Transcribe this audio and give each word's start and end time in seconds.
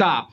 Stop. 0.00 0.32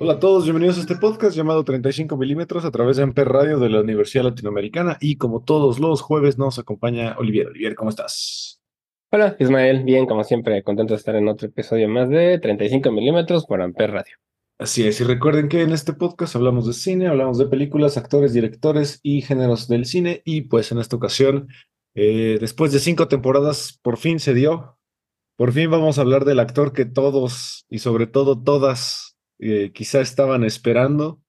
Hola 0.00 0.12
a 0.12 0.20
todos, 0.20 0.44
bienvenidos 0.44 0.78
a 0.78 0.82
este 0.82 0.94
podcast 0.94 1.36
llamado 1.36 1.64
35 1.64 2.16
milímetros 2.16 2.64
a 2.64 2.70
través 2.70 2.96
de 2.96 3.02
Amper 3.02 3.28
Radio 3.28 3.58
de 3.58 3.68
la 3.68 3.80
Universidad 3.80 4.22
Latinoamericana 4.22 4.96
y 5.00 5.16
como 5.16 5.42
todos 5.42 5.80
los 5.80 6.02
jueves 6.02 6.38
nos 6.38 6.60
acompaña 6.60 7.16
Olivier. 7.18 7.48
Olivier, 7.48 7.74
¿cómo 7.74 7.90
estás? 7.90 8.60
Hola, 9.10 9.34
Ismael. 9.40 9.82
Bien, 9.82 10.06
como 10.06 10.22
siempre, 10.22 10.62
contento 10.62 10.94
de 10.94 10.98
estar 10.98 11.16
en 11.16 11.26
otro 11.26 11.48
episodio 11.48 11.88
más 11.88 12.08
de 12.10 12.38
35 12.38 12.92
milímetros 12.92 13.44
por 13.44 13.60
Amper 13.60 13.90
Radio. 13.90 14.14
Así 14.56 14.86
es, 14.86 15.00
y 15.00 15.04
recuerden 15.04 15.48
que 15.48 15.62
en 15.62 15.72
este 15.72 15.92
podcast 15.92 16.36
hablamos 16.36 16.68
de 16.68 16.74
cine, 16.74 17.08
hablamos 17.08 17.36
de 17.36 17.46
películas, 17.46 17.96
actores, 17.96 18.32
directores 18.32 19.00
y 19.02 19.22
géneros 19.22 19.66
del 19.66 19.84
cine 19.84 20.22
y 20.24 20.42
pues 20.42 20.70
en 20.70 20.78
esta 20.78 20.94
ocasión, 20.94 21.48
eh, 21.96 22.38
después 22.40 22.70
de 22.70 22.78
cinco 22.78 23.08
temporadas, 23.08 23.80
por 23.82 23.96
fin 23.96 24.20
se 24.20 24.32
dio, 24.32 24.78
por 25.36 25.52
fin 25.52 25.68
vamos 25.72 25.98
a 25.98 26.02
hablar 26.02 26.24
del 26.24 26.38
actor 26.38 26.72
que 26.72 26.84
todos 26.84 27.66
y 27.68 27.80
sobre 27.80 28.06
todo 28.06 28.40
todas 28.40 29.07
eh, 29.38 29.70
quizá 29.72 30.00
estaban 30.00 30.44
esperando, 30.44 31.20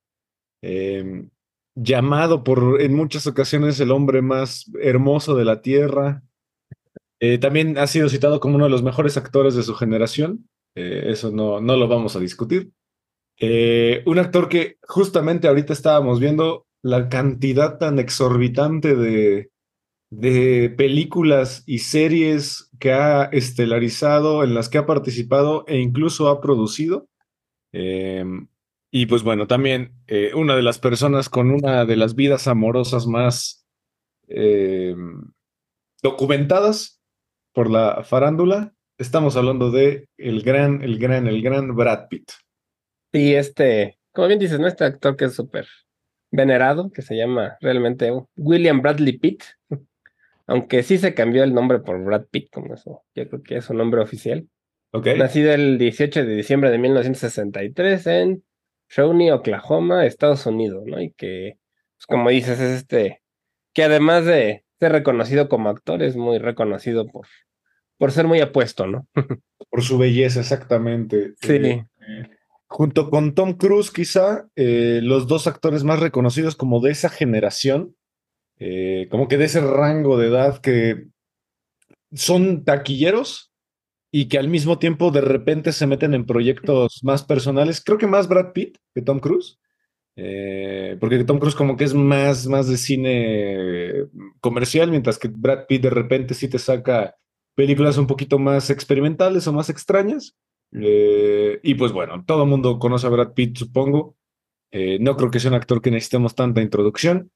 eh, 0.62 1.26
llamado 1.74 2.44
por 2.44 2.80
en 2.80 2.94
muchas 2.94 3.26
ocasiones 3.26 3.80
el 3.80 3.90
hombre 3.90 4.22
más 4.22 4.70
hermoso 4.80 5.34
de 5.36 5.44
la 5.44 5.62
tierra. 5.62 6.22
Eh, 7.20 7.38
también 7.38 7.78
ha 7.78 7.86
sido 7.86 8.08
citado 8.08 8.40
como 8.40 8.56
uno 8.56 8.64
de 8.64 8.70
los 8.70 8.82
mejores 8.82 9.16
actores 9.16 9.54
de 9.54 9.62
su 9.62 9.74
generación. 9.74 10.48
Eh, 10.74 11.04
eso 11.06 11.30
no, 11.30 11.60
no 11.60 11.76
lo 11.76 11.88
vamos 11.88 12.16
a 12.16 12.20
discutir. 12.20 12.72
Un 14.04 14.18
actor 14.18 14.50
que 14.50 14.76
justamente 14.82 15.48
ahorita 15.48 15.72
estábamos 15.72 16.20
viendo 16.20 16.66
la 16.82 17.08
cantidad 17.08 17.78
tan 17.78 17.98
exorbitante 17.98 18.94
de, 18.94 19.50
de 20.10 20.74
películas 20.76 21.62
y 21.66 21.78
series 21.78 22.70
que 22.78 22.92
ha 22.92 23.24
estelarizado, 23.24 24.44
en 24.44 24.54
las 24.54 24.68
que 24.68 24.78
ha 24.78 24.86
participado 24.86 25.64
e 25.68 25.78
incluso 25.78 26.28
ha 26.28 26.40
producido. 26.40 27.06
Eh, 27.72 28.24
y 28.90 29.06
pues 29.06 29.22
bueno, 29.22 29.46
también 29.46 29.92
eh, 30.08 30.32
una 30.34 30.56
de 30.56 30.62
las 30.62 30.78
personas 30.78 31.28
con 31.28 31.50
una 31.50 31.84
de 31.84 31.96
las 31.96 32.16
vidas 32.16 32.48
amorosas 32.48 33.06
más 33.06 33.64
eh, 34.26 34.96
documentadas 36.02 37.00
por 37.52 37.70
la 37.70 38.02
farándula. 38.02 38.72
Estamos 38.98 39.36
hablando 39.36 39.70
de 39.70 40.08
el 40.18 40.42
gran, 40.42 40.82
el 40.82 40.98
gran, 40.98 41.26
el 41.26 41.40
gran 41.40 41.74
Brad 41.74 42.08
Pitt. 42.08 42.30
Y 43.12 43.34
este, 43.34 43.98
como 44.12 44.28
bien 44.28 44.40
dices, 44.40 44.58
¿no? 44.58 44.66
Este 44.66 44.84
actor 44.84 45.16
que 45.16 45.26
es 45.26 45.34
súper 45.34 45.66
venerado, 46.30 46.90
que 46.90 47.02
se 47.02 47.16
llama 47.16 47.56
realmente 47.60 48.12
William 48.36 48.82
Bradley 48.82 49.18
Pitt, 49.18 49.44
aunque 50.46 50.82
sí 50.82 50.98
se 50.98 51.14
cambió 51.14 51.44
el 51.44 51.54
nombre 51.54 51.78
por 51.78 52.02
Brad 52.02 52.26
Pitt, 52.30 52.50
como 52.52 52.74
eso, 52.74 53.04
yo 53.14 53.28
creo 53.28 53.42
que 53.42 53.56
es 53.56 53.64
su 53.64 53.74
nombre 53.74 54.00
oficial. 54.00 54.48
Nacido 54.92 55.52
el 55.52 55.78
18 55.78 56.24
de 56.24 56.34
diciembre 56.34 56.70
de 56.70 56.78
1963 56.78 58.06
en 58.08 58.44
Shawnee, 58.88 59.30
Oklahoma, 59.30 60.04
Estados 60.04 60.46
Unidos, 60.46 60.82
¿no? 60.86 61.00
Y 61.00 61.12
que, 61.12 61.58
pues, 61.96 62.06
como 62.06 62.30
dices, 62.30 62.58
es 62.58 62.80
este, 62.80 63.22
que 63.72 63.84
además 63.84 64.24
de 64.24 64.64
ser 64.80 64.92
reconocido 64.92 65.48
como 65.48 65.68
actor, 65.68 66.02
es 66.02 66.16
muy 66.16 66.38
reconocido 66.38 67.06
por, 67.06 67.26
por 67.98 68.10
ser 68.10 68.26
muy 68.26 68.40
apuesto, 68.40 68.86
¿no? 68.86 69.06
Por 69.70 69.82
su 69.82 69.98
belleza, 69.98 70.40
exactamente. 70.40 71.34
Sí. 71.40 71.52
Eh, 71.52 71.86
junto 72.66 73.08
con 73.08 73.34
Tom 73.34 73.52
Cruise, 73.52 73.92
quizá, 73.92 74.48
eh, 74.56 74.98
los 75.00 75.28
dos 75.28 75.46
actores 75.46 75.84
más 75.84 76.00
reconocidos 76.00 76.56
como 76.56 76.80
de 76.80 76.90
esa 76.90 77.08
generación, 77.08 77.94
eh, 78.58 79.06
como 79.12 79.28
que 79.28 79.36
de 79.36 79.44
ese 79.44 79.60
rango 79.60 80.18
de 80.18 80.26
edad 80.26 80.60
que 80.60 81.06
son 82.12 82.64
taquilleros 82.64 83.49
y 84.12 84.28
que 84.28 84.38
al 84.38 84.48
mismo 84.48 84.78
tiempo 84.78 85.10
de 85.10 85.20
repente 85.20 85.72
se 85.72 85.86
meten 85.86 86.14
en 86.14 86.26
proyectos 86.26 87.00
más 87.02 87.24
personales. 87.24 87.82
Creo 87.84 87.98
que 87.98 88.06
más 88.06 88.28
Brad 88.28 88.52
Pitt 88.52 88.78
que 88.94 89.02
Tom 89.02 89.20
Cruise. 89.20 89.58
Eh, 90.16 90.96
porque 91.00 91.22
Tom 91.24 91.38
Cruise 91.38 91.54
como 91.54 91.76
que 91.76 91.84
es 91.84 91.94
más, 91.94 92.46
más 92.46 92.68
de 92.68 92.76
cine 92.76 94.06
comercial, 94.40 94.90
mientras 94.90 95.18
que 95.18 95.28
Brad 95.28 95.66
Pitt 95.66 95.82
de 95.82 95.90
repente 95.90 96.34
sí 96.34 96.48
te 96.48 96.58
saca 96.58 97.14
películas 97.54 97.98
un 97.98 98.06
poquito 98.06 98.38
más 98.38 98.70
experimentales 98.70 99.46
o 99.46 99.52
más 99.52 99.70
extrañas. 99.70 100.36
Eh, 100.72 101.60
y 101.62 101.74
pues 101.74 101.92
bueno, 101.92 102.24
todo 102.26 102.42
el 102.42 102.48
mundo 102.48 102.78
conoce 102.78 103.06
a 103.06 103.10
Brad 103.10 103.32
Pitt, 103.32 103.58
supongo. 103.58 104.16
Eh, 104.72 104.98
no 105.00 105.16
creo 105.16 105.30
que 105.30 105.40
sea 105.40 105.50
un 105.50 105.56
actor 105.56 105.80
que 105.80 105.90
necesitemos 105.90 106.34
tanta 106.34 106.62
introducción, 106.62 107.32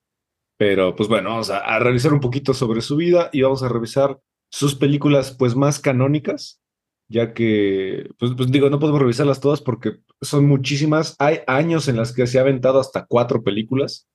pero 0.56 0.95
pues 0.95 1.09
bueno, 1.09 1.31
vamos 1.31 1.51
a, 1.51 1.59
a 1.59 1.79
revisar 1.81 2.12
un 2.12 2.21
poquito 2.21 2.55
sobre 2.55 2.81
su 2.81 2.97
vida 2.97 3.29
y 3.33 3.43
vamos 3.43 3.62
a 3.62 3.69
revisar 3.69 4.21
sus 4.51 4.77
películas 4.77 5.35
pues 5.37 5.56
más 5.56 5.81
canónicas, 5.81 6.61
ya 7.09 7.35
que, 7.35 8.09
pues, 8.19 8.33
pues 8.37 8.51
digo, 8.51 8.71
no 8.71 8.79
podemos 8.79 9.01
revisarlas 9.01 9.41
todas 9.41 9.61
porque 9.61 9.99
son 10.21 10.47
muchísimas. 10.47 11.17
Hay 11.19 11.41
años 11.47 11.89
en 11.89 11.97
las 11.97 12.13
que 12.13 12.27
se 12.27 12.39
ha 12.39 12.43
aventado 12.43 12.81
hasta 12.81 13.07
cuatro 13.07 13.43
películas. 13.43 14.09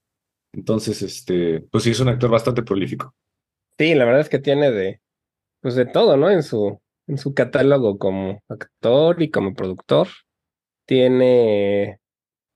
Entonces, 0.54 1.02
este, 1.02 1.62
pues 1.72 1.84
sí, 1.84 1.92
es 1.92 2.00
un 2.00 2.10
actor 2.10 2.30
bastante 2.30 2.64
prolífico. 2.64 3.16
Sí, 3.78 3.94
la 3.96 4.06
verdad 4.06 4.22
es 4.22 4.30
que 4.30 4.40
tiene 4.40 4.72
de, 4.72 5.02
pues 5.62 5.76
de 5.76 5.86
todo, 5.86 6.18
¿no? 6.18 6.30
En 6.30 6.44
su, 6.44 6.82
en 7.08 7.18
su 7.18 7.34
catálogo 7.34 7.98
como 7.98 8.42
actor 8.50 9.22
y 9.22 9.30
como 9.30 9.54
productor. 9.54 10.08
Tiene 10.86 12.00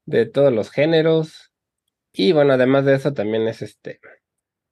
de 0.06 0.26
todos 0.26 0.52
los 0.52 0.72
géneros. 0.72 1.52
Y 2.12 2.32
bueno, 2.32 2.54
además 2.54 2.86
de 2.86 2.96
eso, 2.96 3.14
también 3.14 3.48
es 3.48 3.62
este, 3.62 4.00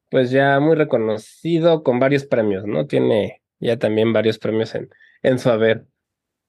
pues 0.09 0.31
ya 0.31 0.59
muy 0.59 0.75
reconocido 0.75 1.83
con 1.83 1.99
varios 1.99 2.25
premios, 2.25 2.65
¿no? 2.65 2.87
Tiene 2.87 3.41
ya 3.59 3.77
también 3.77 4.13
varios 4.13 4.39
premios 4.39 4.75
en, 4.75 4.89
en 5.23 5.39
su 5.39 5.49
haber. 5.49 5.85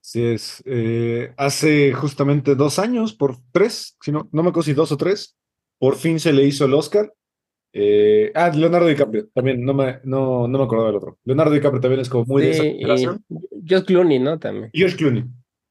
Sí, 0.01 0.25
es. 0.25 0.63
eh, 0.67 1.33
hace 1.37 1.93
justamente 1.93 2.55
dos 2.57 2.79
años, 2.79 3.15
por 3.15 3.37
tres, 3.53 3.97
si 4.01 4.11
no, 4.11 4.29
no 4.33 4.43
me 4.43 4.49
acuerdo 4.49 4.65
si 4.65 4.73
dos 4.73 4.91
o 4.91 4.97
tres, 4.97 5.37
por 5.79 5.97
fin 5.97 6.19
se 6.19 6.33
le 6.33 6.45
hizo 6.45 6.65
el 6.65 6.75
Oscar. 6.75 7.13
Eh, 7.75 8.31
ah, 8.35 8.51
Leonardo 8.55 8.87
DiCaprio, 8.87 9.29
también, 9.33 9.65
no 9.65 9.73
me, 9.73 10.01
no, 10.05 10.47
no 10.49 10.59
me 10.59 10.65
acordaba 10.65 10.89
del 10.89 10.97
otro. 10.97 11.19
Leonardo 11.25 11.53
DiCaprio 11.53 11.81
también 11.81 12.01
es 12.01 12.09
como 12.09 12.25
muy 12.25 12.43
de 12.43 12.51
esa 12.51 12.63
generación. 12.65 13.25
Josh 13.69 13.85
Clooney, 13.85 14.19
¿no? 14.19 14.39
También. 14.39 14.71
George 14.75 14.97
Clooney. 14.97 15.25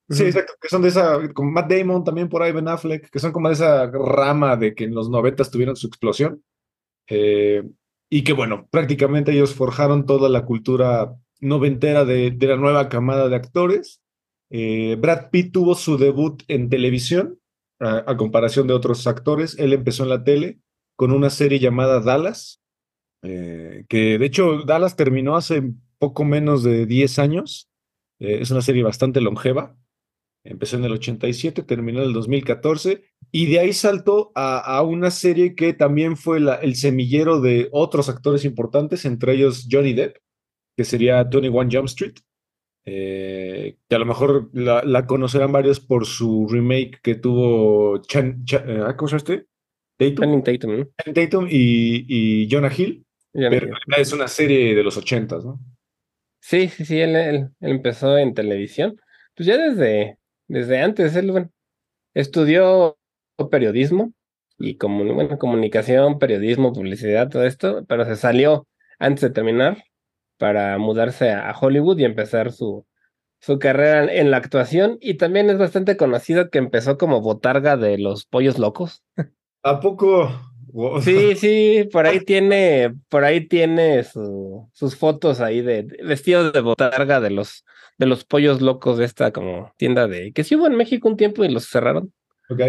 Sí, 0.10 0.24
exacto, 0.24 0.54
que 0.60 0.68
son 0.68 0.82
de 0.82 0.90
esa, 0.90 1.30
como 1.34 1.52
Matt 1.52 1.72
Damon 1.72 2.04
también 2.04 2.28
por 2.28 2.42
ahí, 2.42 2.52
Ben 2.52 2.68
Affleck, 2.68 3.10
que 3.10 3.20
son 3.20 3.32
como 3.32 3.48
de 3.48 3.54
esa 3.54 3.90
rama 3.90 4.58
de 4.58 4.76
que 4.76 4.84
en 4.84 4.94
los 4.94 5.10
noventas 5.10 5.50
tuvieron 5.50 5.78
su 5.78 5.88
explosión. 5.88 6.44
Eh, 7.08 7.64
y 8.10 8.24
que 8.24 8.34
bueno, 8.34 8.68
prácticamente 8.70 9.32
ellos 9.32 9.56
forjaron 9.56 10.06
toda 10.06 10.28
la 10.28 10.44
cultura 10.44 11.16
noventera 11.42 12.06
de, 12.06 12.32
de 12.32 12.48
la 12.48 12.56
nueva 12.56 12.88
camada 12.90 13.28
de 13.30 13.36
actores. 13.36 14.02
Eh, 14.50 14.96
Brad 15.00 15.30
Pitt 15.32 15.52
tuvo 15.54 15.76
su 15.76 15.98
debut 15.98 16.44
en 16.48 16.70
televisión, 16.70 17.40
a, 17.80 18.16
comparación 18.18 18.68
de 18.68 18.74
otros 18.74 19.08
actores. 19.08 19.58
Él 19.60 19.74
empezó 19.74 20.04
en 20.04 20.10
la 20.10 20.24
tele 20.24 20.60
con 20.96 21.12
una 21.12 21.30
serie 21.30 21.60
llamada 21.60 22.00
Dallas, 22.00 22.62
eh, 23.24 23.86
que 23.90 24.18
de 24.18 24.26
hecho 24.26 24.64
Dallas 24.64 24.96
terminó 24.96 25.36
hace 25.36 25.64
poco 26.00 26.24
menos 26.24 26.64
de 26.64 26.86
10 26.86 27.20
años. 27.20 27.70
Eh, 28.20 28.40
es 28.42 28.52
una 28.52 28.62
serie 28.62 28.84
bastante 28.84 29.20
longeva. 29.22 29.76
Empezó 30.44 30.78
en 30.78 30.86
el 30.86 30.94
87, 30.94 31.62
terminó 31.64 32.00
en 32.02 32.08
el 32.08 32.14
2014 32.14 33.04
y 33.32 33.46
de 33.46 33.60
ahí 33.60 33.74
saltó 33.74 34.32
a, 34.34 34.58
a 34.60 34.82
una 34.82 35.12
serie 35.12 35.54
que 35.54 35.74
también 35.74 36.18
fue 36.18 36.40
la- 36.40 36.56
el 36.56 36.76
semillero 36.76 37.42
de 37.42 37.70
otros 37.72 38.10
actores 38.10 38.44
importantes, 38.44 39.06
entre 39.06 39.34
ellos 39.34 39.68
Johnny 39.72 39.94
Depp, 39.94 40.18
que 40.82 40.86
sería 40.86 41.24
21 41.24 41.70
Jump 41.72 41.88
Street. 41.88 42.16
eh, 42.86 43.78
que 43.90 43.96
a 43.96 44.00
lo 44.00 44.06
mejor 44.06 44.50
la, 44.54 44.84
la 44.84 45.06
conocerán 45.06 45.52
varios 45.52 45.80
por 45.80 46.06
su 46.06 46.48
remake 46.50 47.00
que 47.04 47.16
tuvo 47.16 48.02
Chan, 48.04 48.44
Chan- 48.46 48.64
eh, 48.70 48.96
¿cómo 48.98 49.08
se 49.08 49.18
llama 49.20 49.24
este? 49.36 49.48
Tatum, 49.98 50.44
Tatum, 50.44 50.80
¿no? 50.80 50.88
Tatum 51.14 51.48
y, 51.50 52.06
y 52.08 52.50
Jonah 52.52 52.72
Hill, 52.76 53.06
pero 53.34 53.68
es 53.98 54.14
una 54.14 54.28
serie 54.28 54.74
de 54.76 54.84
los 54.84 54.98
ochentas, 54.98 55.46
¿no? 55.46 55.60
Sí, 56.40 56.70
sí, 56.70 56.86
sí, 56.86 57.00
él, 57.00 57.16
él- 57.16 57.50
él 57.60 57.72
empezó 57.72 58.18
en 58.18 58.34
televisión. 58.34 58.96
Pues 59.36 59.46
ya 59.48 59.58
desde, 59.58 60.18
desde 60.48 60.80
antes, 60.82 61.16
él 61.16 61.32
bueno, 61.32 61.52
estudió 62.16 62.98
periodismo 63.52 64.14
y 64.58 64.78
comu- 64.78 65.14
bueno, 65.14 65.38
comunicación, 65.38 66.20
periodismo, 66.20 66.74
publicidad, 66.74 67.30
todo 67.30 67.46
esto, 67.46 67.86
pero 67.88 68.06
se 68.06 68.16
salió 68.16 68.68
antes 69.00 69.22
de 69.22 69.30
terminar 69.32 69.84
para 70.42 70.76
mudarse 70.80 71.30
a, 71.30 71.56
Hollywood 71.56 72.00
y 72.00 72.04
empezar 72.04 72.52
su, 72.52 72.84
su 73.40 73.60
carrera 73.60 74.12
en, 74.12 74.32
la 74.32 74.38
actuación. 74.38 74.98
Y 75.00 75.14
también 75.14 75.52
es 75.52 75.60
bastante 75.60 75.98
conocido 75.98 76.50
que 76.50 76.58
empezó 76.58 76.98
como 76.98 77.22
botarga 77.22 77.78
de 77.78 78.00
los 78.00 78.26
pollos 78.26 78.58
locos. 78.58 79.04
¿A 79.62 79.80
poco? 79.80 80.32
Wow. 80.74 81.00
Sí, 81.04 81.36
sí, 81.36 81.88
por 81.92 82.08
ahí 82.08 82.22
tiene, 82.22 82.92
por 83.08 83.24
ahí 83.24 83.48
tiene 83.48 84.04
su- 84.04 84.68
sus 84.74 84.96
fotos 84.96 85.42
ahí 85.42 85.62
de, 85.62 85.84
de 85.84 86.04
vestido 86.04 86.52
de 86.52 86.62
botarga 86.62 87.22
de 87.22 87.30
los, 87.30 87.64
de 88.00 88.08
los 88.08 88.26
pollos 88.26 88.64
locos 88.64 88.98
de 88.98 89.06
esta 89.06 89.32
como 89.32 89.72
tienda 89.78 90.08
de, 90.08 90.34
que 90.34 90.44
sí 90.44 90.56
hubo 90.56 90.66
en 90.66 90.76
México 90.76 91.08
un 91.08 91.18
tiempo 91.18 91.46
y 91.46 91.50
los 91.50 91.70
cerraron. 91.70 92.12
Ok. 92.50 92.62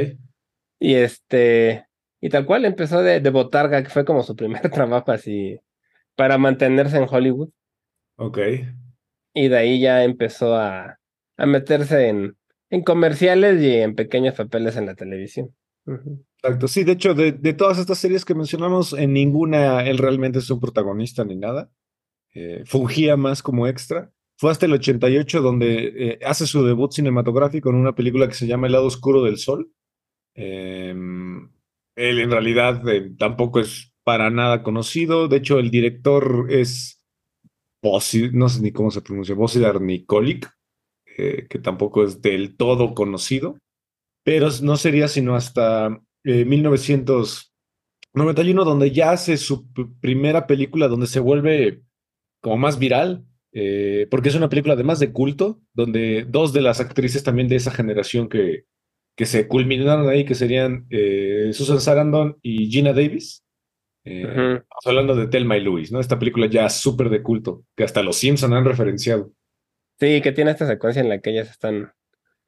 Y 0.79 0.93
este, 0.97 1.87
y 2.21 2.29
tal 2.29 2.45
cual 2.45 2.67
empezó 2.67 3.03
de, 3.03 3.21
de 3.21 3.31
botarga, 3.31 3.83
que 3.83 3.89
fue 3.89 4.05
como 4.05 4.23
su 4.23 4.37
primer 4.37 4.61
trabajo 4.71 5.11
así 5.11 5.59
para 6.17 6.37
mantenerse 6.37 6.99
en 6.99 7.07
Hollywood. 7.11 7.49
Ok. 8.23 8.39
Y 9.35 9.49
de 9.49 9.57
ahí 9.57 9.81
ya 9.81 10.05
empezó 10.05 10.55
a, 10.55 11.01
a 11.37 11.47
meterse 11.47 12.09
en, 12.09 12.37
en 12.71 12.83
comerciales 12.83 13.61
y 13.61 13.77
en 13.77 13.97
pequeños 13.97 14.35
papeles 14.35 14.77
en 14.77 14.87
la 14.87 14.95
televisión. 14.95 15.55
Exacto. 15.87 16.69
Sí, 16.69 16.85
de 16.85 16.93
hecho, 16.93 17.15
de, 17.15 17.33
de 17.33 17.53
todas 17.53 17.79
estas 17.79 17.99
series 17.99 18.25
que 18.25 18.37
mencionamos, 18.37 18.93
en 18.93 19.13
ninguna 19.13 19.85
él 19.85 19.99
realmente 19.99 20.39
es 20.39 20.51
un 20.51 20.61
protagonista 20.61 21.25
ni 21.25 21.35
nada. 21.35 21.71
Eh, 22.35 22.63
fungía 22.65 23.17
más 23.17 23.43
como 23.43 23.67
extra. 23.67 24.13
Fue 24.39 24.51
hasta 24.51 24.67
el 24.67 24.73
88 24.73 25.43
donde 25.43 25.93
eh, 25.97 26.19
hace 26.25 26.47
su 26.47 26.65
debut 26.65 26.93
cinematográfico 26.93 27.71
en 27.71 27.77
una 27.77 27.95
película 27.95 28.29
que 28.29 28.35
se 28.35 28.47
llama 28.47 28.67
El 28.67 28.75
lado 28.75 28.87
oscuro 28.87 29.23
del 29.23 29.39
sol. 29.39 29.73
Eh, 30.35 30.95
él 31.97 32.19
en 32.21 32.31
realidad 32.31 32.89
eh, 32.89 33.13
tampoco 33.19 33.61
es 33.61 33.93
para 34.05 34.31
nada 34.31 34.63
conocido. 34.63 35.29
De 35.29 35.39
hecho, 35.39 35.59
el 35.59 35.71
director 35.71 36.47
es 36.49 37.02
Bosi- 37.83 38.31
no 38.33 38.49
sé 38.49 38.63
ni 38.63 38.73
cómo 38.73 38.91
se 38.91 39.03
pronuncia, 39.03 39.35
Bosidar 39.35 39.81
Nikolic, 39.81 40.51
eh, 41.19 41.47
que 41.49 41.59
tampoco 41.59 42.05
es 42.05 42.23
del 42.23 42.57
todo 42.57 42.95
conocido, 42.95 43.59
pero 44.25 44.49
no 44.63 44.77
sería 44.77 45.09
sino 45.09 45.35
hasta 45.35 46.01
eh, 46.25 46.45
1991 46.45 48.65
donde 48.65 48.91
ya 48.91 49.13
hace 49.13 49.37
su 49.37 49.67
primera 50.01 50.47
película 50.47 50.89
donde 50.89 51.07
se 51.07 51.21
vuelve 51.21 51.83
como 52.41 52.57
más 52.57 52.79
viral, 52.79 53.25
eh, 53.53 54.07
porque 54.11 54.29
es 54.29 54.35
una 54.35 54.49
película 54.49 54.75
además 54.75 54.99
de 54.99 55.13
culto, 55.13 55.61
donde 55.75 56.27
dos 56.29 56.53
de 56.53 56.63
las 56.63 56.81
actrices 56.81 57.23
también 57.23 57.49
de 57.49 57.57
esa 57.57 57.71
generación 57.71 58.29
que, 58.29 58.65
que 59.17 59.27
se 59.27 59.47
culminaron 59.49 60.09
ahí, 60.09 60.25
que 60.25 60.35
serían 60.35 60.87
eh, 60.91 61.51
Susan 61.53 61.81
Sarandon 61.81 62.39
y 62.43 62.71
Gina 62.71 62.93
Davis. 62.93 63.45
Eh. 64.05 64.23
Estamos 64.23 64.87
hablando 64.87 65.15
de 65.15 65.29
Thelma 65.29 65.57
y 65.57 65.61
Louise, 65.61 65.93
¿no? 65.93 66.01
Esta 66.01 66.19
película 66.19 66.47
ya 66.47 66.69
súper 66.69 67.09
de 67.09 67.23
culto, 67.23 67.65
que 67.77 67.85
hasta 67.85 68.03
los 68.03 68.17
Simpson 68.17 68.53
han 68.55 68.65
referenciado. 68.65 69.33
Sí, 70.01 70.21
que 70.21 70.33
tiene 70.33 70.51
esta 70.51 70.67
secuencia 70.67 71.01
en 71.01 71.09
la 71.09 71.21
que 71.21 71.31
ellas 71.31 71.51
están 71.51 71.93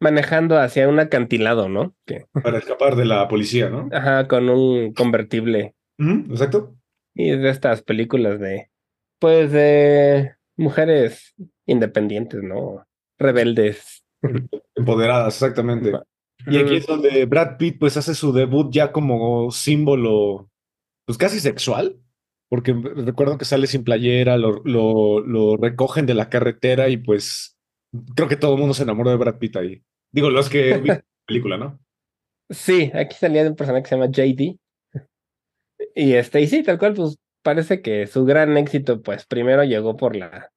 manejando 0.00 0.58
hacia 0.58 0.88
un 0.88 0.98
acantilado, 0.98 1.68
¿no? 1.68 1.94
Para 2.42 2.58
escapar 2.58 2.96
de 2.96 3.04
la 3.04 3.28
policía, 3.28 3.70
¿no? 3.70 3.88
ajá, 3.92 4.26
con 4.26 4.48
un 4.48 4.92
convertible. 4.92 5.74
Exacto. 5.98 6.74
Y 7.14 7.30
es 7.30 7.40
de 7.40 7.50
estas 7.50 7.82
películas 7.82 8.40
de, 8.40 8.70
pues, 9.20 9.52
de 9.52 10.34
mujeres 10.56 11.34
independientes, 11.66 12.42
¿no? 12.42 12.86
Rebeldes. 13.18 14.04
Empoderadas, 14.74 15.34
exactamente. 15.34 15.92
Y 16.46 16.58
aquí 16.58 16.76
es 16.76 16.86
donde 16.86 17.24
Brad 17.24 17.56
Pitt 17.56 17.78
pues 17.78 17.96
hace 17.96 18.14
su 18.14 18.32
debut 18.32 18.70
ya 18.72 18.92
como 18.92 19.50
símbolo, 19.50 20.50
pues 21.06 21.18
casi 21.18 21.40
sexual, 21.40 22.00
porque 22.48 22.72
recuerdo 22.72 23.38
que 23.38 23.44
sale 23.44 23.66
sin 23.66 23.84
playera, 23.84 24.36
lo, 24.36 24.62
lo, 24.64 25.20
lo 25.20 25.56
recogen 25.56 26.06
de 26.06 26.14
la 26.14 26.28
carretera 26.28 26.88
y 26.88 26.96
pues 26.96 27.58
creo 28.14 28.28
que 28.28 28.36
todo 28.36 28.54
el 28.54 28.60
mundo 28.60 28.74
se 28.74 28.82
enamoró 28.82 29.10
de 29.10 29.16
Brad 29.16 29.38
Pitt 29.38 29.56
ahí. 29.56 29.82
Digo, 30.12 30.30
los 30.30 30.48
que 30.48 30.78
vi 30.78 30.88
la 30.88 31.04
película, 31.26 31.56
¿no? 31.56 31.80
Sí, 32.50 32.90
aquí 32.94 33.16
salía 33.16 33.42
de 33.42 33.50
un 33.50 33.56
personaje 33.56 33.82
que 33.82 33.88
se 33.88 33.96
llama 33.96 34.10
JD. 34.10 34.58
Y 35.94 36.12
este, 36.14 36.40
y 36.40 36.46
sí, 36.46 36.62
tal 36.62 36.78
cual, 36.78 36.94
pues 36.94 37.16
parece 37.42 37.82
que 37.82 38.06
su 38.06 38.24
gran 38.24 38.56
éxito, 38.56 39.02
pues 39.02 39.26
primero 39.26 39.64
llegó 39.64 39.96
por 39.96 40.16
la, 40.16 40.50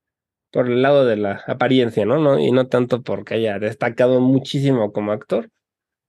por 0.51 0.67
el 0.67 0.81
lado 0.81 1.05
de 1.05 1.17
la 1.17 1.43
apariencia, 1.47 2.05
¿no? 2.05 2.17
¿no? 2.17 2.39
Y 2.39 2.51
no 2.51 2.67
tanto 2.67 3.03
porque 3.03 3.35
haya 3.35 3.59
destacado 3.59 4.19
muchísimo 4.19 4.91
como 4.91 5.11
actor. 5.11 5.49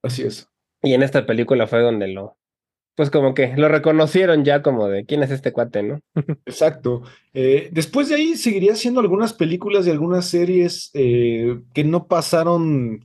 Así 0.02 0.22
es. 0.22 0.48
Y 0.82 0.94
en 0.94 1.02
esta 1.02 1.26
película 1.26 1.66
fue 1.66 1.80
donde 1.80 2.08
lo, 2.08 2.37
pues 2.98 3.10
como 3.10 3.32
que 3.32 3.54
lo 3.56 3.68
reconocieron 3.68 4.44
ya 4.44 4.60
como 4.60 4.88
de 4.88 5.06
quién 5.06 5.22
es 5.22 5.30
este 5.30 5.52
cuate, 5.52 5.84
¿no? 5.84 6.00
Exacto. 6.46 7.04
Eh, 7.32 7.68
después 7.70 8.08
de 8.08 8.16
ahí 8.16 8.34
seguiría 8.34 8.72
haciendo 8.72 8.98
algunas 8.98 9.32
películas 9.34 9.86
y 9.86 9.90
algunas 9.90 10.24
series 10.24 10.90
eh, 10.94 11.60
que 11.72 11.84
no 11.84 12.08
pasaron 12.08 13.04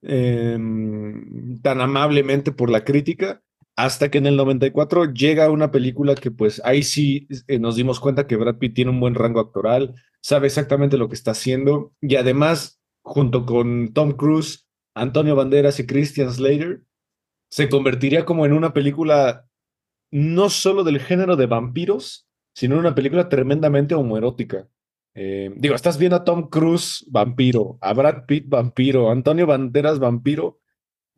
em, 0.00 1.60
tan 1.60 1.82
amablemente 1.82 2.50
por 2.50 2.70
la 2.70 2.82
crítica, 2.82 3.42
hasta 3.76 4.10
que 4.10 4.16
en 4.16 4.26
el 4.26 4.36
94 4.36 5.12
llega 5.12 5.50
una 5.50 5.70
película 5.70 6.14
que 6.14 6.30
pues 6.30 6.62
ahí 6.64 6.82
sí 6.82 7.28
eh, 7.46 7.58
nos 7.58 7.76
dimos 7.76 8.00
cuenta 8.00 8.26
que 8.26 8.36
Brad 8.36 8.56
Pitt 8.56 8.74
tiene 8.74 8.90
un 8.90 9.00
buen 9.00 9.14
rango 9.14 9.40
actoral, 9.40 9.96
sabe 10.22 10.46
exactamente 10.46 10.96
lo 10.96 11.10
que 11.10 11.14
está 11.14 11.32
haciendo 11.32 11.92
y 12.00 12.16
además 12.16 12.80
junto 13.02 13.44
con 13.44 13.92
Tom 13.92 14.12
Cruise, 14.12 14.66
Antonio 14.94 15.36
Banderas 15.36 15.78
y 15.78 15.86
Christian 15.86 16.32
Slater, 16.32 16.86
se 17.50 17.68
convertiría 17.68 18.24
como 18.24 18.46
en 18.46 18.52
una 18.52 18.72
película 18.72 19.46
no 20.10 20.48
solo 20.50 20.84
del 20.84 21.00
género 21.00 21.36
de 21.36 21.46
vampiros, 21.46 22.26
sino 22.54 22.74
en 22.74 22.80
una 22.80 22.94
película 22.94 23.28
tremendamente 23.28 23.94
homoerótica. 23.94 24.68
Eh, 25.14 25.50
digo, 25.56 25.74
estás 25.74 25.98
viendo 25.98 26.16
a 26.16 26.24
Tom 26.24 26.48
Cruise 26.48 27.04
vampiro, 27.08 27.78
a 27.80 27.92
Brad 27.94 28.26
Pitt 28.26 28.48
vampiro, 28.48 29.08
a 29.08 29.12
Antonio 29.12 29.46
Banderas 29.46 29.98
vampiro. 29.98 30.60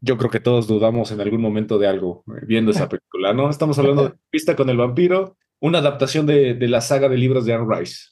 Yo 0.00 0.16
creo 0.16 0.30
que 0.30 0.40
todos 0.40 0.68
dudamos 0.68 1.10
en 1.10 1.20
algún 1.20 1.40
momento 1.40 1.78
de 1.78 1.88
algo 1.88 2.24
eh, 2.28 2.44
viendo 2.46 2.70
esa 2.70 2.88
película, 2.88 3.32
¿no? 3.34 3.50
Estamos 3.50 3.78
hablando 3.78 4.04
de 4.04 4.14
Pista 4.30 4.54
con 4.54 4.70
el 4.70 4.76
vampiro, 4.76 5.36
una 5.60 5.78
adaptación 5.78 6.26
de, 6.26 6.54
de 6.54 6.68
la 6.68 6.80
saga 6.80 7.08
de 7.08 7.16
libros 7.16 7.44
de 7.44 7.54
Anne 7.54 7.66
Rice. 7.68 8.10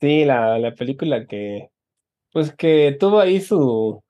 Sí, 0.00 0.24
la, 0.24 0.58
la 0.58 0.74
película 0.74 1.26
que, 1.26 1.70
pues 2.32 2.52
que 2.54 2.96
tuvo 2.98 3.20
ahí 3.20 3.40
su, 3.40 4.02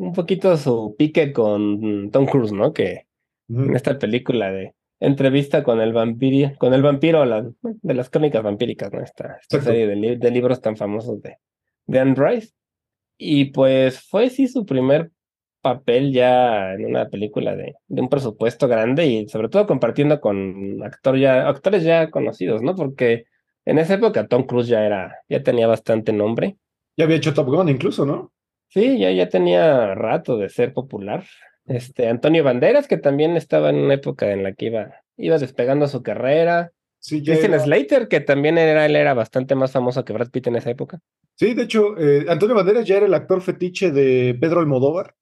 un 0.00 0.12
poquito 0.12 0.56
su 0.56 0.94
pique 0.98 1.32
con 1.32 2.10
Tom 2.10 2.26
Cruise, 2.26 2.52
¿no? 2.52 2.72
Que 2.72 3.06
en 3.48 3.74
esta 3.76 3.98
película 3.98 4.50
de 4.50 4.74
entrevista 5.00 5.62
con 5.62 5.80
el 5.80 5.92
vampiro, 5.92 6.52
con 6.58 6.72
el 6.74 6.82
vampiro 6.82 7.24
la- 7.24 7.50
de 7.62 7.94
las 7.94 8.10
crónicas 8.10 8.42
vampíricas, 8.42 8.92
¿no? 8.92 9.02
Esta, 9.02 9.38
esta 9.40 9.58
serie 9.64 9.86
de, 9.86 9.96
li- 9.96 10.16
de 10.16 10.30
libros 10.30 10.60
tan 10.60 10.76
famosos 10.76 11.20
de, 11.22 11.36
de 11.86 11.98
Anne 11.98 12.14
Rice. 12.16 12.52
Y 13.18 13.46
pues 13.46 14.00
fue 14.00 14.30
sí 14.30 14.48
su 14.48 14.64
primer 14.64 15.10
papel 15.62 16.12
ya 16.12 16.72
en 16.72 16.86
una 16.86 17.08
película 17.08 17.54
de, 17.54 17.74
de 17.88 18.00
un 18.00 18.08
presupuesto 18.08 18.66
grande 18.68 19.06
y 19.06 19.28
sobre 19.28 19.48
todo 19.50 19.66
compartiendo 19.66 20.20
con 20.20 20.82
actor 20.82 21.18
ya, 21.18 21.46
actores 21.48 21.82
ya 21.84 22.10
conocidos, 22.10 22.62
¿no? 22.62 22.74
Porque 22.74 23.24
en 23.66 23.78
esa 23.78 23.94
época 23.94 24.26
Tom 24.26 24.44
Cruise 24.44 24.68
ya 24.68 24.84
era, 24.86 25.18
ya 25.28 25.42
tenía 25.42 25.66
bastante 25.66 26.12
nombre. 26.14 26.56
Ya 26.96 27.04
había 27.04 27.16
hecho 27.18 27.34
Top 27.34 27.48
Gun 27.48 27.68
incluso, 27.68 28.06
¿no? 28.06 28.32
Sí, 28.70 28.98
ya, 28.98 29.10
ya 29.10 29.28
tenía 29.28 29.94
rato 29.94 30.38
de 30.38 30.48
ser 30.48 30.72
popular. 30.72 31.24
Este, 31.66 32.08
Antonio 32.08 32.42
Banderas, 32.44 32.86
que 32.86 32.98
también 32.98 33.36
estaba 33.36 33.70
en 33.70 33.76
una 33.76 33.94
época 33.94 34.32
en 34.32 34.42
la 34.42 34.52
que 34.52 34.66
iba, 34.66 34.94
iba 35.16 35.38
despegando 35.38 35.88
su 35.88 36.02
carrera. 36.02 36.72
Sí, 37.00 37.22
Christian 37.22 37.54
era- 37.54 37.62
Slater, 37.62 38.08
que 38.08 38.20
también 38.20 38.58
era, 38.58 38.86
él 38.86 38.94
era 38.94 39.14
bastante 39.14 39.54
más 39.54 39.72
famoso 39.72 40.04
que 40.04 40.12
Brad 40.12 40.30
Pitt 40.30 40.46
en 40.46 40.56
esa 40.56 40.70
época. 40.70 41.00
Sí, 41.34 41.54
de 41.54 41.62
hecho, 41.62 41.98
eh, 41.98 42.26
Antonio 42.28 42.54
Banderas 42.54 42.86
ya 42.86 42.98
era 42.98 43.06
el 43.06 43.14
actor 43.14 43.40
fetiche 43.40 43.90
de 43.90 44.36
Pedro 44.40 44.60
Almodóvar. 44.60 45.14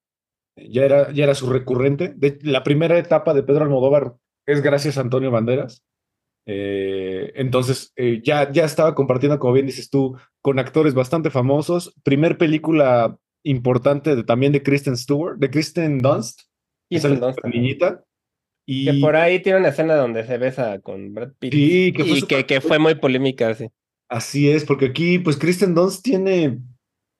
Ya 0.55 0.83
era, 0.83 1.11
ya 1.11 1.23
era 1.23 1.35
su 1.35 1.49
recurrente. 1.49 2.13
De, 2.15 2.37
la 2.41 2.63
primera 2.63 2.97
etapa 2.97 3.33
de 3.33 3.43
Pedro 3.43 3.63
Almodóvar 3.63 4.15
es 4.45 4.61
gracias 4.61 4.97
a 4.97 5.01
Antonio 5.01 5.31
Banderas. 5.31 5.83
Eh, 6.45 7.31
entonces, 7.35 7.93
eh, 7.95 8.21
ya, 8.23 8.51
ya 8.51 8.65
estaba 8.65 8.95
compartiendo, 8.95 9.39
como 9.39 9.53
bien 9.53 9.67
dices 9.67 9.89
tú, 9.89 10.17
con 10.41 10.59
actores 10.59 10.93
bastante 10.93 11.29
famosos. 11.29 11.95
Primer 12.03 12.37
película 12.37 13.17
importante 13.43 14.15
de, 14.15 14.23
también 14.23 14.51
de 14.51 14.63
Kristen 14.63 14.97
Stewart, 14.97 15.37
de 15.37 15.49
Kristen 15.49 15.99
Dunst, 15.99 16.41
que 16.89 16.99
de 16.99 17.17
también. 17.17 17.63
niñita. 17.63 18.03
Y 18.65 18.85
Que 18.85 18.99
por 18.99 19.15
ahí 19.15 19.41
tiene 19.41 19.59
una 19.59 19.69
escena 19.69 19.95
donde 19.95 20.25
se 20.25 20.37
besa 20.37 20.79
con 20.79 21.13
Brad 21.13 21.31
Pitt. 21.39 21.53
Sí, 21.53 21.93
que 21.93 22.05
fue 22.05 22.17
y 22.19 22.21
que, 22.21 22.45
que 22.45 22.61
fue 22.61 22.77
muy 22.77 22.95
polémica, 22.95 23.53
sí. 23.55 23.67
así 24.09 24.49
es, 24.49 24.63
porque 24.65 24.87
aquí, 24.87 25.19
pues 25.19 25.37
Kristen 25.37 25.73
Dunst 25.73 26.03
tiene 26.03 26.59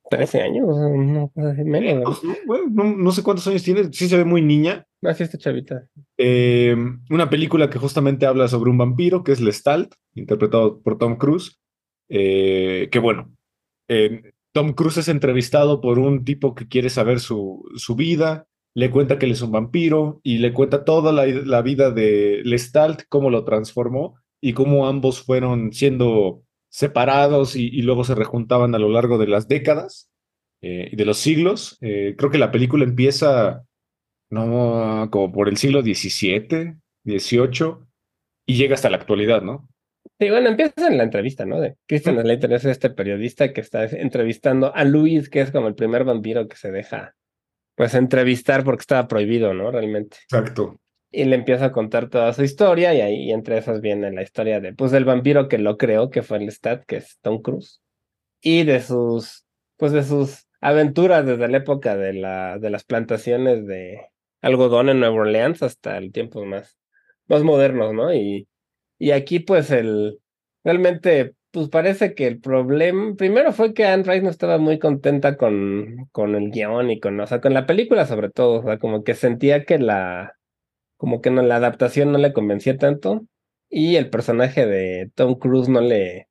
13 0.10 0.42
años, 0.42 0.68
no, 0.68 1.32
menos. 1.36 2.24
No, 2.24 2.36
bueno, 2.46 2.66
no, 2.72 2.84
no, 2.98 3.12
sé 3.12 3.24
cuántos 3.24 3.48
años 3.48 3.64
tiene, 3.64 3.92
sí 3.92 4.10
se 4.10 4.18
ve 4.18 4.26
muy 4.26 4.42
niña. 4.42 4.86
Así 5.04 5.24
está 5.24 5.38
chavita. 5.38 5.88
Eh, 6.18 6.76
una 7.10 7.30
película 7.30 7.70
que 7.70 7.80
justamente 7.80 8.26
habla 8.26 8.48
sobre 8.48 8.72
un 8.72 8.78
vampiro, 8.78 9.24
que 9.24 9.32
es 9.32 9.40
Lestat, 9.40 9.94
interpretado 10.16 10.82
por 10.82 10.98
Tom 10.98 11.18
Cruise. 11.18 11.60
Eh, 12.10 12.90
que 12.92 13.00
bueno, 13.00 13.32
eh, 13.88 14.34
Tom 14.60 14.74
Cruise 14.74 14.98
es 14.98 15.08
entrevistado 15.08 15.80
por 15.80 16.00
un 16.00 16.26
tipo 16.26 16.54
que 16.54 16.68
quiere 16.68 16.90
saber 16.90 17.22
su, 17.22 17.64
su 17.78 17.96
vida, 17.96 18.46
le 18.76 18.92
cuenta 18.92 19.18
que 19.18 19.26
él 19.26 19.32
es 19.32 19.42
un 19.42 19.54
vampiro 19.54 20.20
y 20.22 20.40
le 20.40 20.52
cuenta 20.52 20.84
toda 20.84 21.14
la, 21.14 21.26
la 21.26 21.62
vida 21.62 21.92
de 21.92 22.42
Lestat, 22.44 23.04
cómo 23.08 23.30
lo 23.30 23.46
transformó 23.46 24.16
y 24.42 24.52
cómo 24.52 24.90
ambos 24.90 25.22
fueron 25.24 25.72
siendo 25.72 26.44
separados 26.68 27.56
y, 27.56 27.68
y, 27.68 27.84
luego 27.84 28.04
se 28.04 28.16
rejuntaban 28.16 28.76
a 28.76 28.80
lo 28.80 28.90
largo 28.90 29.18
de 29.18 29.28
las 29.28 29.48
décadas 29.48 30.12
y 30.60 30.68
eh, 30.68 30.92
de 30.92 31.06
los 31.06 31.20
siglos. 31.20 31.78
Eh, 31.80 32.16
creo 32.18 32.30
que 32.30 32.38
la 32.38 32.52
película 32.52 32.84
empieza 32.84 33.64
no 34.30 35.08
como 35.10 35.32
por 35.32 35.48
el 35.48 35.56
siglo 35.56 35.82
XVII, 35.82 36.76
XVIII 37.06 37.76
y 38.46 38.56
llega 38.58 38.76
hasta 38.76 38.90
la 38.90 38.98
actualidad, 38.98 39.42
¿no? 39.42 39.70
Sí, 40.20 40.30
bueno, 40.30 40.50
empieza 40.50 40.88
en 40.88 40.98
la 40.98 41.04
entrevista, 41.04 41.46
¿no? 41.46 41.62
De 41.62 41.78
Christian 41.88 42.20
Slater 42.20 42.52
es 42.54 42.66
este 42.66 42.90
periodista 42.90 43.54
que 43.54 43.62
está 43.62 43.86
entrevistando 43.86 44.76
a 44.76 44.84
Luis, 44.84 45.30
que 45.30 45.42
es 45.42 45.52
como 45.52 45.68
el 45.68 45.76
primer 45.76 46.04
vampiro 46.04 46.48
que 46.48 46.58
se 46.58 46.72
deja, 46.72 47.16
pues, 47.76 47.96
entrevistar 47.96 48.64
porque 48.66 48.82
estaba 48.82 49.08
prohibido, 49.08 49.54
¿no? 49.54 49.72
Realmente. 49.72 50.18
Exacto 50.24 50.80
y 51.12 51.26
le 51.26 51.36
empieza 51.36 51.66
a 51.66 51.72
contar 51.72 52.10
toda 52.10 52.34
su 52.34 52.44
historia 52.44 52.94
y 52.94 53.02
ahí 53.02 53.32
entre 53.32 53.58
esas 53.58 53.82
viene 53.82 54.12
la 54.12 54.22
historia 54.22 54.60
de 54.60 54.74
pues 54.74 54.92
del 54.92 55.06
vampiro 55.06 55.48
que 55.48 55.58
lo 55.58 55.78
creó 55.78 56.10
que 56.10 56.22
fue 56.22 56.38
el 56.38 56.52
Stat 56.52 56.86
que 56.86 56.98
es 56.98 57.20
Tom 57.22 57.42
Cruise 57.42 57.82
y 58.42 58.64
de 58.64 58.82
sus 58.82 59.46
pues 59.78 59.92
de 59.92 60.04
sus 60.04 60.48
aventuras 60.62 61.26
desde 61.26 61.48
la 61.48 61.58
época 61.58 61.96
de 61.96 62.14
la 62.14 62.60
de 62.60 62.70
las 62.70 62.84
plantaciones 62.84 63.66
de 63.66 64.00
algodón 64.42 64.90
en 64.90 65.00
Nueva 65.00 65.16
Orleans 65.16 65.64
hasta 65.64 65.98
el 65.98 66.12
tiempo 66.12 66.46
más 66.46 66.78
más 67.28 67.44
modernos 67.44 67.94
no 67.94 68.14
y 68.14 68.48
y 69.00 69.12
aquí 69.12 69.40
pues 69.40 69.72
el 69.72 70.20
realmente 70.64 71.34
pues 71.52 71.70
parece 71.70 72.14
que 72.14 72.28
el 72.28 72.40
problema 72.40 73.16
primero 73.16 73.52
fue 73.52 73.74
que 73.74 73.86
Anne 73.86 74.04
Rice 74.04 74.22
no 74.22 74.30
estaba 74.30 74.60
muy 74.60 74.78
contenta 74.78 75.38
con 75.38 76.08
con 76.12 76.36
el 76.36 76.52
guion 76.52 76.92
y 76.92 77.00
con 77.00 77.20
o 77.20 77.26
sea 77.26 77.42
con 77.42 77.54
la 77.54 77.66
película 77.66 78.06
sobre 78.06 78.30
todo 78.30 78.60
o 78.60 78.64
sea 78.64 78.78
como 78.78 79.04
que 79.04 79.16
sentía 79.16 79.66
que 79.66 79.80
la 79.80 80.36
como 80.98 81.22
que 81.22 81.32
no, 81.32 81.42
la 81.42 81.56
adaptación 81.56 82.12
no 82.12 82.18
le 82.18 82.34
convencía 82.34 82.78
tanto 82.78 83.26
y 83.70 83.96
el 83.96 84.10
personaje 84.10 84.66
de 84.66 85.12
Tom 85.16 85.36
Cruise 85.36 85.70
no 85.70 85.80
le... 85.80 86.28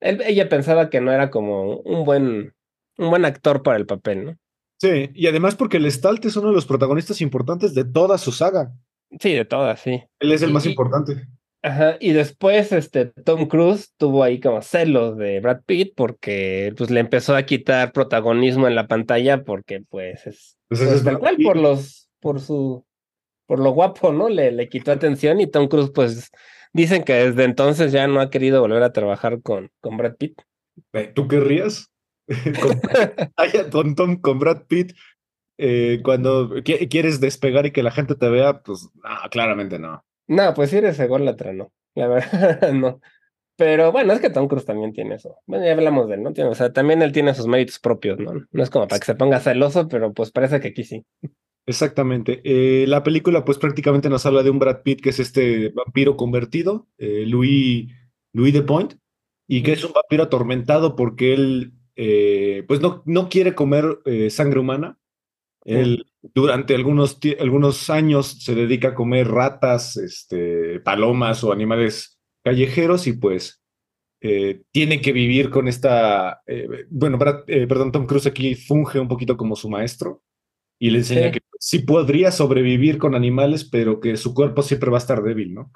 ella 0.00 0.48
pensaba 0.48 0.90
que 0.90 1.00
no 1.00 1.12
era 1.12 1.30
como 1.30 1.76
un 1.76 2.04
buen, 2.04 2.54
un 2.98 3.10
buen 3.10 3.24
actor 3.24 3.62
para 3.62 3.76
el 3.76 3.86
papel, 3.86 4.24
¿no? 4.24 4.36
Sí, 4.78 5.10
y 5.14 5.26
además 5.26 5.56
porque 5.56 5.76
el 5.76 5.90
Stalt 5.90 6.24
es 6.24 6.36
uno 6.36 6.48
de 6.48 6.54
los 6.54 6.66
protagonistas 6.66 7.20
importantes 7.20 7.74
de 7.74 7.84
toda 7.84 8.16
su 8.16 8.32
saga. 8.32 8.72
Sí, 9.20 9.34
de 9.34 9.44
todas, 9.44 9.80
sí. 9.80 10.02
Él 10.18 10.32
es 10.32 10.42
el 10.42 10.52
más 10.52 10.64
importante. 10.64 11.26
Ajá, 11.62 11.96
y 12.00 12.12
después 12.12 12.72
este 12.72 13.06
Tom 13.06 13.46
Cruise 13.46 13.92
tuvo 13.98 14.24
ahí 14.24 14.40
como 14.40 14.62
celos 14.62 15.18
de 15.18 15.40
Brad 15.40 15.60
Pitt 15.66 15.92
porque 15.94 16.72
pues 16.76 16.90
le 16.90 17.00
empezó 17.00 17.36
a 17.36 17.42
quitar 17.42 17.92
protagonismo 17.92 18.66
en 18.66 18.74
la 18.74 18.88
pantalla 18.88 19.44
porque 19.44 19.82
pues 19.88 20.26
es, 20.26 20.58
pues 20.68 20.82
pues, 20.82 21.04
tal 21.04 21.18
cual 21.18 21.36
por 21.42 21.56
los 21.56 22.08
por 22.20 22.40
su 22.40 22.84
por 23.50 23.58
lo 23.58 23.72
guapo, 23.72 24.12
¿no? 24.12 24.28
Le, 24.28 24.52
le 24.52 24.68
quitó 24.68 24.92
atención 24.92 25.40
y 25.40 25.48
Tom 25.48 25.66
Cruise, 25.66 25.90
pues, 25.92 26.30
dicen 26.72 27.02
que 27.02 27.14
desde 27.14 27.42
entonces 27.42 27.90
ya 27.90 28.06
no 28.06 28.20
ha 28.20 28.30
querido 28.30 28.60
volver 28.60 28.84
a 28.84 28.92
trabajar 28.92 29.42
con, 29.42 29.72
con 29.80 29.96
Brad 29.96 30.14
Pitt. 30.14 30.40
¿Tú 31.16 31.26
querrías? 31.26 31.90
con, 33.72 33.96
Tom, 33.96 34.20
con 34.20 34.38
Brad 34.38 34.66
Pitt, 34.68 34.92
eh, 35.58 35.98
cuando 36.04 36.62
quieres 36.62 37.18
despegar 37.18 37.66
y 37.66 37.72
que 37.72 37.82
la 37.82 37.90
gente 37.90 38.14
te 38.14 38.28
vea, 38.28 38.62
pues, 38.62 38.88
no, 38.94 39.30
claramente 39.32 39.80
no. 39.80 40.04
No, 40.30 40.54
pues 40.54 40.70
si 40.70 40.76
eres 40.76 40.98
ególatra, 41.00 41.52
no. 41.52 41.72
La 41.96 42.06
verdad, 42.06 42.72
no. 42.72 43.00
Pero 43.56 43.90
bueno, 43.90 44.12
es 44.12 44.20
que 44.20 44.30
Tom 44.30 44.46
Cruise 44.46 44.64
también 44.64 44.92
tiene 44.92 45.16
eso. 45.16 45.36
Bueno, 45.44 45.64
ya 45.66 45.72
hablamos 45.72 46.08
de 46.08 46.14
él, 46.14 46.22
¿no? 46.22 46.30
o 46.30 46.54
sea, 46.54 46.72
también 46.72 47.02
él 47.02 47.10
tiene 47.10 47.34
sus 47.34 47.48
méritos 47.48 47.80
propios, 47.80 48.16
¿no? 48.20 48.32
No 48.52 48.62
es 48.62 48.70
como 48.70 48.86
para 48.86 49.00
que 49.00 49.06
se 49.06 49.16
ponga 49.16 49.40
celoso, 49.40 49.88
pero 49.88 50.14
pues 50.14 50.30
parece 50.30 50.60
que 50.60 50.68
aquí 50.68 50.84
sí. 50.84 51.04
Exactamente. 51.66 52.40
Eh, 52.44 52.86
la 52.86 53.02
película, 53.02 53.44
pues 53.44 53.58
prácticamente 53.58 54.08
nos 54.08 54.24
habla 54.24 54.44
de 54.44 54.50
un 54.50 54.60
Brad 54.60 54.82
Pitt 54.82 55.00
que 55.00 55.10
es 55.10 55.18
este 55.18 55.70
vampiro 55.70 56.16
convertido, 56.16 56.86
eh, 56.96 57.24
Louis, 57.26 57.92
Louis 58.32 58.54
de 58.54 58.62
Point, 58.62 58.94
y 59.48 59.64
que 59.64 59.72
es 59.72 59.84
un 59.84 59.92
vampiro 59.92 60.22
atormentado 60.22 60.94
porque 60.94 61.34
él, 61.34 61.72
eh, 61.96 62.64
pues 62.68 62.80
no, 62.80 63.02
no 63.04 63.28
quiere 63.28 63.56
comer 63.56 63.98
sangre 64.30 64.60
humana. 64.60 64.99
Él 65.64 66.06
durante 66.34 66.74
algunos, 66.74 67.18
algunos 67.38 67.90
años 67.90 68.42
se 68.42 68.54
dedica 68.54 68.88
a 68.88 68.94
comer 68.94 69.28
ratas, 69.28 69.96
este, 69.96 70.80
palomas 70.80 71.44
o 71.44 71.52
animales 71.52 72.18
callejeros 72.42 73.06
y 73.06 73.14
pues 73.14 73.62
tiene 74.70 75.00
que 75.00 75.12
vivir 75.12 75.48
con 75.48 75.66
esta, 75.66 76.42
bueno, 76.90 77.16
Brad, 77.16 77.44
perdón, 77.46 77.90
Tom 77.90 78.06
Cruise 78.06 78.26
aquí 78.26 78.54
funge 78.54 79.00
un 79.00 79.08
poquito 79.08 79.34
como 79.38 79.56
su 79.56 79.70
maestro 79.70 80.22
y 80.78 80.90
le 80.90 80.98
enseña 80.98 81.30
que 81.30 81.40
sí 81.58 81.80
podría 81.80 82.30
sobrevivir 82.30 82.98
con 82.98 83.14
animales, 83.14 83.64
pero 83.64 84.00
que 84.00 84.16
su 84.16 84.34
cuerpo 84.34 84.62
siempre 84.62 84.90
va 84.90 84.96
a 84.96 85.04
estar 85.04 85.22
débil, 85.22 85.54
¿no? 85.54 85.70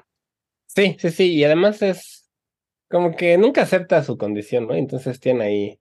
Sí, 0.67 0.97
sí, 0.99 1.11
sí, 1.11 1.35
y 1.35 1.45
además 1.45 1.83
es 1.83 2.31
como 2.91 3.15
que 3.15 3.37
nunca 3.37 3.63
acepta 3.63 4.03
su 4.03 4.17
condición, 4.17 4.67
¿no? 4.67 4.75
Entonces 4.75 5.21
tiene 5.21 5.45
ahí 5.45 5.81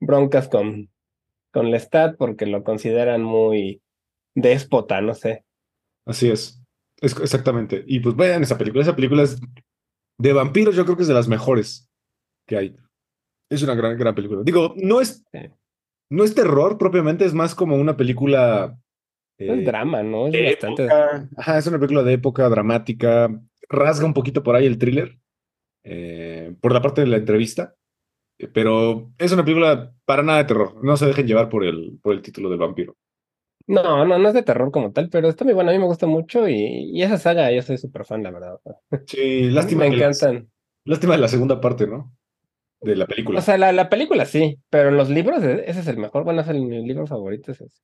broncas 0.00 0.48
con, 0.48 0.88
con 1.52 1.70
Lestat 1.70 2.16
porque 2.16 2.46
lo 2.46 2.64
consideran 2.64 3.22
muy 3.22 3.82
déspota, 4.34 5.00
no 5.00 5.14
sé. 5.14 5.44
Así 6.06 6.30
es. 6.30 6.62
es 7.00 7.18
exactamente. 7.18 7.84
Y 7.86 8.00
pues 8.00 8.16
vean 8.16 8.42
esa 8.42 8.58
película, 8.58 8.82
esa 8.82 8.96
película 8.96 9.22
es 9.22 9.40
de 10.18 10.32
vampiros, 10.32 10.76
yo 10.76 10.84
creo 10.84 10.96
que 10.96 11.02
es 11.02 11.08
de 11.08 11.14
las 11.14 11.28
mejores 11.28 11.88
que 12.46 12.56
hay. 12.56 12.76
Es 13.50 13.62
una 13.62 13.74
gran, 13.74 13.96
gran 13.98 14.14
película. 14.14 14.42
Digo, 14.44 14.74
no 14.76 15.00
es, 15.00 15.24
no 16.10 16.24
es 16.24 16.34
terror 16.34 16.78
propiamente, 16.78 17.24
es 17.24 17.34
más 17.34 17.54
como 17.54 17.76
una 17.76 17.96
película 17.96 18.78
es 19.40 19.64
drama, 19.64 20.02
¿no? 20.02 20.28
Es 20.28 20.60
bastante. 20.60 20.88
Ajá, 21.36 21.58
es 21.58 21.66
una 21.66 21.78
película 21.78 22.02
de 22.02 22.12
época 22.12 22.48
dramática. 22.48 23.30
Rasga 23.68 24.06
un 24.06 24.14
poquito 24.14 24.42
por 24.42 24.54
ahí 24.54 24.66
el 24.66 24.78
thriller. 24.78 25.18
Eh, 25.82 26.54
por 26.60 26.72
la 26.72 26.82
parte 26.82 27.00
de 27.00 27.06
la 27.06 27.16
entrevista. 27.16 27.74
Eh, 28.40 28.48
pero 28.52 29.12
es 29.18 29.32
una 29.32 29.44
película 29.44 29.92
para 30.04 30.22
nada 30.22 30.38
de 30.38 30.44
terror. 30.44 30.82
No 30.82 30.96
se 30.96 31.06
dejen 31.06 31.26
llevar 31.26 31.48
por 31.48 31.64
el, 31.64 31.98
por 32.02 32.14
el 32.14 32.22
título 32.22 32.48
del 32.48 32.58
vampiro. 32.58 32.96
No, 33.66 34.04
no, 34.04 34.18
no 34.18 34.28
es 34.28 34.34
de 34.34 34.42
terror 34.42 34.72
como 34.72 34.92
tal, 34.92 35.10
pero 35.10 35.28
está 35.28 35.44
muy 35.44 35.54
bueno. 35.54 35.70
A 35.70 35.72
mí 35.72 35.78
me 35.78 35.84
gusta 35.84 36.06
mucho 36.06 36.48
y, 36.48 36.90
y 36.92 37.02
esa 37.02 37.18
saga 37.18 37.52
yo 37.52 37.62
soy 37.62 37.78
súper 37.78 38.04
fan, 38.04 38.22
la 38.22 38.30
verdad. 38.30 38.58
Sí, 39.06 39.50
lástima. 39.50 39.84
me 39.88 39.94
encantan. 39.94 40.50
lástima 40.84 41.14
de 41.14 41.20
la 41.20 41.28
segunda 41.28 41.60
parte, 41.60 41.86
¿no? 41.86 42.12
De 42.80 42.96
la 42.96 43.06
película. 43.06 43.38
O 43.38 43.42
sea, 43.42 43.58
la, 43.58 43.72
la 43.72 43.90
película 43.90 44.24
sí, 44.24 44.58
pero 44.70 44.88
en 44.88 44.96
los 44.96 45.10
libros 45.10 45.44
e, 45.44 45.64
ese 45.66 45.80
es 45.80 45.86
el 45.86 45.98
mejor. 45.98 46.24
Bueno, 46.24 46.40
es 46.40 46.48
el, 46.48 46.62
mi 46.62 46.84
libro 46.84 47.06
favorito. 47.06 47.52
Es 47.52 47.60
ese. 47.60 47.82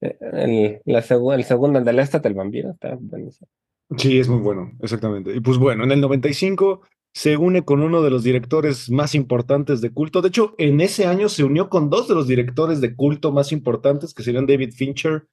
El, 0.00 0.80
la 0.84 0.98
el 0.98 1.44
segundo, 1.44 1.78
el 1.78 1.84
del 1.84 1.98
Estat, 1.98 2.24
el 2.24 2.34
vampiro, 2.34 2.70
está 2.70 2.96
buenísimo. 2.98 3.48
Sí, 3.96 4.18
es 4.18 4.28
muy 4.28 4.40
bueno, 4.40 4.72
exactamente. 4.80 5.34
Y 5.34 5.40
pues 5.40 5.58
bueno, 5.58 5.84
en 5.84 5.92
el 5.92 6.00
95 6.00 6.82
se 7.12 7.36
une 7.36 7.64
con 7.64 7.82
uno 7.82 8.02
de 8.02 8.10
los 8.10 8.22
directores 8.22 8.90
más 8.90 9.14
importantes 9.14 9.80
de 9.80 9.90
culto. 9.90 10.22
De 10.22 10.28
hecho, 10.28 10.54
en 10.58 10.80
ese 10.80 11.06
año 11.06 11.28
se 11.28 11.44
unió 11.44 11.68
con 11.68 11.90
dos 11.90 12.08
de 12.08 12.14
los 12.14 12.28
directores 12.28 12.80
de 12.80 12.94
culto 12.94 13.32
más 13.32 13.52
importantes, 13.52 14.14
que 14.14 14.22
serían 14.22 14.46
David 14.46 14.72
Fincher 14.72 15.26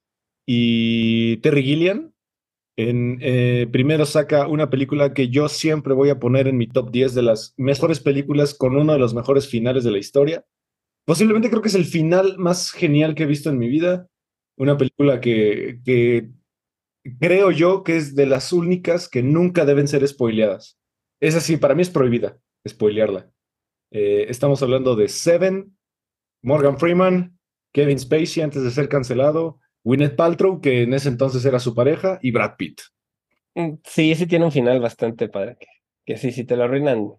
y 0.46 1.38
Terry 1.38 1.64
Gilliam. 1.64 2.12
En, 2.80 3.18
eh, 3.22 3.68
primero 3.72 4.06
saca 4.06 4.48
una 4.48 4.70
película 4.70 5.14
que 5.14 5.30
yo 5.30 5.50
siempre 5.50 5.94
voy 5.94 6.10
a 6.10 6.20
poner 6.20 6.48
en 6.48 6.58
mi 6.58 6.68
top 6.68 6.92
10 6.92 7.16
de 7.16 7.24
las 7.24 7.54
mejores 7.58 8.00
películas 8.00 8.54
con 8.54 8.76
uno 8.76 8.94
de 8.94 9.00
los 9.00 9.14
mejores 9.14 9.48
finales 9.48 9.84
de 9.84 9.92
la 9.92 9.98
historia. 9.98 10.46
Posiblemente 11.06 11.50
creo 11.50 11.62
que 11.62 11.70
es 11.70 11.76
el 11.76 11.86
final 11.86 12.38
más 12.38 12.72
genial 12.72 13.16
que 13.16 13.24
he 13.24 13.28
visto 13.28 13.50
en 13.50 13.58
mi 13.58 13.68
vida. 13.68 14.08
Una 14.58 14.78
película 14.78 15.22
que, 15.22 15.80
que 15.86 16.30
creo 17.20 17.52
yo 17.52 17.84
que 17.84 17.98
es 17.98 18.16
de 18.16 18.26
las 18.26 18.52
únicas 18.52 19.08
que 19.10 19.24
nunca 19.24 19.66
deben 19.66 19.88
ser 19.88 20.08
spoileadas. 20.08 20.78
Es 21.20 21.36
así, 21.36 21.58
para 21.58 21.76
mí 21.76 21.82
es 21.82 21.90
prohibida 21.90 22.38
spoilearla. 22.68 23.32
Eh, 23.92 24.26
estamos 24.30 24.62
hablando 24.62 24.96
de 24.96 25.08
Seven, 25.08 25.78
Morgan 26.42 26.78
Freeman, 26.78 27.38
Kevin 27.74 28.00
Spacey 28.00 28.44
antes 28.44 28.64
de 28.64 28.72
ser 28.72 28.90
cancelado, 28.90 29.60
Gwyneth 29.84 30.16
Paltrow, 30.16 30.62
que 30.62 30.84
en 30.84 30.94
ese 30.94 31.10
entonces 31.10 31.46
era 31.46 31.60
su 31.60 31.74
pareja, 31.74 32.20
y 32.22 32.32
Brad 32.32 32.56
Pitt. 32.58 32.82
Mm, 33.56 33.76
sí, 33.84 34.14
sí 34.16 34.28
tiene 34.28 34.46
un 34.46 34.52
final 34.52 34.80
bastante 34.80 35.30
padre. 35.30 35.58
Que, 35.60 35.68
que 36.06 36.18
sí, 36.18 36.32
si 36.32 36.44
te 36.44 36.56
lo 36.56 36.66
arruinan, 36.66 37.14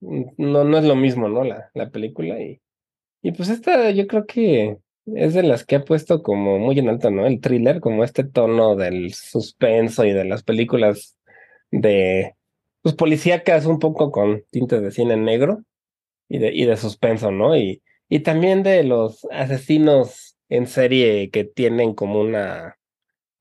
mm, 0.00 0.24
no, 0.38 0.64
no 0.64 0.78
es 0.78 0.84
lo 0.84 0.96
mismo, 0.96 1.28
¿no? 1.28 1.44
La, 1.44 1.70
la 1.74 1.90
película. 1.90 2.40
Y, 2.40 2.60
y 3.22 3.32
pues 3.32 3.48
esta, 3.50 3.90
yo 3.90 4.06
creo 4.06 4.26
que 4.26 4.78
es 5.14 5.34
de 5.34 5.42
las 5.42 5.64
que 5.64 5.76
ha 5.76 5.84
puesto 5.84 6.22
como 6.22 6.58
muy 6.58 6.78
en 6.78 6.88
alto, 6.88 7.10
¿no? 7.10 7.26
El 7.26 7.40
thriller, 7.40 7.80
como 7.80 8.04
este 8.04 8.24
tono 8.24 8.76
del 8.76 9.12
suspenso 9.14 10.04
y 10.04 10.12
de 10.12 10.24
las 10.24 10.42
películas 10.42 11.16
de, 11.70 12.34
pues, 12.88 12.96
policíacas 12.96 13.66
un 13.66 13.78
poco 13.78 14.10
con 14.10 14.42
tintes 14.50 14.80
de 14.80 14.90
cine 14.90 15.16
negro 15.16 15.62
y 16.28 16.38
de, 16.38 16.54
y 16.54 16.64
de 16.64 16.76
suspenso, 16.76 17.30
¿no? 17.30 17.56
Y, 17.56 17.82
y 18.08 18.20
también 18.20 18.62
de 18.62 18.82
los 18.84 19.26
asesinos 19.30 20.36
en 20.48 20.66
serie 20.66 21.30
que 21.30 21.44
tienen 21.44 21.94
como 21.94 22.20
una 22.20 22.78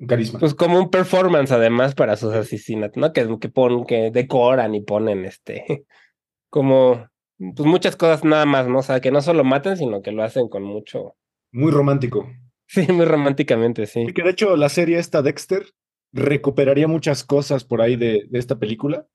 Carisma. 0.05 0.39
pues 0.39 0.53
como 0.53 0.77
un 0.79 0.91
performance 0.91 1.51
además 1.51 1.95
para 1.95 2.17
sus 2.17 2.33
asesinatos, 2.33 2.97
¿no? 2.97 3.13
Que, 3.13 3.27
que 3.39 3.49
ponen, 3.49 3.85
que 3.85 4.11
decoran 4.11 4.75
y 4.75 4.81
ponen 4.81 5.25
este 5.25 5.85
como 6.49 7.07
pues 7.37 7.67
muchas 7.67 7.95
cosas 7.95 8.23
nada 8.23 8.45
más, 8.45 8.67
¿no? 8.67 8.79
O 8.79 8.83
sea, 8.83 8.99
que 8.99 9.11
no 9.11 9.21
solo 9.21 9.43
maten, 9.43 9.77
sino 9.77 10.01
que 10.01 10.11
lo 10.11 10.23
hacen 10.23 10.49
con 10.49 10.63
mucho. 10.63 11.15
Muy 11.51 11.71
romántico. 11.71 12.29
Sí, 12.69 12.85
muy 12.91 13.05
románticamente, 13.05 13.85
sí. 13.85 14.01
Y 14.01 14.11
que 14.11 14.23
de 14.23 14.31
hecho 14.31 14.57
la 14.57 14.67
serie 14.67 14.99
esta 14.99 15.21
Dexter 15.21 15.63
recuperaría 16.11 16.89
muchas 16.89 17.23
cosas 17.23 17.63
por 17.63 17.81
ahí 17.81 17.95
de, 17.95 18.25
de 18.29 18.39
esta 18.39 18.59
película. 18.59 19.07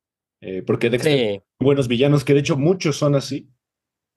Eh, 0.43 0.63
porque 0.67 0.91
Dexter 0.91 1.13
Sí, 1.13 1.41
buenos 1.61 1.89
villanos, 1.89 2.25
que 2.25 2.35
de 2.35 2.41
hecho 2.41 2.57
muchos 2.57 2.97
son 2.97 3.15
así. 3.15 3.49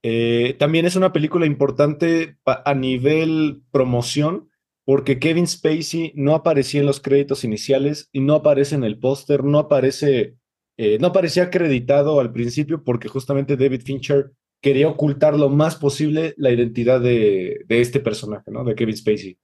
Eh, 0.03 0.55
también 0.59 0.85
es 0.85 0.95
una 0.95 1.13
película 1.13 1.45
importante 1.45 2.37
a 2.45 2.73
nivel 2.73 3.61
promoción, 3.71 4.49
porque 4.85 5.19
Kevin 5.19 5.47
Spacey 5.47 6.13
no 6.15 6.35
aparecía 6.35 6.81
en 6.81 6.87
los 6.87 6.99
créditos 6.99 7.43
iniciales 7.43 8.09
y 8.11 8.19
no 8.19 8.35
aparece 8.35 8.75
en 8.75 8.83
el 8.83 8.99
póster, 8.99 9.43
no 9.43 9.59
aparece, 9.59 10.35
eh, 10.77 10.97
no 10.99 11.07
aparecía 11.07 11.43
acreditado 11.43 12.19
al 12.19 12.31
principio 12.31 12.83
porque 12.83 13.07
justamente 13.07 13.55
David 13.55 13.81
Fincher 13.83 14.31
quería 14.61 14.87
ocultar 14.87 15.37
lo 15.37 15.49
más 15.49 15.75
posible 15.75 16.33
la 16.37 16.51
identidad 16.51 17.01
de, 17.01 17.61
de 17.67 17.81
este 17.81 17.99
personaje, 17.99 18.49
¿no? 18.51 18.63
De 18.63 18.75
Kevin 18.75 18.97
Spacey. 18.97 19.37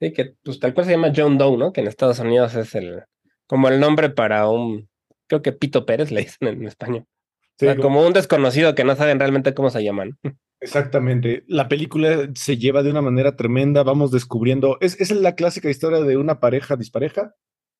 sí, 0.00 0.12
que 0.12 0.34
pues 0.42 0.58
tal 0.58 0.74
cual 0.74 0.86
se 0.86 0.92
llama 0.92 1.12
John 1.14 1.38
Doe, 1.38 1.56
¿no? 1.56 1.72
Que 1.72 1.82
en 1.82 1.86
Estados 1.88 2.18
Unidos 2.18 2.54
es 2.56 2.74
el 2.74 3.02
como 3.46 3.68
el 3.68 3.78
nombre 3.78 4.10
para 4.10 4.48
un 4.48 4.88
creo 5.28 5.42
que 5.42 5.52
Pito 5.52 5.86
Pérez 5.86 6.10
le 6.10 6.22
dicen 6.22 6.48
en. 6.48 6.66
O 6.66 6.70
sea, 7.58 7.76
como 7.76 8.06
un 8.06 8.12
desconocido 8.12 8.74
que 8.74 8.84
no 8.84 8.96
saben 8.96 9.18
realmente 9.18 9.54
cómo 9.54 9.70
se 9.70 9.82
llaman. 9.82 10.18
Exactamente. 10.60 11.44
La 11.46 11.68
película 11.68 12.28
se 12.34 12.56
lleva 12.56 12.82
de 12.82 12.90
una 12.90 13.02
manera 13.02 13.36
tremenda. 13.36 13.82
Vamos 13.82 14.10
descubriendo. 14.10 14.78
Es, 14.80 15.00
es 15.00 15.10
la 15.10 15.34
clásica 15.34 15.70
historia 15.70 16.00
de 16.00 16.16
una 16.16 16.40
pareja 16.40 16.76
dispareja. 16.76 17.34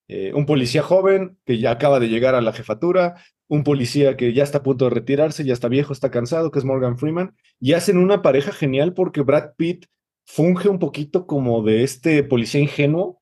eh, 0.08 0.32
un 0.34 0.46
policía 0.46 0.82
joven 0.82 1.38
que 1.44 1.58
ya 1.58 1.72
acaba 1.72 1.98
de 2.00 2.08
llegar 2.08 2.34
a 2.34 2.40
la 2.40 2.52
jefatura, 2.52 3.16
un 3.48 3.64
policía 3.64 4.16
que 4.16 4.32
ya 4.32 4.44
está 4.44 4.58
a 4.58 4.62
punto 4.62 4.84
de 4.84 4.90
retirarse, 4.94 5.44
ya 5.44 5.52
está 5.52 5.68
viejo, 5.68 5.92
está 5.92 6.10
cansado, 6.10 6.50
que 6.50 6.58
es 6.58 6.64
Morgan 6.64 6.98
Freeman, 6.98 7.34
y 7.60 7.72
hacen 7.72 7.98
una 7.98 8.22
pareja 8.22 8.52
genial 8.52 8.94
porque 8.94 9.22
Brad 9.22 9.54
Pitt 9.56 9.86
funge 10.24 10.68
un 10.68 10.78
poquito 10.78 11.26
como 11.26 11.62
de 11.62 11.82
este 11.84 12.22
policía 12.22 12.60
ingenuo, 12.60 13.20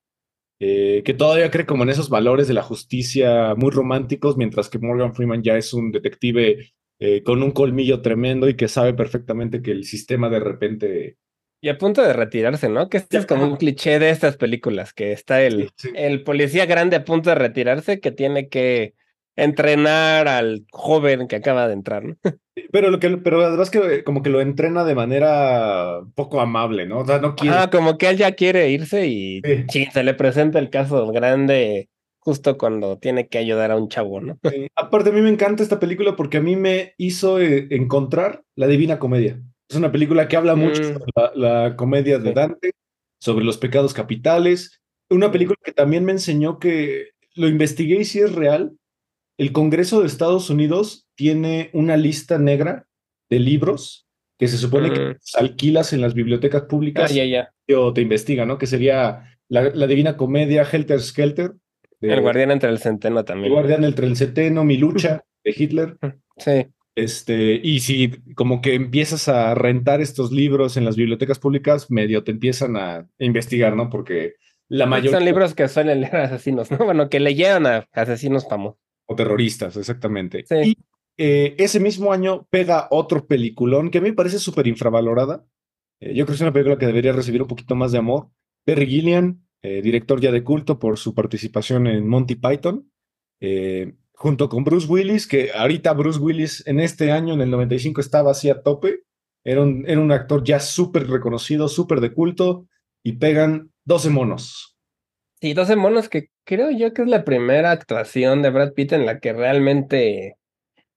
eh, 0.59 1.01
que 1.03 1.13
todavía 1.13 1.51
cree 1.51 1.65
como 1.65 1.83
en 1.83 1.89
esos 1.89 2.09
valores 2.09 2.47
de 2.47 2.53
la 2.53 2.63
justicia 2.63 3.55
muy 3.55 3.71
románticos, 3.71 4.37
mientras 4.37 4.69
que 4.69 4.79
Morgan 4.79 5.13
Freeman 5.13 5.43
ya 5.43 5.57
es 5.57 5.73
un 5.73 5.91
detective 5.91 6.73
eh, 6.99 7.23
con 7.23 7.43
un 7.43 7.51
colmillo 7.51 8.01
tremendo 8.01 8.47
y 8.47 8.55
que 8.55 8.67
sabe 8.67 8.93
perfectamente 8.93 9.61
que 9.61 9.71
el 9.71 9.83
sistema 9.83 10.29
de 10.29 10.39
repente... 10.39 11.17
Y 11.61 11.69
a 11.69 11.77
punto 11.77 12.01
de 12.01 12.13
retirarse, 12.13 12.69
¿no? 12.69 12.89
Que 12.89 12.97
este 12.97 13.17
es 13.17 13.25
como 13.25 13.45
un 13.45 13.57
cliché 13.57 13.99
de 13.99 14.11
estas 14.11 14.37
películas, 14.37 14.93
que 14.93 15.11
está 15.11 15.41
el, 15.41 15.71
Sí, 15.77 15.89
sí. 15.89 15.91
el 15.95 16.23
policía 16.23 16.65
grande 16.65 16.95
a 16.95 17.03
punto 17.03 17.29
de 17.29 17.35
retirarse 17.35 17.99
que 17.99 18.11
tiene 18.11 18.49
que 18.49 18.93
entrenar 19.35 20.27
al 20.27 20.65
joven 20.71 21.27
que 21.27 21.35
acaba 21.37 21.67
de 21.67 21.73
entrar, 21.73 22.03
¿no? 22.03 22.15
Pero, 22.71 22.89
lo 22.89 22.99
que, 22.99 23.09
pero 23.17 23.41
además 23.41 23.69
que 23.69 24.03
como 24.05 24.21
que 24.23 24.29
lo 24.29 24.39
entrena 24.39 24.85
de 24.85 24.95
manera 24.95 25.99
poco 26.15 26.39
amable, 26.39 26.85
¿no? 26.85 26.99
O 26.99 27.05
sea, 27.05 27.19
no 27.19 27.35
quiere... 27.35 27.55
Ah, 27.57 27.69
como 27.69 27.97
que 27.97 28.07
él 28.09 28.17
ya 28.17 28.31
quiere 28.31 28.69
irse 28.69 29.07
y 29.07 29.41
Sí. 29.69 29.87
se 29.91 30.03
le 30.03 30.13
presenta 30.13 30.57
el 30.59 30.69
caso 30.69 31.05
grande 31.11 31.89
justo 32.19 32.57
cuando 32.57 32.97
tiene 32.97 33.27
que 33.27 33.37
ayudar 33.39 33.71
a 33.71 33.75
un 33.75 33.89
chavo, 33.89 34.21
¿no? 34.21 34.39
Sí. 34.49 34.67
Aparte, 34.75 35.09
a 35.09 35.13
mí 35.13 35.19
me 35.21 35.29
encanta 35.29 35.63
esta 35.63 35.79
película 35.81 36.15
porque 36.15 36.37
a 36.37 36.41
mí 36.41 36.55
me 36.55 36.93
hizo 36.97 37.39
eh, 37.41 37.67
encontrar 37.71 38.43
la 38.55 38.67
Divina 38.67 38.99
Comedia. 38.99 39.41
Es 39.69 39.75
una 39.75 39.91
película 39.91 40.27
que 40.29 40.37
habla 40.37 40.55
mucho 40.55 40.81
Mm. 40.81 40.85
sobre 40.93 41.11
la, 41.15 41.31
la 41.35 41.75
comedia 41.75 42.19
de. 42.19 42.31
Dante, 42.33 42.71
sobre 43.19 43.43
los 43.43 43.57
pecados 43.57 43.93
capitales. 43.93 44.81
Una 45.09 45.29
película 45.31 45.57
que 45.63 45.73
también 45.73 46.05
me 46.05 46.13
enseñó 46.13 46.57
que 46.57 47.09
lo 47.35 47.47
investigué 47.49 47.95
y 47.97 48.05
si 48.05 48.19
es 48.19 48.33
real. 48.33 48.71
El 49.37 49.51
Congreso 49.51 50.01
de 50.01 50.07
Estados 50.07 50.49
Unidos 50.49 51.07
tiene 51.15 51.69
una 51.73 51.97
lista 51.97 52.37
negra 52.37 52.85
de 53.29 53.39
libros 53.39 54.07
que 54.37 54.47
se 54.47 54.57
supone 54.57 54.91
que 54.91 54.99
Mm. 54.99 55.15
alquilas 55.37 55.93
en 55.93 56.01
las 56.01 56.13
bibliotecas 56.13 56.63
Ah, 56.63 56.67
públicas 56.67 57.13
ya, 57.13 57.25
ya. 57.25 57.53
o 57.75 57.93
te 57.93 58.01
investiga, 58.01 58.45
¿no? 58.45 58.57
Que 58.57 58.67
sería 58.67 59.37
la, 59.49 59.69
la 59.73 59.87
Divina 59.87 60.17
Comedia, 60.17 60.63
Helter 60.69 61.01
Skelter, 61.01 61.53
de 62.01 62.13
El 62.13 62.21
guardián 62.21 62.51
entre 62.51 62.69
el 62.69 62.79
centeno 62.79 63.19
El 63.19 63.25
también. 63.25 63.53
Guardián 63.53 63.83
entre 63.85 64.05
el 64.07 64.15
Seteno, 64.17 64.63
Mi 64.65 64.77
Lucha, 64.77 65.23
de 65.43 65.53
Hitler. 65.57 65.97
Sí. 66.37 66.67
Este, 66.95 67.59
y 67.61 67.79
si 67.79 68.09
como 68.35 68.61
que 68.61 68.73
empiezas 68.73 69.27
a 69.27 69.53
rentar 69.55 70.01
estos 70.01 70.31
libros 70.31 70.77
en 70.77 70.85
las 70.85 70.95
bibliotecas 70.95 71.39
públicas, 71.39 71.89
medio 71.91 72.23
te 72.23 72.31
empiezan 72.31 72.75
a 72.77 73.07
investigar, 73.19 73.75
¿no? 73.75 73.89
Porque 73.89 74.35
la 74.69 74.85
mayoría 74.85 75.11
Son 75.17 75.25
libros 75.25 75.53
que 75.55 75.67
suelen 75.67 76.01
leer 76.01 76.15
asesinos, 76.17 76.71
¿no? 76.71 76.77
Bueno, 76.85 77.09
que 77.09 77.19
leyeron 77.19 77.65
a 77.67 77.85
asesinos 77.93 78.47
famosos. 78.47 78.79
O 79.05 79.15
terroristas, 79.15 79.77
exactamente. 79.77 80.45
Sí. 80.47 80.55
Y 80.55 80.77
eh, 81.17 81.55
ese 81.57 81.79
mismo 81.79 82.11
año 82.11 82.47
pega 82.49 82.87
otro 82.91 83.25
peliculón 83.25 83.89
que 83.89 83.99
a 83.99 84.01
mí 84.01 84.09
me 84.09 84.15
parece 84.15 84.39
súper 84.39 84.67
infravalorada. 84.67 85.45
Eh, 85.99 86.13
yo 86.13 86.25
creo 86.25 86.27
que 86.27 86.33
es 86.33 86.41
una 86.41 86.53
película 86.53 86.77
que 86.77 86.87
debería 86.87 87.13
recibir 87.13 87.41
un 87.41 87.47
poquito 87.47 87.75
más 87.75 87.91
de 87.91 87.99
amor. 87.99 88.29
Terry 88.65 88.87
Gilliam, 88.87 89.45
eh, 89.61 89.81
director 89.81 90.19
ya 90.19 90.31
de 90.31 90.43
culto 90.43 90.77
por 90.79 90.97
su 90.97 91.13
participación 91.13 91.87
en 91.87 92.07
Monty 92.07 92.35
Python, 92.35 92.91
junto 94.13 94.49
con 94.49 94.63
Bruce 94.63 94.87
Willis, 94.87 95.27
que 95.27 95.51
ahorita 95.53 95.93
Bruce 95.93 96.19
Willis 96.19 96.65
en 96.65 96.79
este 96.79 97.11
año, 97.11 97.33
en 97.33 97.41
el 97.41 97.51
95, 97.51 98.01
estaba 98.01 98.31
así 98.31 98.49
a 98.49 98.61
tope. 98.61 99.03
Era 99.43 99.61
un, 99.61 99.85
era 99.87 100.01
un 100.01 100.11
actor 100.11 100.43
ya 100.43 100.59
súper 100.59 101.07
reconocido, 101.07 101.67
súper 101.67 102.01
de 102.01 102.13
culto, 102.13 102.67
y 103.03 103.13
pegan 103.13 103.71
12 103.85 104.09
monos. 104.09 104.74
Sí, 105.45 105.53
12 105.53 105.75
monos 105.75 106.09
que 106.09 106.29
creo 106.43 106.71
yo 106.71 106.91
que 106.91 107.03
es 107.03 107.07
la 107.07 107.23
primera 107.23 107.69
actuación 107.69 108.41
de 108.41 108.49
Brad 108.49 108.73
Pitt 108.73 108.93
en 108.93 109.05
la 109.05 109.19
que 109.19 109.31
realmente 109.31 110.37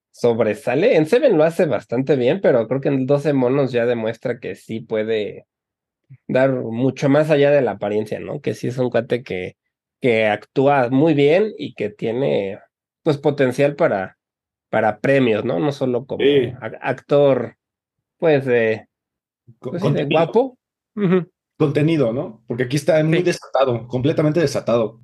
sobresale. 0.09 0.95
En 0.95 1.05
Seven 1.05 1.37
lo 1.37 1.43
hace 1.43 1.65
bastante 1.65 2.15
bien, 2.15 2.41
pero 2.41 2.67
creo 2.67 2.81
que 2.81 2.87
en 2.87 3.05
12 3.05 3.33
monos 3.33 3.71
ya 3.71 3.85
demuestra 3.85 4.39
que 4.39 4.55
sí 4.55 4.79
puede 4.79 5.45
dar 6.27 6.49
mucho 6.51 7.09
más 7.09 7.29
allá 7.29 7.51
de 7.51 7.61
la 7.61 7.73
apariencia, 7.73 8.19
¿no? 8.19 8.41
Que 8.41 8.55
sí 8.55 8.69
es 8.69 8.79
un 8.79 8.89
cuate 8.89 9.21
que, 9.21 9.55
que 10.01 10.25
actúa 10.25 10.89
muy 10.89 11.13
bien 11.13 11.53
y 11.55 11.75
que 11.75 11.91
tiene 11.91 12.57
pues 13.03 13.19
potencial 13.19 13.75
para, 13.75 14.17
para 14.71 14.99
premios, 14.99 15.45
¿no? 15.45 15.59
No 15.59 15.71
solo 15.71 16.07
como 16.07 16.23
Sí. 16.23 16.51
actor, 16.81 17.55
pues, 18.17 18.45
de, 18.45 18.87
pues 19.59 19.83
sí, 19.83 19.89
de 19.89 19.93
contenido, 20.07 20.09
guapo. 20.09 20.57
Contenido, 21.59 22.13
¿no? 22.13 22.41
Porque 22.47 22.63
aquí 22.63 22.77
está 22.77 23.03
muy 23.03 23.17
Sí. 23.19 23.23
desatado, 23.25 23.85
completamente 23.87 24.39
desatado. 24.39 25.01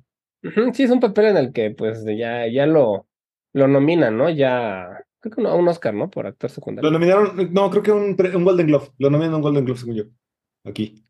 Sí, 0.72 0.84
es 0.84 0.90
un 0.90 1.00
papel 1.00 1.26
en 1.26 1.36
el 1.36 1.52
que 1.52 1.70
pues 1.70 2.04
ya, 2.04 2.46
ya 2.48 2.66
lo, 2.66 3.06
lo 3.52 3.68
nominan, 3.68 4.16
¿no? 4.16 4.30
Ya, 4.30 5.04
creo 5.20 5.34
que 5.34 5.40
un, 5.42 5.46
a 5.48 5.54
un 5.54 5.68
Oscar, 5.68 5.92
¿no? 5.92 6.08
Por 6.10 6.26
actor 6.26 6.48
Lo 6.50 6.54
secundario. 6.54 6.90
nominaron, 6.90 7.52
no, 7.52 7.70
creo 7.70 7.82
que 7.82 7.92
un, 7.92 8.16
un 8.34 8.44
Golden 8.44 8.66
Globe. 8.68 8.86
Lo 8.98 9.10
nominaron 9.10 9.36
un 9.36 9.42
Golden 9.42 9.64
Globe, 9.64 9.78
según 9.78 9.96
yo. 9.96 10.04
Aquí. 10.64 11.04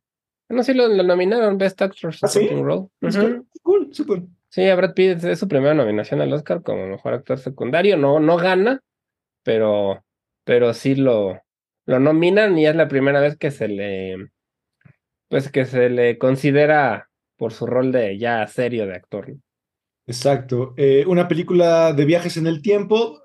No, 0.49 0.63
sí, 0.63 0.75
lo, 0.75 0.89
lo 0.89 1.03
nominaron 1.03 1.59
Best 1.59 1.81
Actor 1.83 2.15
¿Ah, 2.23 2.29
sí? 2.29 2.41
Supporting 2.41 2.65
Role. 2.65 2.89
Es 3.03 3.17
Ujú. 3.17 3.47
cool, 3.63 3.91
cool. 4.07 4.29
Sí, 4.49 4.69
a 4.69 4.75
Brad 4.77 4.95
Pitt 4.95 5.23
es 5.25 5.39
su 5.39 5.49
primera 5.49 5.75
nominación 5.75 6.21
al 6.23 6.33
Oscar 6.33 6.63
como 6.63 6.87
mejor 6.87 7.15
actor 7.15 7.39
secundario. 7.39 7.97
No, 7.97 8.21
no 8.21 8.37
gana, 8.37 8.81
pero, 9.43 10.03
pero 10.45 10.73
sí 10.73 10.95
lo, 10.95 11.41
lo 11.85 12.01
nominan 12.01 12.57
y 12.59 12.67
es 12.67 12.75
la 12.75 12.89
primera 12.89 13.21
vez 13.21 13.37
que 13.37 13.51
se 13.51 13.69
le, 13.69 14.29
pues 15.29 15.51
que 15.51 15.65
se 15.65 15.89
le 15.91 16.19
considera 16.19 17.09
por 17.37 17.53
su 17.53 17.67
rol 17.67 17.93
de 17.93 18.19
ya 18.19 18.47
serio 18.47 18.87
de 18.87 18.95
actor. 18.95 19.37
Exacto. 20.07 20.75
Eh, 20.77 21.05
una 21.07 21.29
película 21.29 21.93
de 21.93 22.05
viajes 22.05 22.37
en 22.37 22.47
el 22.47 22.63
tiempo, 22.63 23.23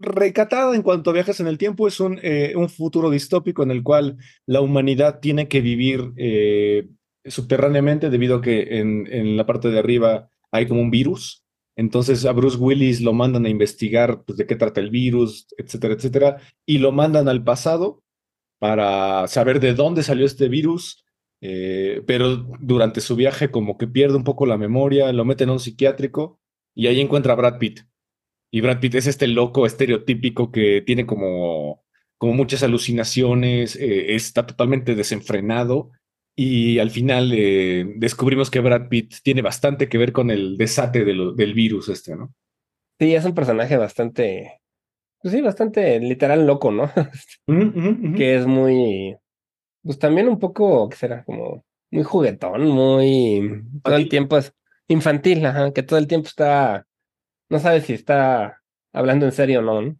recatada 0.00 0.74
en 0.74 0.82
cuanto 0.82 1.10
a 1.10 1.12
viajes 1.12 1.40
en 1.40 1.46
el 1.46 1.58
tiempo, 1.58 1.86
es 1.86 2.00
un, 2.00 2.18
eh, 2.22 2.54
un 2.56 2.68
futuro 2.68 3.10
distópico 3.10 3.62
en 3.62 3.70
el 3.70 3.82
cual 3.82 4.16
la 4.46 4.60
humanidad 4.60 5.20
tiene 5.20 5.48
que 5.48 5.60
vivir 5.60 6.12
eh, 6.16 6.88
subterráneamente 7.24 8.10
debido 8.10 8.36
a 8.36 8.40
que 8.40 8.78
en, 8.78 9.06
en 9.12 9.36
la 9.36 9.44
parte 9.44 9.68
de 9.68 9.78
arriba 9.78 10.30
hay 10.50 10.66
como 10.66 10.80
un 10.80 10.90
virus. 10.90 11.44
Entonces 11.76 12.24
a 12.24 12.32
Bruce 12.32 12.56
Willis 12.56 13.00
lo 13.00 13.12
mandan 13.12 13.46
a 13.46 13.50
investigar 13.50 14.24
pues, 14.24 14.36
de 14.36 14.46
qué 14.46 14.56
trata 14.56 14.80
el 14.80 14.90
virus, 14.90 15.46
etcétera, 15.56 15.94
etcétera, 15.94 16.36
y 16.66 16.78
lo 16.78 16.90
mandan 16.90 17.28
al 17.28 17.44
pasado 17.44 18.02
para 18.58 19.28
saber 19.28 19.60
de 19.60 19.74
dónde 19.74 20.02
salió 20.02 20.26
este 20.26 20.48
virus, 20.48 21.04
eh, 21.40 22.02
pero 22.06 22.36
durante 22.60 23.00
su 23.00 23.16
viaje 23.16 23.50
como 23.50 23.78
que 23.78 23.86
pierde 23.86 24.16
un 24.16 24.24
poco 24.24 24.46
la 24.46 24.58
memoria, 24.58 25.12
lo 25.12 25.24
meten 25.24 25.48
a 25.50 25.52
un 25.52 25.60
psiquiátrico 25.60 26.40
y 26.74 26.86
ahí 26.86 27.00
encuentra 27.00 27.32
a 27.34 27.36
Brad 27.36 27.58
Pitt. 27.58 27.80
Y 28.50 28.60
Brad 28.62 28.80
Pitt 28.80 28.94
es 28.96 29.06
este 29.06 29.26
loco 29.28 29.66
estereotípico 29.66 30.50
que 30.50 30.82
tiene 30.86 31.06
como, 31.06 31.84
como 32.18 32.32
muchas 32.32 32.62
alucinaciones, 32.62 33.76
eh, 33.76 34.14
está 34.14 34.46
totalmente 34.46 34.94
desenfrenado 34.94 35.90
y 36.36 36.78
al 36.78 36.90
final 36.90 37.32
eh, 37.34 37.84
descubrimos 37.96 38.50
que 38.50 38.60
Brad 38.60 38.88
Pitt 38.88 39.16
tiene 39.22 39.42
bastante 39.42 39.88
que 39.88 39.98
ver 39.98 40.12
con 40.12 40.30
el 40.30 40.56
desate 40.56 41.04
de 41.04 41.14
lo- 41.14 41.32
del 41.32 41.52
virus 41.54 41.88
este, 41.88 42.16
¿no? 42.16 42.32
Sí, 43.00 43.14
es 43.14 43.24
un 43.24 43.34
personaje 43.34 43.76
bastante, 43.76 44.60
pues 45.20 45.34
sí, 45.34 45.40
bastante 45.40 46.00
literal 46.00 46.46
loco, 46.46 46.70
¿no? 46.72 46.90
Que 48.16 48.36
es 48.36 48.46
muy, 48.46 49.16
pues 49.82 49.98
también 49.98 50.28
un 50.28 50.38
poco, 50.38 50.88
¿qué 50.88 50.96
será? 50.96 51.24
Como 51.24 51.64
muy 51.90 52.02
juguetón, 52.02 52.68
muy, 52.68 53.64
todo 53.82 53.96
el 53.96 54.08
tiempo 54.08 54.36
es 54.38 54.52
infantil, 54.88 55.44
ajá, 55.46 55.72
que 55.72 55.82
todo 55.82 55.98
el 55.98 56.06
tiempo 56.06 56.28
está, 56.28 56.86
no 57.48 57.58
sabes 57.58 57.84
si 57.84 57.94
está 57.94 58.60
hablando 58.92 59.26
en 59.26 59.32
serio 59.32 59.60
o 59.60 59.62
no, 59.62 59.82
¿no? 59.82 59.96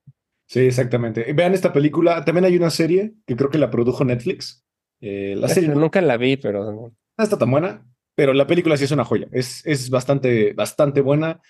Sí, 0.47 0.61
exactamente. 0.61 1.31
Vean 1.35 1.53
esta 1.53 1.75
película. 1.75 2.25
También 2.25 2.47
hay 2.47 2.57
una 2.57 2.71
serie 2.71 3.13
que 3.27 3.37
creo 3.37 3.51
que 3.51 3.59
la 3.59 3.71
produjo 3.71 4.03
Netflix. 4.05 4.65
Eh, 5.01 5.35
la 5.37 5.49
serie 5.49 5.69
nunca 5.69 6.01
la 6.01 6.17
vi, 6.17 6.39
pero 6.39 6.73
no 6.73 6.93
está 7.19 7.39
tan 7.39 7.51
buena, 7.51 7.87
pero 8.15 8.33
la 8.33 8.47
película 8.47 8.77
sí 8.77 8.85
es 8.85 8.91
una 8.91 9.05
joya. 9.05 9.29
Es, 9.31 9.65
es 9.67 9.91
bastante, 9.91 10.55
bastante 10.55 11.03
buena. 11.03 11.41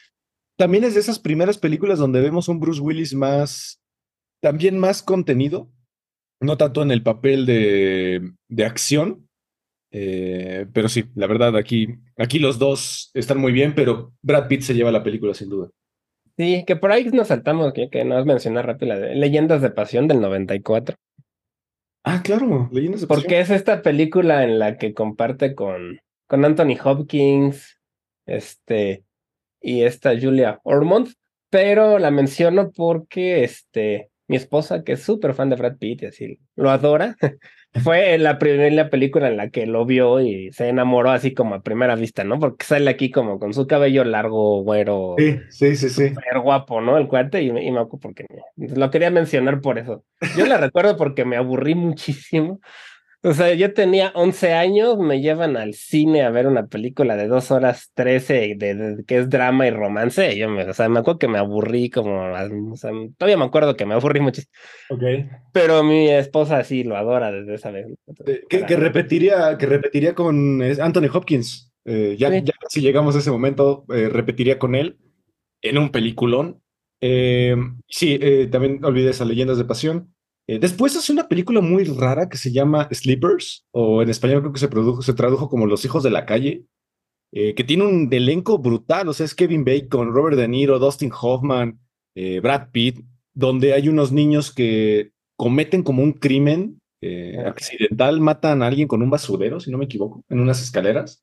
También 0.57 0.83
es 0.83 0.95
de 0.95 1.01
esas 1.01 1.21
primeras 1.21 1.59
películas 1.59 2.01
donde 2.01 2.21
vemos 2.21 2.49
un 2.49 2.59
Bruce 2.59 2.81
Willis 2.81 3.15
más, 3.15 3.81
también 4.41 4.79
más 4.79 5.03
contenido, 5.03 5.71
no 6.41 6.57
tanto 6.57 6.83
en 6.83 6.91
el 6.91 7.03
papel 7.03 7.47
de, 7.47 8.33
de 8.49 8.65
acción, 8.65 9.29
eh, 9.91 10.67
pero 10.73 10.89
sí, 10.89 11.05
la 11.15 11.27
verdad, 11.27 11.57
aquí, 11.57 11.89
aquí 12.17 12.39
los 12.39 12.59
dos 12.59 13.11
están 13.15 13.39
muy 13.39 13.53
bien, 13.53 13.75
pero 13.75 14.13
Brad 14.23 14.49
Pitt 14.49 14.63
se 14.63 14.75
lleva 14.75 14.93
la 14.93 15.03
película 15.03 15.35
sin 15.35 15.49
duda. 15.49 15.71
sí, 16.37 16.65
que 16.67 16.77
por 16.77 16.93
ahí 16.93 17.05
nos 17.07 17.29
saltamos, 17.29 17.73
que, 17.73 17.89
que 17.89 18.05
nos 18.05 18.27
mencionar 18.27 18.67
rápido, 18.67 18.95
la 18.95 19.01
de 19.01 19.15
Leyendas 19.15 19.63
de 19.63 19.71
Pasión 19.71 20.07
del 20.07 20.21
94. 20.21 20.97
Ah, 22.05 22.23
claro, 22.23 22.69
Leyendas 22.71 23.01
de 23.01 23.07
Pasión. 23.07 23.23
Porque 23.23 23.41
es 23.41 23.51
esta 23.51 23.83
película 23.83 24.45
en 24.45 24.59
la 24.59 24.77
que 24.77 24.95
comparte 24.95 25.55
con, 25.55 26.01
con 26.27 26.45
Anthony 26.45 26.77
Hopkins, 26.83 27.81
este, 28.27 29.05
y 29.61 29.83
esta 29.83 30.19
Julia 30.21 30.61
Ormond, 30.65 31.15
pero 31.51 31.99
la 31.99 32.11
menciono 32.11 32.71
porque 32.71 33.43
este, 33.43 34.11
mi 34.29 34.37
esposa, 34.37 34.85
que 34.85 34.93
es 34.93 35.03
súper 35.03 35.35
fan 35.35 35.51
de 35.51 35.57
Brad 35.57 35.79
Pitt 35.79 36.03
y 36.03 36.07
así, 36.07 36.39
lo 36.55 36.71
adora, 36.71 37.17
fue 37.83 38.17
la 38.19 38.39
primera 38.39 38.91
película 38.91 39.29
en 39.29 39.37
la 39.37 39.51
que 39.51 39.67
lo 39.67 39.85
vio 39.85 40.21
y 40.21 40.53
se 40.53 40.69
enamoró 40.69 41.11
así 41.11 41.35
como 41.35 41.55
a 41.55 41.63
primera 41.63 41.97
vista, 41.97 42.25
¿no? 42.25 42.39
Porque 42.39 42.65
sale 42.65 42.91
aquí 42.91 43.11
como 43.11 43.39
con 43.39 43.55
su 43.55 43.67
cabello 43.67 44.05
largo, 44.05 44.63
güero, 44.63 45.15
Sí, 45.19 45.39
sí, 45.51 45.77
sí, 45.77 45.89
sí. 45.91 46.15
guapo, 46.43 46.81
¿no? 46.81 46.97
El 46.99 47.09
cuate, 47.09 47.43
y 47.43 47.49
y 47.49 47.71
me 47.73 47.87
porque 47.87 48.27
lo 48.57 48.91
quería 48.91 49.11
mencionar 49.11 49.61
por 49.61 49.79
eso. 49.79 50.05
Yo 50.37 50.47
la 50.47 50.57
recuerdo 50.59 50.97
porque 50.97 51.25
me 51.25 51.37
aburrí 51.37 51.75
muchísimo. 51.75 52.61
O 53.23 53.35
sea, 53.35 53.53
yo 53.55 53.75
tenía 53.75 54.13
11 54.15 54.53
años, 54.53 54.97
me 54.99 55.21
llevan 55.21 55.57
al 55.57 55.75
cine 55.75 56.23
a 56.23 56.31
ver 56.31 56.47
una 56.47 56.69
película 56.69 57.17
de 57.17 57.27
dos 57.27 57.51
horas 57.51 57.91
13 57.95 58.55
de, 58.57 58.75
de- 58.77 59.05
que 59.05 59.19
es 59.19 59.29
drama 59.29 59.67
y 59.67 59.71
romance. 59.71 60.37
yo 60.39 60.49
me, 60.49 60.63
o 60.65 60.73
sea, 60.73 60.89
me 60.89 61.01
acuerdo 61.01 61.19
que 61.19 61.27
me 61.29 61.39
aburrí 61.39 61.91
como, 61.91 62.23
o 62.73 62.77
sea, 62.77 62.93
todavía 63.17 63.37
me 63.37 63.45
acuerdo 63.45 63.77
que 63.77 63.87
me 63.87 63.95
aburrí 63.95 64.21
muchísimo. 64.21 64.53
Ok. 64.91 65.03
Pero 65.53 65.83
mi 65.83 66.09
esposa 66.09 66.63
sí 66.63 66.85
lo 66.85 66.97
adora 66.97 67.33
desde 67.33 67.55
esa 67.55 67.73
vez. 67.73 67.87
Eh, 68.27 68.43
Que, 68.49 68.65
que 68.65 68.77
repetiría, 68.77 69.59
que 69.59 69.67
repetiría 69.67 70.15
con 70.15 70.63
Anthony 70.63 71.09
Hopkins. 71.13 71.73
Eh, 71.85 72.15
ya, 72.19 72.31
Sí. 72.31 72.43
ya 72.45 72.53
si 72.69 72.81
llegamos 72.83 73.17
a 73.17 73.19
ese 73.19 73.31
momento, 73.33 73.85
eh, 73.93 74.09
repetiría 74.11 74.59
con 74.61 74.75
él 74.77 74.97
en 75.63 75.77
un 75.79 75.91
peliculón. 75.91 76.63
Eh, 77.01 77.57
sí, 77.89 78.17
eh, 78.21 78.47
también 78.51 78.85
olvidé 78.85 79.11
esas 79.11 79.27
leyendas 79.27 79.59
de 79.59 79.65
pasión. 79.65 80.15
Eh, 80.49 80.59
después 80.59 80.97
hace 80.97 81.13
una 81.13 81.29
película 81.29 81.61
muy 81.61 81.85
rara 81.85 82.29
que 82.29 82.39
se 82.39 82.51
llama 82.51 82.89
Sleepers, 82.91 83.67
o 83.71 84.03
en 84.03 84.09
español 84.09 84.41
creo 84.41 84.53
que 84.53 84.61
se, 84.61 84.69
produjo, 84.69 85.03
se 85.03 85.13
tradujo 85.13 85.49
como 85.49 85.67
Los 85.67 85.85
hijos 85.85 86.03
de 86.03 86.11
la 86.11 86.25
calle, 86.25 86.65
eh, 87.33 87.55
que 87.55 87.65
tiene 87.65 87.85
un 87.85 88.09
elenco 88.11 88.59
brutal. 88.59 89.09
O 89.09 89.13
sea, 89.13 89.27
es 89.27 89.35
Kevin 89.35 89.65
Bacon, 89.65 90.13
Robert 90.13 90.39
De 90.39 90.49
Niro, 90.49 90.79
Dustin 90.79 91.13
Hoffman, 91.13 91.79
eh, 92.15 92.41
Brad 92.41 92.71
Pitt, 92.73 93.01
donde 93.35 93.75
hay 93.75 93.89
unos 93.91 94.11
niños 94.11 94.53
que 94.53 95.13
cometen 95.37 95.83
como 95.83 96.03
un 96.03 96.15
crimen 96.15 96.81
accidental, 97.47 98.21
matan 98.21 98.61
a 98.61 98.67
alguien 98.67 98.89
con 98.89 99.03
un 99.03 99.11
basurero, 99.11 99.61
si 99.61 99.71
no 99.71 99.79
me 99.79 99.85
equivoco, 99.85 100.25
en 100.29 100.41
unas 100.41 100.61
escaleras, 100.61 101.23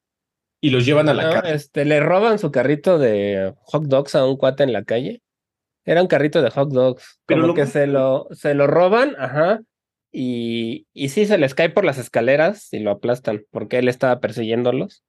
y 0.62 0.70
los 0.70 0.86
llevan 0.86 1.10
a 1.10 1.14
la 1.14 1.24
No, 1.24 1.32
cárcel. 1.34 1.54
este, 1.56 1.84
le 1.84 2.00
roban 2.00 2.40
su 2.40 2.50
carrito 2.50 2.98
de 2.98 3.54
hot 3.58 3.84
dogs 3.84 4.16
a 4.16 4.26
un 4.26 4.38
cuate 4.38 4.64
en 4.64 4.72
la 4.72 4.86
calle. 4.86 5.22
Era 5.86 6.02
un 6.02 6.08
carrito 6.08 6.42
de 6.42 6.50
hot 6.50 6.72
dogs. 6.72 7.20
Pero 7.26 7.42
Como 7.42 7.48
lo 7.48 7.54
que 7.54 7.68
se 7.68 7.88
lo, 7.88 8.28
se 8.32 8.54
lo 8.54 8.68
roban, 8.68 9.16
ajá. 9.18 9.62
Y, 10.12 10.88
y 10.94 11.10
sí, 11.10 11.26
se 11.26 11.38
les 11.38 11.54
cae 11.54 11.70
por 11.70 11.86
las 11.86 11.98
escaleras 11.98 12.74
y 12.74 12.80
lo 12.80 12.92
aplastan, 12.92 13.44
porque 13.52 13.78
él 13.78 13.88
estaba 13.88 14.20
persiguiéndolos. 14.20 15.04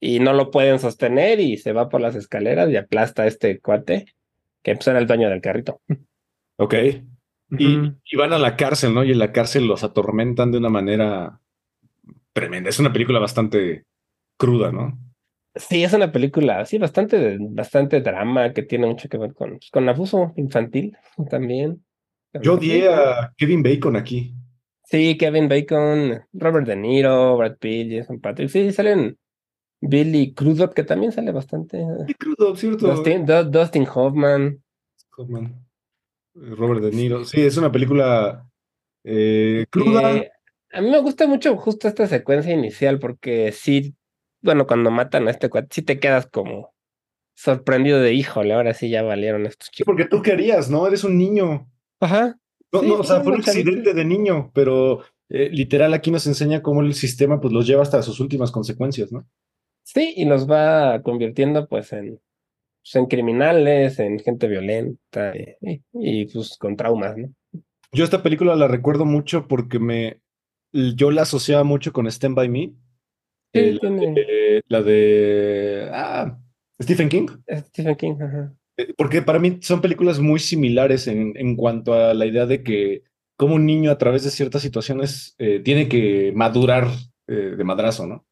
Y 0.00 0.18
no 0.18 0.32
lo 0.32 0.50
pueden 0.50 0.78
sostener 0.78 1.40
y 1.40 1.56
se 1.56 1.72
va 1.72 1.88
por 1.88 2.00
las 2.00 2.16
escaleras 2.16 2.68
y 2.70 2.76
aplasta 2.76 3.22
a 3.22 3.26
este 3.26 3.60
cuate, 3.60 4.06
que 4.62 4.74
pues 4.74 4.86
era 4.88 4.98
el 4.98 5.06
dueño 5.06 5.30
del 5.30 5.40
carrito. 5.40 5.80
Ok. 6.56 6.74
Y, 7.58 7.92
y 8.04 8.16
van 8.16 8.32
a 8.32 8.38
la 8.38 8.56
cárcel, 8.56 8.92
¿no? 8.92 9.04
Y 9.04 9.12
en 9.12 9.18
la 9.18 9.30
cárcel 9.30 9.66
los 9.66 9.84
atormentan 9.84 10.50
de 10.50 10.58
una 10.58 10.68
manera 10.68 11.40
tremenda. 12.32 12.70
Es 12.70 12.78
una 12.78 12.92
película 12.92 13.18
bastante 13.18 13.84
cruda, 14.36 14.72
¿no? 14.72 14.98
Sí, 15.56 15.82
es 15.84 15.92
una 15.92 16.12
película, 16.12 16.64
sí, 16.66 16.78
bastante, 16.78 17.38
bastante 17.40 18.00
drama, 18.00 18.52
que 18.52 18.62
tiene 18.62 18.86
mucho 18.86 19.08
que 19.08 19.16
ver 19.18 19.34
con, 19.34 19.50
pues, 19.58 19.70
con 19.70 19.88
abuso 19.88 20.32
infantil 20.36 20.96
también. 21.30 21.84
Yo 22.42 22.54
odié 22.54 22.88
a 22.88 23.32
Kevin 23.36 23.62
Bacon 23.62 23.96
aquí. 23.96 24.34
Sí, 24.84 25.16
Kevin 25.16 25.48
Bacon, 25.48 26.22
Robert 26.32 26.66
De 26.66 26.76
Niro, 26.76 27.36
Brad 27.36 27.56
Pitt, 27.56 27.90
Jason 27.90 28.20
Patrick. 28.20 28.50
Sí, 28.50 28.70
salen 28.72 29.18
Billy 29.80 30.32
Crudup, 30.34 30.74
que 30.74 30.84
también 30.84 31.10
sale 31.10 31.32
bastante. 31.32 31.82
Qué 32.06 32.14
crudo, 32.14 32.54
¿cierto? 32.54 32.86
Dustin, 32.86 33.26
Du- 33.26 33.44
Dustin 33.50 33.86
Hoffman. 33.92 34.62
Hoffman. 35.16 35.66
Eh, 36.36 36.54
Robert 36.54 36.82
De 36.82 36.90
Niro. 36.92 37.24
Sí, 37.24 37.40
es 37.40 37.56
una 37.56 37.72
película 37.72 38.46
eh, 39.02 39.66
cruda. 39.70 40.22
a 40.72 40.80
mí 40.82 40.90
me 40.90 41.00
gusta 41.00 41.26
mucho 41.26 41.56
justo 41.56 41.88
esta 41.88 42.06
secuencia 42.06 42.52
inicial, 42.52 43.00
porque 43.00 43.50
sí, 43.50 43.95
bueno, 44.46 44.66
cuando 44.66 44.90
matan 44.90 45.28
a 45.28 45.30
este 45.30 45.50
cuate, 45.50 45.68
sí 45.70 45.82
te 45.82 46.00
quedas 46.00 46.26
como 46.26 46.74
sorprendido 47.34 48.00
de, 48.00 48.14
híjole, 48.14 48.54
ahora 48.54 48.72
sí 48.72 48.88
ya 48.88 49.02
valieron 49.02 49.44
estos 49.44 49.66
Sí, 49.66 49.72
chicos. 49.78 49.92
porque 49.92 50.06
tú 50.08 50.22
querías, 50.22 50.70
¿no? 50.70 50.86
Eres 50.86 51.04
un 51.04 51.18
niño. 51.18 51.70
Ajá. 52.00 52.38
No, 52.72 52.80
Sí, 52.80 52.88
no, 52.88 52.94
o 52.96 53.04
sea, 53.04 53.20
fue 53.20 53.32
un 53.34 53.40
accidente 53.40 53.92
de 53.92 54.04
niño, 54.04 54.50
pero 54.54 55.00
eh, 55.28 55.50
literal 55.52 55.92
aquí 55.92 56.10
nos 56.10 56.26
enseña 56.26 56.62
cómo 56.62 56.80
el 56.80 56.94
sistema 56.94 57.40
pues 57.40 57.52
los 57.52 57.66
lleva 57.66 57.82
hasta 57.82 58.00
sus 58.02 58.20
últimas 58.20 58.50
consecuencias, 58.50 59.12
¿no? 59.12 59.28
Sí, 59.84 60.14
y 60.16 60.24
los 60.24 60.50
va 60.50 61.02
convirtiendo 61.02 61.68
pues 61.68 61.92
en, 61.92 62.20
pues, 62.82 62.94
en 62.96 63.06
criminales, 63.06 63.98
en 63.98 64.18
gente 64.18 64.48
violenta 64.48 65.34
y, 65.36 65.82
y, 65.92 66.24
pues 66.26 66.56
con 66.58 66.76
traumas, 66.76 67.16
¿no? 67.16 67.28
Yo 67.92 68.02
esta 68.04 68.22
película 68.22 68.56
la 68.56 68.66
recuerdo 68.66 69.04
mucho 69.04 69.46
porque 69.46 69.78
me 69.78 70.20
yo 70.72 71.10
la 71.10 71.22
asociaba 71.22 71.64
mucho 71.64 71.92
con 71.92 72.06
Stand 72.06 72.34
By 72.34 72.48
Me. 72.48 72.72
Sí, 73.52 73.60
eh, 73.60 73.72
la, 73.72 73.80
tiene- 73.80 74.14
de, 74.14 74.62
la 74.68 74.82
de 74.82 75.90
ah, 75.92 76.38
Stephen 76.82 77.08
King. 77.08 77.26
Stephen 77.68 77.96
King, 77.96 78.14
ajá. 78.20 78.54
Eh, 78.76 78.92
Porque 78.96 79.22
para 79.22 79.38
mí 79.38 79.58
son 79.62 79.80
películas 79.80 80.18
muy 80.20 80.38
similares 80.38 81.06
en, 81.08 81.32
en 81.36 81.56
cuanto 81.56 81.94
a 81.94 82.12
la 82.14 82.26
idea 82.26 82.46
de 82.46 82.62
que 82.62 83.02
como 83.36 83.54
un 83.54 83.66
niño 83.66 83.90
a 83.90 83.98
través 83.98 84.24
de 84.24 84.30
ciertas 84.30 84.62
situaciones 84.62 85.34
eh, 85.38 85.60
tiene 85.60 85.88
que 85.88 86.32
madurar 86.34 86.86
eh, 87.28 87.54
de 87.56 87.64
madrazo, 87.64 88.06
¿no? 88.06 88.26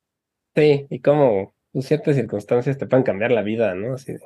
Sí, 0.54 0.86
y 0.90 1.00
como 1.00 1.54
en 1.72 1.82
ciertas 1.82 2.16
circunstancias 2.16 2.78
te 2.78 2.86
pueden 2.86 3.04
cambiar 3.04 3.32
la 3.32 3.42
vida, 3.42 3.74
¿no? 3.74 3.94
Así 3.94 4.12
de- 4.12 4.20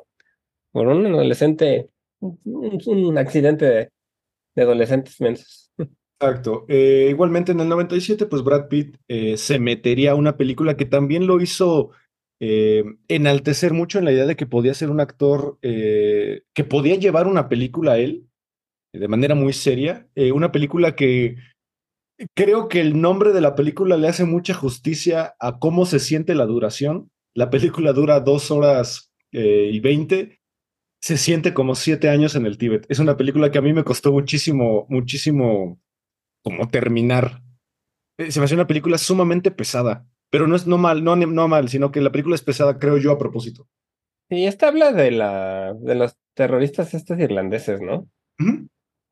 por 0.73 0.87
un 0.89 1.07
adolescente, 1.07 1.91
un, 2.21 2.39
un- 2.45 3.07
un 3.07 3.19
accidente 3.19 3.65
de, 3.65 3.89
de 4.57 4.63
adolescentes 4.63 5.21
mensos. 5.21 5.68
Exacto. 6.21 6.65
Eh, 6.69 7.07
igualmente 7.11 7.53
en 7.53 7.61
el 7.61 7.69
97, 7.69 8.27
pues 8.27 8.43
Brad 8.43 8.69
Pitt 8.69 8.97
eh, 9.07 9.37
se 9.37 9.61
metería 9.61 10.13
a 10.13 10.15
una 10.17 10.37
película 10.37 10.77
que 10.77 10.85
también 10.85 11.29
lo 11.29 11.41
hizo 11.41 11.91
eh, 12.41 12.83
enaltecer 13.07 13.73
mucho 13.73 13.99
en 13.99 14.05
la 14.05 14.13
idea 14.13 14.27
de 14.27 14.35
que 14.35 14.47
podía 14.47 14.75
ser 14.75 14.91
un 14.91 15.01
actor 15.01 15.59
eh, 15.63 16.43
que 16.55 16.65
podía 16.65 16.97
llevar 16.97 17.29
una 17.29 17.49
película 17.49 17.93
a 17.93 17.99
él 17.99 18.27
de 18.93 19.07
manera 19.07 19.37
muy 19.37 19.53
seria. 19.53 20.09
Una 20.35 20.51
película 20.51 20.97
que 20.97 21.37
creo 22.35 22.69
que 22.69 22.81
el 22.81 23.01
nombre 23.01 23.33
de 23.33 23.41
la 23.41 23.55
película 23.55 23.97
le 23.97 24.09
hace 24.09 24.25
mucha 24.25 24.55
justicia 24.55 25.37
a 25.39 25.61
cómo 25.61 25.87
se 25.87 26.01
siente 26.01 26.35
la 26.35 26.47
duración. 26.47 27.11
La 27.35 27.49
película 27.51 27.93
dura 27.93 28.19
dos 28.19 28.51
horas 28.51 29.13
y 29.31 29.79
veinte. 29.79 30.41
Se 31.01 31.17
siente 31.17 31.55
como 31.55 31.77
siete 31.77 32.09
años 32.09 32.35
en 32.35 32.47
el 32.47 32.59
Tíbet. 32.59 32.87
Es 32.89 32.99
una 32.99 33.17
película 33.17 33.53
que 33.53 33.59
a 33.59 33.63
mí 33.63 33.73
me 33.73 33.85
costó 33.85 34.11
muchísimo, 34.11 34.87
muchísimo 34.89 35.79
como 36.43 36.69
terminar. 36.69 37.43
Eh, 38.19 38.31
Se 38.31 38.41
me 38.41 38.45
hace 38.45 38.55
una 38.55 38.67
película 38.67 38.99
sumamente 38.99 39.51
pesada, 39.51 40.07
pero 40.31 40.47
no 40.47 40.57
es 40.57 40.67
no 40.67 40.79
mal, 40.79 41.05
no, 41.05 41.17
no 41.17 41.49
mal, 41.49 41.69
sino 41.69 41.91
que 41.91 42.01
la 42.01 42.11
película 42.13 42.35
es 42.35 42.43
pesada, 42.43 42.79
creo 42.79 42.97
yo, 42.99 43.13
a 43.13 43.19
propósito. 43.19 43.69
Y 44.29 44.45
esta 44.47 44.69
habla 44.69 44.93
de 44.93 45.11
la, 45.11 45.75
de 45.75 45.95
los 45.95 46.17
terroristas 46.35 46.93
estos 46.95 47.19
irlandeses, 47.19 47.81
¿no? 47.81 48.09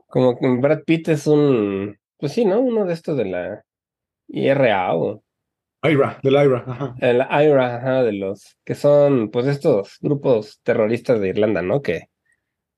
Como 0.09 0.39
que 0.39 0.47
Brad 0.59 0.83
Pitt 0.85 1.09
es 1.09 1.27
un, 1.27 1.97
pues 2.19 2.33
sí, 2.33 2.45
¿no? 2.45 2.61
Uno 2.61 2.85
de 2.85 2.93
estos 2.93 3.17
de 3.17 3.25
la 3.25 3.63
IRA 4.29 4.95
o 4.95 5.23
Ira, 5.83 6.19
del 6.23 6.35
Ira, 6.35 6.65
ajá. 6.67 6.95
el 7.01 7.17
IRA, 7.19 7.77
ajá, 7.77 8.03
de 8.03 8.13
los 8.13 8.57
que 8.65 8.75
son, 8.75 9.31
pues 9.31 9.47
estos 9.47 9.99
grupos 10.01 10.61
terroristas 10.63 11.21
de 11.21 11.29
Irlanda, 11.29 11.63
¿no? 11.63 11.81
Que, 11.83 12.09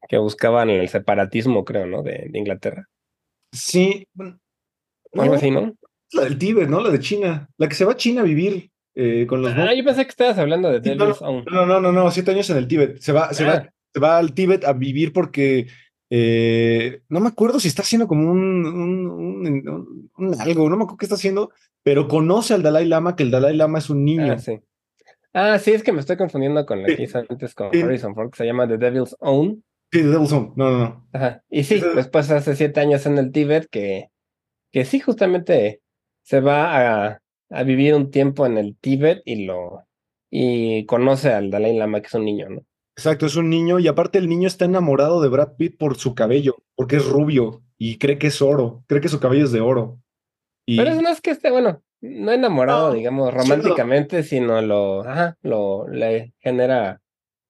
que 0.09 0.19
buscaban 0.19 0.71
el 0.71 0.89
separatismo, 0.89 1.65
creo, 1.65 1.87
¿no? 1.87 2.03
De, 2.03 2.27
de 2.31 2.39
Inglaterra. 2.39 2.87
Sí, 3.53 4.07
bueno, 4.15 4.39
Algo 5.15 5.27
no, 5.27 5.35
así, 5.35 5.51
¿no? 5.51 5.73
la 6.13 6.25
del 6.25 6.39
Tíbet, 6.39 6.69
¿no? 6.69 6.81
La 6.81 6.91
de 6.91 7.01
China. 7.01 7.49
La 7.59 7.69
que 7.69 7.75
se 7.75 7.85
va 7.85 7.93
a 7.93 7.97
China 7.97 8.21
a 8.23 8.25
vivir 8.25 8.71
eh, 8.95 9.27
con 9.29 9.43
los 9.43 9.53
Ah, 9.57 9.73
yo 9.75 9.85
pensé 9.85 10.05
que 10.05 10.11
estabas 10.11 10.39
hablando 10.39 10.71
de 10.71 10.83
Sí, 10.83 10.97
no, 10.97 11.05
Devil's 11.07 11.23
Own. 11.23 11.45
No, 11.51 11.67
no, 11.67 11.81
no, 11.81 11.93
no, 11.93 12.11
siete 12.11 12.31
años 12.33 12.49
en 12.51 12.57
el 12.59 12.69
Tíbet. 12.69 12.99
Se 13.01 13.13
va, 13.13 13.33
se 13.33 13.45
va, 13.45 13.53
Ah. 13.55 13.69
se 13.95 14.01
va 14.01 14.19
al 14.19 14.35
Tíbet 14.35 14.65
a 14.65 14.73
vivir 14.73 15.13
porque 15.13 15.67
eh, 16.11 17.03
no 17.09 17.21
me 17.21 17.29
acuerdo 17.29 17.61
si 17.61 17.69
está 17.69 17.83
haciendo 17.83 18.09
como 18.09 18.31
un, 18.31 18.65
un, 18.67 19.07
un- 19.11 19.69
un- 19.69 20.11
un 20.17 20.41
algo, 20.41 20.69
no 20.71 20.77
me 20.77 20.83
acuerdo 20.85 20.97
qué 20.97 21.05
está 21.07 21.17
haciendo, 21.17 21.51
pero 21.83 22.09
conoce 22.09 22.55
al 22.55 22.63
Dalai 22.63 22.87
Lama, 22.87 23.15
que 23.15 23.23
el 23.25 23.31
Dalai 23.31 23.55
Lama 23.57 23.79
es 23.79 23.91
un 23.91 24.05
niño. 24.05 24.33
Ah, 24.33 24.39
sí. 24.39 24.59
Ah, 25.35 25.59
sí, 25.59 25.73
es 25.73 25.83
que 25.83 25.93
me 25.93 26.01
estoy 26.01 26.17
confundiendo 26.17 26.65
con 26.65 26.81
la 26.83 26.89
que 26.89 27.03
hizo 27.03 27.19
antes 27.19 27.55
con. 27.55 27.69
Harrison 27.69 28.15
Ford, 28.15 28.31
que 28.31 28.39
se 28.39 28.47
llama 28.47 28.67
The 28.67 28.79
Devil's 28.79 29.15
Own. 29.21 29.63
Sí, 29.92 30.03
de 30.03 30.16
Own. 30.16 30.53
No, 30.57 30.70
no, 30.70 30.79
no. 30.79 31.09
Ajá. 31.12 31.42
Y 31.51 31.64
sí, 31.64 31.77
Ese- 31.77 31.88
después 31.94 32.31
hace 32.31 32.55
siete 32.57 32.81
años 32.81 33.07
en 33.07 33.18
el 33.18 33.33
Tíbet 33.33 33.68
que, 33.70 34.11
que 34.72 34.85
sí, 34.85 35.01
justamente 35.01 35.81
se 36.22 36.40
va 36.40 37.07
a, 37.07 37.22
a 37.51 37.62
vivir 37.62 37.94
un 37.94 38.11
tiempo 38.11 38.44
en 38.46 38.59
el 38.59 38.77
Tíbet 38.77 39.22
y 39.24 39.46
lo 39.46 39.85
y 40.31 40.85
conoce 40.85 41.33
al 41.33 41.51
Dalai 41.51 41.74
Lama, 41.77 42.01
que 42.03 42.09
es 42.09 42.14
un 42.14 42.24
niño, 42.27 42.51
¿no? 42.51 42.62
Exacto, 42.96 43.24
es 43.27 43.37
un 43.37 43.48
niño 43.48 43.79
y 43.79 43.88
aparte 43.88 44.18
el 44.18 44.29
niño 44.29 44.46
está 44.46 44.66
enamorado 44.66 45.22
de 45.22 45.29
Brad 45.31 45.55
Pitt 45.57 45.79
por 45.79 45.96
su 45.96 46.14
cabello, 46.14 46.57
porque 46.74 46.96
es 46.96 47.07
rubio 47.07 47.62
y 47.79 47.96
cree 47.96 48.18
que 48.18 48.27
es 48.27 48.42
oro, 48.42 48.85
cree 48.88 49.01
que 49.01 49.09
su 49.09 49.20
cabello 49.20 49.44
es 49.44 49.53
de 49.53 49.61
oro. 49.61 50.01
Y 50.66 50.77
Pero 50.77 50.90
es- 50.90 51.01
no 51.03 51.09
es 51.09 51.20
que 51.22 51.31
esté, 51.31 51.51
bueno, 51.51 51.83
no 52.03 52.31
enamorado, 52.33 52.88
No, 52.88 52.94
digamos, 52.94 53.33
románticamente, 53.33 54.22
sino 54.22 54.61
lo, 54.61 55.01
ajá, 55.09 55.38
lo, 55.42 55.88
le 55.88 56.35
genera 56.40 57.01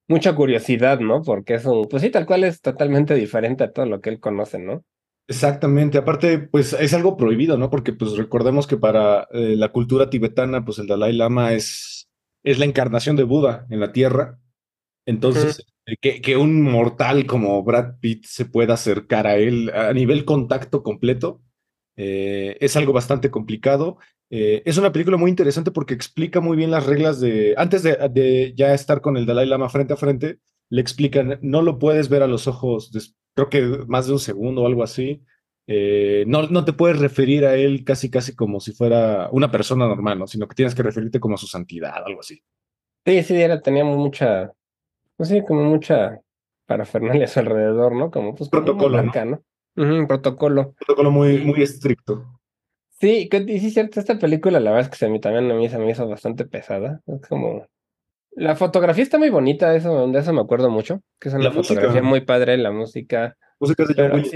mucha 0.09 0.35
curiosidad, 0.35 0.99
¿no? 0.99 1.21
Porque 1.21 1.53
es 1.53 1.65
un, 1.65 1.87
pues 1.87 2.03
sí, 2.03 2.09
tal 2.09 2.25
cual 2.25 2.43
es 2.43 2.61
totalmente 2.61 3.15
diferente 3.15 3.63
a 3.63 3.71
todo 3.71 3.85
lo 3.85 4.01
que 4.01 4.09
él 4.09 4.19
conoce, 4.19 4.59
¿no? 4.59 4.83
Exactamente, 5.27 5.99
aparte, 5.99 6.39
pues 6.39 6.73
es 6.73 6.93
algo 6.93 7.15
prohibido, 7.15 7.55
¿no? 7.57 7.69
Porque 7.69 7.93
pues 7.93 8.17
recordemos 8.17 8.65
que 8.65 8.77
para 8.77 9.27
eh, 9.31 9.55
la 9.55 9.69
cultura 9.71 10.09
tibetana, 10.09 10.65
pues 10.65 10.79
el 10.79 10.87
Dalai 10.87 11.13
Lama 11.13 11.53
es, 11.53 12.09
es 12.43 12.57
la 12.57 12.65
encarnación 12.65 13.15
de 13.15 13.23
Buda 13.23 13.67
en 13.69 13.79
la 13.79 13.91
tierra. 13.91 14.39
Entonces, 15.05 15.67
eh, 15.85 15.95
que, 16.01 16.21
que 16.21 16.35
un 16.35 16.63
mortal 16.63 17.27
como 17.27 17.63
Brad 17.63 17.99
Pitt 17.99 18.25
se 18.25 18.45
pueda 18.45 18.73
acercar 18.73 19.27
a 19.27 19.35
él 19.35 19.71
a 19.73 19.93
nivel 19.93 20.25
contacto 20.25 20.81
completo, 20.81 21.41
eh, 21.95 22.57
es 22.59 22.75
algo 22.75 22.93
bastante 22.93 23.29
complicado. 23.29 23.97
Eh, 24.31 24.61
es 24.65 24.77
una 24.77 24.91
película 24.91 25.17
muy 25.17 25.29
interesante 25.29 25.71
porque 25.71 25.93
explica 25.93 26.39
muy 26.39 26.55
bien 26.55 26.71
las 26.71 26.85
reglas 26.85 27.19
de, 27.19 27.55
antes 27.57 27.81
de, 27.83 27.97
de 28.11 28.53
ya 28.55 28.73
estar 28.73 29.01
con 29.01 29.17
el 29.17 29.25
Dalai 29.25 29.47
Lama 29.47 29.69
frente 29.69 29.93
a 29.93 29.97
frente, 29.97 30.39
le 30.69 30.81
explican, 30.81 31.39
no 31.41 31.61
lo 31.61 31.79
puedes 31.79 32.09
ver 32.09 32.21
a 32.21 32.27
los 32.27 32.47
ojos, 32.47 32.91
des- 32.91 33.15
creo 33.33 33.49
que 33.49 33.61
más 33.87 34.05
de 34.07 34.13
un 34.13 34.19
segundo 34.19 34.63
o 34.63 34.67
algo 34.67 34.83
así. 34.83 35.23
Eh, 35.71 36.23
no, 36.27 36.43
no 36.47 36.65
te 36.65 36.73
puedes 36.73 36.99
referir 36.99 37.45
a 37.45 37.55
él 37.55 37.83
casi, 37.83 38.09
casi 38.09 38.35
como 38.35 38.59
si 38.59 38.71
fuera 38.71 39.29
una 39.31 39.51
persona 39.51 39.87
normal, 39.87 40.17
¿no? 40.17 40.25
Sino 40.27 40.47
que 40.47 40.55
tienes 40.55 40.73
que 40.73 40.81
referirte 40.83 41.19
como 41.19 41.35
a 41.35 41.37
su 41.37 41.45
santidad, 41.47 41.93
algo 42.05 42.21
así. 42.21 42.41
Sí, 43.05 43.23
sí, 43.23 43.35
era, 43.41 43.61
tenía 43.61 43.83
mucha, 43.85 44.51
pues 45.15 45.29
sí, 45.29 45.43
como 45.47 45.63
mucha 45.63 46.19
parafernalia 46.65 47.25
a 47.25 47.27
su 47.27 47.39
alrededor, 47.39 47.95
¿no? 47.95 48.09
Como, 48.11 48.35
pues, 48.35 48.49
como 48.49 48.63
Protocolo, 48.63 48.97
¿no? 48.97 49.03
monarca, 49.11 49.25
¿no? 49.25 50.07
Protocolo. 50.07 50.73
Protocolo 50.77 51.11
muy, 51.11 51.37
muy 51.39 51.61
estricto. 51.61 52.38
Sí, 52.99 53.29
y 53.47 53.59
sí, 53.59 53.71
cierto, 53.71 53.99
esta 53.99 54.19
película, 54.19 54.59
la 54.59 54.71
verdad 54.71 54.85
es 54.87 54.89
que 54.91 54.97
se 54.97 55.09
me, 55.09 55.19
también 55.19 55.49
a 55.49 55.55
mí 55.55 55.69
se 55.69 55.77
me 55.77 55.89
hizo 55.91 56.07
bastante 56.07 56.45
pesada. 56.45 57.01
Es 57.07 57.21
como. 57.27 57.65
La 58.31 58.55
fotografía 58.55 59.03
está 59.03 59.17
muy 59.17 59.29
bonita, 59.29 59.75
eso, 59.75 60.07
de 60.07 60.19
eso 60.19 60.33
me 60.33 60.41
acuerdo 60.41 60.69
mucho. 60.69 61.01
Que 61.19 61.29
es 61.29 61.35
una 61.35 61.45
La 61.45 61.49
música. 61.51 61.75
fotografía 61.75 62.01
muy 62.03 62.21
padre, 62.21 62.57
la 62.57 62.71
música. 62.71 63.35
Música 63.59 63.85
de 63.85 63.93
Pero 63.95 64.17
sí, 64.23 64.29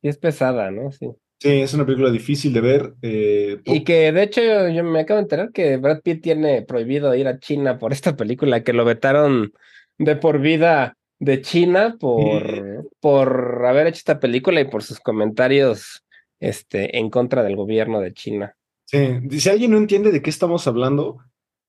sí 0.00 0.08
es 0.08 0.18
pesada, 0.18 0.70
¿no? 0.70 0.90
Sí. 0.92 1.08
Sí, 1.40 1.60
es 1.60 1.72
una 1.72 1.86
película 1.86 2.10
difícil 2.10 2.52
de 2.52 2.60
ver. 2.60 2.94
eh, 3.02 3.60
Y 3.64 3.84
que 3.84 4.10
de 4.10 4.22
hecho 4.24 4.40
yo 4.68 4.82
me 4.82 5.00
acabo 5.00 5.18
de 5.18 5.22
enterar 5.22 5.52
que 5.52 5.76
Brad 5.76 6.00
Pitt 6.02 6.20
tiene 6.22 6.62
prohibido 6.62 7.14
ir 7.14 7.28
a 7.28 7.38
China 7.38 7.78
por 7.78 7.92
esta 7.92 8.16
película, 8.16 8.64
que 8.64 8.72
lo 8.72 8.84
vetaron 8.84 9.52
de 9.98 10.16
por 10.16 10.40
vida 10.40 10.96
de 11.20 11.40
China 11.40 11.96
por, 12.00 12.88
por 13.00 13.64
haber 13.66 13.86
hecho 13.88 13.98
esta 13.98 14.18
película 14.18 14.60
y 14.60 14.64
por 14.64 14.82
sus 14.82 14.98
comentarios 14.98 16.02
este, 16.40 16.98
en 16.98 17.10
contra 17.10 17.42
del 17.42 17.56
gobierno 17.56 18.00
de 18.00 18.12
China. 18.12 18.56
Sí, 18.86 18.98
si 19.38 19.48
alguien 19.48 19.70
no 19.72 19.76
entiende 19.78 20.10
de 20.12 20.22
qué 20.22 20.30
estamos 20.30 20.66
hablando, 20.66 21.18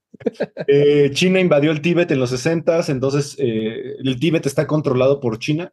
Eh, 0.68 1.10
China 1.12 1.40
invadió 1.40 1.70
el 1.72 1.80
Tíbet 1.80 2.10
en 2.10 2.20
los 2.20 2.30
60, 2.30 2.82
entonces 2.88 3.36
eh, 3.38 3.96
el 3.98 4.18
Tíbet 4.20 4.46
está 4.46 4.66
controlado 4.66 5.18
por 5.20 5.38
China 5.38 5.72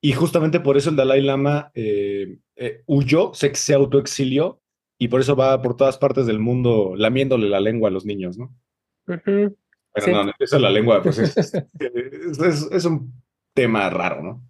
y 0.00 0.12
justamente 0.12 0.60
por 0.60 0.76
eso 0.76 0.90
el 0.90 0.96
Dalai 0.96 1.20
Lama 1.20 1.72
huyó, 2.86 3.34
se, 3.34 3.54
se 3.54 3.74
autoexilió 3.74 4.60
y 4.98 5.08
por 5.08 5.20
eso 5.20 5.36
va 5.36 5.60
por 5.60 5.76
todas 5.76 5.98
partes 5.98 6.26
del 6.26 6.38
mundo 6.38 6.94
lamiéndole 6.96 7.48
la 7.48 7.60
lengua 7.60 7.88
a 7.90 7.92
los 7.92 8.06
niños, 8.06 8.38
¿no? 8.38 8.54
Pero 9.04 9.20
Sí. 10.04 10.12
no, 10.12 10.30
eso 10.38 10.56
es 10.56 10.62
la 10.62 10.70
lengua, 10.70 11.02
pues 11.02 11.18
es, 11.18 11.36
es, 11.38 12.38
es- 12.38 12.68
es 12.70 12.84
un 12.84 13.12
tema 13.54 13.88
raro, 13.90 14.22
¿no? 14.22 14.42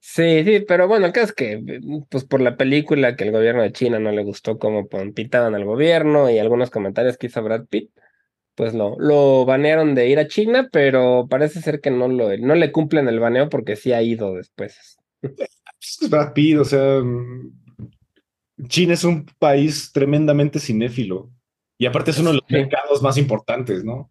Sí, 0.00 0.44
sí, 0.44 0.60
pero 0.66 0.86
bueno, 0.88 1.06
el 1.06 1.12
caso 1.12 1.26
es 1.26 1.32
que, 1.32 1.80
pues 2.08 2.24
por 2.24 2.40
la 2.40 2.56
película 2.56 3.16
que 3.16 3.24
el 3.24 3.32
gobierno 3.32 3.62
de 3.62 3.72
China 3.72 3.98
no 3.98 4.12
le 4.12 4.22
gustó 4.24 4.58
cómo 4.58 4.88
pon- 4.88 5.12
pintaban 5.12 5.54
al 5.54 5.64
gobierno 5.64 6.30
y 6.30 6.38
algunos 6.38 6.70
comentarios 6.70 7.18
que 7.18 7.26
hizo 7.26 7.42
Brad 7.42 7.66
Pitt, 7.66 7.90
pues 8.54 8.74
lo, 8.74 8.96
lo 8.98 9.44
banearon 9.44 9.94
de 9.94 10.08
ir 10.08 10.18
a 10.18 10.28
China, 10.28 10.68
pero 10.72 11.26
parece 11.28 11.60
ser 11.60 11.80
que 11.80 11.90
no, 11.90 12.08
lo, 12.08 12.36
no 12.38 12.54
le 12.54 12.72
cumplen 12.72 13.08
el 13.08 13.20
baneo 13.20 13.48
porque 13.48 13.76
sí 13.76 13.92
ha 13.92 14.00
ido 14.02 14.34
después. 14.34 14.98
Es 15.20 16.08
Brad 16.08 16.32
Pitt, 16.32 16.58
o 16.58 16.64
sea, 16.64 17.00
mm, 17.00 17.52
China 18.68 18.94
es 18.94 19.04
un 19.04 19.26
país 19.38 19.92
tremendamente 19.92 20.58
cinéfilo 20.58 21.30
y 21.76 21.86
aparte 21.86 22.12
es 22.12 22.18
uno 22.18 22.30
de 22.30 22.36
los 22.36 22.44
Sí. 22.48 22.54
mercados 22.54 23.02
más 23.02 23.16
importantes, 23.18 23.84
¿no? 23.84 24.10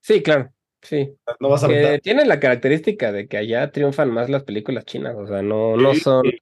Sí, 0.00 0.22
claro, 0.22 0.52
sí. 0.86 1.10
No 1.40 1.48
vas 1.48 1.64
a 1.64 1.68
Que 1.68 1.74
aventar. 1.78 2.00
tiene 2.00 2.24
la 2.24 2.40
característica 2.40 3.12
de 3.12 3.28
que 3.28 3.36
allá 3.36 3.70
triunfan 3.70 4.10
más 4.10 4.28
las 4.30 4.44
películas 4.44 4.84
chinas, 4.84 5.14
o 5.16 5.26
sea, 5.26 5.42
no, 5.42 5.76
no 5.76 5.94
son... 5.94 6.22
sí. 6.24 6.38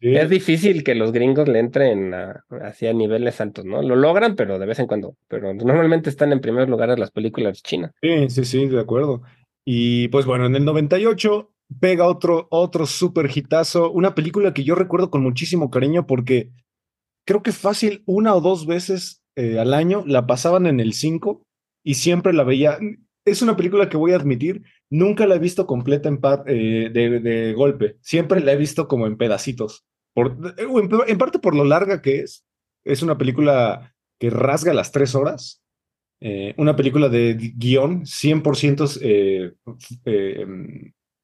Es 0.00 0.30
difícil 0.30 0.84
que 0.84 0.94
los 0.94 1.10
gringos 1.12 1.48
le 1.48 1.58
entren 1.58 2.14
a, 2.14 2.44
hacia 2.62 2.92
niveles 2.92 3.40
altos, 3.40 3.64
¿no? 3.64 3.82
Lo 3.82 3.96
logran, 3.96 4.36
pero 4.36 4.58
de 4.58 4.66
vez 4.66 4.78
en 4.78 4.86
cuando. 4.86 5.16
Pero 5.26 5.52
normalmente 5.54 6.08
están 6.08 6.30
en 6.32 6.40
primer 6.40 6.68
lugar 6.68 6.96
las 6.98 7.10
películas 7.10 7.62
chinas. 7.64 7.90
Sí, 8.00 8.30
sí, 8.30 8.44
sí, 8.44 8.66
de 8.68 8.78
acuerdo. 8.80 9.22
Y 9.64 10.06
pues 10.08 10.24
bueno, 10.24 10.46
en 10.46 10.54
el 10.54 10.64
98 10.64 11.50
pega 11.80 12.06
otro, 12.06 12.46
otro 12.50 12.86
super 12.86 13.28
hitazo, 13.34 13.90
una 13.90 14.14
película 14.14 14.54
que 14.54 14.62
yo 14.64 14.76
recuerdo 14.76 15.10
con 15.10 15.22
muchísimo 15.22 15.68
cariño 15.68 16.06
porque 16.06 16.50
creo 17.26 17.42
que 17.42 17.52
fácil 17.52 18.02
una 18.06 18.34
o 18.34 18.40
dos 18.40 18.66
veces 18.66 19.20
eh, 19.36 19.58
al 19.58 19.74
año 19.74 20.04
la 20.06 20.26
pasaban 20.26 20.66
en 20.66 20.78
el 20.80 20.92
5 20.92 21.42
y 21.84 21.94
siempre 21.94 22.32
la 22.32 22.44
veía. 22.44 22.78
Es 23.30 23.42
una 23.42 23.56
película 23.56 23.88
que 23.88 23.96
voy 23.96 24.12
a 24.12 24.16
admitir, 24.16 24.62
nunca 24.90 25.26
la 25.26 25.34
he 25.36 25.38
visto 25.38 25.66
completa 25.66 26.08
en 26.08 26.18
par- 26.18 26.44
eh, 26.46 26.90
de, 26.92 27.20
de 27.20 27.52
golpe, 27.54 27.96
siempre 28.00 28.40
la 28.40 28.52
he 28.52 28.56
visto 28.56 28.88
como 28.88 29.06
en 29.06 29.16
pedacitos. 29.16 29.84
Por, 30.14 30.36
eh, 30.58 30.62
en, 30.66 30.90
en 31.06 31.18
parte 31.18 31.38
por 31.38 31.54
lo 31.54 31.64
larga 31.64 32.00
que 32.02 32.20
es. 32.20 32.44
Es 32.84 33.02
una 33.02 33.18
película 33.18 33.94
que 34.20 34.30
rasga 34.30 34.72
las 34.74 34.90
tres 34.92 35.14
horas. 35.14 35.62
Eh, 36.20 36.54
una 36.56 36.74
película 36.74 37.08
de 37.08 37.36
gui- 37.38 37.54
guion 37.56 38.02
100% 38.04 38.98
eh, 39.02 39.52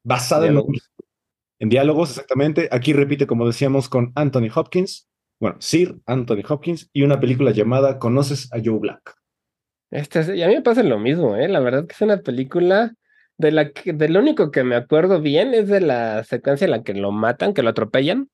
basada 0.04 0.46
en, 0.46 0.52
en 1.60 1.68
diálogos, 1.68 2.10
exactamente. 2.10 2.68
Aquí 2.70 2.92
repite, 2.92 3.26
como 3.26 3.46
decíamos, 3.46 3.88
con 3.88 4.12
Anthony 4.14 4.48
Hopkins, 4.54 5.08
bueno, 5.40 5.56
Sir 5.60 5.98
Anthony 6.06 6.42
Hopkins, 6.48 6.90
y 6.92 7.02
una 7.02 7.18
película 7.20 7.50
llamada 7.50 7.98
¿Conoces 7.98 8.52
a 8.52 8.58
Joe 8.64 8.78
Black? 8.78 9.14
Este 9.94 10.20
es- 10.20 10.28
y 10.28 10.42
a 10.42 10.48
mí 10.48 10.54
me 10.54 10.62
pasa 10.62 10.82
lo 10.82 10.98
mismo, 10.98 11.36
¿eh? 11.36 11.48
La 11.48 11.60
verdad 11.60 11.86
que 11.86 11.92
es 11.94 12.00
una 12.00 12.18
película 12.18 12.92
de 13.38 13.52
la 13.52 13.70
que, 13.70 13.92
de 13.92 14.08
lo 14.08 14.20
único 14.20 14.50
que 14.50 14.64
me 14.64 14.74
acuerdo 14.76 15.20
bien 15.20 15.54
es 15.54 15.68
de 15.68 15.80
la 15.80 16.24
secuencia 16.24 16.64
en 16.66 16.72
la 16.72 16.82
que 16.82 16.94
lo 16.94 17.12
matan, 17.12 17.54
que 17.54 17.62
lo 17.62 17.70
atropellan. 17.70 18.28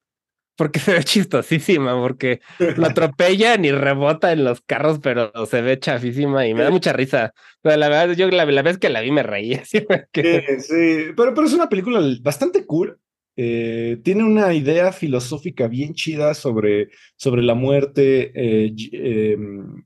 Porque 0.57 0.79
se 0.81 0.93
ve 0.93 1.05
chistosísima, 1.05 1.95
porque 2.01 2.41
lo 2.59 2.87
atropellan 2.87 3.65
y 3.65 3.73
rebota 3.73 4.33
en 4.33 4.45
los 4.45 4.61
carros, 4.63 4.99
pero 5.03 5.33
se 5.47 5.63
ve 5.63 5.79
chafísima 5.79 6.47
y 6.47 6.55
me 6.55 6.65
da 6.65 6.71
mucha 6.71 6.93
risa. 6.93 7.33
Pero 7.63 7.77
la 7.77 7.89
verdad, 7.89 8.15
yo 8.17 8.29
la, 8.31 8.45
la 8.47 8.63
vez 8.63 8.79
que 8.79 8.89
la 8.91 9.01
vi 9.01 9.11
me 9.11 9.23
reí. 9.23 9.55
así 9.63 9.81
porque- 9.83 10.45
Sí, 10.49 10.61
sí, 10.61 11.13
pero, 11.17 11.35
pero 11.35 11.47
es 11.47 11.53
una 11.53 11.69
película 11.69 12.01
bastante 12.23 12.65
cool. 12.67 12.99
Eh, 13.37 14.01
tiene 14.03 14.25
una 14.25 14.53
idea 14.53 14.93
filosófica 14.93 15.69
bien 15.69 15.95
chida 15.95 16.35
sobre, 16.35 16.91
sobre 17.17 17.43
la 17.43 17.55
muerte. 17.55 18.33
Eh, 18.35 18.75
eh, 18.93 19.37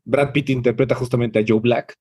Brad 0.04 0.32
Pitt 0.32 0.50
interpreta 0.50 0.94
justamente 0.94 1.38
a 1.38 1.44
Joe 1.46 1.60
Black. 1.60 1.94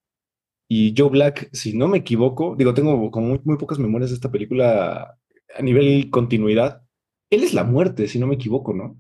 Y 0.68 0.94
Joe 0.98 1.10
Black, 1.10 1.50
si 1.52 1.78
no 1.78 1.88
me 1.88 2.00
equivoco, 2.00 2.56
digo, 2.56 2.74
tengo 2.74 3.12
como 3.12 3.28
muy, 3.28 3.42
muy 3.44 3.58
pocas 3.58 3.78
memorias 3.78 4.10
de 4.10 4.16
esta 4.16 4.32
película 4.32 5.18
a 5.56 5.62
nivel 5.62 6.10
continuidad. 6.10 6.82
Él 7.30 7.44
es 7.44 7.54
la 7.54 7.64
muerte, 7.64 8.08
si 8.08 8.20
no 8.20 8.28
me 8.28 8.36
equivoco, 8.36 8.74
¿no? 8.74 9.00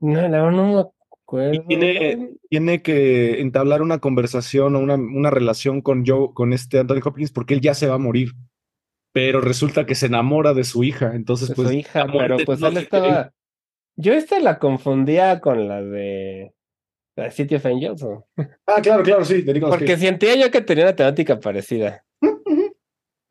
No, 0.00 0.20
la 0.20 0.28
verdad 0.28 0.50
no 0.50 0.74
me 0.74 0.80
acuerdo. 0.80 1.54
Y 1.54 1.66
tiene, 1.66 2.30
tiene 2.48 2.82
que 2.82 3.40
entablar 3.40 3.82
una 3.82 3.98
conversación 3.98 4.74
o 4.74 4.80
una, 4.80 4.94
una 4.94 5.30
relación 5.30 5.82
con 5.82 6.04
Joe, 6.06 6.30
con 6.34 6.52
este 6.52 6.78
Anthony 6.78 7.00
Hopkins, 7.04 7.32
porque 7.32 7.54
él 7.54 7.60
ya 7.60 7.74
se 7.74 7.86
va 7.86 7.94
a 7.94 7.98
morir. 7.98 8.32
Pero 9.16 9.40
resulta 9.40 9.86
que 9.86 9.94
se 9.94 10.06
enamora 10.06 10.52
de 10.52 10.62
su 10.62 10.84
hija, 10.84 11.14
entonces 11.14 11.48
de 11.48 11.54
pues... 11.54 11.68
su 11.68 11.74
hija, 11.74 12.06
pero 12.12 12.36
pues 12.44 12.60
no 12.60 12.66
él 12.66 12.76
estaba. 12.76 13.32
Yo 13.96 14.12
esta 14.12 14.38
la 14.40 14.58
confundía 14.58 15.40
con 15.40 15.68
la 15.68 15.80
de. 15.80 16.52
La 17.16 17.24
de 17.24 17.30
City 17.30 17.54
of 17.54 17.64
Angels. 17.64 18.02
¿o? 18.02 18.28
Ah, 18.66 18.82
claro, 18.82 19.02
claro, 19.02 19.24
sí, 19.24 19.42
Porque 19.42 19.96
sentía 19.96 20.36
yo 20.36 20.50
que 20.50 20.60
tenía 20.60 20.84
una 20.84 20.94
temática 20.94 21.40
parecida. 21.40 22.04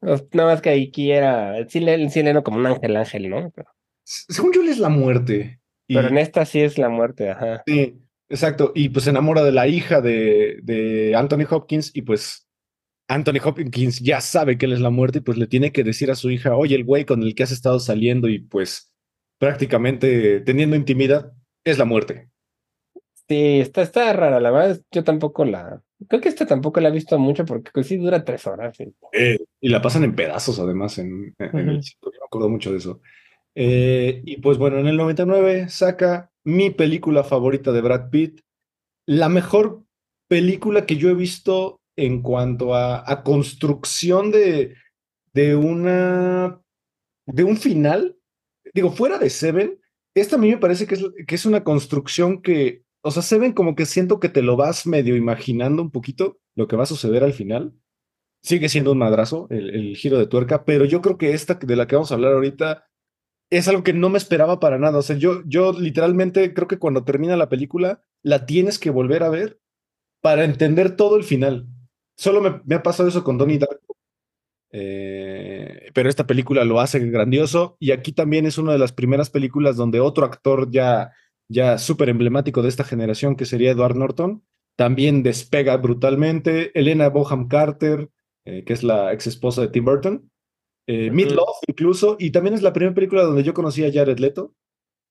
Pues, 0.01 0.23
Nada 0.33 0.53
más 0.53 0.61
que 0.61 0.69
aquí 0.69 1.11
era. 1.11 1.67
Sí, 1.67 1.79
le, 1.79 2.09
sí 2.09 2.21
le 2.21 2.29
era 2.31 2.43
como 2.43 2.57
un 2.57 2.65
ángel 2.67 2.95
ángel, 2.95 3.27
¿no? 3.27 3.51
Pero, 3.55 3.69
Según 4.03 4.53
yo, 4.53 4.61
él 4.61 4.69
es 4.69 4.77
la 4.77 4.89
muerte. 4.89 5.59
Y- 5.87 5.95
pero 5.95 6.09
en 6.09 6.17
esta 6.19 6.45
sí 6.45 6.61
es 6.61 6.77
la 6.77 6.89
muerte, 6.89 7.29
ajá. 7.29 7.63
Sí, 7.65 7.99
exacto. 8.29 8.71
Y 8.75 8.89
pues 8.89 9.05
se 9.05 9.11
enamora 9.11 9.43
de 9.43 9.51
la 9.51 9.67
hija 9.67 10.01
de, 10.01 10.59
de 10.61 11.15
Anthony 11.15 11.45
Hopkins 11.49 11.95
y 11.95 12.03
pues 12.03 12.45
Anthony 13.07 13.39
Hopkins 13.43 13.99
ya 13.99 14.19
sabe 14.21 14.57
que 14.57 14.65
él 14.65 14.73
es 14.73 14.79
la 14.81 14.89
muerte 14.89 15.19
y 15.19 15.21
pues 15.21 15.37
le 15.37 15.47
tiene 15.47 15.71
que 15.71 15.83
decir 15.83 16.09
a 16.11 16.15
su 16.15 16.31
hija, 16.31 16.55
oye, 16.55 16.75
el 16.75 16.83
güey 16.85 17.05
con 17.05 17.21
el 17.23 17.35
que 17.35 17.43
has 17.43 17.51
estado 17.51 17.79
saliendo 17.79 18.27
y 18.29 18.39
pues 18.39 18.91
prácticamente 19.39 20.39
teniendo 20.41 20.75
intimidad 20.75 21.31
es 21.63 21.77
la 21.77 21.85
muerte. 21.85 22.29
Sí, 23.27 23.59
está, 23.59 23.81
está 23.81 24.13
rara, 24.13 24.39
la 24.39 24.51
verdad. 24.51 24.79
Yo 24.91 25.03
tampoco 25.03 25.45
la. 25.45 25.81
Creo 26.07 26.21
que 26.21 26.29
esta 26.29 26.45
tampoco 26.45 26.79
la 26.79 26.89
he 26.89 26.91
visto 26.91 27.17
mucho 27.17 27.45
porque 27.45 27.71
pues, 27.73 27.87
sí 27.87 27.97
dura 27.97 28.23
tres 28.23 28.45
horas. 28.45 28.75
sí. 28.77 28.93
Y 29.61 29.69
la 29.69 29.81
pasan 29.81 30.03
en 30.03 30.15
pedazos 30.15 30.59
además 30.59 30.97
en, 30.99 31.33
en- 31.39 31.57
en 31.59 31.69
el 31.69 31.83
sitio. 31.83 32.11
Yo 32.11 32.19
me 32.19 32.25
acuerdo 32.25 32.49
mucho 32.49 32.71
de 32.71 32.77
eso. 32.77 33.01
Eh, 33.55 34.21
y 34.25 34.37
pues 34.41 34.57
bueno, 34.57 34.77
en 34.79 34.87
el 34.87 34.97
99 34.97 35.69
saca 35.69 36.29
mi 36.43 36.69
película 36.69 37.23
favorita 37.23 37.71
de 37.71 37.81
Brad 37.81 38.09
Pitt, 38.09 38.41
la 39.07 39.29
mejor 39.29 39.83
película 40.27 40.85
que 40.85 40.97
yo 40.97 41.09
he 41.09 41.13
visto 41.15 41.79
en 41.95 42.21
cuanto 42.21 42.75
a, 42.75 43.23
construcción 43.23 44.31
de, 44.31 44.75
de 45.33 45.55
una 45.55 46.61
de 47.25 47.43
un 47.43 47.57
final. 47.57 48.17
Digo, 48.73 48.91
fuera 48.91 49.17
de 49.17 49.29
Seven, 49.29 49.79
esta 50.13 50.35
a 50.35 50.39
mí 50.39 50.49
me 50.49 50.57
parece 50.57 50.87
que 50.87 50.95
es, 50.95 51.05
que 51.27 51.35
es 51.35 51.45
una 51.45 51.63
construcción 51.63 52.41
que, 52.41 52.83
o 53.01 53.11
sea, 53.11 53.21
Seven 53.21 53.53
como 53.53 53.75
que 53.75 53.85
siento 53.85 54.19
que 54.19 54.29
te 54.29 54.41
lo 54.41 54.57
vas 54.57 54.85
medio 54.85 55.15
imaginando 55.15 55.81
un 55.81 55.91
poquito 55.91 56.39
lo 56.55 56.67
que 56.67 56.75
va 56.75 56.83
a 56.83 56.87
suceder 56.87 57.23
al 57.23 57.33
final. 57.33 57.73
Sigue 58.43 58.69
siendo 58.69 58.91
un 58.91 58.99
madrazo 58.99 59.47
el, 59.49 59.73
el 59.73 59.95
giro 59.95 60.19
de 60.19 60.27
tuerca, 60.27 60.65
pero 60.65 60.85
yo 60.85 61.01
creo 61.01 61.17
que 61.17 61.33
esta 61.33 61.55
de 61.55 61.75
la 61.75 61.87
que 61.87 61.95
vamos 61.95 62.11
a 62.11 62.15
hablar 62.15 62.33
ahorita 62.33 62.85
es 63.49 63.67
algo 63.67 63.83
que 63.83 63.93
no 63.93 64.09
me 64.09 64.17
esperaba 64.17 64.59
para 64.59 64.77
nada. 64.77 64.99
O 64.99 65.01
sea, 65.01 65.15
yo, 65.15 65.43
yo 65.45 65.73
literalmente 65.73 66.53
creo 66.53 66.67
que 66.67 66.79
cuando 66.79 67.03
termina 67.03 67.37
la 67.37 67.49
película 67.49 68.03
la 68.23 68.45
tienes 68.45 68.79
que 68.79 68.89
volver 68.89 69.23
a 69.23 69.29
ver 69.29 69.59
para 70.21 70.43
entender 70.43 70.95
todo 70.95 71.17
el 71.17 71.23
final. 71.23 71.67
Solo 72.17 72.41
me, 72.41 72.61
me 72.65 72.75
ha 72.75 72.83
pasado 72.83 73.09
eso 73.09 73.23
con 73.23 73.37
Donnie 73.37 73.57
Darko. 73.59 73.95
Eh, 74.77 75.89
pero 75.93 76.09
esta 76.09 76.27
película 76.27 76.65
lo 76.65 76.79
hace 76.81 76.99
grandioso 76.99 77.77
y 77.79 77.91
aquí 77.91 78.11
también 78.11 78.45
es 78.45 78.57
una 78.57 78.73
de 78.73 78.79
las 78.79 78.91
primeras 78.91 79.29
películas 79.29 79.77
donde 79.77 80.01
otro 80.01 80.25
actor 80.25 80.69
ya, 80.69 81.11
ya 81.49 81.77
súper 81.77 82.09
emblemático 82.09 82.61
de 82.61 82.69
esta 82.69 82.83
generación, 82.83 83.35
que 83.37 83.45
sería 83.45 83.71
Edward 83.71 83.95
Norton, 83.95 84.43
también 84.77 85.23
despega 85.23 85.77
brutalmente. 85.77 86.77
Elena 86.77 87.07
Boham 87.09 87.47
Carter, 87.47 88.09
eh, 88.45 88.63
que 88.65 88.73
es 88.73 88.83
la 88.83 89.13
ex 89.13 89.27
esposa 89.27 89.61
de 89.61 89.69
Tim 89.69 89.85
Burton. 89.85 90.29
Eh, 90.87 91.07
Ujú. 91.07 91.15
Meatloaf 91.15 91.57
incluso, 91.67 92.17
y 92.19 92.31
también 92.31 92.53
es 92.53 92.61
la 92.61 92.73
primera 92.73 92.93
película 92.93 93.23
donde 93.23 93.43
yo 93.43 93.53
conocí 93.53 93.83
a 93.85 93.91
Jared 93.91 94.19
Leto. 94.19 94.53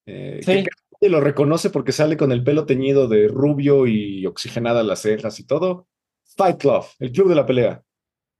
eh, 0.06 0.40
Sí. 0.42 0.62
que 0.64 0.68
casi 1.00 1.10
lo 1.10 1.20
reconoce 1.22 1.70
porque 1.70 1.92
sale 1.92 2.18
con 2.18 2.30
el 2.32 2.44
pelo 2.44 2.66
teñido 2.66 3.08
de 3.08 3.26
rubio 3.28 3.86
y 3.86 4.26
oxigenada 4.26 4.82
las 4.82 5.00
cejas 5.00 5.40
y 5.40 5.46
todo. 5.46 5.88
Fight 6.36 6.58
Club, 6.58 6.84
el 6.98 7.12
club 7.12 7.28
de 7.28 7.34
la 7.34 7.46
pelea. 7.46 7.82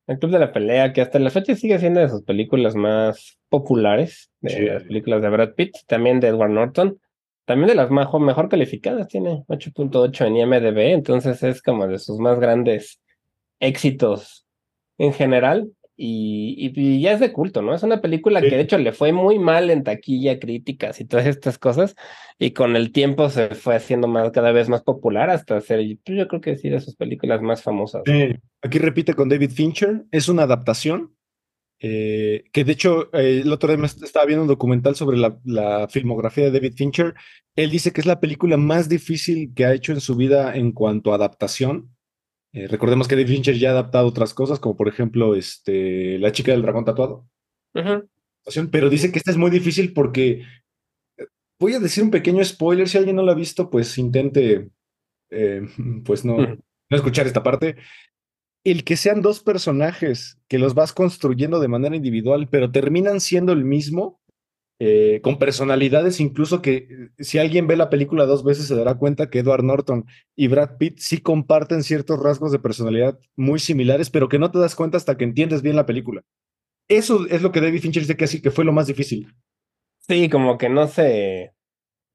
El 0.07 0.19
Club 0.19 0.33
de 0.33 0.39
la 0.39 0.53
Pelea, 0.53 0.93
que 0.93 1.01
hasta 1.01 1.19
la 1.19 1.31
fecha 1.31 1.55
sigue 1.55 1.79
siendo 1.79 1.99
de 2.01 2.11
sus 2.11 2.23
películas 2.25 2.75
más 2.75 3.39
populares, 3.49 4.31
de 4.43 4.51
Sí. 4.51 4.61
las 4.67 4.83
películas 4.85 5.23
de 5.23 5.31
Brad 5.31 5.55
Pitt, 5.55 5.77
también 5.87 6.21
de 6.21 6.29
Edward 6.29 6.51
Norton, 6.51 7.01
también 7.47 7.69
de 7.69 7.75
las 7.75 7.91
mejor, 7.91 8.21
mejor 8.21 8.51
calificadas, 8.51 9.09
tiene 9.09 9.45
8.8 9.49 10.27
en 10.27 10.37
IMDB, 10.37 10.93
entonces 10.93 11.43
es 11.43 11.63
como 11.63 11.87
de 11.87 11.99
sus 11.99 12.19
más 12.19 12.39
grandes 12.39 13.01
éxitos 13.61 14.47
en 14.99 15.15
general. 15.15 15.71
Y, 15.97 16.57
y- 16.59 16.81
y 16.97 17.01
ya 17.03 17.13
es 17.13 17.21
de 17.21 17.33
culto, 17.33 17.63
¿no? 17.63 17.73
Es 17.75 17.85
una 17.85 18.01
película 18.01 18.41
Sí. 18.41 18.49
que 18.49 18.57
de 18.57 18.63
hecho 18.63 18.79
le 18.79 18.93
fue 18.93 19.13
muy 19.13 19.39
mal 19.39 19.71
en 19.71 19.85
taquilla, 19.85 20.41
críticas 20.41 21.01
y 21.01 21.05
todas 21.05 21.27
estas 21.27 21.57
cosas, 21.57 21.95
y 22.39 22.51
con 22.51 22.75
el 22.75 22.91
tiempo 22.91 23.29
se 23.31 23.55
fue 23.55 23.77
haciendo 23.77 24.09
más, 24.09 24.33
cada 24.33 24.51
vez 24.51 24.69
más 24.69 24.83
popular 24.83 25.31
hasta 25.31 25.61
ser, 25.61 25.81
pues, 26.05 26.19
yo 26.19 26.27
creo 26.27 26.41
que 26.41 26.57
sí, 26.57 26.69
de 26.69 26.81
sus 26.81 26.97
películas 26.97 27.43
más 27.43 27.63
famosas. 27.63 28.03
Aquí 28.63 28.79
repite 28.79 29.15
con 29.15 29.29
David 29.29 29.51
Fincher, 29.51 30.05
es 30.11 30.29
una 30.29 30.43
adaptación. 30.43 31.13
eh, 31.87 32.45
que 32.53 32.65
de 32.65 32.73
hecho, 32.73 33.11
eh, 33.15 33.41
el 33.45 33.53
otro 33.53 33.69
día 33.69 33.77
me 33.77 33.87
est- 33.87 34.03
estaba 34.03 34.25
viendo 34.25 34.43
un 34.43 34.49
documental 34.49 34.95
sobre 34.95 35.19
la, 35.19 35.39
la 35.45 35.87
filmografía 35.89 36.45
de 36.45 36.51
David 36.53 36.75
Fincher. 36.77 37.15
Él 37.57 37.71
dice 37.71 37.93
que 37.93 38.01
es 38.01 38.07
la 38.07 38.21
película 38.21 38.57
más 38.57 38.89
difícil 38.89 39.53
que 39.55 39.67
ha 39.67 39.75
hecho 39.75 39.93
en 39.93 40.01
su 40.01 40.17
vida 40.17 40.55
en 40.57 40.73
cuanto 40.73 41.13
a 41.13 41.17
adaptación. 41.17 41.94
Eh, 42.55 42.69
recordemos 42.69 43.09
que 43.09 43.17
David 43.17 43.29
Fincher 43.35 43.59
ya 43.59 43.71
ha 43.71 43.73
adaptado 43.73 44.07
otras 44.07 44.33
cosas, 44.33 44.61
como 44.61 44.77
por 44.77 44.87
ejemplo 44.87 45.35
este, 45.35 46.19
La 46.21 46.31
chica 46.31 46.53
del 46.53 46.63
dragón 46.63 46.85
tatuado. 46.85 47.29
Pero 48.71 48.89
dice 48.89 49.11
que 49.11 49.19
esta 49.19 49.33
es 49.33 49.37
muy 49.37 49.51
difícil 49.51 49.93
porque 49.93 50.45
eh, 51.19 51.27
voy 51.59 51.75
a 51.75 51.81
decir 51.81 52.05
un 52.05 52.13
pequeño 52.13 52.45
spoiler. 52.45 52.89
Si 52.89 52.97
alguien 52.97 53.17
no 53.17 53.25
lo 53.25 53.33
ha 53.33 53.35
visto, 53.35 53.69
pues 53.71 53.99
intente 53.99 54.71
eh, 55.31 55.63
pues 56.05 56.25
no, 56.25 56.37
no 56.37 56.97
escuchar 56.97 57.27
esta 57.27 57.43
parte. 57.43 57.77
El 58.63 58.85
que 58.85 58.97
sean 58.97 59.21
dos 59.21 59.41
personajes 59.41 60.39
que 60.49 60.59
los 60.59 60.75
vas 60.75 60.93
construyendo 60.93 61.59
de 61.59 61.69
manera 61.69 61.97
individual, 61.97 62.49
pero 62.49 62.71
terminan 62.71 63.21
siendo 63.21 63.53
el 63.53 63.65
mismo, 63.65 64.23
eh, 64.81 65.21
con 65.23 65.39
personalidades 65.39 66.19
incluso 66.21 66.61
que 66.61 66.77
eh, 66.77 66.89
si 67.19 67.39
alguien 67.39 67.67
ve 67.69 67.77
la 67.77 67.91
película 67.91 68.27
dos 68.27 68.43
veces 68.43 68.67
se 68.67 68.75
dará 68.75 68.97
cuenta 68.97 69.31
que 69.31 69.39
Edward 69.39 69.63
Norton 69.63 70.05
y 70.35 70.49
Brad 70.49 70.77
Pitt 70.79 70.99
sí 70.99 71.19
comparten 71.19 71.83
ciertos 71.85 72.21
rasgos 72.21 72.51
de 72.51 72.59
personalidad 72.59 73.19
muy 73.37 73.61
similares, 73.61 74.11
pero 74.11 74.29
que 74.29 74.39
no 74.39 74.51
te 74.51 74.59
das 74.59 74.75
cuenta 74.75 74.97
hasta 74.97 75.17
que 75.17 75.25
entiendes 75.25 75.63
bien 75.63 75.77
la 75.77 75.87
película. 75.87 76.23
Eso 76.89 77.27
es 77.29 77.41
lo 77.41 77.53
que 77.53 77.61
David 77.61 77.81
Fincher 77.81 78.03
dice 78.03 78.17
que, 78.17 78.25
así, 78.25 78.43
que 78.43 78.51
fue 78.51 78.65
lo 78.65 78.73
más 78.73 78.87
difícil. 78.87 79.33
Sí, 80.01 80.29
como 80.29 80.59
que 80.59 80.69
no 80.69 80.87
se 80.87 81.53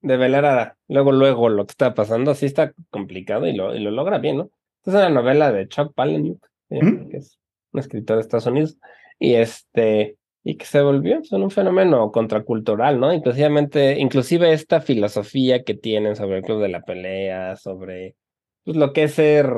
develara 0.02 0.76
luego, 0.86 1.12
luego 1.12 1.48
lo 1.48 1.66
que 1.66 1.72
está 1.72 1.94
pasando, 1.94 2.34
sí 2.34 2.46
está 2.46 2.72
complicado 2.90 3.46
y 3.46 3.56
lo, 3.56 3.74
y 3.74 3.80
lo 3.80 3.90
logra 3.90 4.18
bien, 4.18 4.36
¿no? 4.36 4.50
Es 4.84 4.94
una 4.94 5.10
novela 5.10 5.50
de 5.50 5.66
Chuck 5.68 5.92
Palahniuk, 5.94 6.46
llama, 6.68 7.02
Ujú. 7.02 7.08
que 7.10 7.16
es 7.16 7.38
un 7.72 7.80
escritor 7.80 8.16
de 8.16 8.22
Estados 8.22 8.46
Unidos, 8.46 8.78
y 9.18 9.34
este, 9.34 10.16
y 10.42 10.56
que 10.56 10.64
se 10.64 10.80
volvió 10.80 11.16
pues, 11.18 11.32
un 11.32 11.50
fenómeno 11.50 12.10
contracultural, 12.12 12.98
¿no? 12.98 13.12
Inclusivamente, 13.12 13.98
inclusive 13.98 14.52
esta 14.52 14.80
filosofía 14.80 15.62
que 15.64 15.74
tienen 15.74 16.16
sobre 16.16 16.38
el 16.38 16.42
club 16.42 16.60
de 16.62 16.68
la 16.68 16.80
pelea, 16.82 17.56
sobre 17.56 18.16
pues, 18.64 18.76
lo 18.76 18.92
que 18.92 19.04
es 19.04 19.14
ser 19.14 19.50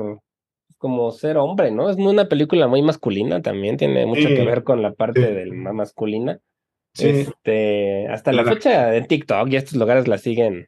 como 0.78 1.12
ser 1.12 1.36
hombre, 1.36 1.70
¿no? 1.70 1.88
Es 1.90 1.96
una 1.96 2.28
película 2.28 2.66
muy 2.66 2.82
masculina 2.82 3.40
también, 3.40 3.76
tiene 3.76 4.04
mucho 4.06 4.28
Sí, 4.28 4.34
que 4.34 4.44
ver 4.44 4.64
con 4.64 4.82
la 4.82 4.92
parte 4.92 5.24
sí. 5.26 5.32
del 5.34 5.52
masculina. 5.54 6.40
Sí. 6.94 7.08
Este, 7.08 8.08
hasta 8.08 8.32
la 8.32 8.42
La- 8.42 8.52
fecha 8.52 8.94
en 8.96 9.06
TikTok 9.06 9.48
y 9.48 9.56
estos 9.56 9.74
lugares 9.78 10.08
la 10.08 10.18
siguen, 10.18 10.66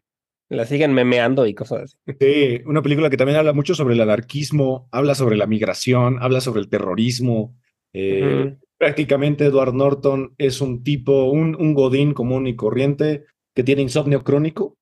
la 0.49 0.65
siguen 0.67 0.95
memeando 0.95 1.47
y 1.47 1.55
cosas 1.55 1.83
así. 1.83 1.97
Sí, 2.21 2.61
una 2.65 2.81
película 2.83 3.11
que 3.11 3.17
también 3.17 3.39
habla 3.39 3.53
mucho 3.53 3.75
sobre 3.75 3.95
el 3.95 4.01
anarquismo, 4.01 4.89
habla 4.93 5.15
sobre 5.17 5.37
la 5.37 5.47
migración, 5.47 6.19
habla 6.21 6.41
sobre 6.41 6.61
el 6.61 6.69
terrorismo. 6.69 7.55
eh. 7.93 8.57
Prácticamente 8.79 9.47
Edward 9.47 9.75
Norton 9.75 10.35
es 10.39 10.61
un 10.61 10.83
tipo, 10.83 11.25
un, 11.25 11.75
godín 11.75 12.13
común 12.13 12.47
y 12.47 12.57
corriente 12.57 13.25
que 13.55 13.65
tiene 13.65 13.83
insomnio 13.83 14.25
crónico. 14.25 14.77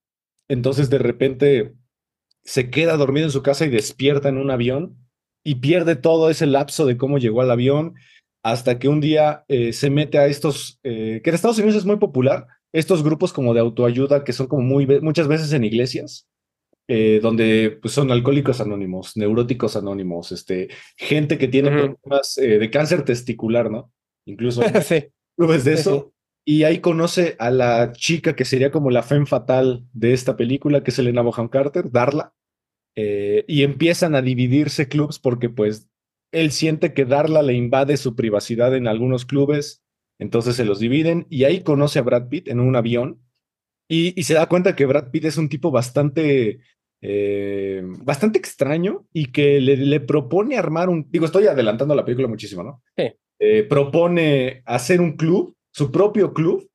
Entonces 0.49 0.91
de 0.91 0.99
repente 0.99 1.75
se 2.43 2.71
queda 2.71 2.97
dormido 2.97 3.27
en 3.27 3.33
su 3.33 3.43
casa 3.43 3.65
y 3.65 3.71
despierta 3.71 4.29
en 4.29 4.39
un 4.39 4.51
avión 4.51 4.97
y 5.45 5.57
pierde 5.57 5.97
todo 5.97 6.31
ese 6.31 6.47
lapso 6.47 6.87
de 6.87 6.97
cómo 6.97 7.19
llegó 7.19 7.43
al 7.43 7.51
avión 7.51 7.95
hasta 8.43 8.79
que 8.79 8.89
un 8.89 9.01
día 9.01 9.45
eh, 9.49 9.73
se 9.73 9.91
mete 9.91 10.19
a 10.19 10.27
estos, 10.27 10.81
eh, 10.83 11.21
que 11.23 11.31
en 11.31 11.35
Estados 11.35 11.59
Unidos 11.59 11.77
es 11.77 11.85
muy 11.85 11.97
popular, 11.97 12.47
estos 12.73 13.05
grupos 13.05 13.33
como 13.33 13.55
de 13.55 13.61
autoayuda 13.61 14.25
que 14.25 14.33
son 14.33 14.49
como 14.49 14.63
muy, 14.63 14.87
muchas 15.01 15.29
veces 15.29 15.53
en 15.53 15.65
iglesias, 15.65 16.27
eh, 16.93 17.21
donde 17.23 17.79
pues, 17.81 17.95
son 17.95 18.11
alcohólicos 18.13 18.61
anónimos, 18.61 19.17
neuróticos 19.17 19.77
anónimos, 19.77 20.33
este, 20.33 20.69
gente 20.97 21.39
que 21.39 21.49
tiene 21.49 21.71
problemas 21.71 22.37
eh, 22.39 22.59
de 22.59 22.71
cáncer 22.71 23.05
testicular, 23.05 23.71
¿no? 23.71 23.93
Incluso 24.27 24.63
sí. 24.83 25.07
clubes 25.37 25.65
de 25.65 25.77
Sí, 25.77 25.81
eso. 25.81 26.13
Y 26.45 26.65
ahí 26.65 26.81
conoce 26.81 27.37
a 27.39 27.51
la 27.51 27.93
chica 27.93 28.35
que 28.37 28.45
sería 28.45 28.71
como 28.71 28.91
la 28.91 29.03
femme 29.03 29.27
fatal 29.27 29.85
de 29.93 30.13
esta 30.13 30.37
película, 30.37 30.83
que 30.83 30.91
es 30.91 30.99
Elena 30.99 31.23
Bonham 31.23 31.49
Carter, 31.49 31.91
Darla. 31.91 32.35
eh, 32.97 33.45
y 33.49 33.63
empiezan 33.63 34.15
a 34.15 34.23
dividirse 34.23 34.89
clubs 34.89 35.19
porque 35.19 35.49
pues 35.49 35.89
él 36.33 36.51
siente 36.53 36.95
que 36.95 37.05
Darla 37.07 37.43
le 37.43 37.55
invade 37.55 37.97
su 37.97 38.15
privacidad 38.17 38.75
en 38.75 38.87
algunos 38.89 39.25
clubes, 39.27 39.83
entonces 40.19 40.57
se 40.57 40.65
los 40.65 40.79
dividen 40.81 41.27
y 41.31 41.45
ahí 41.45 41.63
conoce 41.63 41.99
a 41.99 42.03
Brad 42.03 42.29
Pitt 42.29 42.49
en 42.49 42.61
un 42.61 42.77
avión 42.77 43.21
y, 43.89 44.19
y 44.19 44.25
se 44.25 44.35
da 44.35 44.49
cuenta 44.49 44.77
que 44.77 44.87
Brad 44.87 45.11
Pitt 45.11 45.25
es 45.27 45.37
un 45.39 45.49
tipo 45.49 45.71
bastante, 45.71 46.61
eh, 47.05 47.83
bastante 47.85 48.39
extraño 48.39 49.07
y 49.13 49.33
que 49.33 49.61
le, 49.61 49.77
le 49.77 49.99
propone 49.99 50.57
armar 50.57 50.89
un, 50.89 51.11
digo, 51.11 51.27
estoy 51.27 51.49
adelantando 51.49 51.97
la 51.97 52.05
película 52.05 52.29
muchísimo, 52.29 52.63
¿no? 52.63 52.81
Sí. 52.97 53.11
eh, 53.41 53.65
propone 53.65 54.63
hacer 54.67 55.01
un 55.01 55.17
club, 55.17 55.57
su 55.73 55.91
propio 55.91 56.33
club 56.33 56.71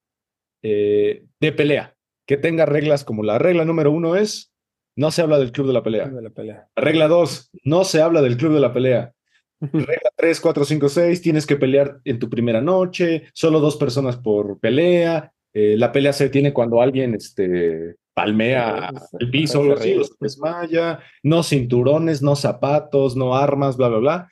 eh, 0.63 1.23
de 1.39 1.51
pelea, 1.53 1.95
que 2.27 2.35
tenga 2.35 2.65
reglas 2.65 3.05
como 3.05 3.23
la 3.23 3.37
regla 3.39 3.63
número 3.63 3.89
uno 3.89 4.17
es, 4.17 4.51
no 4.97 5.11
se 5.11 5.21
habla 5.21 5.39
del 5.39 5.53
club 5.53 5.67
de 5.67 5.73
la 5.73 5.83
pelea. 5.83 6.09
De 6.09 6.21
la 6.21 6.29
pelea. 6.29 6.67
La 6.75 6.83
regla 6.83 7.07
dos, 7.07 7.49
no 7.63 7.85
se 7.85 8.01
habla 8.01 8.21
del 8.21 8.35
club 8.35 8.53
de 8.53 8.59
la 8.59 8.73
pelea. 8.73 9.13
Regla 9.59 10.11
3, 10.15 10.39
4, 10.39 10.65
5, 10.65 10.89
6, 10.89 11.21
tienes 11.21 11.47
que 11.47 11.55
pelear 11.55 11.99
en 12.03 12.19
tu 12.19 12.29
primera 12.29 12.61
noche, 12.61 13.23
solo 13.33 13.59
dos 13.59 13.75
personas 13.77 14.15
por 14.17 14.59
pelea. 14.59 15.31
la 15.53 15.91
pelea 15.91 16.13
se 16.13 16.29
tiene 16.29 16.53
cuando 16.53 16.79
alguien 16.79 17.15
este, 17.15 17.95
palmea 18.17 18.89
Sí, 19.11 19.17
el 19.19 19.29
piso, 19.29 19.61
o 19.61 19.77
se 19.77 20.01
desmaya, 20.19 20.99
no 21.21 21.43
cinturones, 21.43 22.23
no 22.23 22.35
zapatos, 22.35 23.15
no 23.15 23.35
armas, 23.35 23.77
bla, 23.77 23.89
bla, 23.89 23.97
bla. 23.99 24.31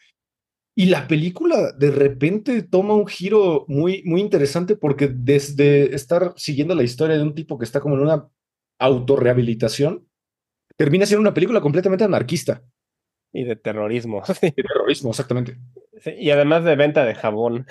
Y 0.76 0.88
la 0.88 1.08
película 1.08 1.72
de 1.72 1.92
repente 1.92 2.64
toma 2.64 2.96
un 2.96 3.06
giro 3.06 3.64
muy, 3.68 4.02
muy 4.04 4.22
interesante 4.22 4.76
porque 4.76 5.08
desde 5.08 5.94
estar 5.94 6.34
siguiendo 6.36 6.74
la 6.74 6.82
historia 6.82 7.16
de 7.16 7.22
un 7.22 7.36
tipo 7.36 7.60
que 7.60 7.64
está 7.64 7.80
como 7.80 7.96
en 7.96 8.02
una 8.02 8.28
autorrehabilitación, 8.80 10.08
termina 10.76 11.06
siendo 11.06 11.22
una 11.22 11.36
película 11.36 11.62
completamente 11.62 12.04
anarquista. 12.04 12.64
Y 13.32 13.44
de 13.44 13.56
terrorismo. 13.56 14.24
sí. 14.26 14.34
De 14.58 14.64
terrorismo, 14.64 15.12
exactamente. 15.12 15.60
Sí, 16.00 16.12
Y 16.18 16.32
además 16.32 16.64
de 16.64 16.76
venta 16.76 17.06
de 17.06 17.14
jabón. 17.14 17.68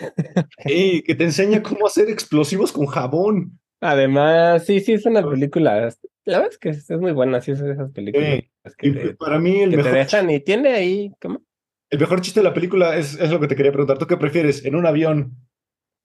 Y 0.65 1.03
que 1.03 1.15
te 1.17 1.25
enseña 1.25 1.63
cómo 1.63 1.87
hacer 1.87 2.09
explosivos 2.09 2.71
con 2.71 2.87
jabón. 2.87 3.59
Además, 3.85 4.65
sí, 4.65 4.81
sí, 4.81 4.95
es 4.95 5.05
una 5.05 5.23
película. 5.29 5.95
La 6.25 6.39
verdad 6.39 6.53
es 6.53 6.59
que 6.59 6.71
es 6.71 6.91
muy 6.99 7.13
buena, 7.13 7.43
sí, 7.43 7.51
es 7.51 7.61
de 7.61 7.73
esas 7.73 7.93
películas 7.93 8.45
que, 8.79 8.89
Y 8.89 8.93
te, 8.93 9.15
para 9.15 9.39
mí 9.39 9.61
el 9.61 9.71
que 9.73 9.77
te 9.77 9.83
mejor, 9.83 9.99
dejan 9.99 10.31
y 10.31 10.41
tiene 10.41 10.71
ahí, 10.71 11.13
¿cómo? 11.21 11.43
el 11.91 12.01
mejor 12.01 12.23
chiste 12.23 12.41
de 12.41 12.45
la 12.45 12.55
película 12.55 12.97
es, 12.97 13.21
es 13.21 13.31
lo 13.31 13.41
que 13.41 13.47
te 13.47 13.57
quería 13.57 13.73
preguntar. 13.73 13.99
¿Tú 13.99 14.07
qué 14.07 14.17
prefieres 14.17 14.65
en 14.65 14.75
un 14.75 14.87
avión? 14.87 15.37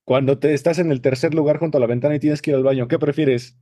Cuando 0.06 0.40
te 0.40 0.54
estás 0.54 0.78
en 0.78 0.92
el 0.92 1.00
tercer 1.00 1.34
lugar 1.34 1.58
junto 1.58 1.78
a 1.78 1.82
la 1.82 1.88
ventana 1.88 2.16
y 2.16 2.20
tienes 2.20 2.42
que 2.42 2.52
ir 2.52 2.58
al 2.58 2.64
baño, 2.64 2.90
¿qué 2.90 3.00
prefieres? 3.00 3.58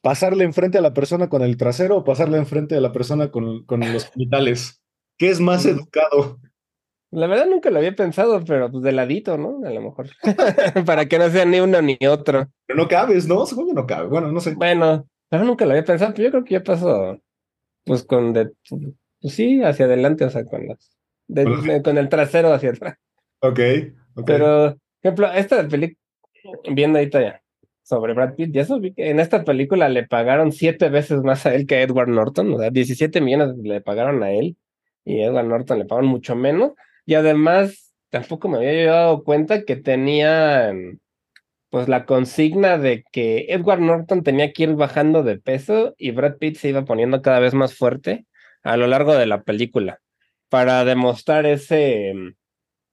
¿Pasarle 0.00 0.44
enfrente 0.44 0.78
a 0.78 0.80
la 0.80 0.94
persona 0.94 1.28
con 1.28 1.42
el 1.42 1.56
trasero 1.56 1.96
o 1.96 2.04
pasarle 2.04 2.38
enfrente 2.38 2.76
a 2.76 2.80
la 2.80 2.92
persona 2.92 3.32
con, 3.32 3.64
con 3.66 3.80
los 3.80 4.08
genitales? 4.10 4.80
¿Qué 5.18 5.28
es 5.28 5.40
más 5.40 5.66
educado? 5.66 6.38
La 7.12 7.26
verdad 7.28 7.46
nunca 7.46 7.70
lo 7.70 7.78
había 7.78 7.94
pensado, 7.94 8.42
pero 8.44 8.70
pues 8.70 8.82
de 8.82 8.92
ladito, 8.92 9.38
¿no? 9.38 9.60
A 9.66 9.70
lo 9.70 9.80
mejor. 9.80 10.08
Para 10.86 11.06
que 11.06 11.18
no 11.18 11.28
sea 11.30 11.44
ni 11.44 11.60
uno 11.60 11.80
ni 11.80 11.96
otro. 12.06 12.48
Pero 12.66 12.78
no 12.82 12.88
cabes, 12.88 13.26
¿no? 13.28 13.46
Según 13.46 13.68
yo 13.68 13.74
no 13.74 13.86
cabe. 13.86 14.08
Bueno, 14.08 14.32
no 14.32 14.40
sé. 14.40 14.54
Bueno, 14.54 15.06
verdad 15.30 15.46
nunca 15.46 15.64
lo 15.64 15.70
había 15.72 15.84
pensado, 15.84 16.12
pero 16.14 16.24
yo 16.24 16.30
creo 16.32 16.44
que 16.44 16.54
yo 16.54 16.64
paso, 16.64 17.18
pues 17.84 18.04
con 18.04 18.32
de, 18.32 18.50
pues 19.20 19.34
sí, 19.34 19.62
hacia 19.62 19.84
adelante, 19.86 20.24
o 20.24 20.30
sea, 20.30 20.44
con 20.44 20.66
las, 20.66 20.90
de- 21.28 21.44
Con 21.44 21.52
los- 21.52 21.64
de- 21.64 21.82
con 21.82 21.98
el 21.98 22.08
trasero 22.08 22.52
hacia 22.52 22.70
atrás. 22.70 22.96
Ok. 23.40 23.60
ok. 24.16 24.24
Pero, 24.26 24.76
ejemplo, 25.02 25.32
esta 25.32 25.66
película, 25.68 25.98
viendo 26.72 26.98
ahorita 26.98 27.20
ya, 27.22 27.42
sobre 27.82 28.14
Brad 28.14 28.34
Pitt, 28.34 28.52
ya 28.52 28.62
eso 28.62 28.80
vi 28.80 28.92
que 28.92 29.10
en 29.10 29.20
esta 29.20 29.44
película 29.44 29.88
le 29.88 30.04
pagaron 30.06 30.50
siete 30.50 30.88
veces 30.88 31.20
más 31.22 31.46
a 31.46 31.54
él 31.54 31.66
que 31.68 31.76
a 31.76 31.82
Edward 31.82 32.08
Norton, 32.08 32.52
o 32.54 32.58
sea, 32.58 32.70
17 32.70 33.20
millones 33.20 33.56
le 33.62 33.80
pagaron 33.80 34.24
a 34.24 34.32
él 34.32 34.56
y 35.04 35.20
a 35.20 35.26
Edward 35.26 35.46
Norton 35.46 35.78
le 35.78 35.84
pagaron 35.84 36.10
mucho 36.10 36.34
menos. 36.34 36.72
Y 37.06 37.14
además, 37.14 37.94
tampoco 38.10 38.48
me 38.48 38.58
había 38.58 38.90
dado 38.92 39.22
cuenta 39.24 39.62
que 39.64 39.76
tenía, 39.76 40.72
mm, 40.74 40.98
pues, 41.70 41.88
la 41.88 42.04
consigna 42.04 42.78
de 42.78 43.04
que 43.12 43.46
Edward 43.48 43.80
Norton 43.80 44.22
tenía 44.22 44.52
que 44.52 44.64
ir 44.64 44.74
bajando 44.74 45.22
de 45.22 45.38
peso 45.38 45.94
y 45.98 46.10
Brad 46.10 46.36
Pitt 46.38 46.56
se 46.56 46.68
iba 46.70 46.84
poniendo 46.84 47.22
cada 47.22 47.38
vez 47.40 47.54
más 47.54 47.74
fuerte 47.74 48.26
a 48.62 48.76
lo 48.76 48.86
largo 48.86 49.14
de 49.14 49.26
la 49.26 49.42
película 49.42 50.00
para 50.48 50.84
demostrar 50.84 51.46
ese, 51.46 52.12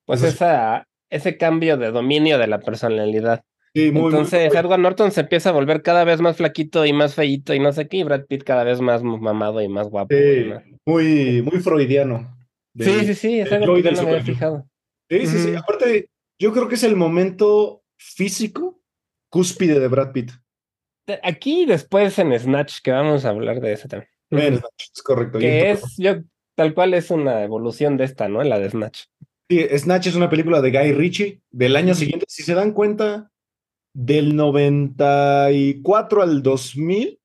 pues, 0.06 0.22
esa, 0.24 0.88
ese 1.10 1.38
cambio 1.38 1.78
de 1.78 1.92
dominio 1.92 2.38
de 2.38 2.48
la 2.48 2.60
personalidad. 2.60 3.44
Sí, 3.76 3.92
muy, 3.92 4.02
muy- 4.02 4.10
Entonces, 4.12 4.54
Edward 4.54 4.80
Norton 4.80 5.12
se 5.12 5.22
empieza 5.22 5.50
a 5.50 5.54
volver 5.54 5.82
cada 5.82 6.04
vez 6.04 6.22
más 6.22 6.38
flaquito 6.38 6.86
y 6.86 6.94
más 6.94 7.16
feíto 7.16 7.54
y 7.56 7.60
no 7.60 7.72
sé 7.74 7.88
qué, 7.88 7.98
y 7.98 8.04
Brad 8.04 8.26
Pitt 8.28 8.44
cada 8.44 8.64
vez 8.64 8.82
más 8.82 9.02
mamado 9.04 9.62
y 9.62 9.68
más 9.68 9.88
guapo. 9.90 10.14
y 10.14 10.18
sí, 10.44 10.50
más- 10.50 10.64
muy, 10.86 11.42
muy 11.42 11.60
freudiano. 11.62 12.38
Sí, 12.78 12.84
Del- 12.84 13.06
sí, 13.06 13.14
sí, 13.14 13.40
es 13.40 13.50
del 13.50 13.64
algo 13.64 13.76
que 13.76 13.82
del 13.84 13.96
no 13.96 14.04
me 14.04 14.10
había 14.10 14.24
fijado. 14.24 14.68
Sí, 15.10 15.28
sí, 15.28 15.40
sí. 15.40 15.56
Aparte, 15.56 16.10
yo 16.40 16.52
creo 16.54 16.68
que 16.68 16.76
es 16.76 16.84
el 16.84 16.96
momento 16.96 17.84
físico 17.98 18.82
cúspide 19.30 19.80
de 19.80 19.88
Brad 19.88 20.12
Pitt. 20.12 20.32
Aquí 21.22 21.66
después 21.66 22.18
en 22.20 22.38
Snatch, 22.38 22.80
que 22.82 22.92
vamos 22.92 23.26
a 23.26 23.30
hablar 23.30 23.60
de 23.60 23.74
eso 23.74 23.88
también. 23.88 24.10
Bueno, 24.32 24.62
es 24.78 25.02
correcto. 25.04 25.40
Que 25.40 25.72
es, 25.72 25.98
yo, 25.98 26.22
tal 26.56 26.74
cual 26.74 26.94
es 26.94 27.12
una 27.12 27.44
evolución 27.44 27.98
de 27.98 28.06
esta, 28.06 28.28
¿no? 28.28 28.42
La 28.44 28.58
de 28.58 28.70
Snatch. 28.70 29.04
Sí, 29.50 29.68
Snatch 29.78 30.08
es 30.08 30.16
una 30.16 30.30
película 30.30 30.62
de 30.62 30.72
Guy 30.72 30.94
Ritchie 30.94 31.42
del 31.52 31.76
año 31.76 31.94
siguiente. 31.94 32.26
Si 32.30 32.44
se 32.44 32.56
dan 32.56 32.72
cuenta, 32.72 33.32
del 33.94 34.36
94 34.36 36.22
al 36.22 36.42
2000, 36.42 37.20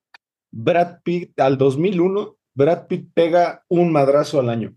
Brad 0.51 1.01
Pitt, 1.03 1.39
al 1.41 1.57
2001, 1.57 2.37
Brad 2.55 2.87
Pitt 2.87 3.11
pega 3.15 3.65
un 3.69 3.93
madrazo 3.93 4.41
al 4.41 4.51
año. 4.51 4.77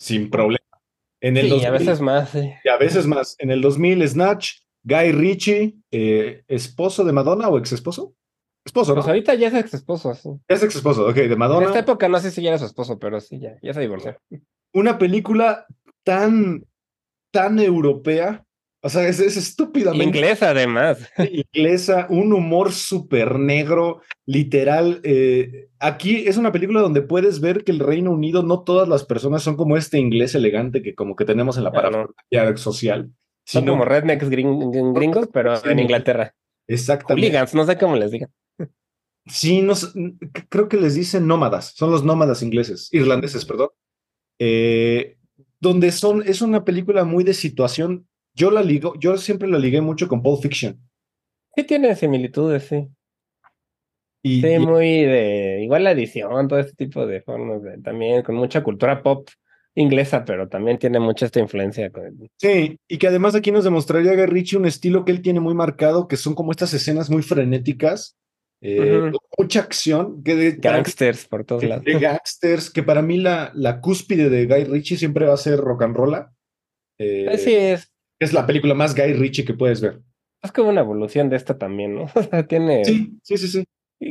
Sin 0.00 0.30
problema. 0.30 0.58
En 1.20 1.36
el 1.36 1.44
Sí, 1.44 1.50
2000, 1.50 1.66
a 1.66 1.70
veces 1.70 2.00
más, 2.00 2.30
sí. 2.30 2.50
y 2.64 2.68
a 2.68 2.76
veces 2.78 3.06
más. 3.06 3.36
En 3.38 3.50
el 3.50 3.60
2000, 3.60 4.08
Snatch, 4.08 4.52
Guy 4.82 5.12
Ritchie, 5.12 5.76
eh, 5.90 6.42
esposo 6.48 7.04
de 7.04 7.12
Madonna 7.12 7.48
o 7.48 7.58
ex 7.58 7.72
esposo. 7.72 8.14
Esposo, 8.64 8.92
¿no? 8.92 8.96
Pues 9.02 9.08
ahorita 9.08 9.34
ya 9.34 9.48
es 9.48 9.54
ex 9.54 9.74
esposo, 9.74 10.14
sí. 10.14 10.30
Es 10.48 10.62
ex 10.62 10.76
esposo, 10.76 11.06
ok, 11.06 11.14
de 11.14 11.24
En 11.32 11.38
Madonna. 11.38 11.66
esta 11.66 11.80
época 11.80 12.08
no 12.08 12.18
sé 12.18 12.30
si 12.30 12.42
ya 12.42 12.48
era 12.50 12.58
su 12.58 12.64
esposo, 12.64 12.98
pero 12.98 13.20
sí, 13.20 13.38
ya, 13.38 13.56
ya 13.62 13.74
se 13.74 13.80
divorció. 13.80 14.16
Una 14.72 14.98
película 14.98 15.66
tan, 16.04 16.64
tan 17.30 17.58
europea. 17.58 18.44
O 18.82 18.88
sea, 18.88 19.06
es, 19.06 19.20
es 19.20 19.36
estúpidamente 19.36 20.04
Inglés 20.04 20.42
además. 20.42 21.06
inglesa, 21.54 22.06
un 22.08 22.32
humor 22.32 22.72
súper 22.72 23.38
negro, 23.38 24.00
literal. 24.26 25.00
eh, 25.04 25.68
aquí 25.78 26.26
es 26.26 26.38
una 26.38 26.50
película 26.50 26.80
donde 26.80 27.02
puedes 27.02 27.40
ver 27.40 27.62
que 27.62 27.72
el 27.72 27.78
Reino 27.80 28.10
Unido, 28.10 28.42
no 28.42 28.62
todas 28.62 28.88
las 28.88 29.04
personas 29.04 29.42
son 29.42 29.56
como 29.56 29.76
este 29.76 29.98
inglés 29.98 30.34
elegante 30.34 30.82
que 30.82 30.94
como 30.94 31.14
que 31.14 31.26
tenemos 31.26 31.58
en 31.58 31.64
la 31.64 31.70
Ah, 31.70 31.72
no. 31.72 32.06
parafernalia 32.32 32.56
social. 32.56 33.10
Son 33.44 33.62
sino- 33.62 33.72
como 33.72 33.84
rednecks 33.84 34.30
gring- 34.30 34.94
gringos, 34.94 35.28
pero 35.32 35.56
Sí, 35.56 35.68
en. 35.68 35.78
Inglaterra. 35.80 36.34
Exactamente. 36.68 37.26
Hooligans, 37.26 37.54
no 37.54 37.66
sé 37.66 37.76
cómo 37.76 37.96
les 37.96 38.10
digan. 38.12 38.30
Sí, 39.26 39.60
no 39.60 39.74
creo 40.48 40.68
que 40.68 40.78
les 40.78 40.94
dicen 40.94 41.26
nómadas, 41.26 41.72
son 41.76 41.90
los 41.90 42.02
nómadas 42.04 42.42
ingleses, 42.42 42.88
irlandeses, 42.92 43.44
perdón. 43.44 43.68
Eh, 44.40 45.18
donde 45.60 45.92
son, 45.92 46.22
es 46.26 46.40
una 46.40 46.64
película 46.64 47.04
muy 47.04 47.22
de 47.24 47.34
situación. 47.34 48.06
Yo 48.34 48.50
la 48.50 48.62
ligo, 48.62 48.94
yo 48.98 49.16
siempre 49.16 49.48
la 49.48 49.58
ligué 49.58 49.80
mucho 49.80 50.08
con 50.08 50.22
Pulp 50.22 50.42
Fiction. 50.42 50.78
Sí 51.56 51.64
tiene 51.64 51.94
similitudes, 51.96 52.64
sí. 52.64 52.88
Y, 54.22 54.40
Sí, 54.42 54.46
y- 54.48 54.58
muy 54.58 55.02
de 55.04 55.60
igual 55.62 55.84
la 55.84 55.92
edición, 55.92 56.46
todo 56.48 56.58
este 56.58 56.74
tipo 56.74 57.06
de 57.06 57.22
formas, 57.22 57.62
de- 57.62 57.78
también 57.78 58.22
con 58.22 58.34
mucha 58.36 58.62
cultura 58.62 59.02
pop 59.02 59.28
inglesa, 59.74 60.24
pero 60.24 60.48
también 60.48 60.78
tiene 60.78 61.00
mucha 61.00 61.26
esta 61.26 61.40
influencia. 61.40 61.90
con- 61.90 62.28
sí, 62.36 62.76
y 62.88 62.98
que 62.98 63.06
además 63.08 63.34
aquí 63.34 63.50
nos 63.50 63.64
demostraría 63.64 64.14
Guy 64.14 64.26
Ritchie 64.26 64.58
un 64.58 64.66
estilo 64.66 65.04
que 65.04 65.12
él 65.12 65.22
tiene 65.22 65.40
muy 65.40 65.54
marcado, 65.54 66.06
que 66.06 66.16
son 66.16 66.34
como 66.34 66.50
estas 66.50 66.74
escenas 66.74 67.08
muy 67.08 67.22
frenéticas, 67.22 68.16
eh, 68.62 69.10
mucha 69.38 69.60
acción, 69.60 70.22
que 70.22 70.34
de, 70.36 70.50
mí- 70.52 70.58
Gangsters 70.60 71.26
por 71.26 71.44
todos 71.46 71.64
lados. 71.64 71.84
de 71.84 71.98
gangsters, 71.98 72.68
que 72.70 72.82
para 72.82 73.00
mí 73.00 73.16
la, 73.16 73.52
la 73.54 73.80
cúspide 73.80 74.28
de 74.28 74.44
Guy 74.46 74.64
Ritchie 74.64 74.98
siempre 74.98 75.24
va 75.24 75.32
a 75.34 75.38
ser 75.38 75.58
Rock 75.58 75.82
and 75.84 75.96
Rolla. 75.96 76.30
Eh, 76.98 77.26
Eh, 77.32 77.38
Sí, 77.38 77.54
es, 77.54 77.90
Es 78.20 78.32
la 78.32 78.46
película 78.46 78.74
más 78.74 78.94
Guy 78.94 79.14
Ritchie 79.14 79.44
que 79.44 79.54
puedes 79.54 79.80
ver. 79.80 80.00
es 80.42 80.52
como 80.52 80.68
una 80.68 80.82
evolución 80.82 81.28
de 81.28 81.36
esta 81.36 81.58
también, 81.58 81.94
¿no? 81.94 82.04
O 82.14 82.22
sea, 82.22 82.46
tiene. 82.46 82.84
Sí, 82.84 83.18
sí, 83.22 83.38
sí, 83.38 83.48
sí. 83.48 83.64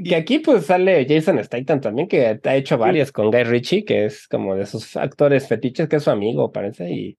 Que 0.04 0.16
aquí 0.16 0.40
pues 0.40 0.68
sale 0.68 1.08
Jason 1.10 1.44
Statham 1.44 1.82
también, 1.82 2.08
que 2.08 2.40
ha 2.44 2.56
hecho 2.56 2.78
varias 2.78 3.12
con 3.12 3.32
Guy 3.32 3.44
Ritchie, 3.44 3.86
que 3.86 4.06
es 4.06 4.28
como 4.28 4.56
de 4.56 4.68
sus 4.68 4.96
actores 4.96 5.48
fetiches, 5.48 5.88
que 5.88 5.96
es 5.96 6.04
su 6.04 6.12
amigo, 6.12 6.52
parece, 6.52 6.92
y, 6.92 7.18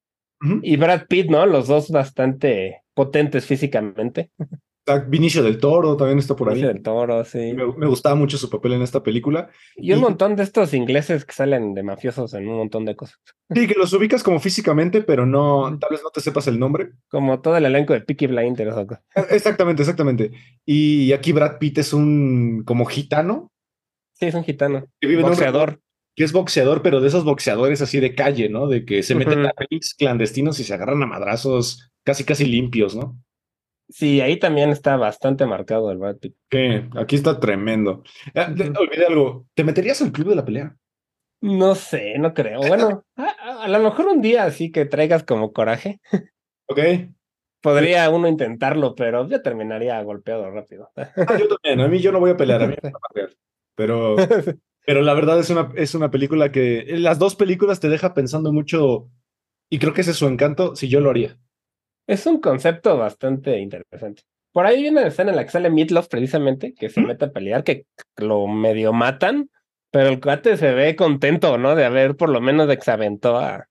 y 0.62 0.76
Brad 0.76 1.07
Pitt, 1.09 1.30
¿no? 1.30 1.47
Los 1.47 1.66
dos 1.66 1.91
bastante 1.91 2.82
potentes 2.95 3.45
físicamente. 3.45 4.30
Vinicio 5.09 5.43
del 5.43 5.59
Toro 5.59 5.97
también 5.97 6.18
está 6.18 6.35
por 6.35 6.49
ahí. 6.49 6.55
Benicio 6.57 6.72
del 6.74 6.83
Toro, 6.83 7.24
sí. 7.24 7.53
Me, 7.55 7.64
me 7.76 7.87
gustaba 7.87 8.14
mucho 8.16 8.37
su 8.39 8.51
papel 8.51 8.72
en 8.72 8.83
esta 8.83 9.03
película. 9.03 9.49
Y 9.76 9.93
un 9.93 10.01
montón 10.01 10.35
de 10.37 10.43
estos 10.43 10.74
ingleses 10.74 11.24
que 11.24 11.33
salen 11.33 11.74
de 11.74 11.83
mafiosos 11.83 12.35
en 12.35 12.49
un 12.49 12.57
montón 12.57 12.85
de 12.85 12.97
cosas. 12.97 13.18
Sí, 13.53 13.66
que 13.66 13.74
los 13.74 13.93
ubicas 13.93 14.22
como 14.22 14.39
físicamente, 14.39 15.03
pero 15.03 15.26
no, 15.26 15.76
tal 15.81 15.91
vez 15.91 16.03
no 16.05 16.11
te 16.11 16.20
sepas 16.20 16.47
el 16.47 16.59
nombre. 16.61 16.91
Como 17.09 17.41
todo 17.41 17.57
el 17.57 17.64
elenco 17.66 17.93
de 17.95 18.01
Peaky 18.01 18.28
Blinders. 18.28 18.76
co- 18.87 18.99
Exactamente, 19.28 19.83
exactamente. 19.83 20.31
Y 20.64 21.12
aquí 21.12 21.33
Brad 21.33 21.59
Pitt 21.59 21.78
es 21.78 21.93
un 21.93 22.62
como 22.64 22.85
gitano 22.85 23.51
Sí, 24.14 24.26
es 24.26 24.35
un 24.35 24.45
gitano. 24.45 24.87
que 25.01 25.09
vive 25.09 25.20
en 25.22 25.24
un 25.26 25.31
Boxeador. 25.33 25.81
que 26.14 26.22
es 26.24 26.33
boxeador, 26.33 26.83
pero 26.83 27.01
de 27.01 27.09
esos 27.09 27.24
boxeadores 27.24 27.83
así 27.83 27.99
de 27.99 28.14
calle, 28.14 28.49
¿no? 28.49 28.68
De 28.68 28.85
que 28.85 29.03
se 29.03 29.14
meten 29.16 29.45
a 29.47 29.53
rings 29.68 29.95
clandestinos 29.95 30.61
y 30.61 30.64
se 30.64 30.74
agarran 30.74 31.03
a 31.03 31.07
madrazos 31.07 31.91
casi, 32.05 32.22
casi 32.24 32.45
limpios, 32.45 32.95
¿no? 32.95 33.18
Sí, 33.91 34.20
ahí 34.20 34.38
también 34.38 34.70
está 34.70 34.97
bastante 34.97 35.47
marcado 35.47 35.91
el 35.91 35.99
Brad 35.99 36.16
Pitt. 36.16 36.36
Que 36.49 36.88
aquí 36.97 37.16
está 37.16 37.41
tremendo. 37.41 38.03
De- 38.34 38.70
Ujú. 38.70 38.82
olvidé 38.82 39.07
algo. 39.07 39.47
¿Te 39.55 39.64
meterías 39.64 40.01
al 40.01 40.12
club 40.12 40.28
de 40.28 40.36
la 40.36 40.45
pelea? 40.45 40.76
No 41.43 41.74
sé, 41.74 42.18
no 42.18 42.34
creo. 42.34 42.61
Bueno, 42.61 43.05
a, 43.16 43.66
lo 43.68 43.78
mejor 43.80 44.07
un 44.07 44.20
día 44.20 44.45
así 44.45 44.70
que 44.70 44.84
traigas 44.84 45.24
como 45.24 45.53
coraje. 45.53 46.01
¿Ok? 46.66 46.78
podría 47.62 48.09
uno 48.09 48.26
intentarlo, 48.26 48.95
pero 48.95 49.28
ya 49.28 49.43
terminaría 49.43 50.03
golpeado 50.03 50.51
rápido. 50.51 50.91
Ah, 50.97 51.38
yo 51.38 51.49
también, 51.49 51.80
a 51.80 51.88
mí 51.88 51.99
yo 52.01 52.12
no 52.12 52.20
voy 52.20 52.30
a 52.30 52.36
pelear, 52.36 52.62
a 52.62 52.66
mí 52.66 52.74
me 52.82 52.88
a 52.88 53.12
pelear. 53.12 53.36
Pero, 53.74 54.16
pero 54.86 55.03
la 55.03 55.14
verdad 55.14 55.38
es 55.38 55.51
una, 55.51 55.70
es 55.76 55.95
una 55.95 56.11
película 56.11 56.53
que 56.53 56.86
las 56.99 57.18
dos 57.18 57.36
películas 57.36 57.80
te 57.80 57.88
deja 57.88 58.14
pensando 58.14 58.53
mucho 58.53 59.11
y 59.68 59.78
creo 59.78 59.93
que 59.93 60.01
ese 60.01 60.12
es 60.12 60.16
su 60.16 60.26
encanto, 60.26 60.74
si 60.74 60.88
yo 60.88 61.01
lo 61.01 61.11
haría. 61.11 61.38
Es 62.11 62.27
un 62.27 62.41
concepto 62.41 62.99
bastante 62.99 63.61
interesante. 63.61 64.23
Por 64.51 64.67
ahí 64.67 64.83
hay 64.83 64.89
una 64.89 65.07
escena 65.07 65.31
en 65.31 65.37
la 65.37 65.45
que 65.45 65.53
sale 65.53 65.71
Meatloaf 65.71 66.09
precisamente, 66.09 66.75
que 66.75 66.91
se 66.91 67.01
mete 67.01 67.27
a 67.27 67.31
pelear, 67.31 67.63
que 67.63 67.87
lo 68.17 68.49
medio 68.49 68.93
matan, 68.93 69.49
pero 69.93 70.09
el 70.09 70.21
cuate 70.21 70.57
se 70.57 70.75
ve 70.75 70.97
contento, 70.97 71.57
¿no? 71.57 71.77
De 71.77 71.85
haber 71.85 72.17
por 72.17 72.29
lo 72.29 72.41
menos 72.41 72.67
de 72.67 72.77
que 72.79 72.83
se 72.83 72.91
aventó 72.91 73.37
a, 73.37 73.69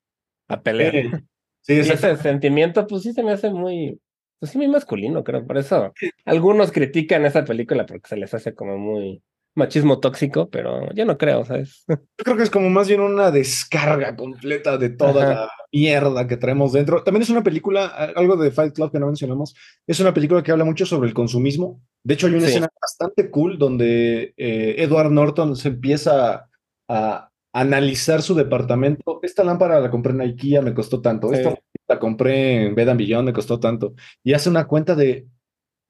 a 0.48 0.62
pelear. 0.62 0.94
Sí, 0.94 1.84
sí, 1.84 1.90
Y 1.90 1.92
ese 1.92 2.16
sentimiento, 2.16 2.88
pues 2.88 3.04
sí 3.04 3.12
se 3.12 3.24
me 3.24 3.34
hace 3.34 3.50
muy, 3.50 4.00
pues 4.40 4.54
sí, 4.54 4.58
muy 4.58 4.70
masculino, 4.70 5.22
creo. 5.26 5.46
Por 5.46 5.58
eso 5.58 5.94
algunos 6.24 6.72
critican 6.72 7.26
esa 7.26 7.44
película 7.44 7.86
porque 7.86 8.08
se 8.08 8.16
les 8.16 8.34
hace 8.34 8.56
como 8.56 8.78
muy 8.78 9.22
machismo 9.56 10.00
tóxico, 10.00 10.50
pero 10.50 10.92
yo 10.94 11.06
no 11.06 11.18
creo, 11.18 11.44
¿sabes? 11.46 11.84
Yo 11.88 11.98
creo 12.24 12.38
que 12.38 12.44
es 12.44 12.50
como 12.50 12.70
más 12.70 12.88
bien 12.88 13.02
una 13.02 13.32
descarga 13.32 14.16
completa 14.16 14.78
de 14.78 14.90
toda 14.90 15.24
Ajá. 15.24 15.34
la 15.42 15.50
mierda 15.74 16.28
que 16.28 16.38
traemos 16.38 16.72
dentro. 16.74 17.04
También 17.04 17.24
es 17.24 17.30
una 17.30 17.44
película, 17.44 17.88
algo 18.16 18.36
de 18.38 18.52
Fight 18.52 18.74
Club 18.74 18.92
que 18.92 19.00
no 19.00 19.08
mencionamos, 19.08 19.56
es 19.88 20.00
una 20.00 20.14
película 20.14 20.44
que 20.44 20.52
habla 20.52 20.64
mucho 20.66 20.86
sobre 20.86 21.08
el 21.10 21.14
consumismo. 21.14 21.82
De 22.04 22.14
hecho, 22.14 22.28
hay 22.28 22.34
una 22.34 22.44
Sí. 22.44 22.52
escena 22.52 22.70
bastante 22.82 23.30
cool 23.30 23.58
donde 23.58 24.34
eh, 24.38 24.76
Edward 24.78 25.12
Norton 25.12 25.56
se 25.56 25.70
empieza 25.70 26.48
a 26.88 27.30
analizar 27.54 28.22
su 28.22 28.36
departamento. 28.36 29.20
Esta 29.24 29.44
lámpara 29.44 29.80
la 29.80 29.90
compré 29.92 30.14
en 30.14 30.22
IKEA, 30.22 30.62
me 30.62 30.74
costó 30.74 31.02
tanto. 31.02 31.30
Sí. 31.30 31.36
Esta 31.36 31.56
la 31.88 32.00
compré 32.00 32.68
en 32.68 32.76
Bed 32.76 32.90
and 32.90 33.00
Beyond, 33.00 33.26
me 33.26 33.34
costó 33.34 33.60
tanto. 33.60 33.94
Y 34.24 34.34
hace 34.34 34.50
una 34.50 34.68
cuenta 34.68 34.96
de 34.96 35.28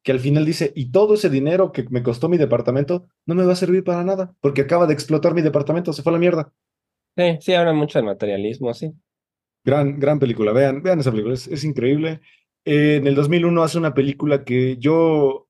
que 0.04 0.12
al 0.12 0.20
final 0.20 0.46
dice, 0.46 0.72
y 0.76 0.92
todo 0.92 1.16
ese 1.16 1.30
dinero 1.30 1.72
que 1.72 1.86
me 1.90 2.04
costó 2.04 2.30
mi 2.30 2.38
departamento 2.38 3.08
no 3.26 3.36
me 3.36 3.46
va 3.46 3.54
a 3.54 3.58
servir 3.58 3.84
para 3.84 4.04
nada, 4.04 4.34
porque 4.42 4.62
acaba 4.62 4.88
de 4.88 4.94
explotar 4.94 5.34
mi 5.34 5.42
departamento, 5.42 5.94
se 5.94 6.04
fue 6.04 6.12
a 6.12 6.14
la 6.14 6.20
mierda. 6.20 6.54
Sí, 7.18 7.38
sí, 7.42 7.54
habla 7.54 7.74
mucho 7.74 8.00
del 8.00 8.06
materialismo, 8.06 8.74
sí. 8.74 8.92
Gran, 9.66 10.00
gran 10.00 10.20
película, 10.20 10.54
vean, 10.54 10.82
vean 10.82 11.00
esa 11.00 11.12
película, 11.12 11.34
es, 11.34 11.48
es 11.48 11.64
increíble. 11.64 12.22
Eh, 12.66 12.96
en 12.98 13.08
el 13.08 13.16
2001 13.16 13.62
hace 13.64 13.78
una 13.78 13.94
película 13.94 14.44
que 14.46 14.78
yo, 14.78 15.48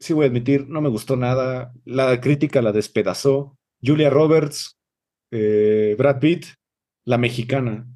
sí 0.00 0.12
voy 0.12 0.24
a 0.24 0.28
admitir, 0.28 0.68
no 0.68 0.80
me 0.80 0.88
gustó 0.88 1.16
nada, 1.16 1.72
la 1.84 2.20
crítica 2.20 2.62
la 2.62 2.72
despedazó. 2.72 3.56
Julia 3.82 4.10
Roberts, 4.10 4.78
eh, 5.30 5.94
Brad 5.98 6.18
Pitt, 6.18 6.46
la 7.04 7.18
mexicana. 7.18 7.86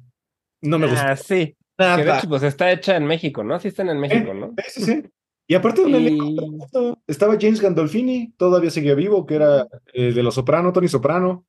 No 0.61 0.77
me 0.77 0.87
gustó 0.87 1.05
Ah, 1.05 1.15
sí. 1.15 1.55
Que 1.77 1.85
de 1.85 2.05
nada. 2.05 2.19
hecho, 2.19 2.29
pues 2.29 2.43
está 2.43 2.71
hecha 2.71 2.95
en 2.97 3.05
México, 3.05 3.43
¿no? 3.43 3.59
Sí 3.59 3.69
están 3.69 3.89
en 3.89 3.99
México, 3.99 4.33
¿no? 4.33 4.53
Sí, 4.67 4.81
sí, 4.81 4.83
sí. 4.83 5.03
Y 5.49 5.55
aparte 5.55 5.81
un 5.81 5.95
elenco 5.95 7.01
estaba 7.07 7.35
James 7.41 7.59
Gandolfini, 7.59 8.35
todavía 8.37 8.69
seguía 8.69 8.93
vivo, 8.93 9.25
que 9.25 9.33
era 9.33 9.67
eh, 9.93 10.13
de 10.13 10.21
Los 10.21 10.35
Soprano, 10.35 10.71
Tony 10.71 10.87
Soprano, 10.87 11.47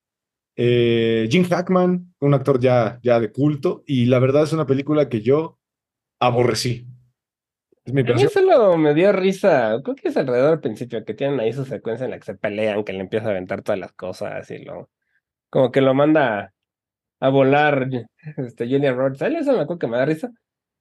eh, 0.57 1.29
Jim 1.31 1.45
Hackman, 1.45 2.15
un 2.19 2.33
actor 2.33 2.59
ya, 2.59 2.99
ya 3.03 3.21
de 3.21 3.31
culto, 3.31 3.85
y 3.87 4.07
la 4.07 4.19
verdad 4.19 4.45
es 4.45 4.55
una 4.55 4.65
película 4.65 5.11
que 5.11 5.21
yo 5.21 5.59
aborrecí. 6.19 6.87
Es 7.85 7.93
mi 7.93 8.01
A 8.01 8.15
mí 8.15 8.27
solo 8.33 8.79
me 8.79 8.95
dio 8.95 9.13
risa, 9.13 9.79
creo 9.85 9.95
que 9.95 10.09
es 10.09 10.17
alrededor 10.17 10.53
del 10.53 10.61
principio, 10.61 11.05
que 11.05 11.13
tienen 11.13 11.39
ahí 11.39 11.53
su 11.53 11.67
secuencia 11.67 12.07
en 12.07 12.13
la 12.13 12.19
que 12.19 12.25
se 12.25 12.37
pelean, 12.37 12.85
que 12.85 12.95
le 12.95 13.01
empieza 13.01 13.27
a 13.27 13.33
aventar 13.33 13.61
todas 13.61 13.79
las 13.79 13.93
cosas 13.93 14.51
y 14.51 14.65
lo, 14.65 14.89
como 15.51 15.71
que 15.71 15.83
lo 15.83 15.93
manda 15.93 16.55
a 17.21 17.29
volar 17.29 17.87
este, 18.39 18.65
Julia 18.65 18.95
Roberts. 18.95 19.21
Eso 19.21 19.53
me 19.53 19.61
acuerdo 19.61 19.79
que 19.79 19.89
me 19.89 19.99
da 19.99 20.07
risa. 20.07 20.33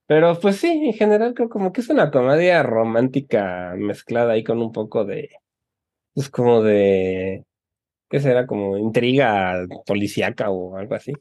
Pero 0.09 0.39
pues 0.39 0.55
sí, 0.55 0.67
en 0.67 0.93
general 0.93 1.35
creo 1.35 1.49
como 1.49 1.71
que 1.71 1.81
es 1.81 1.89
una 1.91 2.09
comedia 2.09 2.63
romántica 2.63 3.75
mezclada 3.77 4.33
ahí 4.33 4.43
con 4.43 4.59
un 4.59 4.71
poco 4.71 5.05
de, 5.05 5.29
pues 6.15 6.31
como 6.31 6.63
de, 6.63 7.45
¿qué 8.09 8.19
será? 8.19 8.47
Como 8.47 8.75
intriga 8.79 9.67
policíaca 9.85 10.49
o 10.49 10.77
algo 10.77 10.95
así. 10.95 11.13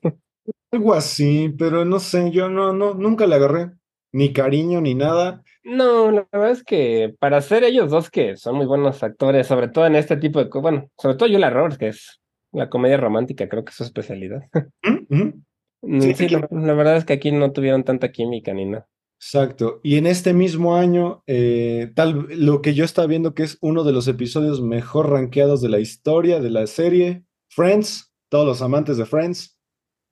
Algo 0.72 0.95
así, 0.95 1.55
pero 1.59 1.84
no 1.84 2.01
sé, 2.01 2.30
yo 2.30 2.49
no, 2.49 2.72
no, 2.72 2.95
nunca 2.95 3.26
le 3.26 3.34
agarré 3.34 3.72
ni 4.12 4.32
cariño 4.32 4.80
ni 4.80 4.95
nada. 4.95 5.43
No, 5.64 6.11
la 6.11 6.26
verdad 6.32 6.53
es 6.53 6.64
que 6.64 7.14
para 7.20 7.43
ser 7.43 7.64
ellos 7.64 7.91
dos 7.91 8.09
que 8.09 8.39
son 8.39 8.57
muy 8.57 8.64
buenos 8.64 9.03
actores, 9.03 9.47
sobre 9.47 9.68
todo 9.68 9.86
en 9.86 9.97
este 9.97 10.16
tipo 10.16 10.43
de 10.43 10.49
bueno, 10.61 10.89
sobre 10.97 11.16
todo 11.16 11.28
Julia 11.28 11.51
Roberts, 11.51 11.76
que 11.76 11.89
es 11.89 12.22
la 12.53 12.70
comedia 12.70 12.97
romántica, 12.97 13.51
creo 13.51 13.66
que 13.66 13.70
es 13.70 13.76
su 13.76 13.84
especialidad. 13.84 14.45
¿Mm? 14.82 15.14
¿Mm? 15.14 15.45
Sí, 15.82 16.28
la, 16.28 16.48
la 16.50 16.74
verdad 16.74 16.96
es 16.96 17.04
que 17.04 17.12
aquí 17.14 17.30
no 17.30 17.52
tuvieron 17.52 17.84
tanta 17.84 18.10
química 18.10 18.52
ni 18.52 18.64
nada. 18.66 18.88
Exacto. 19.20 19.80
Y 19.82 19.96
en 19.96 20.06
este 20.06 20.32
mismo 20.32 20.76
año, 20.76 21.22
eh, 21.26 21.90
tal, 21.94 22.26
lo 22.30 22.62
que 22.62 22.74
yo 22.74 22.84
estaba 22.84 23.06
viendo 23.08 23.34
que 23.34 23.42
es 23.42 23.58
uno 23.60 23.82
de 23.84 23.92
los 23.92 24.06
episodios 24.08 24.60
mejor 24.62 25.10
rankeados 25.10 25.60
de 25.60 25.68
la 25.68 25.80
historia 25.80 26.40
de 26.40 26.50
la 26.50 26.66
serie, 26.66 27.24
Friends, 27.50 28.12
todos 28.30 28.46
los 28.46 28.62
amantes 28.62 28.96
de 28.96 29.06
Friends, 29.06 29.58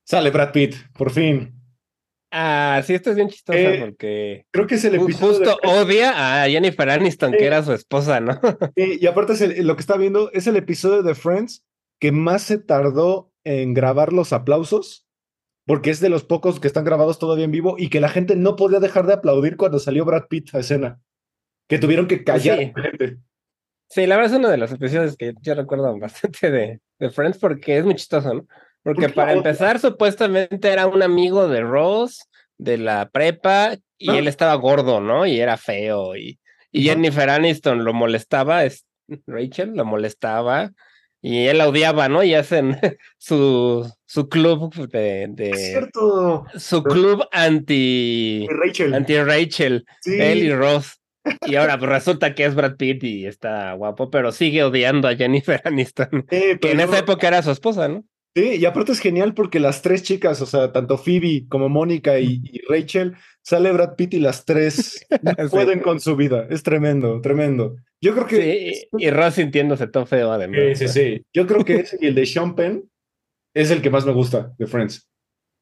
sale 0.04 0.30
Brad 0.30 0.52
Pitt, 0.52 0.74
por 0.96 1.10
fin. 1.10 1.52
Ah, 2.32 2.82
sí, 2.84 2.94
esto 2.94 3.10
es 3.10 3.16
bien 3.16 3.28
chistoso 3.28 3.56
Eh, 3.58 3.78
porque 3.80 4.46
Creo 4.52 4.66
que 4.66 4.74
es 4.74 4.84
el 4.84 4.96
episodio 4.96 5.38
justo 5.54 5.58
odia 5.64 6.42
a 6.42 6.48
Jennifer 6.48 6.90
Aniston, 6.90 7.32
que 7.32 7.44
era 7.46 7.62
su 7.62 7.72
esposa, 7.72 8.18
¿no? 8.20 8.32
y, 8.76 9.02
y 9.02 9.06
aparte 9.06 9.34
es 9.34 9.40
el- 9.40 9.66
lo 9.66 9.76
que 9.76 9.80
está 9.80 9.96
viendo 9.96 10.30
es 10.32 10.46
el 10.48 10.56
episodio 10.56 11.02
de 11.04 11.14
Friends 11.14 11.64
que 12.00 12.10
más 12.12 12.42
se 12.42 12.58
tardó 12.58 13.30
en 13.44 13.72
grabar 13.74 14.12
los 14.12 14.32
aplausos, 14.32 15.05
porque 15.66 15.90
es 15.90 16.00
de 16.00 16.08
los 16.08 16.24
pocos 16.24 16.60
que 16.60 16.66
están 16.68 16.84
grabados 16.84 17.18
todavía 17.18 17.44
en 17.44 17.50
vivo 17.50 17.74
y 17.78 17.88
que 17.90 18.00
la 18.00 18.08
gente 18.08 18.36
no 18.36 18.56
podía 18.56 18.80
dejar 18.80 19.06
de 19.06 19.14
aplaudir 19.14 19.56
cuando 19.56 19.78
salió 19.78 20.04
Brad 20.04 20.26
Pitt 20.28 20.54
a 20.54 20.60
escena, 20.60 21.00
que 21.68 21.78
tuvieron 21.78 22.06
que 22.06 22.24
callar 22.24 22.58
Sí. 22.58 22.72
gente. 22.74 23.18
Sí, 23.88 24.06
la 24.06 24.16
verdad 24.16 24.32
es 24.32 24.38
uno 24.38 24.48
de 24.48 24.56
los 24.56 24.72
episodios 24.72 25.16
que 25.16 25.34
yo 25.42 25.54
recuerdo 25.54 25.96
bastante 25.98 26.50
de, 26.50 26.80
de 26.98 27.10
Friends 27.10 27.38
porque 27.38 27.78
es 27.78 27.84
muy 27.84 27.94
chistoso, 27.94 28.32
¿no? 28.34 28.46
Porque 28.82 29.02
¿Por 29.02 29.10
qué 29.10 29.14
para 29.14 29.32
empezar, 29.32 29.78
supuestamente 29.80 30.68
era 30.72 30.86
un 30.86 31.02
amigo 31.02 31.48
de 31.48 31.60
Ross 31.60 32.20
de 32.58 32.78
la 32.78 33.08
prepa 33.10 33.74
y 33.98 34.10
Ah. 34.10 34.18
él 34.18 34.28
estaba 34.28 34.54
gordo, 34.54 35.00
¿no? 35.00 35.26
Y 35.26 35.40
era 35.40 35.56
feo 35.56 36.16
y, 36.16 36.38
y. 36.72 36.82
Jennifer 36.84 37.28
Aniston 37.30 37.84
lo 37.84 37.92
molestaba, 37.94 38.64
es, 38.64 38.86
Rachel 39.26 39.72
lo 39.74 39.84
molestaba 39.84 40.70
y 41.28 41.46
él 41.48 41.58
la 41.58 41.68
odiaba, 41.68 42.08
¿no? 42.08 42.22
Y 42.22 42.34
hacen 42.34 42.76
su, 43.18 43.90
su 44.04 44.28
club 44.28 44.72
de, 44.88 45.26
de 45.30 45.50
Es 45.50 45.66
cierto. 45.70 46.44
su 46.56 46.82
club 46.82 47.24
anti 47.32 48.46
Rachel. 48.50 48.94
anti 48.94 49.18
Rachel. 49.18 49.84
Sí. 50.00 50.14
Él 50.18 50.42
y 50.44 50.52
Ross. 50.54 51.00
Y 51.46 51.56
ahora 51.56 51.76
pues, 51.78 51.90
resulta 51.90 52.34
que 52.34 52.44
es 52.44 52.54
Brad 52.54 52.76
Pitt 52.76 53.02
y 53.02 53.26
está 53.26 53.72
guapo, 53.72 54.10
pero 54.10 54.30
sigue 54.30 54.62
odiando 54.62 55.08
a 55.08 55.16
Jennifer 55.16 55.60
Aniston, 55.64 56.24
Eh, 56.30 56.58
que 56.60 56.70
en 56.70 56.80
esa 56.80 56.98
época 57.00 57.26
era 57.28 57.42
su 57.42 57.50
esposa, 57.50 57.88
¿no? 57.88 58.04
Sí, 58.36 58.56
y 58.60 58.64
aparte 58.66 58.92
es 58.92 59.00
genial 59.00 59.32
porque 59.34 59.58
las 59.60 59.80
tres 59.80 60.02
chicas, 60.02 60.42
o 60.42 60.46
sea, 60.46 60.70
tanto 60.70 60.98
Phoebe 60.98 61.46
como 61.48 61.70
Mónica 61.70 62.18
y, 62.20 62.42
y 62.44 62.60
Rachel, 62.68 63.16
sale 63.42 63.72
Brad 63.72 63.94
Pitt 63.96 64.12
y 64.14 64.20
las 64.20 64.44
tres 64.44 65.06
no 65.22 65.32
Sí. 65.44 65.48
pueden 65.50 65.80
con 65.80 66.00
su 66.00 66.14
vida. 66.16 66.46
Es 66.50 66.62
tremendo, 66.62 67.20
tremendo. 67.22 67.76
Yo 68.00 68.14
creo 68.14 68.26
que. 68.26 68.36
Sí, 68.74 68.86
y, 68.98 69.06
y 69.06 69.10
Ross 69.10 69.34
sintiéndose 69.34 69.86
todo 69.86 70.06
feo 70.06 70.30
además. 70.32 70.58
Sí, 70.78 70.86
sí, 70.86 70.88
sí. 70.88 71.26
Yo 71.32 71.46
creo 71.46 71.64
que 71.64 71.76
ese 71.80 71.96
y 72.00 72.06
el 72.08 72.14
de 72.14 72.26
Sean 72.26 72.54
Penn 72.54 72.88
es 73.54 73.70
el 73.70 73.80
que 73.82 73.90
más 73.90 74.04
me 74.06 74.12
gusta 74.12 74.52
de 74.58 74.66
Friends. 74.66 75.08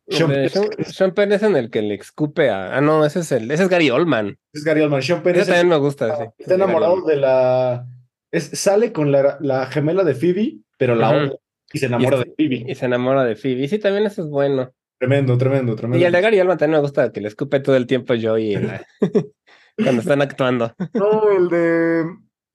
Sean 0.09 0.31
Penn 0.31 0.49
Sean, 0.51 0.69
Sean 0.85 1.15
Penn 1.15 1.33
es 1.33 1.43
en 1.43 1.57
el 1.57 1.71
que 1.71 1.81
le 1.83 1.95
escupe 1.95 2.51
a. 2.51 2.77
Ah, 2.77 2.81
no, 2.81 3.05
ese 3.07 3.21
es 3.21 3.33
el, 3.33 3.51
ese 3.51 3.63
es 3.63 3.69
Gary 3.69 3.91
Oldman. 3.91 4.37
es 4.53 4.65
Gary 4.65 4.81
Oldman. 4.83 5.03
Sean 5.03 5.23
Penn 5.23 5.35
Ese 5.37 5.43
es 5.43 5.49
el 5.49 5.55
también 5.55 5.69
me 5.71 5.77
gusta, 5.85 6.17
sí. 6.17 6.25
está 6.39 6.55
enamorado 6.57 7.03
de 7.07 7.17
la. 7.17 7.87
es- 8.33 8.51
sale 8.59 8.93
con 8.93 9.13
la, 9.13 9.39
la 9.41 9.67
gemela 9.67 10.05
de 10.05 10.15
Phoebe, 10.15 10.57
pero 10.77 10.95
la 10.95 11.11
odia 11.11 11.33
y 11.73 11.79
se 11.79 11.87
enamora 11.87 12.17
Y- 12.17 12.21
de 12.21 12.25
Phoebe. 12.37 12.65
Y 12.71 12.75
se 12.75 12.85
enamora 12.87 13.25
de 13.25 13.37
Phoebe. 13.37 13.69
Sí, 13.69 13.79
también 13.79 14.05
eso 14.07 14.23
es 14.23 14.29
bueno. 14.29 14.73
Tremendo, 14.99 15.37
tremendo, 15.39 15.75
tremendo. 15.75 15.99
Y 16.03 16.05
el 16.07 16.13
de 16.13 16.21
Gary 16.21 16.39
Oldman 16.41 16.59
también 16.59 16.79
me 16.79 16.83
gusta 16.83 17.11
que 17.13 17.21
le 17.21 17.29
escupe 17.29 17.61
todo 17.61 17.77
el 17.77 17.87
tiempo 17.87 18.15
Joey 18.21 18.55
en 18.55 18.67
la- 18.67 18.87
cuando 19.77 20.01
están 20.03 20.23
actuando. 20.23 20.75
No, 20.95 21.31
el 21.31 21.49
de 21.49 22.05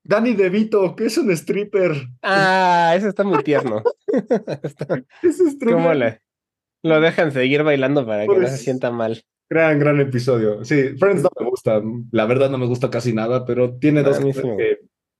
Danny 0.03 0.33
DeVito, 0.33 0.95
que 0.95 1.05
es 1.05 1.17
un 1.17 1.31
stripper. 1.31 1.91
Ah, 2.21 2.93
ese 2.95 3.09
está 3.09 3.23
muy 3.23 3.43
tierno. 3.43 3.83
Está- 4.63 5.03
es 5.23 5.37
tremendo. 5.59 5.83
¿Cómo 5.83 5.93
le, 5.93 6.21
lo 6.83 6.99
dejan 7.01 7.31
seguir 7.31 7.63
bailando 7.63 8.05
para 8.05 8.23
que 8.23 8.27
no 8.27 8.33
se 8.35 8.39
Pues- 8.41 8.61
sienta 8.61 8.91
mal? 8.91 9.21
Gran, 9.51 9.79
gran 9.79 9.99
episodio. 9.99 10.63
Sí, 10.63 10.95
Friends 10.99 11.23
no 11.23 11.29
me 11.39 11.49
gusta. 11.49 11.81
La 12.11 12.25
verdad 12.27 12.51
no 12.51 12.59
me 12.59 12.67
gusta 12.67 12.91
casi 12.91 13.13
nada, 13.13 13.45
pero 13.47 13.77
tiene 13.79 14.03
dos 14.03 14.19
cosas 14.19 14.43
que, 14.57 14.77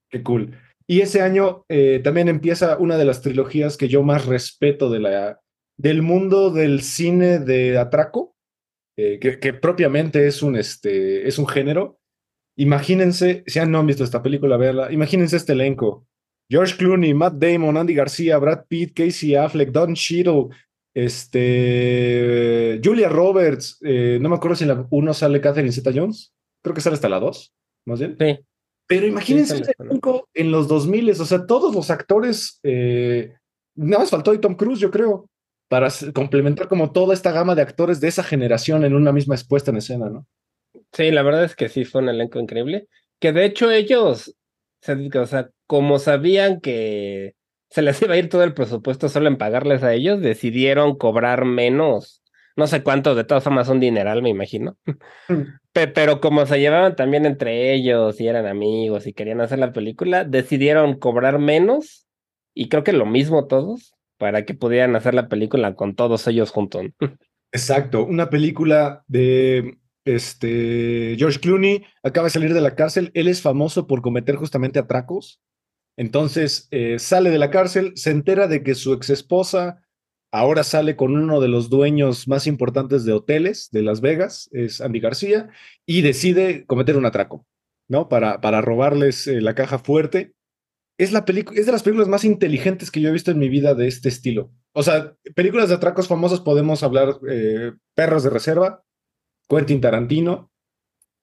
que 0.08 0.22
cool. 0.24 0.56
Y 0.86 1.02
ese 1.02 1.22
año 1.22 1.66
eh, 1.68 2.00
también 2.04 2.28
empieza 2.28 2.78
una 2.78 2.98
de 2.98 3.06
las 3.06 3.22
trilogías 3.24 3.76
que 3.76 3.88
yo 3.88 4.04
más 4.04 4.28
respeto 4.28 4.92
de 4.92 5.00
la, 5.00 5.40
del 5.78 6.04
mundo 6.04 6.52
del 6.52 6.82
cine 6.84 7.40
de 7.40 7.80
atraco, 7.80 8.36
eh, 9.02 9.20
que, 9.20 9.40
que 9.40 9.54
propiamente 9.54 10.28
es 10.28 10.42
un, 10.44 10.56
este, 10.58 11.28
es 11.28 11.38
un 11.40 11.48
género. 11.48 12.00
Imagínense, 12.58 13.44
si 13.48 13.60
no 13.66 13.80
han 13.80 13.88
visto 13.88 14.04
esta 14.04 14.22
película, 14.22 14.58
véanla. 14.58 14.92
Imagínense 14.92 15.38
este 15.38 15.54
elenco. 15.54 16.06
George 16.52 16.76
Clooney, 16.78 17.14
Matt 17.14 17.36
Damon, 17.36 17.78
Andy 17.78 17.94
García, 17.94 18.38
Brad 18.38 18.66
Pitt, 18.68 18.94
Casey 18.96 19.36
Affleck, 19.36 19.70
Don 19.72 19.94
Cheadle, 19.94 20.48
este, 20.96 22.82
Julia 22.84 23.10
Roberts, 23.10 23.78
eh, 23.82 24.18
no 24.22 24.30
me 24.30 24.36
acuerdo 24.36 24.56
si 24.56 24.64
en 24.64 24.70
la 24.70 24.88
uno 24.90 25.14
sale 25.14 25.42
Catherine 25.42 25.72
Zeta-Jones. 25.72 26.34
creo 26.62 26.76
que 26.76 26.82
sale 26.82 26.96
hasta 26.96 27.08
la 27.08 27.20
2, 27.20 27.54
más 27.88 28.00
bien. 28.00 28.18
Sí. 28.20 28.40
Pero 28.88 29.06
imagínense 29.08 29.54
hasta 29.54 29.72
la- 29.78 29.86
elenco 29.86 30.28
en 30.34 30.52
los 30.52 30.68
2000, 30.68 31.12
o 31.12 31.26
sea, 31.26 31.46
todos 31.46 31.74
los 31.74 31.90
actores, 31.90 32.60
eh, 32.64 33.34
nada 33.76 34.00
más 34.02 34.10
faltó 34.10 34.32
ahí 34.32 34.40
Tom 34.40 34.56
Cruise, 34.56 34.80
yo 34.80 34.92
creo, 34.92 35.29
para 35.70 35.88
complementar 36.14 36.68
como 36.68 36.92
toda 36.92 37.14
esta 37.14 37.32
gama 37.32 37.56
de 37.56 37.62
actores 37.62 38.02
de 38.02 38.10
esa 38.10 38.24
generación 38.24 38.84
en 38.84 38.96
una 38.96 39.14
misma 39.14 39.36
expuesta 39.36 39.72
en 39.72 39.78
escena, 39.78 40.10
¿no? 40.10 40.28
Sí, 40.92 41.12
la 41.12 41.22
verdad 41.22 41.46
es 41.46 41.56
que 41.56 41.70
sí 41.70 41.86
fue 41.86 42.02
un 42.02 42.10
elenco 42.10 42.40
increíble. 42.40 42.88
Que 43.20 43.32
de 43.32 43.46
hecho 43.46 43.72
ellos, 43.72 44.36
o 45.16 45.26
sea, 45.26 45.50
como 45.68 46.00
sabían 46.00 46.60
que 46.60 47.36
se 47.70 47.82
les 47.84 48.02
iba 48.02 48.16
a 48.16 48.18
ir 48.18 48.30
todo 48.30 48.44
el 48.44 48.54
presupuesto 48.54 49.10
solo 49.10 49.28
en 49.28 49.38
pagarles 49.38 49.84
a 49.84 49.94
ellos, 49.94 50.22
decidieron 50.22 50.98
cobrar 50.98 51.46
menos. 51.46 52.24
No 52.56 52.68
sé 52.68 52.84
cuánto, 52.84 53.16
de 53.16 53.24
todas 53.24 53.44
formas, 53.44 53.70
un 53.70 53.80
dineral, 53.80 54.22
me 54.24 54.30
imagino. 54.30 54.78
Pe- 55.72 55.88
Pero 55.88 56.20
como 56.20 56.46
se 56.46 56.60
llevaban 56.60 56.96
también 56.96 57.26
entre 57.26 57.74
ellos 57.74 58.20
y 58.20 58.28
eran 58.28 58.48
amigos 58.48 59.06
y 59.08 59.14
querían 59.14 59.42
hacer 59.42 59.60
la 59.60 59.72
película, 59.72 60.24
decidieron 60.26 60.98
cobrar 60.98 61.40
menos 61.40 62.08
y 62.56 62.70
creo 62.70 62.84
que 62.84 62.94
lo 62.94 63.06
mismo 63.06 63.46
todos 63.48 63.94
para 64.20 64.46
que 64.46 64.54
pudieran 64.54 64.96
hacer 64.96 65.16
la 65.16 65.28
película 65.28 65.74
con 65.74 65.96
todos 65.96 66.28
ellos 66.28 66.52
juntos. 66.52 66.84
Exacto, 67.52 68.06
una 68.06 68.30
película 68.30 69.04
de 69.08 69.80
este 70.06 71.16
George 71.18 71.40
Clooney 71.40 71.84
acaba 72.04 72.26
de 72.26 72.32
salir 72.32 72.54
de 72.54 72.62
la 72.62 72.76
cárcel, 72.76 73.10
él 73.16 73.28
es 73.28 73.42
famoso 73.42 73.88
por 73.88 74.02
cometer 74.02 74.36
justamente 74.36 74.78
atracos, 74.78 75.42
entonces 75.98 76.68
eh, 76.72 77.00
sale 77.00 77.32
de 77.32 77.40
la 77.40 77.50
cárcel, 77.50 77.94
se 77.96 78.12
entera 78.12 78.48
de 78.48 78.64
que 78.64 78.76
su 78.76 78.94
ex 78.94 79.10
esposa 79.10 79.82
ahora 80.32 80.64
sale 80.64 80.96
con 80.96 81.16
uno 81.16 81.42
de 81.42 81.48
los 81.48 81.70
dueños 81.70 82.28
más 82.28 82.48
importantes 82.48 83.04
de 83.04 83.14
hoteles 83.14 83.70
de 83.72 83.82
Las 83.82 84.02
Vegas, 84.02 84.50
es 84.54 84.80
Andy 84.82 85.00
García, 85.00 85.50
y 85.86 86.02
decide 86.02 86.66
cometer 86.66 86.98
un 86.98 87.06
atraco, 87.06 87.46
¿no? 87.88 88.10
Para, 88.10 88.42
para 88.42 88.62
robarles 88.62 89.28
eh, 89.28 89.42
la 89.42 89.56
caja 89.56 89.80
fuerte. 89.80 90.34
Es, 91.00 91.14
la 91.14 91.24
es 91.56 91.66
de 91.66 91.72
las 91.72 91.82
películas 91.82 92.10
más 92.10 92.26
inteligentes 92.26 92.92
que 92.92 93.00
yo 93.00 93.10
he 93.10 93.14
visto 93.14 93.32
en 93.32 93.40
mi 93.40 93.48
vida 93.48 93.74
de 93.74 93.88
este 93.88 94.10
estilo. 94.10 94.52
O 94.74 94.84
sea, 94.84 95.16
películas 95.34 95.70
de 95.70 95.76
atracos 95.76 96.08
famosas 96.10 96.42
podemos 96.42 96.84
hablar 96.84 97.16
eh, 97.30 97.72
Perros 97.96 98.24
de 98.24 98.30
Reserva, 98.30 98.84
Quentin 99.48 99.80
Tarantino, 99.80 100.52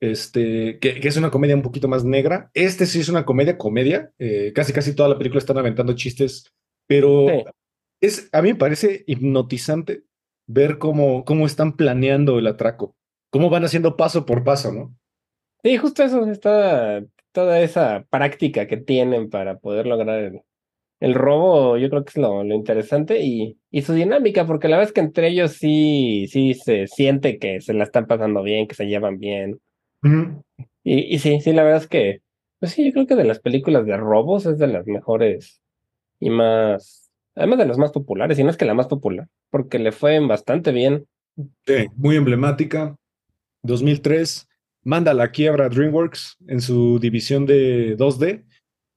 este, 0.00 0.78
que, 0.78 0.98
que 1.00 1.08
es 1.08 1.16
una 1.16 1.30
comedia 1.30 1.54
un 1.54 1.62
poquito 1.62 1.88
más 1.88 2.04
negra. 2.04 2.50
Este 2.54 2.86
sí 2.86 3.00
es 3.00 3.08
una 3.08 3.24
comedia, 3.26 3.58
comedia. 3.58 4.12
eh, 4.18 4.52
casi 4.54 4.72
casi 4.72 4.94
toda 4.94 5.10
la 5.10 5.18
película 5.18 5.38
están 5.38 5.58
aventando 5.58 5.94
chistes, 5.94 6.52
pero 6.88 7.26
Sí. 7.28 7.44
es, 8.00 8.28
a 8.32 8.40
mí 8.42 8.52
me 8.54 8.58
parece 8.58 9.04
hipnotizante 9.06 10.04
ver 10.48 10.78
cómo, 10.78 11.24
cómo 11.24 11.44
están 11.44 11.76
planeando 11.76 12.38
el 12.38 12.46
atraco, 12.46 12.96
cómo 13.30 13.50
van 13.50 13.64
haciendo 13.64 13.96
paso 13.96 14.24
por 14.24 14.42
paso, 14.42 14.72
¿no? 14.72 14.96
Sí, 15.62 15.76
justo 15.76 16.02
eso 16.02 16.24
está 16.30 17.04
toda 17.36 17.60
esa 17.60 18.06
práctica 18.08 18.66
que 18.66 18.78
tienen 18.78 19.28
para 19.28 19.58
poder 19.58 19.86
lograr 19.86 20.20
el, 20.20 20.40
el 21.00 21.12
robo, 21.12 21.76
yo 21.76 21.90
creo 21.90 22.02
que 22.02 22.08
es 22.08 22.16
lo, 22.16 22.42
lo 22.42 22.54
interesante 22.54 23.20
y, 23.20 23.58
y 23.70 23.82
su 23.82 23.92
dinámica, 23.92 24.46
porque 24.46 24.68
la 24.68 24.78
verdad 24.78 24.88
es 24.88 24.94
que 24.94 25.02
entre 25.02 25.28
ellos 25.28 25.52
sí, 25.52 26.28
sí 26.30 26.54
se 26.54 26.86
siente 26.86 27.38
que 27.38 27.60
se 27.60 27.74
la 27.74 27.84
están 27.84 28.06
pasando 28.06 28.42
bien, 28.42 28.66
que 28.66 28.74
se 28.74 28.86
llevan 28.86 29.18
bien. 29.18 29.60
Y, 30.82 31.14
y 31.14 31.18
sí, 31.18 31.42
sí, 31.42 31.52
la 31.52 31.62
verdad 31.62 31.82
es 31.82 31.88
que, 31.88 32.22
pues 32.58 32.72
sí, 32.72 32.86
yo 32.86 32.92
creo 32.94 33.06
que 33.06 33.16
de 33.16 33.24
las 33.24 33.40
películas 33.40 33.84
de 33.84 33.98
robos 33.98 34.46
es 34.46 34.56
de 34.58 34.68
las 34.68 34.86
mejores 34.86 35.60
y 36.18 36.30
más, 36.30 37.12
además 37.34 37.58
de 37.58 37.66
las 37.66 37.76
más 37.76 37.92
populares, 37.92 38.38
y 38.38 38.44
no 38.44 38.48
es 38.50 38.56
que 38.56 38.64
la 38.64 38.72
más 38.72 38.86
popular, 38.86 39.28
porque 39.50 39.78
le 39.78 39.92
fue 39.92 40.18
bastante 40.20 40.72
bien. 40.72 41.06
Sí, 41.66 41.88
muy 41.96 42.16
emblemática. 42.16 42.96
2003, 43.62 44.45
manda 44.86 45.10
a 45.10 45.14
la 45.14 45.30
quiebra 45.32 45.66
a 45.66 45.68
DreamWorks 45.68 46.38
en 46.48 46.60
su 46.60 46.98
división 46.98 47.44
de 47.44 47.96
2D, 47.98 48.44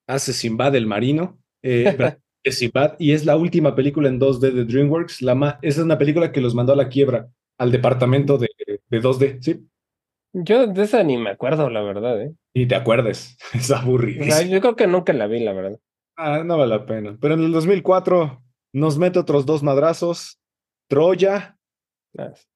hace 0.07 0.31
Sinbad 0.33 0.75
el 0.75 0.85
Marino, 0.87 1.39
eh, 1.63 1.93
Brad- 1.97 2.19
es 2.43 2.59
Sinbad, 2.59 2.95
y 2.99 3.11
es 3.11 3.25
la 3.25 3.35
última 3.35 3.75
película 3.75 4.07
en 4.07 4.19
2D 4.19 4.51
de 4.53 4.63
DreamWorks. 4.65 5.21
La 5.21 5.33
esa 5.61 5.81
es 5.81 5.85
una 5.85 5.97
película 5.97 6.31
que 6.31 6.39
los 6.41 6.55
mandó 6.55 6.71
a 6.73 6.77
la 6.77 6.87
quiebra, 6.87 7.27
al 7.57 7.71
departamento 7.71 8.37
de, 8.37 8.47
de 8.89 9.01
2D, 9.01 9.41
¿sí? 9.41 9.65
Yo 10.31 10.67
de 10.67 10.83
esa 10.83 11.03
ni 11.03 11.17
me 11.17 11.31
acuerdo, 11.31 11.69
la 11.69 11.81
verdad, 11.81 12.21
¿eh? 12.21 12.33
Y 12.53 12.67
te 12.67 12.75
acuerdes, 12.75 13.35
es 13.53 13.63
O 13.63 13.73
sea, 13.75 13.79
aburridísimo. 13.79 14.51
yo 14.51 14.61
creo 14.61 14.75
que 14.75 14.87
nunca 14.87 15.11
la 15.11 15.27
vi, 15.27 15.39
la 15.43 15.53
verdad. 15.53 15.79
Ah, 16.15 16.43
no 16.45 16.57
vale 16.57 16.75
la 16.77 16.85
pena. 16.85 17.17
Pero 17.19 17.33
en 17.33 17.41
el 17.41 17.51
2004 17.51 18.41
nos 18.73 18.97
mete 18.97 19.19
otros 19.19 19.45
dos 19.45 19.63
madrazos. 19.63 20.39
Troya, 20.87 21.57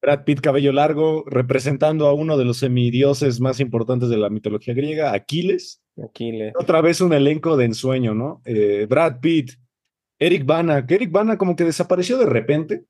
Brad 0.01 0.23
Pitt, 0.23 0.41
cabello 0.41 0.71
largo, 0.71 1.23
representando 1.27 2.07
a 2.07 2.13
uno 2.13 2.37
de 2.37 2.45
los 2.45 2.57
semidioses 2.57 3.39
más 3.39 3.59
importantes 3.59 4.09
de 4.09 4.17
la 4.17 4.29
mitología 4.29 4.73
griega, 4.73 5.13
Aquiles. 5.13 5.81
Aquí 6.03 6.31
le... 6.31 6.53
Otra 6.57 6.81
vez 6.81 7.01
un 7.01 7.13
elenco 7.13 7.55
de 7.55 7.65
ensueño, 7.65 8.13
¿no? 8.15 8.41
Eh, 8.45 8.87
Brad 8.89 9.19
Pitt, 9.19 9.51
Eric 10.19 10.45
Bana, 10.45 10.85
que 10.85 10.95
Eric 10.95 11.11
Bana 11.11 11.37
como 11.37 11.55
que 11.55 11.63
desapareció 11.65 12.17
de 12.17 12.25
repente. 12.25 12.85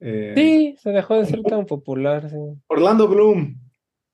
Eh, 0.00 0.34
Sí, 0.36 0.76
se 0.78 0.90
dejó 0.90 1.16
de 1.16 1.26
ser 1.26 1.42
tan 1.42 1.66
popular, 1.66 2.28
sí. 2.30 2.36
Orlando 2.68 3.08
Bloom, 3.08 3.58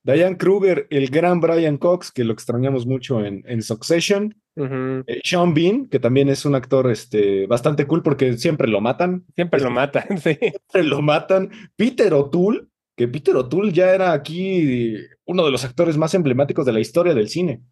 Diane 0.02 0.38
Kruger, 0.38 0.86
el 0.90 1.10
gran 1.10 1.40
Brian 1.40 1.76
Cox, 1.76 2.10
que 2.10 2.24
lo 2.24 2.32
extrañamos 2.32 2.86
mucho 2.86 3.24
en, 3.24 3.42
en 3.46 3.62
Succession. 3.62 4.39
Eh, 4.56 5.20
Sean 5.24 5.54
Bean, 5.54 5.86
que 5.86 5.98
también 6.00 6.28
es 6.28 6.44
un 6.44 6.54
actor 6.54 6.90
este, 6.90 7.46
bastante 7.46 7.86
cool 7.86 8.02
porque 8.02 8.34
siempre 8.34 8.68
lo 8.68 8.80
matan. 8.80 9.24
Siempre 9.34 9.60
lo 9.60 9.70
matan, 9.70 10.04
sí. 10.18 10.36
Siempre 10.40 10.82
lo 10.84 11.00
matan. 11.02 11.50
Peter 11.76 12.12
O'Toole, 12.12 12.66
que 12.96 13.08
Peter 13.08 13.34
O'Toole 13.36 13.72
ya 13.72 13.94
era 13.94 14.12
aquí 14.12 14.96
uno 15.24 15.44
de 15.44 15.50
los 15.50 15.64
actores 15.64 15.96
más 15.96 16.14
emblemáticos 16.14 16.66
de 16.66 16.72
la 16.72 16.80
historia 16.80 17.14
del 17.14 17.28
cine. 17.28 17.62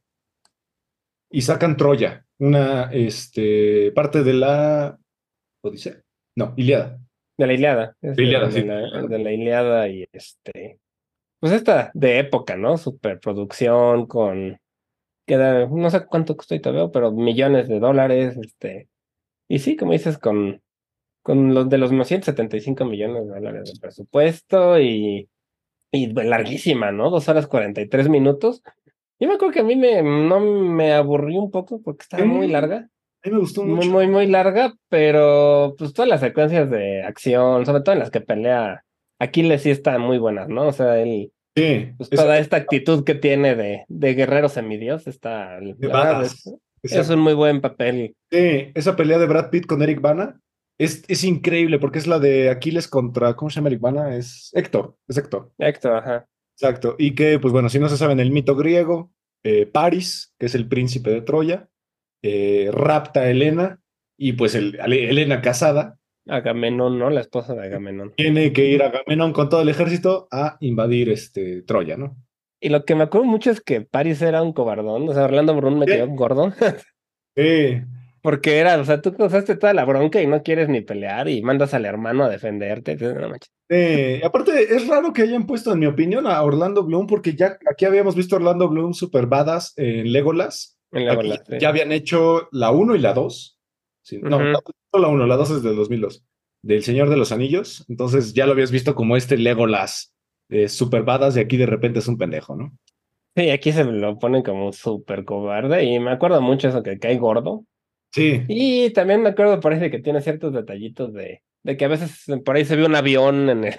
Y 1.31 1.43
sacan 1.43 1.77
Troya, 1.77 2.25
una 2.39 2.85
este, 2.93 3.93
parte 3.93 4.23
de 4.23 4.33
la 4.35 4.99
Odisea. 5.63 6.01
No, 6.37 6.55
Iliada. 6.57 6.99
De 7.37 7.47
la 7.47 7.53
Iliada. 7.53 7.97
de- 8.01 8.23
Iliada, 8.23 8.47
de, 8.47 8.53
sí. 8.53 8.67
la, 8.67 9.03
de 9.03 9.19
la 9.19 9.33
Iliada 9.33 9.89
y 9.89 10.07
este. 10.13 10.79
Pues 11.41 11.53
esta 11.53 11.91
de 11.95 12.19
época, 12.21 12.57
¿no? 12.57 12.79
Superproducción 12.79 14.07
con. 14.07 14.59
Queda, 15.29 15.67
no 15.67 15.91
sé 15.91 16.07
cuánto 16.07 16.37
costó 16.37 16.55
y 16.55 16.61
te 16.61 16.73
veo, 16.73 16.91
pero 16.91 17.13
millones 17.13 17.69
de 17.69 17.79
dólares, 17.79 18.37
este. 18.43 18.89
Y 19.47 19.61
sí, 19.61 19.77
como 19.77 19.93
dices, 19.93 20.19
con, 20.19 20.63
con 21.23 21.55
los 21.55 21.69
de 21.69 21.79
los 21.79 21.91
175 21.91 22.85
millones 22.87 23.27
de 23.27 23.35
dólares 23.35 23.73
de 23.73 23.79
presupuesto 23.79 24.81
y, 24.81 25.29
y 25.93 26.07
larguísima, 26.13 26.91
¿no? 26.91 27.11
Dos 27.11 27.29
horas 27.29 27.47
43 27.47 28.09
minutos. 28.09 28.63
Yo 29.21 29.29
me 29.29 29.35
acuerdo 29.35 29.53
que 29.53 29.61
a 29.61 29.65
mí 29.65 29.77
me, 29.77 30.03
no 30.03 30.41
me 30.41 30.93
aburrí 30.95 31.37
un 31.37 31.51
poco 31.51 31.83
porque 31.83 32.03
estaba 32.03 32.25
muy 32.25 32.49
larga. 32.49 32.89
A 33.23 33.29
mí 33.29 33.35
me 33.35 33.41
gustó 33.41 33.65
muy, 33.65 33.75
mucho. 33.75 33.91
muy, 33.91 34.07
muy 34.09 34.27
larga, 34.27 34.75
pero 34.89 35.75
pues 35.77 35.93
todas 35.93 36.09
las 36.09 36.21
secuencias 36.21 36.71
de 36.71 37.03
acción, 37.03 37.67
sobre 37.67 37.83
todo 37.83 37.93
en 37.93 37.99
las 37.99 38.11
que 38.11 38.21
pelea 38.21 38.85
Aquiles 39.19 39.63
sí 39.63 39.71
están 39.71 40.01
muy 40.01 40.19
buenas, 40.19 40.49
¿no? 40.49 40.69
O 40.69 40.73
sea, 40.73 40.99
él, 41.01 41.33
Sí, 41.59 41.93
pues 41.97 42.11
toda 42.11 42.39
esta 42.39 42.57
actitud 42.57 43.05
que 43.05 43.15
tiene 43.15 43.55
de, 43.55 43.85
de 43.89 44.15
guerrero 44.15 44.49
semidios 44.49 45.07
está, 45.07 45.59
badass. 45.79 46.47
es, 46.83 46.93
es 46.93 47.11
un 47.11 47.21
muy 47.21 47.35
buen 47.35 47.61
papel. 47.61 48.15
Sí, 48.31 48.71
esa 48.75 48.97
pelea 48.97 49.19
de 49.19 49.27
Brad 49.27 49.51
Pitt 49.51 49.67
con 49.67 49.83
Eric 49.83 50.01
Bana 50.01 50.41
es, 50.79 51.05
es 51.09 51.25
increíble 51.25 51.79
porque 51.79 51.99
es 51.99 52.07
la 52.07 52.19
de 52.19 52.51
Aquiles 52.51 52.89
contra, 52.89 53.35
¿cómo 53.35 53.51
se 53.51 53.57
llama 53.57 53.69
Eric 53.69 53.81
Bana? 53.81 54.17
Es 54.17 54.51
Héctor, 54.55 54.97
es 55.09 55.17
Héctor. 55.19 55.53
Héctor, 55.59 55.97
ajá. 55.97 56.27
Exacto. 56.55 56.97
Y 56.99 57.15
que, 57.15 57.39
pues 57.39 57.53
bueno, 57.53 57.69
si 57.69 57.79
no 57.79 57.89
se 57.89 57.97
saben 57.97 58.21
el 58.21 58.33
mito 58.33 58.57
griego, 58.57 59.13
eh, 59.45 59.67
Paris, 59.67 60.35
que 60.39 60.47
es 60.47 60.55
el 60.55 60.69
príncipe 60.69 61.11
de 61.11 61.23
Troya, 61.23 61.69
eh, 62.23 62.71
rapta 62.73 63.21
a 63.21 63.31
Helena 63.31 63.81
y 64.17 64.33
pues 64.33 64.55
el, 64.57 64.77
Helena 64.81 65.41
casada 65.41 65.98
Agamenón, 66.29 66.99
¿no? 66.99 67.11
La 67.11 67.21
esposa 67.21 67.55
de 67.55 67.67
Agamenón. 67.67 68.13
tiene 68.17 68.53
que 68.53 68.67
ir 68.67 68.83
a 68.83 68.87
Agamenón 68.87 69.33
con 69.33 69.49
todo 69.49 69.63
el 69.63 69.69
ejército 69.69 70.29
a 70.31 70.57
invadir 70.61 71.09
este, 71.11 71.63
Troya, 71.63 71.97
¿no? 71.97 72.17
Y 72.61 72.71
lo 72.71 72.85
que 72.85 72.95
me 72.95 73.05
acuerdo 73.05 73.27
mucho 73.27 73.51
es 73.51 73.61
que 73.61 73.81
Paris 73.83 74.21
era 74.23 74.43
un 74.43 74.53
cobardón, 74.53 75.09
o 75.09 75.15
sea, 75.15 75.25
Orlando 75.25 75.55
Brun 75.55 75.79
me 75.79 75.87
Sí. 75.87 75.93
quedó 75.93 76.09
gordo, 76.09 76.53
Sí, 77.37 77.81
porque 78.21 78.59
era, 78.59 78.79
o 78.81 78.85
sea, 78.85 79.01
tú 79.01 79.15
causaste 79.15 79.57
toda 79.57 79.73
la 79.73 79.85
bronca 79.85 80.21
y 80.21 80.27
no 80.27 80.43
quieres 80.43 80.69
ni 80.69 80.81
pelear 80.81 81.29
y 81.29 81.41
mandas 81.41 81.73
al 81.73 81.87
hermano 81.87 82.25
a 82.25 82.29
defenderte. 82.29 82.97
no. 82.97 83.33
Y 83.71 84.23
aparte, 84.25 84.75
es 84.75 84.89
raro 84.89 85.13
que 85.13 85.23
hayan 85.23 85.47
puesto, 85.47 85.73
en 85.73 85.79
mi 85.79 85.87
opinión, 85.87 86.27
a 86.27 86.43
Orlando 86.43 86.83
Bloom 86.83 87.07
porque 87.07 87.35
ya 87.35 87.59
aquí 87.71 87.85
habíamos 87.85 88.17
visto 88.17 88.35
a 88.35 88.39
Orlando 88.39 88.69
Bloom 88.69 88.93
super 88.93 89.27
badass 89.27 89.75
en 89.77 90.11
Legolas. 90.13 90.79
En 90.91 91.07
sí. 91.47 91.59
Ya 91.61 91.69
habían 91.69 91.93
hecho 91.93 92.49
la 92.51 92.71
1 92.71 92.97
y 92.97 92.99
la 92.99 93.13
2. 93.13 93.58
Sí, 94.09 94.19
no, 94.23 94.39
la 94.41 95.09
1, 95.09 95.27
la 95.27 95.37
2 95.37 95.51
es 95.51 95.63
del 95.63 95.77
2002. 95.77 96.25
Del 96.63 96.83
Señor 96.83 97.11
de 97.11 97.19
los 97.19 97.31
Anillos. 97.31 97.85
Entonces 97.91 98.33
ya 98.33 98.47
lo 98.47 98.53
habías 98.53 98.71
visto 98.71 98.95
como 98.95 99.19
este 99.19 99.37
Legolas 99.37 100.15
eh, 100.49 100.69
super 100.69 101.03
badass 101.03 101.37
y 101.37 101.41
aquí 101.41 101.59
de 101.59 101.67
repente 101.67 101.99
es 101.99 102.09
un 102.09 102.17
pendejo, 102.17 102.57
¿no? 102.57 102.73
Sí, 103.37 103.51
aquí 103.51 103.71
se 103.71 103.85
lo 103.85 104.19
ponen 104.19 104.43
como 104.43 104.73
súper 104.73 105.27
cobarde 105.27 105.85
y 105.85 106.01
me 106.01 106.11
acuerdo 106.11 106.41
mucho 106.41 106.69
eso 106.69 106.83
que 106.83 106.99
cae 106.99 107.19
gordo. 107.19 107.67
Sí, 108.11 108.43
Y 108.49 108.91
también 108.95 109.23
me 109.23 109.29
acuerdo, 109.29 109.61
parece 109.61 109.91
que 109.91 109.99
tiene 109.99 110.23
ciertos 110.23 110.55
detallitos 110.55 111.13
de, 111.13 111.43
de 111.63 111.77
que 111.77 111.85
a 111.85 111.89
veces 111.89 112.25
por 112.47 112.57
ahí 112.57 112.65
se 112.65 112.77
ve 112.77 112.87
un 112.87 112.97
avión 112.97 113.51
en 113.51 113.65
el, 113.65 113.75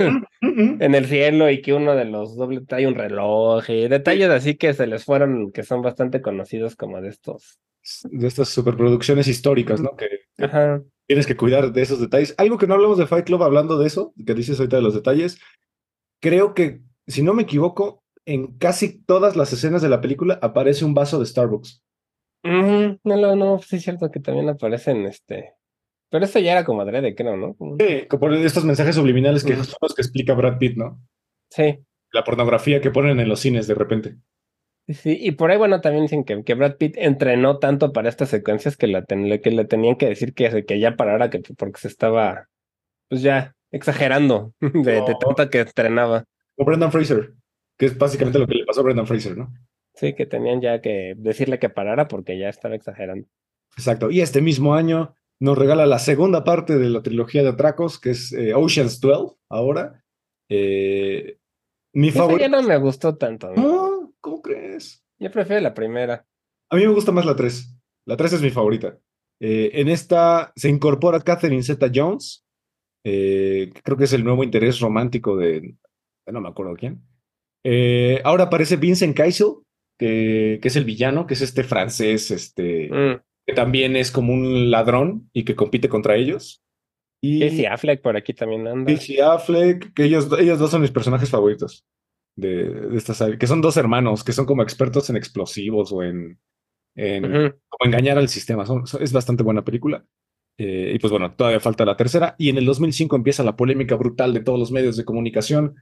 en 0.79 0.93
el 0.93 1.05
cielo 1.07 1.49
y 1.49 1.63
que 1.63 1.73
uno 1.73 1.95
de 1.95 2.05
los 2.05 2.37
dobles 2.37 2.67
trae 2.67 2.85
un 2.85 2.93
reloj 2.93 3.67
y 3.67 3.87
detalles 3.87 4.29
así 4.29 4.55
que 4.57 4.75
se 4.75 4.85
les 4.85 5.05
fueron, 5.05 5.51
que 5.51 5.63
son 5.63 5.81
bastante 5.81 6.21
conocidos 6.21 6.75
como 6.75 7.01
de 7.01 7.09
estos. 7.09 7.57
De 8.09 8.27
estas 8.27 8.49
superproducciones 8.49 9.27
históricas, 9.27 9.81
¿no? 9.81 9.95
Que 9.95 10.07
Ajá. 10.43 10.81
tienes 11.07 11.27
que 11.27 11.37
cuidar 11.37 11.71
de 11.71 11.81
esos 11.81 11.99
detalles. 11.99 12.35
Algo 12.37 12.57
que 12.57 12.67
no 12.67 12.75
hablamos 12.75 12.97
de 12.97 13.07
Fight 13.07 13.25
Club 13.25 13.43
hablando 13.43 13.77
de 13.77 13.87
eso, 13.87 14.13
que 14.25 14.33
dices 14.33 14.59
ahorita 14.59 14.77
de 14.77 14.83
los 14.83 14.93
detalles, 14.93 15.39
creo 16.21 16.53
que, 16.53 16.81
si 17.07 17.23
no 17.23 17.33
me 17.33 17.43
equivoco, 17.43 18.03
en 18.25 18.57
casi 18.57 19.03
todas 19.03 19.35
las 19.35 19.51
escenas 19.53 19.81
de 19.81 19.89
la 19.89 20.01
película 20.01 20.39
aparece 20.41 20.85
un 20.85 20.93
vaso 20.93 21.19
de 21.19 21.25
Starbucks. 21.25 21.83
No, 22.43 22.99
no, 23.03 23.35
no, 23.35 23.59
sí 23.59 23.77
es 23.77 23.83
cierto 23.83 24.11
que 24.11 24.19
también 24.19 24.49
aparecen 24.49 25.05
este. 25.05 25.53
Pero 26.09 26.25
eso 26.25 26.39
ya 26.39 26.53
era 26.53 26.65
como 26.65 26.81
adrede, 26.81 27.15
creo, 27.15 27.37
¿no? 27.37 27.55
Sí, 27.79 28.07
como 28.07 28.19
por 28.21 28.33
estos 28.33 28.65
mensajes 28.65 28.95
subliminales 28.95 29.43
que 29.43 29.55
son 29.55 29.75
los 29.81 29.93
que 29.93 30.01
explica 30.01 30.33
Brad 30.33 30.57
Pitt, 30.57 30.77
¿no? 30.77 31.01
Sí. 31.49 31.79
La 32.11 32.23
pornografía 32.23 32.81
que 32.81 32.91
ponen 32.91 33.19
en 33.19 33.29
los 33.29 33.39
cines 33.39 33.67
de 33.67 33.75
repente. 33.75 34.15
Sí, 34.91 35.17
y 35.21 35.31
por 35.33 35.51
ahí, 35.51 35.57
bueno, 35.57 35.81
también 35.81 36.05
dicen 36.05 36.23
que, 36.23 36.43
que 36.43 36.55
Brad 36.55 36.77
Pitt 36.77 36.95
entrenó 36.97 37.59
tanto 37.59 37.93
para 37.93 38.09
estas 38.09 38.29
secuencias 38.29 38.75
que, 38.75 38.87
la 38.87 39.03
ten- 39.03 39.39
que 39.41 39.51
le 39.51 39.65
tenían 39.65 39.95
que 39.97 40.07
decir 40.07 40.33
que, 40.33 40.65
que 40.65 40.79
ya 40.79 40.95
parara, 40.95 41.29
que, 41.29 41.41
porque 41.57 41.79
se 41.79 41.87
estaba, 41.87 42.47
pues 43.07 43.21
ya, 43.21 43.55
exagerando 43.71 44.53
de, 44.61 45.03
tanto 45.19 45.49
que 45.51 45.59
entrenaba. 45.59 46.25
O 46.57 46.65
Brendan 46.65 46.91
Fraser, 46.91 47.33
que 47.77 47.85
es 47.85 47.97
básicamente 47.97 48.39
lo 48.39 48.47
que 48.47 48.55
le 48.55 48.65
pasó 48.65 48.81
a 48.81 48.83
Brendan 48.83 49.05
Fraser, 49.05 49.37
¿no? 49.37 49.53
Sí, 49.93 50.13
que 50.15 50.25
tenían 50.25 50.59
ya 50.61 50.81
que 50.81 51.13
decirle 51.17 51.59
que 51.59 51.69
parara 51.69 52.07
porque 52.07 52.39
ya 52.39 52.49
estaba 52.49 52.73
exagerando. 52.75 53.27
Exacto. 53.77 54.09
Y 54.09 54.21
este 54.21 54.41
mismo 54.41 54.73
año 54.73 55.13
nos 55.39 55.57
regala 55.57 55.85
la 55.85 55.99
segunda 55.99 56.43
parte 56.43 56.77
de 56.77 56.89
la 56.89 57.03
trilogía 57.03 57.43
de 57.43 57.49
atracos, 57.49 57.99
que 57.99 58.11
es 58.11 58.31
eh, 58.33 58.53
Ocean's 58.55 58.99
12, 59.01 59.35
ahora. 59.49 60.03
Eh, 60.49 61.37
mi 61.93 62.11
favorito. 62.11 62.41
ya 62.41 62.49
no 62.49 62.63
me 62.63 62.77
gustó 62.77 63.15
tanto. 63.17 63.51
No, 63.55 63.88
¿cómo 64.21 64.41
crees? 64.41 65.03
Yo 65.19 65.31
prefiero 65.31 65.61
la 65.61 65.73
primera. 65.73 66.25
A 66.71 66.75
mí 66.75 66.85
me 66.85 66.93
gusta 66.93 67.11
más 67.11 67.25
la 67.25 67.35
3. 67.35 67.75
La 68.05 68.15
3 68.17 68.33
es 68.33 68.41
mi 68.41 68.49
favorita. 68.49 68.97
Eh, 69.41 69.71
en 69.73 69.87
esta 69.89 70.51
se 70.55 70.69
incorpora 70.69 71.19
Catherine 71.21 71.63
Zeta 71.63 71.89
Jones, 71.93 72.45
eh, 73.05 73.71
que 73.73 73.81
creo 73.81 73.97
que 73.97 74.03
es 74.05 74.13
el 74.13 74.23
nuevo 74.23 74.43
interés 74.43 74.79
romántico 74.79 75.37
de. 75.37 75.75
No 76.27 76.41
me 76.41 76.49
acuerdo 76.49 76.75
quién. 76.75 77.01
Eh, 77.65 78.21
ahora 78.23 78.45
aparece 78.45 78.77
Vincent 78.77 79.15
Cassel, 79.15 79.55
que, 79.97 80.59
que 80.61 80.67
es 80.67 80.75
el 80.75 80.85
villano, 80.85 81.25
que 81.27 81.33
es 81.33 81.41
este 81.41 81.63
francés, 81.63 82.31
este, 82.31 82.89
Mm. 82.89 83.21
que 83.47 83.53
también 83.53 83.95
es 83.95 84.11
como 84.11 84.33
un 84.33 84.69
ladrón 84.71 85.29
y 85.33 85.43
que 85.43 85.55
compite 85.55 85.89
contra 85.89 86.15
ellos. 86.15 86.61
Y 87.21 87.41
Casey 87.41 87.65
Affleck 87.65 88.01
por 88.01 88.15
aquí 88.15 88.33
también 88.33 88.65
anda. 88.67 88.93
Casey 88.93 89.19
Affleck, 89.19 89.93
que 89.93 90.05
ellos, 90.05 90.29
ellos 90.39 90.57
dos 90.59 90.71
son 90.71 90.81
mis 90.81 90.91
personajes 90.91 91.29
favoritos 91.29 91.85
de, 92.39 92.69
de 92.69 92.97
esta 92.97 93.13
serie, 93.13 93.37
que 93.37 93.47
son 93.47 93.61
dos 93.61 93.77
hermanos, 93.77 94.23
que 94.23 94.33
son 94.33 94.45
como 94.45 94.63
expertos 94.63 95.09
en 95.09 95.17
explosivos 95.17 95.91
o 95.91 96.03
en, 96.03 96.39
en 96.95 97.25
Ujú. 97.25 97.55
como 97.69 97.85
engañar 97.87 98.17
al 98.17 98.29
sistema. 98.29 98.65
Son- 98.65 98.85
son- 98.87 99.01
es 99.03 99.13
bastante 99.13 99.43
buena 99.43 99.63
película. 99.63 100.05
Eh, 100.57 100.91
y 100.95 100.99
pues 100.99 101.11
bueno, 101.11 101.33
todavía 101.35 101.59
falta 101.61 101.85
la 101.85 101.95
tercera. 101.95 102.35
Y 102.37 102.49
en 102.49 102.57
el 102.57 102.65
2005 102.65 103.15
empieza 103.15 103.43
la 103.43 103.55
polémica 103.55 103.95
brutal 103.95 104.33
de 104.33 104.41
todos 104.41 104.59
los 104.59 104.71
medios 104.71 104.97
de 104.97 105.05
comunicación. 105.05 105.75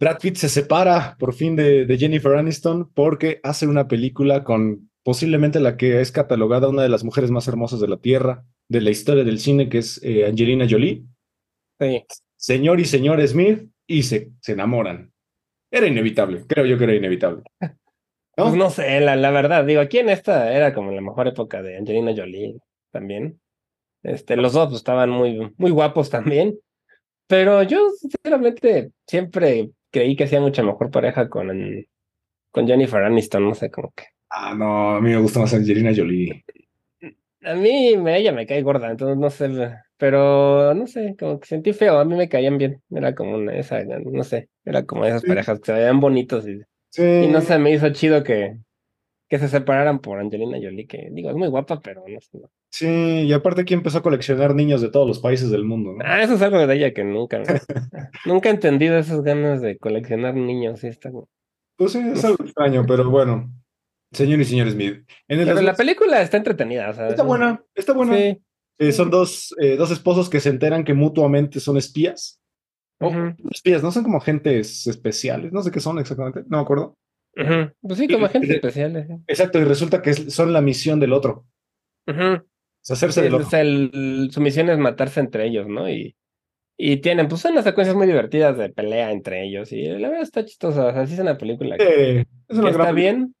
Brad 0.00 0.18
Pitt 0.20 0.36
se 0.36 0.48
separa 0.48 1.16
por 1.18 1.34
fin 1.34 1.54
de, 1.56 1.84
de 1.86 1.98
Jennifer 1.98 2.34
Aniston 2.34 2.90
porque 2.94 3.40
hace 3.42 3.66
una 3.66 3.86
película 3.86 4.42
con 4.42 4.90
posiblemente 5.04 5.60
la 5.60 5.76
que 5.76 6.00
es 6.00 6.10
catalogada 6.10 6.68
una 6.68 6.82
de 6.82 6.88
las 6.88 7.04
mujeres 7.04 7.30
más 7.30 7.46
hermosas 7.48 7.78
de 7.80 7.88
la 7.88 7.98
Tierra, 7.98 8.44
de 8.68 8.80
la 8.80 8.90
historia 8.90 9.22
del 9.24 9.38
cine, 9.38 9.68
que 9.68 9.78
es 9.78 10.00
eh, 10.02 10.24
Angelina 10.26 10.66
Jolie. 10.68 11.04
Sí. 11.78 12.02
Señor 12.36 12.80
y 12.80 12.86
señor 12.86 13.26
Smith, 13.28 13.68
y 13.86 14.02
se, 14.04 14.32
se 14.40 14.52
enamoran. 14.52 15.12
Era 15.74 15.88
inevitable, 15.88 16.44
creo 16.46 16.64
yo 16.66 16.78
que 16.78 16.84
era 16.84 16.94
inevitable. 16.94 17.42
¿No? 17.60 18.44
Pues 18.44 18.54
no 18.54 18.70
sé, 18.70 19.00
la, 19.00 19.16
la 19.16 19.32
verdad, 19.32 19.64
digo, 19.64 19.80
aquí 19.80 19.98
en 19.98 20.08
esta 20.08 20.52
era 20.54 20.72
como 20.72 20.92
la 20.92 21.00
mejor 21.00 21.26
época 21.26 21.62
de 21.62 21.78
Angelina 21.78 22.14
Jolie 22.16 22.56
también. 22.92 23.40
Este, 24.04 24.36
los 24.36 24.52
dos 24.52 24.72
estaban 24.72 25.10
muy, 25.10 25.52
muy 25.56 25.72
guapos 25.72 26.10
también. 26.10 26.56
Pero 27.26 27.64
yo, 27.64 27.90
sinceramente, 27.98 28.92
siempre 29.04 29.70
creí 29.90 30.14
que 30.14 30.24
hacía 30.24 30.40
mucha 30.40 30.62
mejor 30.62 30.92
pareja 30.92 31.28
con, 31.28 31.48
con 32.52 32.66
Jennifer 32.68 33.02
Aniston, 33.02 33.44
no 33.44 33.54
sé, 33.56 33.68
como 33.68 33.92
que. 33.96 34.04
Ah, 34.30 34.54
no, 34.54 34.94
a 34.94 35.00
mí 35.00 35.10
me 35.10 35.18
gusta 35.18 35.40
más 35.40 35.54
Angelina 35.54 35.90
Jolie. 35.94 36.44
A 37.42 37.54
mí 37.54 37.94
ella 38.06 38.30
me 38.30 38.46
cae 38.46 38.62
gorda, 38.62 38.92
entonces 38.92 39.18
no 39.18 39.28
sé, 39.28 39.48
pero 40.04 40.74
no 40.74 40.86
sé, 40.86 41.16
como 41.18 41.40
que 41.40 41.46
sentí 41.46 41.72
feo, 41.72 41.98
a 41.98 42.04
mí 42.04 42.14
me 42.14 42.28
caían 42.28 42.58
bien. 42.58 42.82
Era 42.90 43.14
como 43.14 43.36
una, 43.36 43.56
esa, 43.56 43.82
no 43.84 44.22
sé, 44.22 44.50
era 44.62 44.84
como 44.84 45.06
esas 45.06 45.22
Sí. 45.22 45.28
parejas 45.28 45.60
que 45.60 45.64
se 45.64 45.72
veían 45.72 45.98
bonitos 45.98 46.46
y, 46.46 46.60
Sí. 46.90 47.02
y 47.02 47.28
no 47.28 47.40
se 47.40 47.58
me 47.58 47.72
hizo 47.72 47.88
chido 47.88 48.22
que, 48.22 48.58
que 49.30 49.38
se 49.38 49.48
separaran 49.48 50.00
por 50.00 50.18
Angelina 50.18 50.58
Jolie, 50.62 50.86
que 50.86 51.08
digo, 51.10 51.30
es 51.30 51.36
muy 51.36 51.48
guapa, 51.48 51.80
pero 51.80 52.04
no 52.06 52.20
sé. 52.20 52.38
no. 52.38 52.50
Sí, 52.70 52.86
y 52.86 53.32
aparte 53.32 53.62
aquí 53.62 53.72
empezó 53.72 53.96
a 53.98 54.02
coleccionar 54.02 54.54
niños 54.54 54.82
de 54.82 54.90
todos 54.90 55.08
los 55.08 55.20
países 55.20 55.48
del 55.50 55.64
mundo, 55.64 55.92
¿no? 55.94 56.04
Ah, 56.04 56.22
eso 56.22 56.34
es 56.34 56.42
algo 56.42 56.66
de 56.66 56.74
ella 56.74 56.92
que 56.92 57.02
nunca, 57.04 57.40
nunca 58.26 58.50
he 58.50 58.52
entendido 58.52 58.98
esas 58.98 59.22
ganas 59.22 59.62
de 59.62 59.78
coleccionar 59.78 60.34
niños, 60.34 60.80
sí, 60.80 60.88
está 60.88 61.10
Pues 61.78 61.92
sí, 61.92 62.00
es 62.12 62.22
algo 62.26 62.44
extraño, 62.44 62.84
pero 62.86 63.08
bueno. 63.08 63.50
Señor 64.12 64.40
y 64.40 64.44
señor 64.44 64.70
Smith. 64.70 65.08
En 65.28 65.40
el 65.40 65.46
Pero 65.46 65.62
la 65.62 65.70
2000 65.72 65.76
película 65.76 66.20
está 66.20 66.36
entretenida, 66.36 66.90
o 66.90 66.92
sea, 66.92 67.08
está 67.08 67.22
buena, 67.22 67.64
está 67.74 67.94
buena. 67.94 68.14
Sí. 68.14 68.38
Eh, 68.78 68.92
son 68.92 69.10
dos, 69.10 69.54
eh, 69.60 69.76
dos 69.76 69.90
esposos 69.90 70.28
que 70.28 70.40
se 70.40 70.48
enteran 70.50 70.84
que 70.84 70.94
mutuamente 70.94 71.60
son 71.60 71.76
espías. 71.76 72.40
O 73.00 73.08
Ujú, 73.08 73.34
espías, 73.50 73.82
no 73.82 73.90
son 73.90 74.04
como 74.04 74.18
agentes 74.18 74.86
especiales, 74.86 75.52
no 75.52 75.62
sé 75.62 75.70
qué 75.70 75.80
son 75.80 75.98
exactamente, 75.98 76.42
no 76.48 76.58
me 76.58 76.62
acuerdo. 76.62 76.96
Pues 77.34 77.98
sí, 77.98 78.06
como 78.06 78.20
Y- 78.26 78.28
agentes 78.28 78.50
y- 78.50 78.54
especiales. 78.54 79.06
sí. 79.08 79.14
Exacto, 79.26 79.58
y 79.58 79.64
resulta 79.64 80.00
que 80.00 80.10
es- 80.10 80.32
son 80.32 80.52
la 80.52 80.60
misión 80.60 81.00
del 81.00 81.12
otro. 81.12 81.44
Es 82.06 82.90
hacerse 82.90 83.20
Sí, 83.20 83.24
del 83.24 83.34
otro. 83.34 83.46
o 83.46 83.50
sea, 83.50 83.60
el- 83.62 84.28
su 84.32 84.40
misión 84.40 84.68
es 84.70 84.78
matarse 84.78 85.18
entre 85.20 85.46
ellos, 85.46 85.66
¿no? 85.66 85.88
Y, 85.90 86.14
y 86.78 86.98
tienen, 86.98 87.28
pues, 87.28 87.44
unas 87.46 87.64
secuencias 87.64 87.96
muy 87.96 88.06
divertidas 88.06 88.56
de 88.58 88.68
pelea 88.70 89.10
entre 89.10 89.44
ellos. 89.44 89.72
Y 89.72 89.84
la 89.88 90.08
verdad 90.08 90.22
está 90.22 90.44
chistosa. 90.44 90.86
O 90.86 90.92
sea, 90.92 91.06
sí 91.06 91.14
es 91.14 91.20
una 91.20 91.38
película 91.38 91.76
que, 91.76 91.84
Eh, 91.84 92.20
es 92.20 92.26
que 92.48 92.58
una 92.58 92.70
está 92.70 92.82
gran 92.84 92.94
bien. 92.94 93.34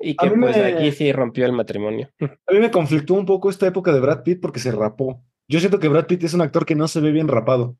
Y 0.00 0.16
que, 0.16 0.30
pues, 0.30 0.56
me- 0.56 0.64
aquí 0.64 0.92
sí 0.92 1.10
rompió 1.12 1.46
el 1.46 1.52
matrimonio. 1.52 2.10
A 2.20 2.52
mí 2.52 2.58
me 2.60 2.70
conflictó 2.70 3.14
un 3.14 3.24
poco 3.26 3.48
esta 3.50 3.66
época 3.66 3.92
de 3.92 4.00
Brad 4.00 4.22
Pitt 4.22 4.40
porque 4.40 4.60
se 4.60 4.70
rapó. 4.72 5.22
Yo 5.48 5.58
siento 5.60 5.78
que 5.78 5.88
Brad 5.88 6.06
Pitt 6.06 6.24
es 6.24 6.34
un 6.34 6.40
actor 6.42 6.66
que 6.66 6.74
no 6.74 6.88
se 6.88 7.00
ve 7.00 7.10
bien 7.12 7.28
rapado. 7.28 7.76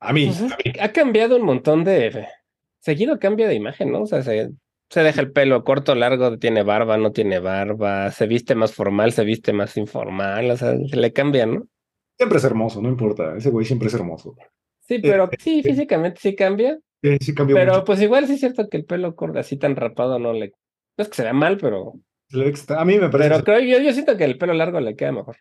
A 0.00 0.12
mí. 0.12 0.26
Pues 0.26 0.76
ha 0.80 0.88
cambiado 0.92 1.36
un 1.36 1.44
montón 1.44 1.84
de. 1.84 2.26
Seguido 2.80 3.18
cambia 3.20 3.46
de 3.46 3.54
imagen, 3.54 3.92
¿no? 3.92 4.02
O 4.02 4.06
sea, 4.06 4.22
se, 4.22 4.50
se 4.90 5.02
deja 5.02 5.20
el 5.20 5.30
pelo 5.30 5.62
corto, 5.62 5.94
largo, 5.94 6.38
tiene 6.38 6.64
barba, 6.64 6.96
no 6.96 7.12
tiene 7.12 7.38
barba, 7.38 8.10
se 8.10 8.26
viste 8.26 8.56
más 8.56 8.74
formal, 8.74 9.12
se 9.12 9.24
viste 9.24 9.52
más 9.52 9.76
informal, 9.76 10.50
o 10.50 10.56
sea, 10.56 10.76
se 10.76 10.96
le 10.96 11.12
cambia, 11.12 11.46
¿no? 11.46 11.66
Siempre 12.18 12.38
es 12.38 12.44
hermoso, 12.44 12.82
no 12.82 12.88
importa. 12.88 13.36
Ese 13.36 13.50
güey 13.50 13.64
siempre 13.64 13.86
es 13.88 13.94
hermoso. 13.94 14.34
Sí, 14.80 14.98
pero 15.00 15.30
sí, 15.38 15.62
físicamente 15.62 16.18
sí 16.20 16.34
cambia. 16.34 16.76
Sí, 17.02 17.16
sí 17.20 17.34
cambió 17.34 17.56
Pero 17.56 17.72
mucho. 17.74 17.84
pues 17.84 18.02
igual 18.02 18.26
sí 18.26 18.34
es 18.34 18.40
cierto 18.40 18.68
que 18.68 18.76
el 18.76 18.84
pelo 18.84 19.14
corto 19.14 19.38
así 19.38 19.56
tan 19.56 19.76
rapado 19.76 20.18
no 20.18 20.32
le. 20.32 20.52
No 20.96 21.02
es 21.02 21.08
que 21.08 21.16
se 21.16 21.22
vea 21.22 21.32
mal, 21.32 21.58
pero. 21.58 21.94
A 22.76 22.84
mí 22.84 22.98
me 22.98 23.08
parece. 23.08 23.30
Pero 23.30 23.44
creo 23.44 23.60
yo, 23.60 23.84
yo 23.84 23.92
siento 23.92 24.16
que 24.16 24.24
el 24.24 24.38
pelo 24.38 24.54
largo 24.54 24.80
le 24.80 24.96
queda 24.96 25.12
mejor. 25.12 25.36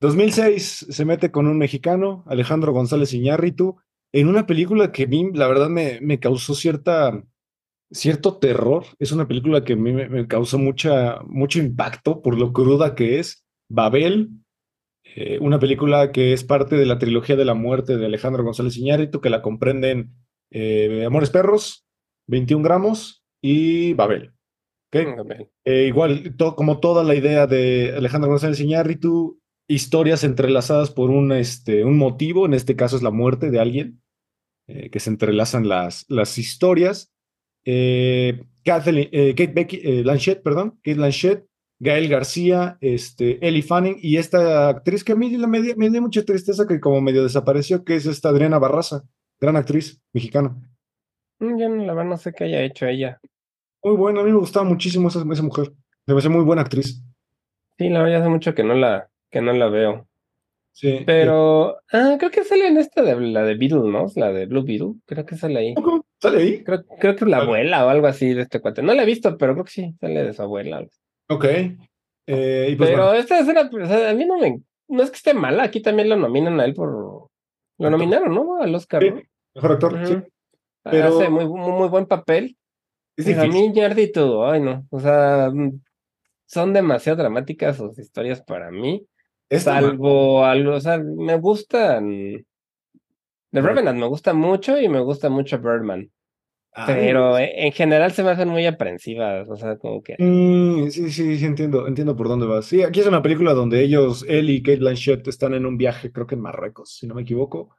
2006 0.00 0.86
se 0.88 1.04
mete 1.04 1.30
con 1.30 1.46
un 1.46 1.58
mexicano, 1.58 2.24
Alejandro 2.26 2.72
González 2.72 3.12
Iñárritu, 3.12 3.76
en 4.12 4.28
una 4.28 4.46
película 4.46 4.92
que 4.92 5.04
a 5.04 5.06
mí, 5.06 5.30
la 5.34 5.46
verdad, 5.46 5.68
me, 5.68 6.00
me 6.00 6.18
causó 6.18 6.54
cierta, 6.54 7.22
cierto 7.90 8.38
terror. 8.38 8.84
Es 8.98 9.12
una 9.12 9.28
película 9.28 9.62
que 9.62 9.74
a 9.74 9.76
mí 9.76 9.92
me, 9.92 10.08
me 10.08 10.26
causó 10.26 10.58
mucha, 10.58 11.20
mucho 11.26 11.58
impacto 11.58 12.22
por 12.22 12.38
lo 12.38 12.52
cruda 12.52 12.94
que 12.94 13.18
es. 13.18 13.44
Babel, 13.68 14.30
eh, 15.04 15.38
una 15.40 15.58
película 15.58 16.12
que 16.12 16.32
es 16.32 16.44
parte 16.44 16.76
de 16.76 16.86
la 16.86 16.98
trilogía 16.98 17.36
de 17.36 17.44
la 17.44 17.54
muerte 17.54 17.96
de 17.96 18.06
Alejandro 18.06 18.42
González 18.42 18.76
Iñárritu, 18.76 19.20
que 19.20 19.30
la 19.30 19.42
comprenden 19.42 20.12
eh, 20.50 21.04
Amores 21.06 21.30
Perros, 21.30 21.86
21 22.26 22.64
gramos 22.64 23.19
y 23.42 23.92
Babel. 23.94 24.32
¿ok? 24.88 24.96
Eh, 25.64 25.84
igual, 25.86 26.34
to- 26.36 26.54
como 26.56 26.80
toda 26.80 27.04
la 27.04 27.14
idea 27.14 27.46
de 27.46 27.94
Alejandro 27.96 28.30
González 28.30 28.60
Iñárritu, 28.60 29.40
historias 29.68 30.24
entrelazadas 30.24 30.90
por 30.90 31.10
un, 31.10 31.30
este, 31.32 31.84
un 31.84 31.96
motivo, 31.96 32.44
en 32.46 32.54
este 32.54 32.74
caso 32.76 32.96
es 32.96 33.02
la 33.02 33.10
muerte 33.12 33.50
de 33.50 33.60
alguien, 33.60 34.02
eh, 34.68 34.90
que 34.90 34.98
se 35.00 35.10
entrelazan 35.10 35.68
las, 35.68 36.06
las 36.08 36.38
historias. 36.38 37.12
Eh, 37.64 38.42
Kathleen- 38.64 39.08
eh, 39.12 39.34
Kate 39.36 39.52
Becky- 39.54 40.02
Blanchett, 40.02 40.42
perdón, 40.42 40.78
Kate 40.82 40.94
Blanchett, 40.96 41.46
Gael 41.78 42.08
García, 42.08 42.76
este, 42.80 43.38
Ellie 43.46 43.62
Fanning 43.62 43.96
y 44.02 44.16
esta 44.16 44.68
actriz 44.68 45.02
que 45.04 45.12
a 45.12 45.16
mí 45.16 45.34
me, 45.38 45.62
dio- 45.62 45.76
me 45.76 45.88
dio 45.88 46.02
mucha 46.02 46.22
tristeza 46.24 46.66
que 46.66 46.78
como 46.80 47.00
medio 47.00 47.22
desapareció, 47.22 47.84
que 47.84 47.94
es 47.96 48.06
esta 48.06 48.28
Adriana 48.28 48.58
Barraza, 48.58 49.02
gran 49.40 49.56
actriz 49.56 50.00
mexicana. 50.12 50.56
Mm, 51.38 51.58
Yo 51.58 51.68
no, 51.70 51.84
la 51.84 51.94
verdad 51.94 52.10
no 52.10 52.16
sé 52.18 52.32
qué 52.34 52.44
haya 52.44 52.62
hecho 52.62 52.86
ella. 52.86 53.18
Muy 53.82 53.96
buena, 53.96 54.20
a 54.20 54.24
mí 54.24 54.30
me 54.30 54.38
gustaba 54.38 54.64
muchísimo 54.64 55.08
esa, 55.08 55.24
esa 55.30 55.42
mujer. 55.42 55.72
Me 56.06 56.14
parece 56.14 56.28
muy 56.28 56.44
buena 56.44 56.62
actriz. 56.62 57.02
Sí, 57.78 57.88
la 57.88 58.00
verdad 58.00 58.18
ya 58.18 58.20
hace 58.20 58.28
mucho 58.28 58.54
que 58.54 58.62
no 58.64 58.74
la, 58.74 59.08
que 59.30 59.40
no 59.40 59.52
la 59.52 59.68
veo. 59.68 60.06
Sí. 60.72 61.00
Pero 61.04 61.76
ah, 61.92 62.16
creo 62.18 62.30
que 62.30 62.44
sale 62.44 62.68
en 62.68 62.78
esta 62.78 63.02
de 63.02 63.18
la 63.20 63.42
de 63.42 63.54
Beetle, 63.54 63.90
¿no? 63.90 64.06
La 64.16 64.32
de 64.32 64.46
Blue 64.46 64.62
Beetle. 64.64 64.94
Creo 65.06 65.26
que 65.26 65.36
sale 65.36 65.58
ahí. 65.58 65.74
¿Cómo? 65.74 66.04
¿Sale 66.20 66.38
ahí? 66.38 66.64
Creo, 66.64 66.84
creo 66.84 67.16
que 67.16 67.24
es 67.24 67.30
la 67.30 67.38
Vale. 67.38 67.48
abuela 67.48 67.86
o 67.86 67.88
algo 67.88 68.06
así 68.06 68.32
de 68.34 68.42
este 68.42 68.60
cuate. 68.60 68.82
No 68.82 68.94
la 68.94 69.02
he 69.02 69.06
visto, 69.06 69.36
pero 69.36 69.54
creo 69.54 69.64
que 69.64 69.70
sí, 69.72 69.94
sale 70.00 70.22
de 70.24 70.32
su 70.32 70.42
abuela. 70.42 70.86
Ok. 71.28 71.44
Eh, 72.26 72.68
y 72.70 72.76
pues 72.76 72.90
pero 72.90 73.04
bueno, 73.04 73.18
esta 73.18 73.40
escena, 73.40 73.68
pues, 73.70 73.90
a 73.90 74.14
mí 74.14 74.24
no 74.26 74.38
me. 74.38 74.60
No 74.88 75.02
es 75.02 75.10
que 75.10 75.16
esté 75.16 75.34
mala, 75.34 75.64
aquí 75.64 75.80
también 75.80 76.08
lo 76.08 76.16
nominan 76.16 76.60
a 76.60 76.64
él 76.64 76.74
por. 76.74 77.28
Lo 77.78 77.90
nominaron, 77.90 78.34
¿no? 78.34 78.60
Al 78.60 78.74
Oscar. 78.74 79.02
Sí, 79.02 79.10
¿no? 79.10 79.22
mejor 79.54 79.72
actor. 79.72 80.06
sí. 80.06 80.16
Pero- 80.82 81.08
Hace 81.08 81.28
muy, 81.28 81.46
muy, 81.46 81.72
muy 81.72 81.88
buen 81.88 82.06
papel. 82.06 82.56
Pero 83.22 83.42
a 83.42 83.46
difícil. 83.46 83.52
mí, 83.52 83.72
tú, 84.14 84.44
ay 84.44 84.60
no. 84.60 84.86
O 84.90 85.00
sea, 85.00 85.50
mm, 85.52 85.80
son 86.46 86.72
demasiado 86.74 87.18
dramáticas 87.18 87.76
sus 87.78 87.98
historias 87.98 88.42
para 88.42 88.70
mí. 88.70 89.06
Salvo 89.52 90.44
algo, 90.44 90.74
o 90.76 90.80
sea, 90.80 90.98
me 90.98 91.36
gustan. 91.38 92.46
The 93.52 93.60
Revenant 93.62 93.96
me 93.98 94.06
gusta 94.08 94.32
mucho 94.34 94.80
y 94.80 94.88
me 94.88 94.98
gusta 95.00 95.28
mucho 95.30 95.58
Birdman. 95.60 96.10
ma- 96.74 96.84
Pero 96.84 97.38
Ay, 97.38 97.38
en 97.38 97.50
en 97.66 97.72
general 97.72 98.12
se 98.12 98.22
me 98.24 98.30
hacen 98.32 98.48
muy 98.48 98.66
aprensivas. 98.66 99.48
O 99.50 99.56
sea, 99.56 99.78
como 99.78 100.02
que. 100.02 100.18
mm, 100.18 100.88
sí, 100.90 101.10
sí, 101.10 101.38
sí, 101.38 101.44
entiendo, 101.46 101.86
entiendo 101.86 102.16
por 102.16 102.28
dónde 102.28 102.46
vas. 102.46 102.66
Sí, 102.66 102.82
aquí 102.82 103.00
es 103.00 103.06
una 103.06 103.22
película 103.22 103.54
donde 103.54 103.82
ellos, 103.82 104.24
él 104.28 104.50
y 104.50 104.62
Kate 104.62 104.78
Blanchett 104.78 105.26
están 105.28 105.54
en 105.54 105.66
un 105.66 105.76
viaje, 105.78 106.12
creo 106.12 106.26
que 106.26 106.34
en 106.34 106.40
Marruecos, 106.42 106.96
si 106.96 107.06
no 107.06 107.14
me 107.14 107.22
equivoco, 107.22 107.70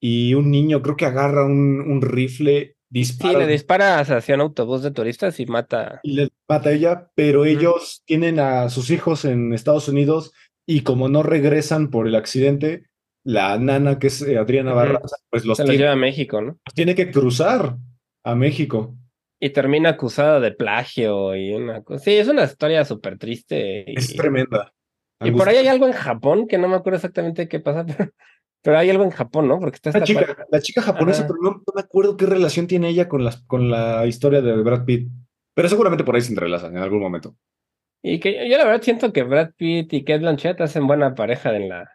y 0.00 0.34
un 0.34 0.50
niño 0.50 0.82
creo 0.82 0.96
que 0.96 1.06
agarra 1.06 1.44
un, 1.46 1.80
un 1.82 2.02
rifle, 2.02 2.76
Sí, 2.94 3.00
dispara 3.00 3.38
le 3.40 3.46
dispara 3.46 3.98
hacia 3.98 4.34
un 4.36 4.40
autobús 4.42 4.82
de 4.82 4.90
turistas 4.92 5.40
y 5.40 5.46
mata. 5.46 6.00
y 6.02 6.12
le 6.14 6.28
mata 6.48 6.68
a 6.68 6.72
ella, 6.72 7.10
pero 7.14 7.44
ellos 7.44 8.02
tienen 8.04 8.38
a 8.38 8.68
sus 8.68 8.90
hijos 8.90 9.24
en 9.24 9.52
Estados 9.52 9.88
Unidos 9.88 10.32
y 10.66 10.82
como 10.82 11.08
no 11.08 11.22
regresan 11.22 11.90
por 11.90 12.06
el 12.06 12.14
accidente, 12.14 12.84
la 13.24 13.58
nana 13.58 13.98
que 13.98 14.06
es 14.08 14.22
eh, 14.22 14.38
Adriana 14.38 14.70
Ujú. 14.70 14.78
Barraza, 14.78 15.16
pues 15.30 15.44
los 15.44 15.56
Se 15.56 15.62
los 15.64 15.70
tiene, 15.70 15.82
lleva 15.82 15.92
a 15.92 15.96
México, 15.96 16.40
¿no? 16.40 16.58
tiene 16.74 16.94
que 16.94 17.10
cruzar 17.10 17.76
a 18.22 18.34
México. 18.34 18.94
Y 19.40 19.50
termina 19.50 19.90
acusada 19.90 20.40
de 20.40 20.52
plagio 20.52 21.34
y 21.36 21.52
una 21.52 21.82
cosa. 21.82 22.02
Sí, 22.04 22.12
es 22.14 22.28
una 22.28 22.44
historia 22.44 22.84
súper 22.84 23.18
triste. 23.18 23.84
Y, 23.88 23.98
Es 23.98 24.14
tremenda. 24.14 24.72
y 25.22 25.30
por 25.32 25.48
ahí 25.48 25.56
hay 25.56 25.66
algo 25.66 25.86
en 25.86 25.92
Japón 25.92 26.46
que 26.48 26.56
no 26.58 26.68
me 26.68 26.76
acuerdo 26.76 26.96
exactamente 26.96 27.48
qué 27.48 27.60
pasa, 27.60 27.84
pero, 27.98 28.10
pero 28.64 28.78
hay 28.78 28.88
algo 28.90 29.04
en 29.04 29.10
Japón, 29.10 29.46
¿no? 29.46 29.60
Porque 29.60 29.76
está 29.76 29.90
La 29.90 29.98
esta 29.98 30.04
chica, 30.06 30.46
la 30.50 30.60
chica 30.60 30.80
japonesa, 30.82 31.20
Ajá. 31.24 31.28
pero 31.28 31.38
no, 31.42 31.50
no 31.58 31.72
me 31.74 31.80
acuerdo 31.82 32.16
qué 32.16 32.24
relación 32.26 32.66
tiene 32.66 32.88
ella 32.88 33.08
con, 33.08 33.22
las, 33.22 33.42
con 33.42 33.70
la 33.70 34.06
historia 34.06 34.40
de 34.40 34.56
Brad 34.62 34.84
Pitt. 34.86 35.08
Pero 35.54 35.68
seguramente 35.68 36.02
por 36.02 36.14
ahí 36.16 36.22
se 36.22 36.30
entrelazan 36.32 36.76
en 36.76 36.82
algún 36.82 36.98
momento. 37.00 37.36
Y 38.02 38.18
que 38.20 38.48
yo 38.50 38.56
la 38.58 38.64
verdad 38.64 38.82
siento 38.82 39.12
que 39.12 39.22
Brad 39.22 39.50
Pitt 39.56 39.92
y 39.92 40.02
Kate 40.04 40.18
Blanchett 40.20 40.60
hacen 40.60 40.86
buena 40.86 41.14
pareja 41.14 41.54
en 41.54 41.68
la, 41.68 41.88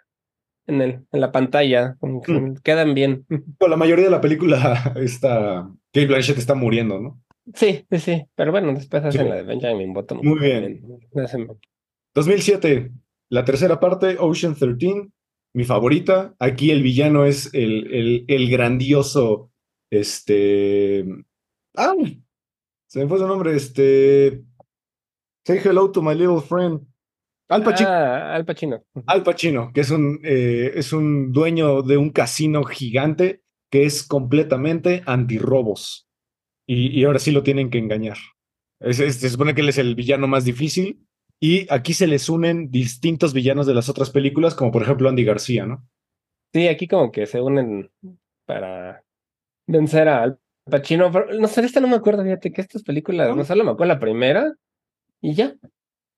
en 0.67 0.81
el, 0.81 1.05
en 1.11 1.21
la 1.21 1.31
pantalla, 1.31 1.95
como 1.99 2.21
que 2.21 2.31
Mm. 2.33 2.55
quedan 2.63 2.93
bien. 2.93 3.25
Con 3.59 3.69
la 3.71 3.75
mayoría 3.77 4.05
de 4.05 4.11
la 4.11 4.21
película, 4.21 4.93
esta 4.95 5.67
Kate 5.91 6.07
Blanchett 6.07 6.37
está 6.37 6.53
muriendo, 6.55 6.99
¿no? 7.01 7.21
Sí, 7.55 7.83
sí, 7.91 7.99
sí. 7.99 8.25
Pero 8.35 8.51
bueno, 8.51 8.71
después 8.73 9.03
hacen 9.03 9.23
Sí. 9.23 9.27
la 9.27 9.35
de 9.35 9.43
Benjamin 9.43 9.91
Button. 9.91 10.19
Muy 10.23 10.39
bien. 10.39 10.81
Hacen- 11.15 11.47
2007, 12.15 12.91
la 13.29 13.45
tercera 13.45 13.79
parte, 13.79 14.17
Ocean 14.19 14.55
13, 14.55 15.07
mi 15.53 15.63
favorita. 15.63 16.35
Aquí 16.39 16.71
el 16.71 16.83
villano 16.83 17.25
es 17.25 17.53
el, 17.53 17.93
el, 17.93 18.25
el 18.27 18.49
grandioso, 18.49 19.51
este... 19.91 21.05
¡Ah! 21.75 21.93
Se 22.87 22.99
me 22.99 23.07
fue 23.07 23.19
su 23.19 23.27
nombre, 23.27 23.55
este... 23.55 24.43
Say 25.45 25.59
hello 25.63 25.91
to 25.91 26.01
my 26.01 26.13
little 26.15 26.41
friend. 26.41 26.81
Al 27.49 27.63
Pacino. 27.63 27.89
Ah, 27.89 28.35
Al 28.35 28.45
Pacino. 28.45 28.83
Al 29.07 29.23
Pacino, 29.23 29.71
que 29.73 29.81
es 29.81 29.89
un, 29.89 30.19
eh, 30.23 30.71
es 30.75 30.93
un 30.93 31.31
dueño 31.31 31.81
de 31.81 31.97
un 31.97 32.11
casino 32.11 32.63
gigante 32.63 33.41
que 33.71 33.85
es 33.85 34.03
completamente 34.03 35.01
antirrobos. 35.07 36.07
Y, 36.67 36.89
y 36.99 37.03
ahora 37.05 37.17
sí 37.17 37.31
lo 37.31 37.41
tienen 37.41 37.71
que 37.71 37.79
engañar. 37.79 38.17
Es- 38.79 38.99
es- 38.99 39.15
se 39.15 39.29
supone 39.29 39.55
que 39.55 39.61
él 39.61 39.69
es 39.69 39.79
el 39.79 39.95
villano 39.95 40.27
más 40.27 40.45
difícil. 40.45 41.03
Y 41.39 41.71
aquí 41.73 41.93
se 41.93 42.07
les 42.07 42.27
unen 42.29 42.69
distintos 42.69 43.33
villanos 43.33 43.65
de 43.65 43.73
las 43.73 43.87
otras 43.89 44.09
películas, 44.09 44.55
como 44.55 44.71
por 44.71 44.81
ejemplo 44.83 45.07
Andy 45.09 45.23
García, 45.23 45.65
¿no? 45.65 45.87
Sí, 46.53 46.67
aquí 46.67 46.87
como 46.87 47.11
que 47.11 47.25
se 47.25 47.39
unen 47.41 47.89
para 48.45 49.03
vencer 49.67 50.09
a 50.09 50.23
Al 50.23 50.39
Pacino. 50.69 51.11
pero, 51.11 51.33
no 51.39 51.47
sé, 51.47 51.61
esta 51.61 51.79
no 51.79 51.87
me 51.87 51.95
acuerdo, 51.95 52.23
fíjate 52.23 52.51
que 52.51 52.61
estas 52.61 52.83
películas, 52.83 53.29
¿No? 53.29 53.35
no 53.35 53.45
solo 53.45 53.63
me 53.63 53.71
acuerdo 53.71 53.93
la 53.93 53.99
primera 53.99 54.53
y 55.21 55.33
ya. 55.33 55.55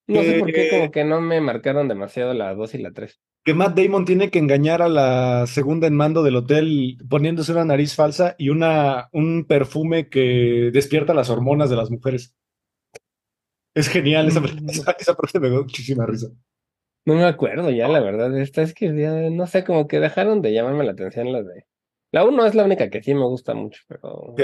No 0.08 0.22
sé 0.24 0.40
por 0.40 0.52
qué, 0.52 0.68
Eh, 0.68 0.70
como 0.72 0.92
que 0.92 1.04
no 1.04 1.22
me 1.22 1.40
marcaron 1.40 1.88
demasiado 1.88 2.34
la 2.34 2.54
2 2.56 2.74
y 2.76 2.78
la 2.80 2.92
3. 2.92 3.20
Que 3.44 3.54
Matt 3.54 3.78
Damon 3.78 4.06
tiene 4.06 4.30
que 4.30 4.40
engañar 4.40 4.82
a 4.82 4.90
la 4.90 5.46
segunda 5.48 5.88
en 5.88 5.96
mando 5.96 6.22
del 6.24 6.36
hotel 6.36 6.98
poniéndose 7.10 7.52
una 7.52 7.66
nariz 7.66 7.96
falsa 7.96 8.36
y 8.38 8.50
una, 8.50 9.10
un 9.14 9.46
perfume 9.46 10.10
que 10.10 10.70
despierta 10.74 11.14
las 11.14 11.30
hormonas 11.30 11.70
de 11.70 11.76
las 11.76 11.90
mujeres. 11.92 12.36
Es 13.74 13.88
genial, 13.88 14.28
esa, 14.28 14.40
Mm. 14.42 14.46
esa, 14.70 14.92
esa 15.00 15.14
parte 15.16 15.40
me 15.40 15.50
dio 15.50 15.62
muchísima 15.64 16.06
risa. 16.06 16.28
No 17.06 17.16
me 17.16 17.24
acuerdo 17.26 17.70
ya, 17.72 17.88
la 17.88 18.00
verdad. 18.00 18.38
Esta 18.38 18.62
es 18.62 18.74
que 18.74 18.96
ya, 18.96 19.30
no 19.32 19.48
sé, 19.48 19.64
como 19.64 19.88
que 19.88 20.00
dejaron 20.00 20.42
de 20.42 20.54
llamarme 20.54 20.84
la 20.84 20.92
atención 20.92 21.32
las 21.32 21.46
de. 21.48 21.66
La 22.14 22.26
1 22.26 22.46
es 22.46 22.54
la 22.56 22.66
única 22.66 22.90
que 22.90 23.02
sí 23.02 23.14
me 23.14 23.26
gusta 23.26 23.54
mucho, 23.54 23.82
pero. 23.88 24.02
Ok. 24.10 24.42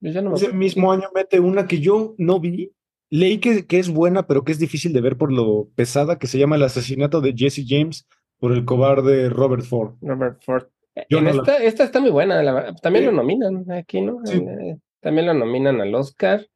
ya 0.00 0.22
no 0.22 0.30
me 0.30 0.36
Ese 0.36 0.52
mismo 0.52 0.90
año 0.92 1.08
mete 1.14 1.38
una 1.40 1.66
que 1.66 1.78
yo 1.80 2.14
no 2.18 2.40
vi. 2.40 2.72
Leí 3.10 3.38
que, 3.38 3.66
que 3.66 3.78
es 3.78 3.90
buena, 3.90 4.26
pero 4.26 4.42
que 4.42 4.52
es 4.52 4.58
difícil 4.58 4.92
de 4.94 5.02
ver 5.02 5.16
por 5.18 5.30
lo 5.30 5.68
pesada, 5.76 6.18
que 6.18 6.26
se 6.26 6.38
llama 6.38 6.56
El 6.56 6.62
asesinato 6.62 7.20
de 7.20 7.34
Jesse 7.36 7.64
James 7.68 8.08
por 8.38 8.52
el 8.52 8.64
cobarde 8.64 9.28
Robert 9.28 9.62
Ford. 9.64 9.96
Robert 10.00 10.40
Ford. 10.42 10.64
Yo 11.10 11.18
En 11.18 11.24
no 11.24 11.30
la- 11.32 11.36
esta, 11.42 11.56
esta 11.62 11.84
está 11.84 12.00
muy 12.00 12.10
buena, 12.10 12.42
la 12.42 12.52
verdad. 12.52 12.74
También 12.82 13.04
Sí. 13.04 13.10
lo 13.10 13.16
nominan 13.16 13.70
aquí, 13.70 14.00
¿no? 14.00 14.20
Sí. 14.24 14.38
Eh, 14.38 14.78
También 15.00 15.26
lo 15.26 15.34
nominan 15.34 15.80
al 15.82 15.94
Oscar. 15.94 16.46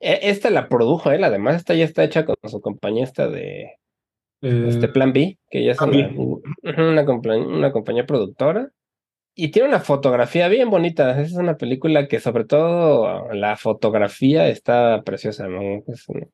E- 0.00 0.20
Esta 0.30 0.50
la 0.50 0.68
produjo 0.68 1.10
él, 1.12 1.22
además, 1.24 1.56
esta 1.56 1.74
ya 1.74 1.84
está 1.84 2.02
hecha 2.04 2.24
con 2.24 2.36
su 2.48 2.60
compañía 2.60 3.04
esta 3.04 3.28
de 3.28 3.72
Eh, 4.42 4.64
este 4.68 4.88
Plan 4.88 5.12
B, 5.12 5.38
que 5.50 5.64
ya 5.64 5.72
es 5.72 5.78
una, 5.80 7.02
una, 7.02 7.36
una 7.36 7.72
compañía 7.72 8.06
productora. 8.06 8.70
Y 9.34 9.50
tiene 9.50 9.68
una 9.68 9.80
fotografía 9.80 10.48
bien 10.48 10.70
bonita. 10.70 11.20
Es 11.20 11.32
una 11.32 11.56
película 11.56 12.08
que 12.08 12.20
sobre 12.20 12.44
todo 12.44 13.32
la 13.32 13.56
fotografía 13.56 14.48
está 14.48 15.02
preciosa, 15.04 15.46
¿no? 15.46 15.60
Es 15.86 16.08
un- 16.08 16.30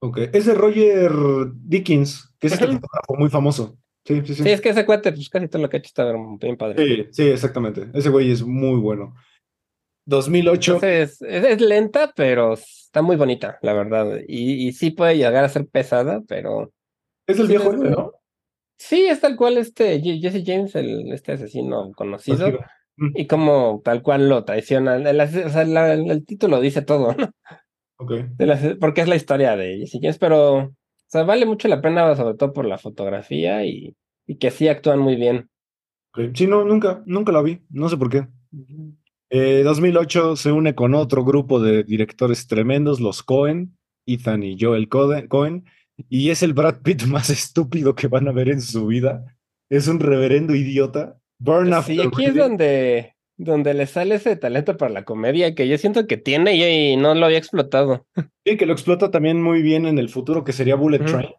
ok. 0.00 0.18
Es 0.32 0.46
de 0.46 0.54
Roger 0.54 1.10
Dickens, 1.54 2.34
que 2.38 2.48
es 2.48 2.54
este 2.54 2.66
fotógrafo 2.66 3.14
muy 3.16 3.30
famoso. 3.30 3.78
Sí, 4.04 4.20
sí, 4.26 4.34
sí. 4.34 4.42
Sí, 4.42 4.50
es 4.50 4.60
que 4.60 4.68
ese 4.70 4.84
cuate, 4.84 5.12
pues 5.12 5.30
casi 5.30 5.48
todo 5.48 5.62
lo 5.62 5.70
que 5.70 5.76
ha 5.76 5.80
hecho 5.80 5.88
está 5.88 6.12
bien 6.12 6.56
padre. 6.56 6.84
Sí, 6.84 7.06
sí, 7.12 7.28
exactamente. 7.28 7.86
Ese 7.94 8.10
güey 8.10 8.30
es 8.30 8.42
muy 8.42 8.78
bueno. 8.80 9.14
2008. 10.06 10.74
Entonces, 10.74 11.22
es, 11.22 11.44
es 11.44 11.60
lenta, 11.60 12.12
pero 12.14 12.54
está 12.54 13.02
muy 13.02 13.16
bonita, 13.16 13.58
la 13.62 13.72
verdad. 13.72 14.18
Y, 14.28 14.68
y 14.68 14.72
sí 14.72 14.90
puede 14.90 15.16
llegar 15.16 15.44
a 15.44 15.48
ser 15.48 15.66
pesada, 15.66 16.22
pero 16.28 16.72
Es 17.26 17.38
el 17.38 17.46
sí 17.46 17.52
viejo 17.56 17.72
este, 17.72 17.90
¿no? 17.90 18.12
sí, 18.78 19.06
es 19.06 19.20
tal 19.20 19.36
cual 19.36 19.56
este 19.58 20.00
Jesse 20.00 20.42
James, 20.44 20.74
el, 20.74 21.12
este 21.12 21.32
asesino 21.32 21.92
conocido, 21.92 22.50
Mm, 22.96 23.10
y 23.16 23.26
como 23.26 23.82
tal 23.84 24.02
cual 24.02 24.28
lo 24.28 24.44
traicionan. 24.44 25.04
El, 25.04 25.20
ase- 25.20 25.44
o 25.44 25.48
sea, 25.48 25.64
la- 25.64 25.94
el 25.94 26.24
título 26.24 26.60
dice 26.60 26.80
todo, 26.80 27.12
¿no? 27.12 27.28
Ok. 27.96 28.12
El 28.38 28.50
ase- 28.52 28.76
porque 28.76 29.00
es 29.00 29.08
la 29.08 29.16
historia 29.16 29.56
de 29.56 29.78
Jesse 29.78 29.98
James, 30.00 30.18
pero 30.18 30.54
o 30.58 30.72
sea, 31.08 31.24
vale 31.24 31.44
mucho 31.44 31.66
la 31.66 31.80
pena, 31.80 32.14
sobre 32.14 32.36
todo 32.36 32.52
por 32.52 32.66
la 32.66 32.78
fotografía 32.78 33.64
y, 33.66 33.96
y 34.28 34.36
que 34.38 34.52
sí 34.52 34.68
actúan 34.68 35.00
muy 35.00 35.16
bien. 35.16 35.48
Sí, 36.34 36.46
no, 36.46 36.64
nunca, 36.64 37.02
nunca 37.06 37.32
la 37.32 37.42
vi. 37.42 37.60
No 37.70 37.88
sé 37.88 37.96
por 37.96 38.10
qué. 38.10 38.28
Eh, 39.36 39.64
2008 39.64 40.36
se 40.36 40.52
une 40.52 40.76
con 40.76 40.94
otro 40.94 41.24
grupo 41.24 41.58
de 41.58 41.82
directores 41.82 42.46
tremendos, 42.46 43.00
los 43.00 43.24
Cohen, 43.24 43.76
Ethan 44.06 44.44
y 44.44 44.56
Joel 44.56 44.88
Cohen, 44.88 45.64
y 46.08 46.30
es 46.30 46.44
el 46.44 46.52
Brad 46.52 46.82
Pitt 46.82 47.02
más 47.08 47.30
estúpido 47.30 47.96
que 47.96 48.06
van 48.06 48.28
a 48.28 48.32
ver 48.32 48.48
en 48.48 48.60
su 48.60 48.86
vida. 48.86 49.36
Es 49.68 49.88
un 49.88 49.98
reverendo 49.98 50.54
idiota. 50.54 51.18
Burn 51.40 51.66
Sí, 51.66 51.72
After 51.72 52.06
aquí 52.06 52.26
es 52.26 52.36
donde, 52.36 53.16
donde 53.36 53.74
le 53.74 53.86
sale 53.86 54.14
ese 54.14 54.36
talento 54.36 54.76
para 54.76 54.92
la 54.92 55.04
comedia 55.04 55.52
que 55.56 55.66
yo 55.66 55.78
siento 55.78 56.06
que 56.06 56.16
tiene 56.16 56.54
y, 56.54 56.92
y 56.92 56.96
no 56.96 57.16
lo 57.16 57.26
había 57.26 57.38
explotado. 57.38 58.06
Sí, 58.46 58.56
que 58.56 58.66
lo 58.66 58.72
explota 58.72 59.10
también 59.10 59.42
muy 59.42 59.62
bien 59.62 59.84
en 59.86 59.98
el 59.98 60.10
futuro, 60.10 60.44
que 60.44 60.52
sería 60.52 60.76
Bullet. 60.76 61.00
Train. 61.00 61.30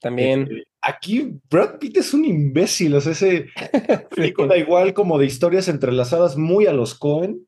También. 0.00 0.42
Este, 0.42 0.64
aquí 0.80 1.40
Brad 1.50 1.78
Pitt 1.78 1.98
es 1.98 2.14
un 2.14 2.24
imbécil, 2.24 2.94
o 2.94 3.00
sea, 3.00 3.12
ese 3.12 3.46
película 4.16 4.56
igual 4.56 4.94
como 4.94 5.18
de 5.18 5.26
historias 5.26 5.68
entrelazadas 5.68 6.36
muy 6.36 6.66
a 6.66 6.72
los 6.72 6.94
Cohen, 6.94 7.46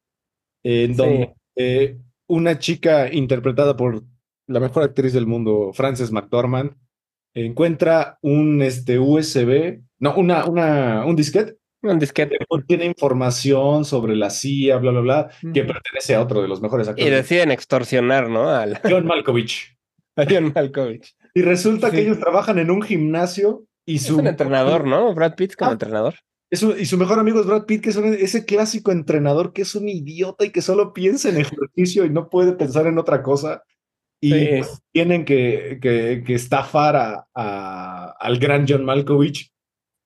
en 0.62 0.96
donde 0.96 1.34
eh, 1.56 1.98
una 2.26 2.58
chica 2.58 3.12
interpretada 3.12 3.76
por 3.76 4.02
la 4.46 4.60
mejor 4.60 4.82
actriz 4.82 5.12
del 5.12 5.26
mundo, 5.26 5.72
Frances 5.72 6.12
McDormand, 6.12 6.76
encuentra 7.34 8.18
un 8.22 8.62
este, 8.62 8.98
USB, 8.98 9.80
no, 9.98 10.14
una, 10.16 10.44
una, 10.46 11.06
un 11.06 11.16
disquete 11.16 11.56
Un 11.82 11.98
disquete. 11.98 12.36
que 12.38 12.46
contiene 12.46 12.84
información 12.84 13.84
sobre 13.84 14.14
la 14.14 14.30
CIA, 14.30 14.76
bla, 14.78 14.90
bla, 14.90 15.00
bla, 15.00 15.30
que 15.54 15.64
pertenece 15.64 16.14
a 16.14 16.22
otro 16.22 16.42
de 16.42 16.48
los 16.48 16.60
mejores 16.60 16.86
Y 16.88 16.90
actores, 16.90 17.12
deciden 17.12 17.50
extorsionar, 17.50 18.28
¿no? 18.28 18.50
Al, 18.50 18.80
John 18.82 19.06
Malkovich. 19.06 19.76
a 20.16 20.26
John 20.28 20.52
Malkovich. 20.54 21.14
Y 21.34 21.42
resulta 21.42 21.90
que 21.90 22.00
ellos 22.02 22.18
trabajan 22.18 22.58
en 22.58 22.70
un 22.70 22.82
gimnasio 22.82 23.64
Y 23.84 23.96
Es 23.96 24.02
su, 24.06 24.18
un 24.18 24.26
entrenador, 24.28 24.86
¿no? 24.86 25.12
Brad 25.14 25.34
Pitt 25.34 25.54
como 25.56 25.70
Ah. 25.70 25.72
entrenador. 25.72 26.14
es 26.50 26.62
un- 26.62 26.78
y 26.78 26.84
su 26.84 26.98
mejor 26.98 27.18
amigo 27.18 27.40
es 27.40 27.46
Brad 27.46 27.64
Pitt, 27.64 27.82
que 27.82 27.90
es 27.90 27.96
un- 27.96 28.12
ese 28.14 28.44
clásico 28.44 28.92
entrenador 28.92 29.52
que 29.54 29.62
es 29.62 29.74
un 29.74 29.88
idiota 29.88 30.44
y 30.44 30.50
que 30.50 30.60
solo 30.62 30.92
piensa 30.92 31.30
en 31.30 31.38
ejercicio 31.38 32.04
y 32.04 32.10
no 32.10 32.28
puede 32.28 32.52
pensar 32.52 32.86
en 32.86 32.98
otra 32.98 33.22
cosa. 33.22 33.62
Y 34.20 34.32
Sí. 34.32 34.46
pues, 34.58 34.82
tienen 34.92 35.24
que, 35.24 35.78
que, 35.82 36.22
que 36.24 36.34
estafar 36.34 36.94
a, 36.96 37.26
a- 37.34 38.14
al 38.20 38.38
gran 38.38 38.66
John 38.68 38.84
Malkovich. 38.84 39.50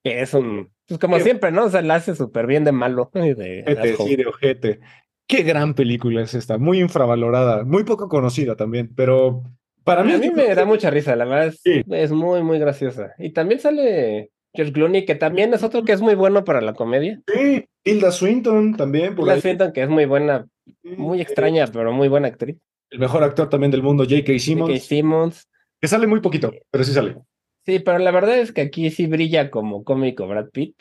Que 0.05 0.23
es 0.23 0.33
un. 0.35 0.71
Pues 0.87 1.01
como 1.01 1.19
siempre, 1.19 1.51
¿no? 1.51 1.65
O 1.65 1.69
sea, 1.71 1.83
la 1.83 1.97
hace 1.97 2.15
súper 2.15 2.47
bien 2.47 2.63
de 2.65 2.71
malo. 2.73 3.11
y 3.13 3.35
de 3.35 3.65
Ojete, 3.67 3.97
sí, 3.97 4.17
de 4.17 4.27
ojete. 4.27 4.81
Qué 5.29 5.43
gran 5.43 5.75
película 5.75 6.23
es 6.23 6.33
esta, 6.35 6.57
muy 6.59 6.79
infravalorada, 6.81 7.65
muy 7.65 7.83
poco 7.83 8.09
conocida 8.09 8.55
también, 8.55 8.93
pero 8.95 9.43
para 9.87 10.03
mí, 10.03 10.13
A 10.13 10.19
mí 10.19 10.31
me 10.31 10.53
da 10.55 10.65
mucha 10.65 10.91
risa, 10.91 11.15
la 11.15 11.25
verdad 11.25 11.47
es, 11.47 11.61
Sí. 11.63 11.83
es 11.93 12.11
muy, 12.11 12.43
muy 12.43 12.59
graciosa. 12.59 13.15
Y 13.19 13.31
también 13.33 13.61
sale 13.61 14.31
George 14.53 14.73
Clooney, 14.73 15.05
que 15.07 15.15
también 15.15 15.55
es 15.55 15.63
otro 15.63 15.85
que 15.85 15.93
es 15.93 16.01
muy 16.01 16.17
bueno 16.17 16.43
para 16.45 16.61
la 16.61 16.75
comedia. 16.75 17.21
Sí, 17.33 17.65
Tilda 17.83 18.11
Swinton 18.11 18.77
también, 18.77 19.15
por 19.15 19.31
ahí. 19.31 19.41
sientan 19.41 19.73
que 19.73 19.83
es 19.85 19.89
muy 19.89 20.05
buena, 20.07 20.47
muy 20.83 21.21
Eh, 21.21 21.23
extraña, 21.23 21.67
pero 21.69 21.93
muy 21.93 22.09
buena 22.09 22.29
actriz. 22.29 22.57
El 22.91 22.99
mejor 22.99 23.23
actor 23.23 23.49
también 23.49 23.71
del 23.71 23.83
mundo, 23.83 24.03
J.K. 24.05 24.23
J.K. 24.33 24.39
Simmons, 24.41 24.83
Simmons. 24.85 25.49
que 25.81 25.89
sale 25.89 26.07
muy 26.09 26.21
poquito, 26.21 26.53
pero 26.71 26.83
sí 26.85 26.93
sale. 26.93 27.17
Sí, 27.65 27.79
pero 27.81 27.99
la 27.99 28.11
verdad 28.11 28.39
es 28.39 28.53
que 28.53 28.63
aquí 28.63 28.91
sí 28.91 29.07
brilla 29.07 29.51
como 29.51 29.85
cómico 29.85 30.27
Brad 30.27 30.51
Pitt. 30.51 30.75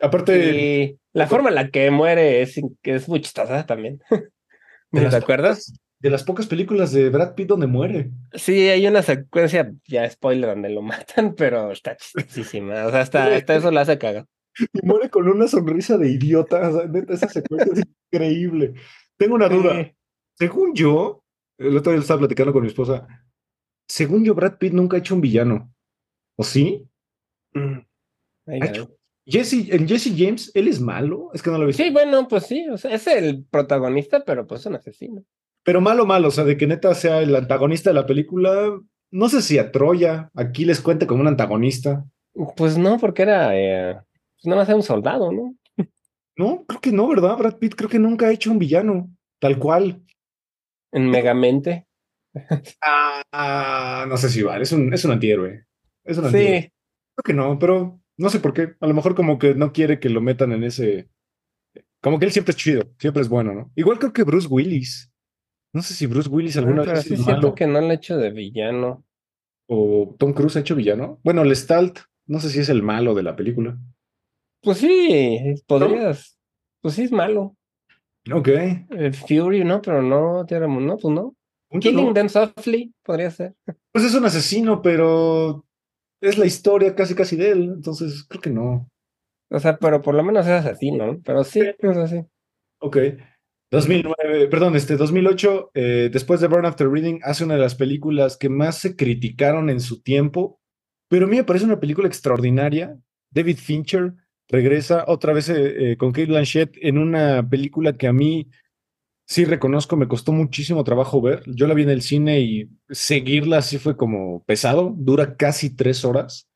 Aparte, 0.00 0.38
Y 0.38 0.98
la 1.12 1.26
forma 1.26 1.48
en 1.48 1.54
la 1.56 1.70
que 1.70 1.90
muere 1.90 2.42
es, 2.42 2.60
es 2.82 3.08
muy 3.08 3.20
chistosa 3.20 3.66
también. 3.66 4.00
las 4.92 5.10
¿Te 5.10 5.16
acuerdas? 5.16 5.72
De 6.00 6.10
las 6.10 6.24
pocas 6.24 6.46
películas 6.46 6.92
de 6.92 7.10
Brad 7.10 7.34
Pitt 7.34 7.48
donde 7.48 7.66
muere. 7.66 8.10
Sí, 8.32 8.68
hay 8.68 8.86
una 8.86 9.02
secuencia, 9.02 9.72
ya 9.86 10.08
spoiler, 10.08 10.50
donde 10.50 10.70
lo 10.70 10.82
matan, 10.82 11.34
pero 11.34 11.72
está 11.72 11.96
chistosísima. 11.96 12.86
O 12.86 12.90
sea, 12.90 13.00
hasta, 13.00 13.34
hasta 13.34 13.56
eso 13.56 13.70
la 13.70 13.82
hace 13.82 13.98
cagar. 13.98 14.26
Y 14.72 14.84
muere 14.86 15.08
con 15.08 15.28
una 15.28 15.46
sonrisa 15.46 15.96
de 15.98 16.10
idiota. 16.10 16.68
o 16.68 16.78
sea, 16.78 16.88
neta, 16.88 17.14
esa 17.14 17.28
secuencia 17.28 17.72
es 17.72 17.82
increíble. 18.10 18.74
Tengo 19.16 19.34
una 19.34 19.48
duda. 19.48 19.92
Según 20.34 20.74
yo, 20.74 21.22
el 21.58 21.76
otro 21.76 21.92
día 21.92 22.00
estaba 22.00 22.20
platicando 22.20 22.52
con 22.52 22.62
mi 22.62 22.68
esposa. 22.68 23.06
Según 23.88 24.24
yo, 24.24 24.34
Brad 24.34 24.58
Pitt 24.58 24.72
nunca 24.72 24.96
ha 24.96 25.00
hecho 25.00 25.14
un 25.14 25.20
villano. 25.20 25.72
¿O 26.36 26.44
sí? 26.44 26.88
Ay, 28.46 28.60
caray. 28.60 28.88
Jesse, 29.28 29.68
en 29.70 29.86
Jesse 29.86 30.14
James, 30.16 30.50
¿él 30.54 30.68
es 30.68 30.80
malo? 30.80 31.30
Es 31.34 31.42
que 31.42 31.50
no 31.50 31.58
lo 31.58 31.64
he 31.64 31.66
visto. 31.66 31.82
Sí, 31.82 31.90
bueno, 31.90 32.26
pues 32.28 32.46
sí, 32.46 32.66
o 32.70 32.78
sea, 32.78 32.94
es 32.94 33.06
el 33.06 33.44
protagonista, 33.44 34.24
pero 34.24 34.46
pues 34.46 34.60
es 34.60 34.66
un 34.66 34.76
asesino. 34.76 35.22
Pero 35.68 35.82
malo, 35.82 36.06
malo, 36.06 36.28
o 36.28 36.30
sea, 36.30 36.44
de 36.44 36.56
que 36.56 36.66
neta 36.66 36.94
sea 36.94 37.20
el 37.20 37.36
antagonista 37.36 37.90
de 37.90 37.94
la 37.94 38.06
película. 38.06 38.80
No 39.10 39.28
sé 39.28 39.42
si 39.42 39.58
a 39.58 39.70
Troya, 39.70 40.30
aquí 40.34 40.64
les 40.64 40.80
cuente 40.80 41.06
como 41.06 41.20
un 41.20 41.28
antagonista. 41.28 42.06
Pues 42.56 42.78
no, 42.78 42.96
porque 42.96 43.20
era, 43.20 43.54
eh, 43.54 44.00
pues 44.36 44.46
nada 44.46 44.62
más 44.62 44.68
era 44.70 44.76
un 44.76 44.82
soldado, 44.82 45.30
¿no? 45.30 45.54
No, 46.38 46.64
creo 46.66 46.80
que 46.80 46.90
no, 46.90 47.06
¿verdad? 47.06 47.36
Brad 47.36 47.58
Pitt 47.58 47.74
creo 47.74 47.90
que 47.90 47.98
nunca 47.98 48.28
ha 48.28 48.32
hecho 48.32 48.50
un 48.50 48.58
villano, 48.58 49.10
tal 49.40 49.58
cual. 49.58 50.02
En 50.90 51.10
Megamente. 51.10 51.86
Ah, 53.30 54.06
no 54.08 54.16
sé 54.16 54.30
si 54.30 54.42
vale, 54.42 54.62
es 54.62 54.72
un, 54.72 54.94
es 54.94 55.04
un 55.04 55.10
antihéroe. 55.10 55.66
Es 56.02 56.16
un 56.16 56.24
antihéroe. 56.24 56.62
Sí, 56.62 56.72
Creo 57.14 57.22
que 57.24 57.34
no, 57.34 57.58
pero 57.58 58.00
no 58.16 58.30
sé 58.30 58.40
por 58.40 58.54
qué. 58.54 58.74
A 58.80 58.86
lo 58.86 58.94
mejor 58.94 59.14
como 59.14 59.38
que 59.38 59.54
no 59.54 59.74
quiere 59.74 60.00
que 60.00 60.08
lo 60.08 60.22
metan 60.22 60.52
en 60.52 60.64
ese. 60.64 61.10
Como 62.00 62.18
que 62.18 62.24
él 62.24 62.32
siempre 62.32 62.52
es 62.52 62.56
chido, 62.56 62.90
siempre 62.98 63.20
es 63.20 63.28
bueno, 63.28 63.52
¿no? 63.52 63.70
Igual 63.76 63.98
creo 63.98 64.14
que 64.14 64.22
Bruce 64.22 64.48
Willis. 64.48 65.12
No 65.72 65.82
sé 65.82 65.94
si 65.94 66.06
Bruce 66.06 66.28
Willis 66.28 66.56
alguna 66.56 66.82
pero 66.82 66.94
vez 66.94 67.04
sí 67.04 67.14
es 67.14 67.20
malo 67.20 67.54
que 67.54 67.66
no 67.66 67.80
le 67.80 67.88
he 67.88 67.94
hecho 67.94 68.16
de 68.16 68.30
villano. 68.30 69.04
o 69.68 70.14
Tom 70.18 70.32
Cruise 70.32 70.56
ha 70.56 70.60
hecho 70.60 70.74
villano. 70.74 71.20
Bueno, 71.22 71.44
Lestat, 71.44 71.98
no 72.26 72.40
sé 72.40 72.48
si 72.48 72.60
es 72.60 72.68
el 72.68 72.82
malo 72.82 73.14
de 73.14 73.22
la 73.22 73.36
película. 73.36 73.78
Pues 74.62 74.78
sí, 74.78 75.54
podrías. 75.66 76.38
Pues 76.80 76.94
sí 76.94 77.02
es 77.02 77.12
malo. 77.12 77.56
Ok. 78.32 78.48
Eh, 78.48 79.12
Fury, 79.12 79.64
¿no? 79.64 79.80
Pero 79.82 80.02
no, 80.02 80.44
Tierra 80.46 80.66
no, 80.66 80.96
pues 80.96 81.14
no. 81.14 81.34
Killing 81.80 82.06
no, 82.06 82.14
Them 82.14 82.28
Softly 82.28 82.94
podría 83.02 83.30
ser. 83.30 83.54
Pues 83.92 84.04
es 84.04 84.14
un 84.14 84.24
asesino, 84.24 84.80
pero 84.80 85.66
es 86.20 86.38
la 86.38 86.46
historia 86.46 86.94
casi 86.94 87.14
casi 87.14 87.36
de 87.36 87.50
él, 87.50 87.62
entonces 87.74 88.24
creo 88.28 88.40
que 88.40 88.50
no. 88.50 88.90
O 89.50 89.58
sea, 89.58 89.76
pero 89.78 90.00
por 90.00 90.14
lo 90.14 90.22
menos 90.22 90.46
es 90.46 90.52
asesino, 90.52 91.06
¿no? 91.06 91.20
Pero 91.24 91.44
sí, 91.44 91.60
es 91.60 91.96
así. 91.96 92.24
Ok. 92.80 92.96
2009, 93.70 94.48
perdón, 94.48 94.76
este 94.76 94.96
2008, 94.96 95.72
eh, 95.74 96.10
después 96.10 96.40
de 96.40 96.48
Burn 96.48 96.64
After 96.64 96.88
Reading, 96.88 97.20
hace 97.22 97.44
una 97.44 97.54
de 97.54 97.60
las 97.60 97.74
películas 97.74 98.36
que 98.38 98.48
más 98.48 98.78
se 98.78 98.96
criticaron 98.96 99.68
en 99.68 99.80
su 99.80 100.00
tiempo, 100.00 100.58
pero 101.08 101.26
a 101.26 101.28
mí 101.28 101.36
me 101.36 101.44
parece 101.44 101.66
una 101.66 101.80
película 101.80 102.08
extraordinaria. 102.08 102.98
David 103.30 103.58
Fincher 103.58 104.14
regresa 104.48 105.04
otra 105.06 105.34
vez 105.34 105.50
eh, 105.50 105.92
eh, 105.92 105.96
con 105.98 106.12
Kate 106.12 106.26
Blanchett 106.26 106.76
en 106.80 106.96
una 106.96 107.46
película 107.46 107.96
que 107.96 108.06
a 108.06 108.12
mí 108.12 108.48
sí 109.26 109.44
reconozco, 109.44 109.96
me 109.96 110.08
costó 110.08 110.32
muchísimo 110.32 110.82
trabajo 110.82 111.20
ver. 111.20 111.42
Yo 111.46 111.66
la 111.66 111.74
vi 111.74 111.82
en 111.82 111.90
el 111.90 112.00
cine 112.00 112.40
y 112.40 112.70
seguirla 112.88 113.58
así 113.58 113.76
fue 113.76 113.96
como 113.96 114.42
pesado, 114.44 114.94
dura 114.96 115.36
casi 115.36 115.76
tres 115.76 116.06
horas. 116.06 116.48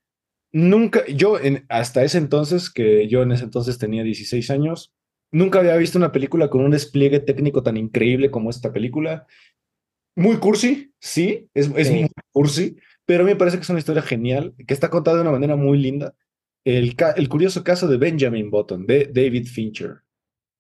Nunca, 0.50 1.06
yo 1.06 1.38
en, 1.38 1.66
hasta 1.68 2.02
ese 2.02 2.16
entonces, 2.18 2.70
que 2.70 3.08
yo 3.08 3.22
en 3.22 3.32
ese 3.32 3.44
entonces 3.44 3.76
tenía 3.78 4.02
16 4.02 4.50
años, 4.50 4.92
nunca 5.32 5.58
había 5.60 5.76
visto 5.76 5.98
una 5.98 6.12
película 6.12 6.48
con 6.48 6.60
un 6.64 6.70
despliegue 6.70 7.20
técnico 7.20 7.62
tan 7.62 7.76
increíble 7.76 8.30
como 8.30 8.50
esta 8.50 8.72
película. 8.72 9.26
Muy 10.14 10.36
cursi, 10.36 10.92
sí, 11.00 11.48
es, 11.54 11.70
es 11.76 11.88
Sí. 11.88 11.94
muy 12.00 12.10
cursi, 12.32 12.76
pero 13.06 13.22
a 13.22 13.26
mí 13.26 13.32
me 13.32 13.36
parece 13.36 13.56
que 13.56 13.62
es 13.62 13.70
una 13.70 13.78
historia 13.78 14.02
genial, 14.02 14.54
que 14.66 14.74
está 14.74 14.90
contada 14.90 15.16
de 15.16 15.22
una 15.22 15.32
manera 15.32 15.56
muy 15.56 15.78
linda. 15.78 16.14
El, 16.64 16.94
el 17.16 17.28
curioso 17.28 17.64
caso 17.64 17.88
de 17.88 17.96
Benjamin 17.96 18.50
Button, 18.50 18.86
de 18.86 19.06
David 19.12 19.46
Fincher. 19.46 19.96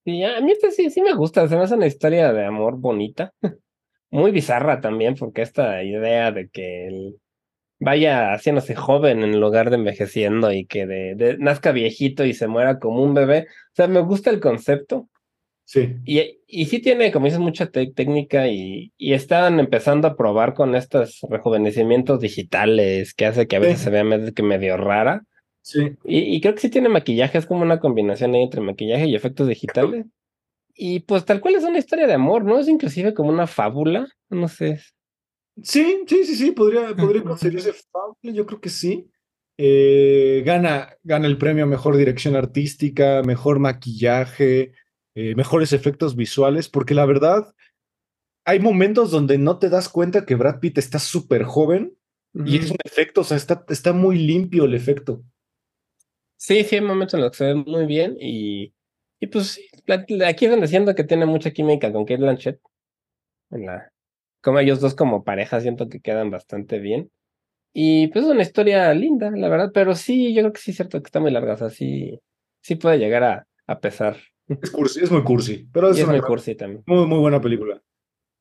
Sí, 0.04 0.22
a 0.24 0.40
mí 0.40 0.50
este 0.52 0.72
sí, 0.72 0.90
sí 0.90 1.00
me 1.02 1.14
gusta, 1.14 1.46
se 1.46 1.54
me 1.54 1.62
hace 1.62 1.74
una 1.76 1.86
historia 1.86 2.32
de 2.32 2.44
amor 2.44 2.76
bonita, 2.78 3.32
muy 4.10 4.32
bizarra 4.32 4.80
también, 4.80 5.14
porque 5.14 5.42
esta 5.42 5.82
idea 5.84 6.32
de 6.32 6.48
que 6.48 6.88
él 6.88 7.20
vaya 7.82 8.32
haciéndose 8.32 8.74
joven 8.74 9.22
en 9.22 9.40
lugar 9.40 9.70
de 9.70 9.76
envejeciendo 9.76 10.52
y 10.52 10.66
que 10.66 10.86
de, 10.86 11.14
de- 11.14 11.38
nazca 11.38 11.72
viejito 11.72 12.24
y 12.24 12.34
se 12.34 12.46
muera 12.48 12.78
como 12.78 13.02
un 13.02 13.14
bebé, 13.14 13.46
o 13.50 13.74
sea, 13.74 13.88
me 13.88 14.00
gusta 14.00 14.30
el 14.30 14.40
concepto 14.40 15.08
Sí, 15.64 15.96
y, 16.04 16.40
y 16.46 16.66
sí 16.66 16.80
tiene, 16.80 17.12
como 17.12 17.26
dices, 17.26 17.40
mucha 17.40 17.66
técnica 17.70 18.48
y, 18.48 18.92
y 18.98 19.12
están 19.14 19.58
empezando 19.60 20.06
a 20.08 20.16
probar 20.16 20.52
con 20.54 20.74
estos 20.74 21.20
rejuvenecimientos 21.30 22.20
digitales 22.20 23.14
que 23.14 23.26
hace 23.26 23.46
que 23.46 23.56
a 23.56 23.60
veces 23.60 23.78
Sí. 23.78 23.84
se 23.84 23.90
vea 23.90 24.04
medio, 24.04 24.34
que 24.34 24.42
medio 24.42 24.76
rara. 24.76 25.22
sí. 25.62 25.92
Y, 26.04 26.18
y 26.36 26.40
creo 26.40 26.54
que 26.54 26.60
sí 26.60 26.68
tiene 26.68 26.88
maquillaje, 26.90 27.38
es 27.38 27.46
como 27.46 27.62
una 27.62 27.78
combinación 27.80 28.34
ahí 28.34 28.42
entre 28.42 28.60
maquillaje 28.60 29.06
y 29.06 29.14
efectos 29.14 29.48
digitales. 29.48 30.04
Y 30.74 31.00
pues 31.00 31.24
tal 31.24 31.40
cual 31.40 31.54
es 31.54 31.64
una 31.64 31.78
historia 31.78 32.06
de 32.06 32.14
amor, 32.14 32.44
¿no? 32.44 32.58
Es 32.58 32.68
inclusive 32.68 33.14
como 33.14 33.30
una 33.30 33.46
fábula, 33.46 34.08
no 34.28 34.48
sé. 34.48 34.80
Sí, 35.60 36.04
sí, 36.06 36.24
sí, 36.24 36.34
sí, 36.34 36.50
podría, 36.52 36.94
podría 36.94 37.22
considerarse 37.22 37.72
fable, 37.72 38.32
yo 38.32 38.46
creo 38.46 38.60
que 38.60 38.70
sí. 38.70 39.10
Eh, 39.58 40.42
gana, 40.46 40.96
gana 41.02 41.26
el 41.26 41.36
premio 41.36 41.64
a 41.64 41.66
Mejor 41.66 41.96
Dirección 41.96 42.36
Artística, 42.36 43.22
Mejor 43.22 43.58
Maquillaje, 43.58 44.72
eh, 45.14 45.34
Mejores 45.34 45.72
Efectos 45.72 46.16
Visuales, 46.16 46.68
porque 46.68 46.94
la 46.94 47.04
verdad, 47.04 47.54
hay 48.46 48.60
momentos 48.60 49.10
donde 49.10 49.36
no 49.36 49.58
te 49.58 49.68
das 49.68 49.88
cuenta 49.88 50.24
que 50.24 50.36
Brad 50.36 50.58
Pitt 50.60 50.78
está 50.78 50.98
súper 50.98 51.44
joven 51.44 51.96
y 52.34 52.56
es 52.56 52.70
un 52.70 52.78
efecto, 52.82 53.20
o 53.20 53.24
sea, 53.24 53.36
está, 53.36 53.64
está 53.68 53.92
muy 53.92 54.16
limpio 54.16 54.64
el 54.64 54.74
efecto. 54.74 55.22
Sí, 56.38 56.64
sí, 56.64 56.76
hay 56.76 56.80
momentos 56.80 57.14
en 57.14 57.20
los 57.20 57.30
que 57.30 57.36
se 57.36 57.44
ve 57.44 57.54
muy 57.54 57.84
bien 57.84 58.16
y, 58.18 58.72
y 59.20 59.26
pues 59.26 59.60
aquí 59.86 60.44
es 60.46 60.50
donde 60.50 60.66
siento 60.66 60.94
que 60.94 61.04
tiene 61.04 61.26
mucha 61.26 61.50
química 61.50 61.92
con 61.92 62.06
Kate 62.06 62.22
Blanchett. 62.22 62.58
En 63.50 63.66
la, 63.66 63.92
como 64.42 64.58
ellos 64.58 64.80
dos 64.80 64.94
como 64.94 65.24
pareja 65.24 65.60
siento 65.60 65.88
que 65.88 66.00
quedan 66.00 66.30
bastante 66.30 66.78
bien. 66.78 67.10
Y 67.74 68.08
pues 68.08 68.24
es 68.26 68.30
una 68.30 68.42
historia 68.42 68.92
linda, 68.92 69.30
la 69.30 69.48
verdad, 69.48 69.70
pero 69.72 69.94
sí, 69.94 70.34
yo 70.34 70.42
creo 70.42 70.52
que 70.52 70.60
sí 70.60 70.72
es 70.72 70.76
cierto 70.76 71.00
que 71.00 71.06
está 71.08 71.20
muy 71.20 71.30
larga, 71.30 71.54
o 71.54 71.56
sea, 71.56 71.70
sí, 71.70 72.20
sí 72.60 72.76
puede 72.76 72.98
llegar 72.98 73.24
a, 73.24 73.46
a 73.66 73.80
pesar. 73.80 74.16
Es 74.60 74.70
cursi, 74.70 75.00
es 75.02 75.10
muy 75.10 75.22
cursi, 75.22 75.66
pero 75.72 75.88
es, 75.88 75.96
es 75.96 76.02
una 76.04 76.12
muy 76.12 76.20
gran- 76.20 76.28
cursi 76.28 76.54
también. 76.54 76.82
muy, 76.86 77.06
muy 77.06 77.18
buena 77.18 77.40
película. 77.40 77.80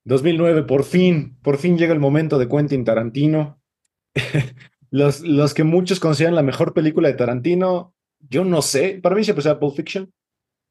2009, 0.04 0.64
por 0.64 0.84
fin, 0.84 1.38
por 1.44 1.58
fin 1.58 1.78
llega 1.78 1.94
el 1.94 2.00
momento 2.00 2.38
de 2.40 2.50
Quentin 2.50 2.84
Tarantino. 2.84 3.62
los, 4.90 5.22
los 5.22 5.54
que 5.54 5.64
muchos 5.64 6.00
consideran 6.00 6.36
la 6.36 6.44
mejor 6.44 6.74
película 6.74 7.08
de 7.08 7.14
Tarantino, 7.14 7.94
yo 8.20 8.44
no 8.44 8.62
sé, 8.62 9.00
para 9.02 9.16
mí 9.16 9.24
siempre 9.24 9.44
sea 9.44 9.60
Pulp 9.60 9.76
Fiction, 9.76 10.12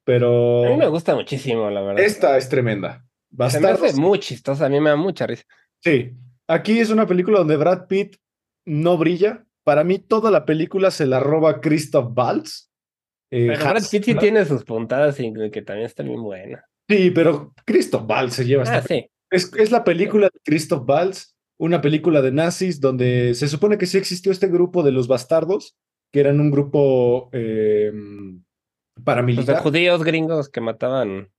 pero 0.05 0.67
A 0.67 0.71
mí 0.71 0.77
me 0.77 0.89
gusta 0.89 1.15
muchísimo, 1.15 1.71
la 1.71 1.81
verdad. 1.81 2.05
esta 2.05 2.37
es 2.37 2.49
tremenda. 2.49 3.07
Se 3.49 3.61
me 3.61 3.69
hace 3.69 3.95
muy 4.01 4.19
chistosa, 4.19 4.67
a 4.67 4.69
mí 4.69 4.81
me 4.81 4.91
da 4.91 4.97
mucha 4.97 5.27
risa. 5.27 5.45
sí. 5.81 6.13
Aquí 6.49 6.81
es 6.81 6.91
una 6.91 7.07
película 7.07 7.39
donde 7.39 7.57
Brad 7.57 7.87
Pitt 7.87 8.17
no 8.67 8.99
brilla. 8.99 9.47
Para 9.63 9.85
mí 9.85 10.01
toda 10.01 10.33
la 10.33 10.45
película 10.45 10.91
se 10.91 11.07
la 11.07 11.21
roba 11.21 11.61
Christoph 11.61 12.11
Waltz. 12.17 12.69
Eh, 13.31 13.47
Pero 13.47 13.61
Brad 13.61 13.83
Pitt 13.89 14.03
sí 14.05 14.15
tiene 14.17 14.45
sus 14.45 14.65
puntadas 14.65 15.21
y 15.21 15.33
que 15.53 15.63
también 15.63 15.87
está 15.87 16.03
bien 16.03 16.21
buena. 16.21 16.65
Sí, 16.89 17.13
pero 17.13 17.55
Christoph 17.65 18.03
Waltz 18.11 18.35
se 18.35 18.47
lleva 18.47 18.65
esta 18.65 18.79
Ah, 18.79 18.83
sí. 18.83 19.07
Es, 19.31 19.53
es 19.57 19.71
la 19.71 19.85
película 19.85 20.29
de 20.33 20.41
Christoph 20.45 20.89
Waltz. 20.89 21.37
una 21.57 21.81
película 21.81 22.21
de 22.21 22.33
nazis 22.33 22.81
donde 22.81 23.35
se 23.37 23.47
supone 23.47 23.79
que 23.79 23.87
sí 23.87 23.97
existió 23.97 24.33
este 24.33 24.49
grupo 24.49 24.83
de 24.83 24.91
los 24.91 25.07
bastardos, 25.07 25.77
que 26.13 26.19
eran 26.19 26.41
un 26.41 26.51
grupo 26.51 27.31
eh, 27.33 27.93
Los 27.95 28.43
de 28.97 29.03
paramilitar. 29.05 29.63
judíos 29.63 30.03
gringos 30.03 30.49
que 30.49 30.61
mataban 30.61 31.31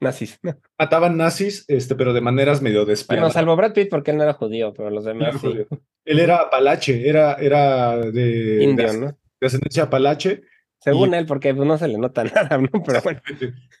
nazis. 0.00 0.38
Mataban 0.78 1.16
nazis, 1.16 1.64
este, 1.68 1.94
pero 1.94 2.12
de 2.12 2.20
maneras 2.20 2.62
medio 2.62 2.80
Bueno, 2.80 2.90
despiadadas. 2.90 3.32
salvo 3.32 3.56
Brad 3.56 3.72
Pitt 3.72 3.90
porque 3.90 4.10
él 4.10 4.16
no 4.16 4.22
era 4.22 4.34
judío, 4.34 4.72
pero 4.74 4.90
los 4.90 5.04
demás 5.04 5.28
era 5.28 5.38
sí. 5.38 5.66
Él 6.04 6.18
era 6.18 6.36
apalache, 6.36 7.08
era, 7.08 7.34
era 7.34 7.96
de, 7.98 8.64
Indio, 8.64 8.92
de 8.92 8.98
¿no? 8.98 9.06
de 9.40 9.46
ascendencia 9.46 9.84
apalache. 9.84 10.42
Según 10.82 11.12
él, 11.12 11.26
porque 11.26 11.54
pues, 11.54 11.68
no 11.68 11.76
se 11.76 11.88
le 11.88 11.98
nota 11.98 12.24
nada, 12.34 12.56
¿no? 12.56 12.82
Pero 12.84 13.02
bueno. 13.02 13.20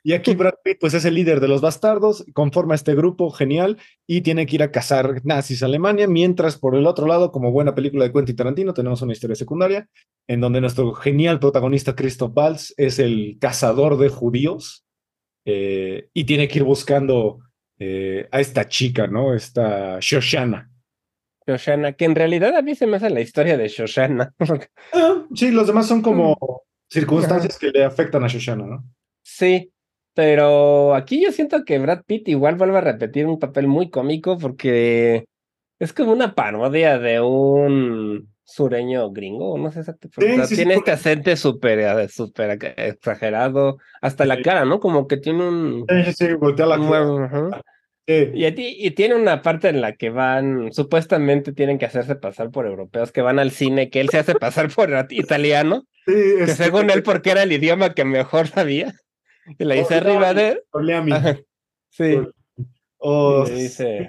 Y 0.04 0.12
aquí 0.12 0.34
Brad 0.34 0.54
Pitt, 0.62 0.78
pues 0.80 0.92
es 0.92 1.06
el 1.06 1.14
líder 1.14 1.40
de 1.40 1.48
los 1.48 1.62
bastardos, 1.62 2.26
conforma 2.34 2.74
este 2.74 2.94
grupo 2.94 3.30
genial 3.30 3.78
y 4.06 4.20
tiene 4.20 4.44
que 4.44 4.56
ir 4.56 4.62
a 4.62 4.70
cazar 4.70 5.24
nazis 5.24 5.62
a 5.62 5.66
Alemania, 5.66 6.06
mientras 6.06 6.58
por 6.58 6.76
el 6.76 6.86
otro 6.86 7.06
lado, 7.06 7.32
como 7.32 7.52
buena 7.52 7.74
película 7.74 8.04
de 8.04 8.12
Quentin 8.12 8.36
Tarantino, 8.36 8.74
tenemos 8.74 9.00
una 9.00 9.14
historia 9.14 9.34
secundaria 9.34 9.88
en 10.28 10.40
donde 10.40 10.60
nuestro 10.60 10.92
genial 10.92 11.40
protagonista 11.40 11.96
Christoph 11.96 12.36
Waltz 12.36 12.74
es 12.76 12.98
el 12.98 13.38
cazador 13.40 13.96
de 13.96 14.10
judíos 14.10 14.84
eh, 15.44 16.08
y 16.12 16.24
tiene 16.24 16.48
que 16.48 16.58
ir 16.58 16.64
buscando 16.64 17.40
eh, 17.78 18.28
a 18.30 18.40
esta 18.40 18.68
chica, 18.68 19.06
¿no? 19.06 19.34
Esta 19.34 19.98
Shoshana. 20.00 20.70
Shoshana, 21.46 21.94
que 21.94 22.04
en 22.04 22.14
realidad 22.14 22.54
a 22.56 22.62
mí 22.62 22.74
se 22.74 22.86
me 22.86 22.96
hace 22.96 23.10
la 23.10 23.20
historia 23.20 23.56
de 23.56 23.68
Shoshana. 23.68 24.34
Ah, 24.92 25.24
sí, 25.34 25.50
los 25.50 25.66
demás 25.66 25.86
son 25.86 26.02
como 26.02 26.36
circunstancias 26.90 27.58
que 27.58 27.70
le 27.70 27.84
afectan 27.84 28.24
a 28.24 28.28
Shoshana, 28.28 28.66
¿no? 28.66 28.84
Sí, 29.22 29.72
pero 30.14 30.94
aquí 30.94 31.22
yo 31.22 31.32
siento 31.32 31.64
que 31.64 31.78
Brad 31.78 32.02
Pitt 32.04 32.28
igual 32.28 32.56
vuelve 32.56 32.78
a 32.78 32.82
repetir 32.82 33.26
un 33.26 33.38
papel 33.38 33.66
muy 33.66 33.90
cómico 33.90 34.38
porque 34.38 35.24
es 35.78 35.92
como 35.92 36.12
una 36.12 36.34
parodia 36.34 36.98
de 36.98 37.20
un 37.20 38.29
sureño 38.50 39.10
gringo, 39.10 39.56
no 39.58 39.70
sé 39.72 39.80
exactamente. 39.80 40.34
Sí, 40.36 40.40
sí, 40.42 40.46
sí, 40.48 40.56
tiene 40.56 40.74
porque- 40.76 40.90
este 40.92 41.08
acento 41.10 41.36
súper 41.36 41.78
eh, 41.80 42.08
súper 42.08 42.58
ac- 42.58 42.74
exagerado, 42.76 43.78
hasta 44.00 44.24
la 44.26 44.36
Sí. 44.36 44.42
cara, 44.42 44.64
¿no? 44.64 44.80
Como 44.80 45.06
que 45.06 45.16
tiene 45.16 45.48
un... 45.48 45.84
Sí, 45.88 46.02
sí, 46.04 46.12
sí, 46.28 46.34
voltea 46.34 46.66
la 46.66 46.78
cara. 46.78 47.62
Sí. 48.06 48.30
Y, 48.34 48.44
a 48.44 48.54
ti- 48.54 48.76
y 48.78 48.90
tiene 48.92 49.14
una 49.14 49.40
parte 49.40 49.68
en 49.68 49.80
la 49.80 49.94
que 49.94 50.10
van, 50.10 50.72
supuestamente 50.72 51.52
tienen 51.52 51.78
que 51.78 51.84
hacerse 51.86 52.16
pasar 52.16 52.50
por 52.50 52.66
europeos, 52.66 53.12
que 53.12 53.22
van 53.22 53.38
al 53.38 53.52
cine, 53.52 53.88
que 53.88 54.00
él 54.00 54.08
se 54.08 54.18
hace 54.18 54.34
pasar 54.34 54.68
por 54.74 54.90
italiano, 55.10 55.84
Sí, 56.06 56.12
que 56.38 56.46
según 56.48 56.90
él 56.90 57.02
porque 57.04 57.30
era 57.30 57.42
el 57.44 57.52
idioma 57.52 57.94
que 57.94 58.04
mejor 58.04 58.48
sabía. 58.48 58.92
Y 59.58 59.64
le 59.64 59.76
dice 59.76 59.94
arriba 59.96 60.34
de... 60.34 60.62
Sí. 61.90 62.18
O 62.98 63.44
le 63.46 63.54
dice 63.54 64.08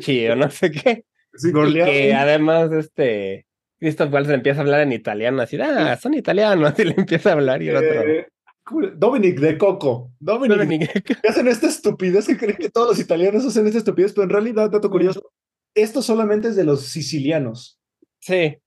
sí, 0.00 0.26
o 0.28 0.36
no 0.36 0.50
sé 0.50 0.70
qué. 0.70 1.04
Sí, 1.34 1.50
Y 1.52 1.56
Orleami. 1.56 1.90
que 1.92 2.14
además 2.14 2.72
este 2.72 3.46
Christoph 3.78 4.12
Waltz 4.12 4.30
empieza 4.30 4.60
a 4.60 4.64
hablar 4.64 4.80
en 4.82 4.92
italiano, 4.92 5.40
así, 5.42 5.58
ah, 5.60 5.96
son 5.96 6.14
italianos, 6.14 6.74
y 6.78 6.84
le 6.84 6.94
empieza 6.96 7.30
a 7.30 7.32
hablar 7.34 7.62
y 7.62 7.68
el 7.68 7.76
otro. 7.76 8.02
Eh, 8.02 8.26
¿cómo 8.64 8.80
le- 8.82 8.90
Dominic 8.96 9.38
de 9.40 9.56
Coco. 9.56 10.10
Dominic, 10.18 10.58
Dominic. 10.58 11.02
que 11.20 11.28
hacen 11.28 11.48
esta 11.48 11.66
estupidez 11.68 12.26
que 12.26 12.36
creen 12.36 12.56
que 12.58 12.68
todos 12.70 12.88
los 12.88 12.98
italianos 13.00 13.44
hacen 13.46 13.66
esta 13.66 13.78
estupidez, 13.78 14.12
pero 14.12 14.24
en 14.24 14.30
realidad, 14.30 14.70
dato 14.70 14.90
curioso, 14.90 15.32
esto 15.74 16.02
solamente 16.02 16.48
es 16.48 16.56
de 16.56 16.64
los 16.64 16.82
sicilianos. 16.82 17.78
Sí, 18.20 18.58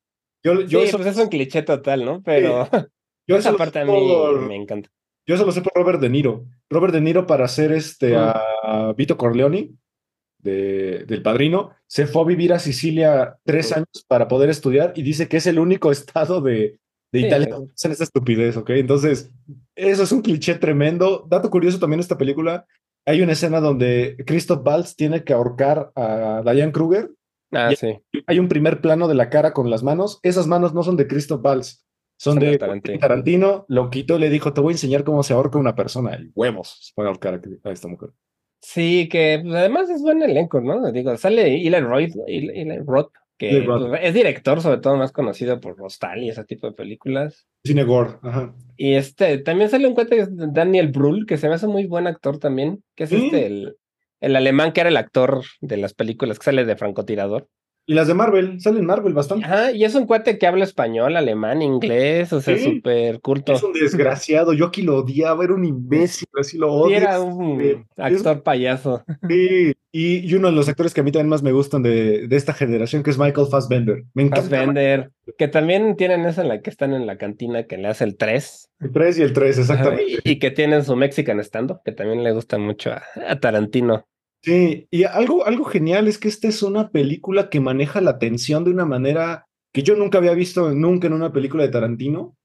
Yo, 0.43 0.61
yo, 0.61 0.80
sí, 0.82 0.88
eso, 0.88 0.97
pues 0.97 1.09
es 1.09 1.18
un 1.18 1.30
cliché 1.30 1.61
total, 1.61 2.03
¿no? 2.05 2.22
Pero 2.24 2.68
yo 3.28 3.38
esa 3.38 3.53
parte 3.55 3.80
a 3.80 3.86
mí 3.86 3.91
por- 3.91 4.41
me 4.47 4.55
encanta. 4.55 4.89
yo 5.28 5.36
eso 5.36 5.45
lo 5.45 5.51
sé 5.51 5.61
por 5.61 5.74
Robert 5.76 5.99
De 6.01 6.09
Niro. 6.09 6.45
Robert 6.70 6.93
De 6.93 7.01
Niro 7.01 7.28
para 7.28 7.45
hacer 7.45 7.72
este 7.72 8.16
a 8.18 8.93
Vito 8.97 9.16
Corleone 9.18 9.76
de, 10.44 11.06
del 11.06 11.22
Padrino, 11.24 11.72
se 11.88 12.06
fue 12.06 12.22
a 12.22 12.26
vivir 12.26 12.54
a 12.54 12.60
Sicilia 12.60 13.38
tres 13.44 13.72
años 13.72 14.06
para 14.08 14.28
poder 14.28 14.50
estudiar 14.50 14.94
y 14.96 15.02
dice 15.04 15.28
que 15.28 15.38
es 15.38 15.48
el 15.48 15.58
único 15.60 15.91
estado 15.91 16.41
de, 16.41 16.80
de 17.12 17.20
Sí, 17.20 17.26
Italia 17.28 17.48
donde 17.50 17.74
hacen 17.74 17.91
esta 17.91 18.04
estupidez, 18.04 18.58
¿ok? 18.58 18.70
Entonces, 18.72 19.32
eso 19.76 20.04
es 20.04 20.12
un 20.12 20.22
cliché 20.22 20.56
tremendo. 20.56 21.26
Dato 21.30 21.50
curioso 21.50 21.80
también 21.80 22.00
esta 22.00 22.18
película, 22.18 22.66
hay 23.06 23.22
una 23.22 23.34
escena 23.34 23.60
donde 23.60 24.16
Christoph 24.26 24.66
Waltz 24.66 24.96
tiene 24.96 25.24
que 25.24 25.34
ahorcar 25.34 25.91
a 25.96 26.41
Diane 26.44 26.72
Kruger. 26.72 27.12
Ah, 27.52 27.72
sí. 27.76 28.00
Hay 28.28 28.39
un 28.39 28.48
primer 28.48 28.82
plano 28.82 29.08
de 29.08 29.14
la 29.16 29.30
cara 29.30 29.54
con 29.54 29.70
las 29.70 29.84
manos. 29.84 30.20
Esas 30.24 30.48
manos 30.48 30.74
no 30.74 30.82
son 30.84 30.98
de 30.98 31.06
Christoph 31.08 31.44
Waltz, 31.46 31.86
son, 32.18 32.36
Son 32.36 32.39
de 32.39 32.58
Tarantino. 32.58 33.00
Tarantino. 33.00 33.66
Lo 33.68 33.89
quitó 33.89 34.16
y 34.18 34.22
le 34.22 34.30
dijo, 34.30 34.54
te 34.54 34.62
voy 34.62 34.72
a 34.72 34.76
enseñar 34.76 35.04
cómo 35.04 35.22
se 35.22 35.34
ahorca 35.34 35.60
una 35.60 35.76
persona. 35.76 36.16
Y 36.20 36.32
huevos, 36.34 36.78
se 36.82 36.91
puede 36.96 37.10
ahorcar 37.10 37.36
a- 37.36 37.70
a 37.70 37.72
esta 37.72 37.88
mujer. 37.88 38.10
Sí, 38.66 39.09
que 39.09 39.39
pues, 39.43 39.53
además 39.55 39.89
es 39.89 40.01
buen 40.01 40.22
elenco, 40.22 40.61
¿no? 40.61 40.89
Digo, 40.91 41.16
sale 41.18 41.55
Eli 41.55 41.80
Roth, 41.82 42.16
Eli, 42.28 42.78
Roth, 42.80 43.11
que 43.38 43.61
pues, 43.66 43.99
es 44.01 44.14
director, 44.14 44.61
sobre 44.61 44.80
todo 44.80 44.95
más 44.95 45.11
conocido 45.11 45.59
por 45.59 45.78
Rostal 45.78 46.24
y 46.24 46.30
ese 46.30 46.45
tipo 46.45 46.68
de 46.68 46.74
películas. 46.74 47.45
Cine 47.66 47.84
gore, 47.84 48.11
ajá. 48.22 48.55
Y 48.78 48.93
este, 48.93 49.38
también 49.39 49.70
sale 49.70 49.86
un 49.86 49.93
cuate 49.95 50.16
que 50.16 50.22
es 50.22 50.30
Daniel 50.32 50.88
Brühl, 50.88 51.26
que 51.26 51.38
se 51.38 51.49
me 51.49 51.55
hace 51.55 51.68
muy 51.68 51.86
buen 51.88 52.07
actor 52.07 52.39
también, 52.39 52.82
que 52.95 53.03
es 53.03 53.09
Sí. 53.09 53.26
este, 53.26 53.47
el, 53.47 53.76
el 54.22 54.36
alemán 54.38 54.72
que 54.72 54.80
era 54.80 54.89
el 54.89 54.97
actor 54.97 55.41
de 55.59 55.76
las 55.78 55.93
películas 55.93 56.39
que 56.39 56.45
sale 56.45 56.64
de 56.64 56.78
francotirador. 56.78 57.49
Y 57.86 57.95
las 57.95 58.07
de 58.07 58.13
Marvel, 58.13 58.61
salen 58.61 58.86
Marvel 58.86 59.13
bastante. 59.13 59.45
Ajá, 59.45 59.71
y 59.73 59.84
es 59.84 59.93
un 59.93 60.05
cuate 60.05 60.38
que 60.38 60.47
habla 60.47 60.63
español, 60.63 61.17
alemán, 61.17 61.61
inglés, 61.61 62.31
o 62.31 62.39
sea, 62.39 62.55
Sí. 62.57 62.63
súper 62.75 63.19
culto. 63.19 63.51
Es 63.53 63.61
un 63.63 63.73
desgraciado. 63.73 64.53
Yo 64.53 64.67
aquí 64.67 64.84
lo 64.84 64.99
odiaba, 64.99 65.43
era 65.43 65.53
un 65.53 65.65
imbécil, 65.65 66.27
así 66.39 66.57
lo 66.57 66.71
odio. 66.71 66.95
era 66.95 67.19
un 67.19 67.59
Eh, 67.59 67.84
es- 67.97 68.15
actor 68.17 68.41
payaso. 68.41 69.03
Sí, 69.27 69.73
y, 69.91 70.17
y 70.19 70.34
uno 70.34 70.47
de 70.49 70.55
los 70.55 70.69
actores 70.69 70.93
que 70.93 71.01
a 71.01 71.03
mí 71.03 71.11
también 71.11 71.27
más 71.29 71.43
me 71.43 71.51
gustan 71.51 71.84
de, 71.84 72.27
de 72.27 72.36
esta 72.38 72.53
generación, 72.53 73.03
que 73.03 73.09
es 73.09 73.17
Michael 73.19 73.47
Fassbender. 73.51 74.03
Me 74.13 74.23
encanta 74.23 74.43
Fassbender, 74.49 75.11
que 75.38 75.49
también 75.49 75.97
tienen 75.97 76.25
esa 76.25 76.41
en 76.41 76.47
la 76.47 76.61
que 76.61 76.69
están 76.69 76.93
en 76.93 77.05
la 77.05 77.17
cantina 77.17 77.63
que 77.67 77.77
le 77.77 77.89
hace 77.89 78.05
el 78.05 78.15
3. 78.15 78.69
el 78.79 78.91
3 78.93 79.19
y 79.19 79.21
el 79.23 79.34
3, 79.34 79.59
Ajá, 79.59 79.61
exactamente. 79.73 80.19
Y, 80.23 80.31
y 80.31 80.39
que 80.39 80.51
tienen 80.51 80.86
su 80.86 80.95
Mexican 80.95 81.39
stand 81.41 81.73
que 81.84 81.91
también 81.91 82.23
le 82.23 82.31
gusta 82.31 82.57
mucho 82.57 82.91
a, 82.93 83.03
a 83.27 83.39
Tarantino. 83.41 84.07
Sí, 84.44 84.88
y 84.91 85.04
algo, 85.06 85.46
algo 85.46 85.64
genial 85.64 86.08
es 86.08 86.18
que 86.18 86.28
esta 86.28 86.48
es 86.50 86.62
una 86.64 86.89
película 86.89 87.50
que 87.50 87.60
maneja 87.62 88.02
la 88.02 88.20
tensión 88.20 88.64
de 88.66 88.72
una 88.72 88.86
manera 88.86 89.48
que 89.72 89.84
yo 89.84 89.96
nunca 89.96 90.18
había 90.18 90.34
visto 90.34 90.72
nunca 90.74 91.08
en 91.08 91.14
una 91.14 91.32
película 91.32 91.64
de 91.64 91.70
Tarantino. 91.70 92.36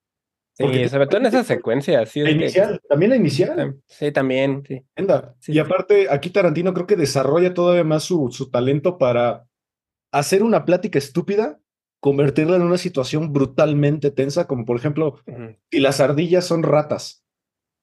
Sí, 0.54 0.88
sobre 0.88 1.06
todo 1.06 1.20
en 1.20 1.26
esa 1.26 1.44
secuencia, 1.44 2.00
así 2.00 2.20
La 2.20 2.30
que- 2.30 2.34
inicial, 2.36 2.80
también 2.88 3.10
la 3.10 3.16
inicial. 3.16 3.80
Sí, 3.86 4.10
también, 4.10 4.62
sí. 4.66 4.80
Anda. 4.96 5.34
Sí, 5.38 5.52
y 5.52 5.54
sí. 5.54 5.58
aparte, 5.60 6.06
aquí 6.10 6.30
Tarantino 6.30 6.72
creo 6.74 6.86
que 6.86 6.96
desarrolla 6.96 7.54
todavía 7.54 7.84
más 7.84 8.02
su, 8.04 8.28
su 8.32 8.50
talento 8.50 8.98
para 8.98 9.44
hacer 10.12 10.42
una 10.42 10.64
plática 10.64 10.98
estúpida, 10.98 11.60
convertirla 12.00 12.56
en 12.56 12.62
una 12.62 12.78
situación 12.78 13.32
brutalmente 13.32 14.10
tensa, 14.10 14.46
como 14.48 14.64
por 14.64 14.76
ejemplo, 14.76 15.20
si 15.70 15.78
las 15.80 16.00
ardillas 16.00 16.44
son 16.46 16.62
ratas. 16.62 17.24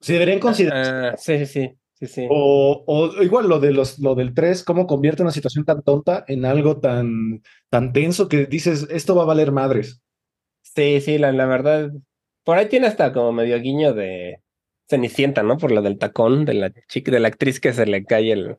Se 0.01 0.13
deberían 0.13 0.39
considerar. 0.39 1.13
Ah, 1.13 1.17
sí, 1.17 1.37
sí, 1.39 1.45
sí, 1.45 1.77
sí, 1.95 2.07
sí. 2.07 2.27
O, 2.29 2.83
o 2.85 3.23
igual 3.23 3.49
lo 3.49 3.59
de 3.59 3.73
los, 3.73 3.99
lo 3.99 4.15
del 4.15 4.33
3, 4.33 4.63
cómo 4.63 4.87
convierte 4.87 5.23
una 5.23 5.31
situación 5.31 5.65
tan 5.65 5.81
tonta 5.81 6.23
en 6.27 6.45
algo 6.45 6.79
tan, 6.79 7.41
tan 7.69 7.91
tenso 7.93 8.29
que 8.29 8.45
dices, 8.45 8.87
esto 8.89 9.15
va 9.15 9.23
a 9.23 9.27
valer 9.27 9.51
madres. 9.51 10.01
Sí, 10.61 11.01
sí, 11.01 11.17
la, 11.17 11.31
la 11.31 11.45
verdad. 11.45 11.91
Por 12.43 12.57
ahí 12.57 12.67
tiene 12.67 12.87
hasta 12.87 13.11
como 13.11 13.31
medio 13.31 13.59
guiño 13.59 13.93
de 13.93 14.41
Cenicienta, 14.87 15.41
¿no? 15.41 15.57
Por 15.57 15.71
lo 15.71 15.81
del 15.81 15.97
tacón 15.97 16.45
de 16.45 16.53
la 16.53 16.71
chica, 16.87 17.11
de 17.11 17.19
la 17.19 17.29
actriz 17.29 17.59
que 17.59 17.73
se 17.73 17.85
le 17.85 18.05
cae 18.05 18.31
el, 18.31 18.57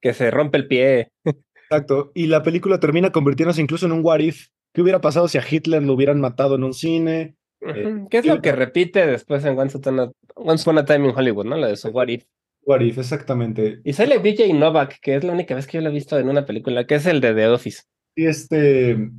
que 0.00 0.12
se 0.12 0.30
rompe 0.30 0.58
el 0.58 0.68
pie. 0.68 1.10
Exacto. 1.54 2.12
Y 2.14 2.26
la 2.26 2.42
película 2.42 2.78
termina 2.78 3.10
convirtiéndose 3.10 3.62
incluso 3.62 3.86
en 3.86 3.92
un 3.92 4.04
what 4.04 4.20
if. 4.20 4.48
¿Qué 4.72 4.82
hubiera 4.82 5.00
pasado 5.00 5.28
si 5.28 5.38
a 5.38 5.44
Hitler 5.48 5.82
lo 5.82 5.94
hubieran 5.94 6.20
matado 6.20 6.56
en 6.56 6.64
un 6.64 6.74
cine? 6.74 7.36
Eh, 7.60 8.04
¿Qué 8.10 8.18
es 8.18 8.26
lo 8.26 8.42
que 8.42 8.52
repite 8.52 9.06
después 9.06 9.44
en 9.44 9.58
Once 9.58 9.78
Upon 9.78 10.00
a, 10.00 10.12
Once 10.34 10.62
Upon 10.62 10.78
a 10.78 10.84
Time 10.84 11.08
in 11.08 11.16
Hollywood, 11.16 11.46
¿no? 11.46 11.56
Lo 11.56 11.68
de 11.68 11.76
su 11.76 11.88
What 11.88 12.08
If. 12.08 12.26
What 12.66 12.80
if, 12.80 12.98
exactamente. 12.98 13.80
Y 13.84 13.92
sale 13.92 14.18
BJ 14.18 14.52
Novak, 14.54 14.98
que 15.00 15.16
es 15.16 15.24
la 15.24 15.32
única 15.32 15.54
vez 15.54 15.66
que 15.66 15.78
yo 15.78 15.82
lo 15.82 15.90
he 15.90 15.92
visto 15.92 16.18
en 16.18 16.28
una 16.28 16.46
película, 16.46 16.86
que 16.86 16.94
es 16.96 17.06
el 17.06 17.20
de 17.20 17.34
The 17.34 17.48
Office. 17.48 17.82
Y 18.16 18.26
este. 18.26 19.10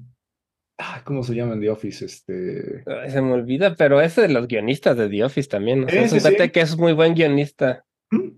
ah, 0.79 1.01
¿Cómo 1.05 1.23
se 1.23 1.35
llama 1.35 1.53
en 1.53 1.61
The 1.61 1.69
Office? 1.69 2.05
Este. 2.05 2.83
Ay, 2.87 3.11
se 3.11 3.21
me 3.21 3.33
olvida, 3.33 3.75
pero 3.75 4.01
es 4.01 4.15
de 4.15 4.29
los 4.29 4.47
guionistas 4.47 4.97
de 4.97 5.09
The 5.09 5.23
Office 5.25 5.49
también. 5.49 5.83
O 5.83 5.89
sea, 5.89 5.99
Sí, 6.01 6.05
es 6.05 6.13
un 6.13 6.19
sí, 6.19 6.25
sí. 6.27 6.35
cuate 6.35 6.51
que 6.51 6.61
es 6.61 6.77
muy 6.77 6.93
buen 6.93 7.13
guionista. 7.13 7.85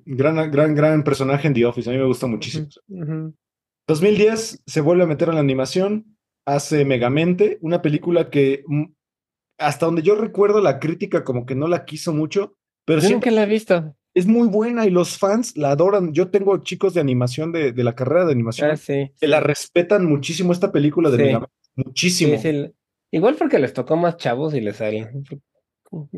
Gran, 0.05 0.49
gran, 0.51 0.75
gran 0.75 1.03
personaje 1.03 1.47
en 1.47 1.53
The 1.53 1.65
Office. 1.65 1.89
A 1.89 1.93
mí 1.93 1.99
me 1.99 2.05
gusta 2.05 2.27
muchísimo. 2.27 2.67
Ujú. 2.87 3.33
2010 3.87 4.63
se 4.65 4.81
vuelve 4.81 5.03
a 5.03 5.07
meter 5.07 5.29
en 5.29 5.35
la 5.35 5.41
animación, 5.41 6.17
hace 6.45 6.83
Megamente, 6.85 7.57
una 7.61 7.81
película 7.81 8.29
que 8.29 8.63
mm, 8.67 8.83
hasta 9.59 9.85
donde 9.85 10.01
yo 10.01 10.15
recuerdo 10.15 10.61
la 10.61 10.79
crítica 10.79 11.23
como 11.23 11.45
que 11.45 11.55
no 11.55 11.67
la 11.67 11.85
quiso 11.85 12.13
mucho, 12.13 12.57
pero 12.85 12.99
Yo 13.01 13.07
siempre 13.07 13.31
nunca 13.31 13.41
la 13.41 13.47
he 13.47 13.49
visto. 13.49 13.95
Es 14.17 14.25
muy 14.27 14.47
buena 14.47 14.85
y 14.85 14.89
los 14.89 15.17
fans 15.17 15.55
la 15.57 15.71
adoran. 15.71 16.13
Yo 16.13 16.29
tengo 16.29 16.57
chicos 16.59 16.93
de 16.93 17.01
animación 17.01 17.51
de, 17.51 17.71
de 17.71 17.83
la 17.83 17.93
carrera 17.95 18.25
de 18.25 18.31
animación 18.31 18.71
Ah, 18.71 18.75
sí. 18.77 19.11
que 19.19 19.27
la 19.27 19.39
respetan 19.39 20.05
muchísimo 20.05 20.51
esta 20.51 20.71
película 20.71 21.09
de 21.09 21.31
Sí. 21.31 21.37
Muchísimo. 21.75 22.37
Sí, 22.37 22.51
sí. 22.51 22.71
Igual 23.11 23.35
porque 23.35 23.59
les 23.59 23.73
tocó 23.73 23.95
más 23.95 24.17
chavos 24.17 24.53
y 24.55 24.61
les 24.61 24.77
sale. 24.77 25.09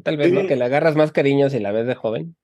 Tal 0.04 0.18
vez, 0.18 0.32
¿no? 0.32 0.42
Sí. 0.42 0.48
Que 0.48 0.56
le 0.56 0.64
agarras 0.66 0.96
más 0.96 1.12
cariño 1.12 1.50
si 1.50 1.60
la 1.60 1.72
ves 1.72 1.86
de 1.88 1.96
joven. 1.96 2.36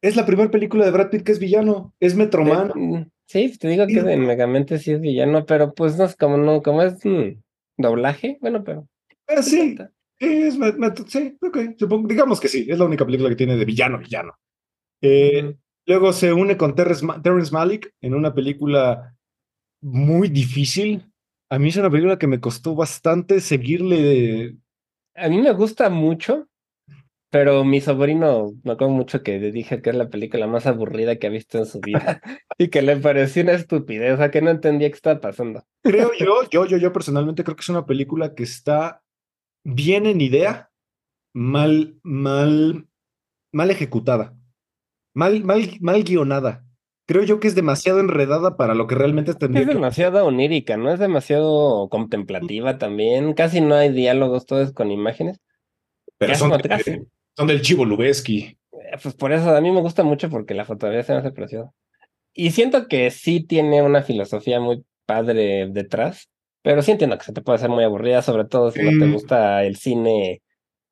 Es 0.00 0.16
la 0.16 0.26
primera 0.26 0.50
película 0.50 0.84
de 0.84 0.90
Brad 0.90 1.10
Pitt 1.10 1.22
que 1.22 1.32
es 1.32 1.38
villano, 1.38 1.94
es 2.00 2.14
Metroman. 2.16 2.72
Eh, 2.76 3.06
Sí, 3.26 3.56
te 3.56 3.68
digo 3.68 3.86
que 3.86 3.94
en 4.00 4.26
Megamente 4.26 4.78
sí 4.78 4.92
es 4.92 5.00
villano, 5.00 5.46
pero 5.46 5.72
pues 5.72 5.96
no 5.96 6.04
es 6.04 6.16
como 6.16 6.36
no, 6.36 6.60
como 6.60 6.82
es 6.82 7.02
un 7.04 7.42
doblaje, 7.78 8.36
bueno, 8.42 8.62
pero. 8.62 8.86
Ah, 9.26 9.42
sí, 9.42 9.74
es, 10.18 10.58
sí, 11.06 11.38
ok, 11.40 11.58
supongo, 11.78 12.08
digamos 12.08 12.40
que 12.40 12.48
sí, 12.48 12.66
es 12.68 12.78
la 12.78 12.84
única 12.84 13.06
película 13.06 13.30
que 13.30 13.36
tiene 13.36 13.56
de 13.56 13.64
villano, 13.64 13.98
villano. 14.00 14.34
Eh, 15.02 15.56
luego 15.86 16.12
se 16.12 16.32
une 16.32 16.56
con 16.56 16.74
Terrence, 16.74 17.06
Terrence 17.22 17.52
Malick 17.52 17.92
en 18.00 18.14
una 18.14 18.34
película 18.34 19.14
muy 19.82 20.28
difícil. 20.28 21.12
A 21.50 21.58
mí 21.58 21.68
es 21.68 21.76
una 21.76 21.90
película 21.90 22.18
que 22.18 22.26
me 22.26 22.40
costó 22.40 22.74
bastante 22.74 23.40
seguirle. 23.40 24.56
A 25.14 25.28
mí 25.28 25.42
me 25.42 25.52
gusta 25.52 25.90
mucho, 25.90 26.48
pero 27.30 27.64
mi 27.64 27.80
sobrino, 27.80 28.52
me 28.62 28.72
acuerdo 28.72 28.92
mucho 28.92 29.22
que 29.22 29.38
dije 29.38 29.82
que 29.82 29.90
es 29.90 29.96
la 29.96 30.08
película 30.08 30.46
más 30.46 30.66
aburrida 30.66 31.16
que 31.16 31.26
ha 31.26 31.30
visto 31.30 31.58
en 31.58 31.66
su 31.66 31.80
vida 31.80 32.20
y 32.58 32.68
que 32.68 32.82
le 32.82 32.96
pareció 32.96 33.42
una 33.42 33.52
estupidez, 33.52 34.18
sea, 34.18 34.30
que 34.30 34.42
no 34.42 34.50
entendía 34.50 34.88
qué 34.88 34.94
estaba 34.94 35.20
pasando. 35.20 35.64
Creo 35.82 36.12
yo, 36.18 36.48
yo, 36.50 36.66
yo, 36.66 36.76
yo 36.76 36.92
personalmente 36.92 37.44
creo 37.44 37.56
que 37.56 37.62
es 37.62 37.68
una 37.68 37.86
película 37.86 38.34
que 38.34 38.44
está 38.44 39.02
bien 39.64 40.06
en 40.06 40.20
idea, 40.20 40.70
mal, 41.34 41.98
mal, 42.02 42.86
mal 43.52 43.70
ejecutada, 43.70 44.36
mal, 45.14 45.44
mal, 45.44 45.62
mal 45.80 46.02
guionada. 46.04 46.64
Creo 47.06 47.24
yo 47.24 47.40
que 47.40 47.48
es 47.48 47.54
demasiado 47.54 48.00
enredada 48.00 48.56
para 48.56 48.74
lo 48.74 48.86
que 48.86 48.94
realmente 48.94 49.34
tendría 49.34 49.62
Es 49.62 49.68
demasiado 49.68 50.24
onírica, 50.24 50.76
¿no? 50.76 50.92
Es 50.92 51.00
demasiado 51.00 51.88
contemplativa 51.88 52.78
también. 52.78 53.34
Casi 53.34 53.60
no 53.60 53.74
hay 53.74 53.92
diálogos, 53.92 54.46
todo 54.46 54.62
es 54.62 54.72
con 54.72 54.90
imágenes. 54.90 55.40
Pero 56.18 56.34
son, 56.36 56.52
son 57.36 57.46
del 57.48 57.60
Chivo 57.60 57.84
Lubeski. 57.84 58.56
Eh, 58.72 58.98
pues 59.02 59.14
por 59.14 59.32
eso 59.32 59.54
a 59.54 59.60
mí 59.60 59.70
me 59.72 59.80
gusta 59.80 60.04
mucho 60.04 60.30
porque 60.30 60.54
la 60.54 60.64
fotografía 60.64 61.02
se 61.02 61.12
me 61.12 61.18
hace 61.18 61.32
preciosa. 61.32 61.72
Y 62.34 62.52
siento 62.52 62.86
que 62.88 63.10
sí 63.10 63.44
tiene 63.44 63.82
una 63.82 64.02
filosofía 64.02 64.60
muy 64.60 64.84
padre 65.04 65.68
detrás, 65.70 66.30
pero 66.62 66.80
sí 66.82 66.92
entiendo 66.92 67.18
que 67.18 67.24
se 67.24 67.32
te 67.32 67.42
puede 67.42 67.56
hacer 67.56 67.68
muy 67.68 67.84
aburrida, 67.84 68.22
sobre 68.22 68.44
todo 68.44 68.70
si 68.70 68.80
no 68.80 68.90
te 68.90 69.06
mm. 69.06 69.12
gusta 69.12 69.64
el 69.64 69.76
cine 69.76 70.40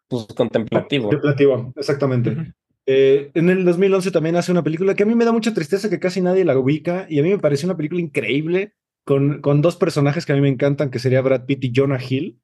pues, 0.09 0.27
contemplativo. 0.27 1.05
Contemplativo, 1.05 1.73
exactamente. 1.77 2.53
Eh, 2.87 3.31
en 3.35 3.51
el 3.51 3.65
2011 3.65 4.11
también 4.11 4.37
hace 4.37 4.53
una 4.53 4.65
película 4.65 4.95
que 4.95 5.03
a 5.03 5.07
mí 5.07 5.15
me 5.15 5.25
da 5.25 5.33
mucha 5.33 5.55
tristeza 5.55 5.91
que 5.91 6.01
casi 6.01 6.21
nadie 6.21 6.45
la 6.45 6.59
ubica 6.59 7.07
y 7.09 7.21
a 7.21 7.23
mí 7.23 7.31
me 7.31 7.39
pareció 7.39 7.67
una 7.67 7.77
película 7.77 8.01
increíble 8.01 8.75
con, 9.05 9.41
con 9.41 9.63
dos 9.63 9.77
personajes 9.77 10.27
que 10.27 10.33
a 10.33 10.35
mí 10.35 10.41
me 10.41 10.49
encantan, 10.49 10.91
que 10.91 10.99
sería 10.99 11.21
Brad 11.21 11.45
Pitt 11.45 11.65
y 11.65 11.73
Jonah 11.75 12.01
Hill. 12.03 12.41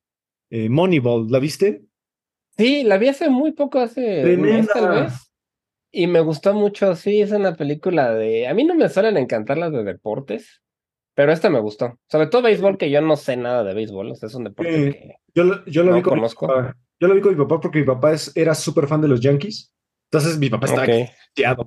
Eh, 0.51 0.69
Moneyball, 0.69 1.27
¿la 1.29 1.39
viste? 1.39 1.83
Sí, 2.57 2.85
la 2.85 2.99
vi 2.99 3.09
hace 3.09 3.29
muy 3.29 3.53
poco, 3.53 3.81
hace 3.81 4.35
un 4.35 4.43
mes 4.43 4.69
tal 4.69 4.89
vez. 4.89 5.13
Y 5.93 6.07
me 6.07 6.21
gustó 6.21 6.55
mucho, 6.55 6.95
sí, 6.95 7.21
es 7.21 7.33
una 7.33 7.55
película 7.55 8.15
de... 8.15 8.47
A 8.47 8.55
mí 8.55 8.65
no 8.65 8.75
me 8.75 8.89
suelen 8.89 9.17
encantar 9.17 9.59
las 9.59 9.73
de 9.73 9.83
deportes, 9.83 10.63
pero 11.15 11.33
esta 11.33 11.51
me 11.51 11.61
gustó. 11.61 11.99
Sobre 12.09 12.27
todo 12.27 12.43
béisbol, 12.43 12.79
que 12.79 12.91
yo 12.91 13.01
no 13.01 13.17
sé 13.17 13.37
nada 13.37 13.65
de 13.65 13.75
béisbol, 13.75 14.11
o 14.11 14.15
sea, 14.15 14.29
es 14.29 14.35
un 14.35 14.45
deporte 14.45 14.71
que 14.71 15.15
yo 15.35 15.45
lo, 15.45 15.65
yo 15.67 15.83
lo 15.83 15.95
vi 15.95 16.03
con 16.03 16.15
conozco. 16.15 16.49
Yo 16.99 17.09
lo 17.09 17.15
vi 17.15 17.21
con 17.21 17.37
mi 17.37 17.45
papá 17.45 17.61
porque 17.61 17.81
mi 17.81 17.85
papá 17.85 18.13
es, 18.13 18.35
era 18.35 18.55
súper 18.55 18.87
fan 18.87 19.03
de 19.03 19.09
los 19.09 19.21
Yankees. 19.21 19.73
Entonces 20.11 20.39
mi 20.39 20.49
papá 20.49 20.67
estaba 20.67 20.83
okay. 20.85 21.09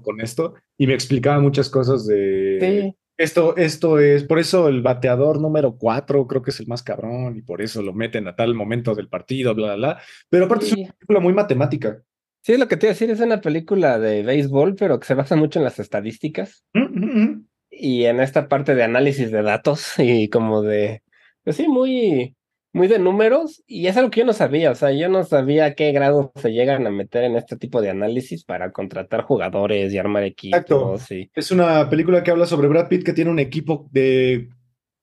con 0.02 0.22
esto 0.22 0.56
y 0.78 0.88
me 0.88 0.94
explicaba 0.94 1.40
muchas 1.40 1.70
cosas 1.70 2.06
de... 2.06 2.58
Sí. 2.62 2.96
Esto, 3.18 3.58
esto 3.58 4.00
es, 4.00 4.24
por 4.24 4.40
eso 4.40 4.70
el 4.70 4.82
bateador 4.82 5.42
número 5.42 5.78
cuatro 5.78 6.26
creo 6.26 6.42
que 6.42 6.52
es 6.52 6.60
el 6.62 6.68
más 6.68 6.84
cabrón 6.84 7.36
y 7.36 7.42
por 7.42 7.62
eso 7.62 7.82
lo 7.82 7.92
meten 7.92 8.30
a 8.30 8.36
tal 8.38 8.56
momento 8.56 8.96
del 8.96 9.10
partido, 9.10 9.54
bla, 9.54 9.76
bla, 9.76 9.76
bla. 9.76 10.02
Pero 10.30 10.46
aparte 10.46 10.68
es 10.68 10.72
una 10.72 10.94
película 10.94 11.20
muy 11.20 11.34
matemática. 11.34 12.02
Sí, 12.42 12.54
es 12.54 12.60
lo 12.60 12.70
que 12.70 12.78
te 12.78 12.86
iba 12.86 12.92
a 12.92 12.94
decir, 12.94 13.10
es 13.12 13.20
una 13.20 13.42
película 13.42 14.00
de 14.00 14.24
béisbol, 14.24 14.76
pero 14.76 15.02
que 15.02 15.06
se 15.06 15.16
basa 15.16 15.36
mucho 15.36 15.60
en 15.60 15.66
las 15.66 15.80
estadísticas 15.80 16.64
mm, 16.74 16.80
mm, 16.80 17.24
mm. 17.24 17.48
y 17.72 18.06
en 18.06 18.22
esta 18.22 18.48
parte 18.48 18.74
de 18.74 18.84
análisis 18.84 19.32
de 19.32 19.42
datos 19.42 19.96
y 19.98 20.30
como 20.30 20.62
de, 20.62 21.04
pues 21.44 21.58
sí, 21.58 21.68
muy, 21.68 22.38
muy 22.72 22.88
de 22.88 23.00
números 23.00 23.64
y 23.66 23.88
es 23.88 23.98
algo 23.98 24.12
que 24.12 24.22
yo 24.22 24.26
no 24.26 24.34
sabía, 24.34 24.72
o 24.72 24.76
sea, 24.76 24.92
yo 24.92 25.10
no 25.10 25.24
sabía 25.24 25.66
a 25.66 25.74
qué 25.74 25.92
grado 25.92 26.32
se 26.36 26.52
llegan 26.52 26.86
a 26.86 26.92
meter 26.92 27.24
en 27.24 27.36
este 27.36 27.58
tipo 27.58 27.82
de 27.82 27.90
análisis 27.90 28.44
para 28.44 28.72
contratar 28.72 29.24
jugadores 29.24 29.92
y 29.92 29.98
armar 29.98 30.24
equipos. 30.24 31.10
Y... 31.12 31.32
Es 31.34 31.52
una 31.52 31.90
película 31.90 32.24
que 32.24 32.32
habla 32.32 32.46
sobre 32.46 32.68
Brad 32.68 32.88
Pitt 32.88 33.04
que 33.04 33.14
tiene 33.14 33.32
un 33.32 33.40
equipo 33.40 33.88
de 33.92 34.50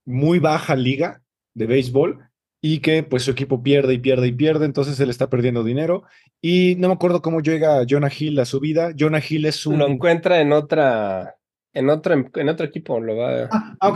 muy 0.05 0.39
baja 0.39 0.77
liga 0.77 1.23
de 1.55 1.67
béisbol 1.67 2.21
y 2.63 2.79
que 2.79 3.03
pues 3.03 3.25
su 3.25 3.33
equipo 3.33 3.63
pierde 3.63 3.95
y 3.95 3.99
pierde 3.99 4.29
y 4.29 4.33
pierde, 4.33 4.65
entonces 4.65 4.99
él 5.01 5.11
está 5.11 5.29
perdiendo 5.29 5.65
dinero 5.65 6.05
y 6.41 6.77
no 6.79 6.89
me 6.89 6.95
acuerdo 6.95 7.23
cómo 7.23 7.41
llega 7.41 7.85
Jonah 7.89 8.11
Hill 8.17 8.39
a 8.39 8.45
su 8.45 8.61
vida. 8.61 8.93
Jonah 8.99 9.23
Hill 9.27 9.47
es 9.47 9.67
un... 9.67 9.79
Lo 9.79 9.89
encuentra 9.89 10.41
en 10.41 10.53
otra 10.53 11.36
en 11.77 11.91
otro, 11.91 12.15
en 12.35 12.49
otro 12.49 12.67
equipo 12.67 12.99
lo 13.01 13.17
va, 13.17 13.49
ah, 13.53 13.77
ah 13.81 13.95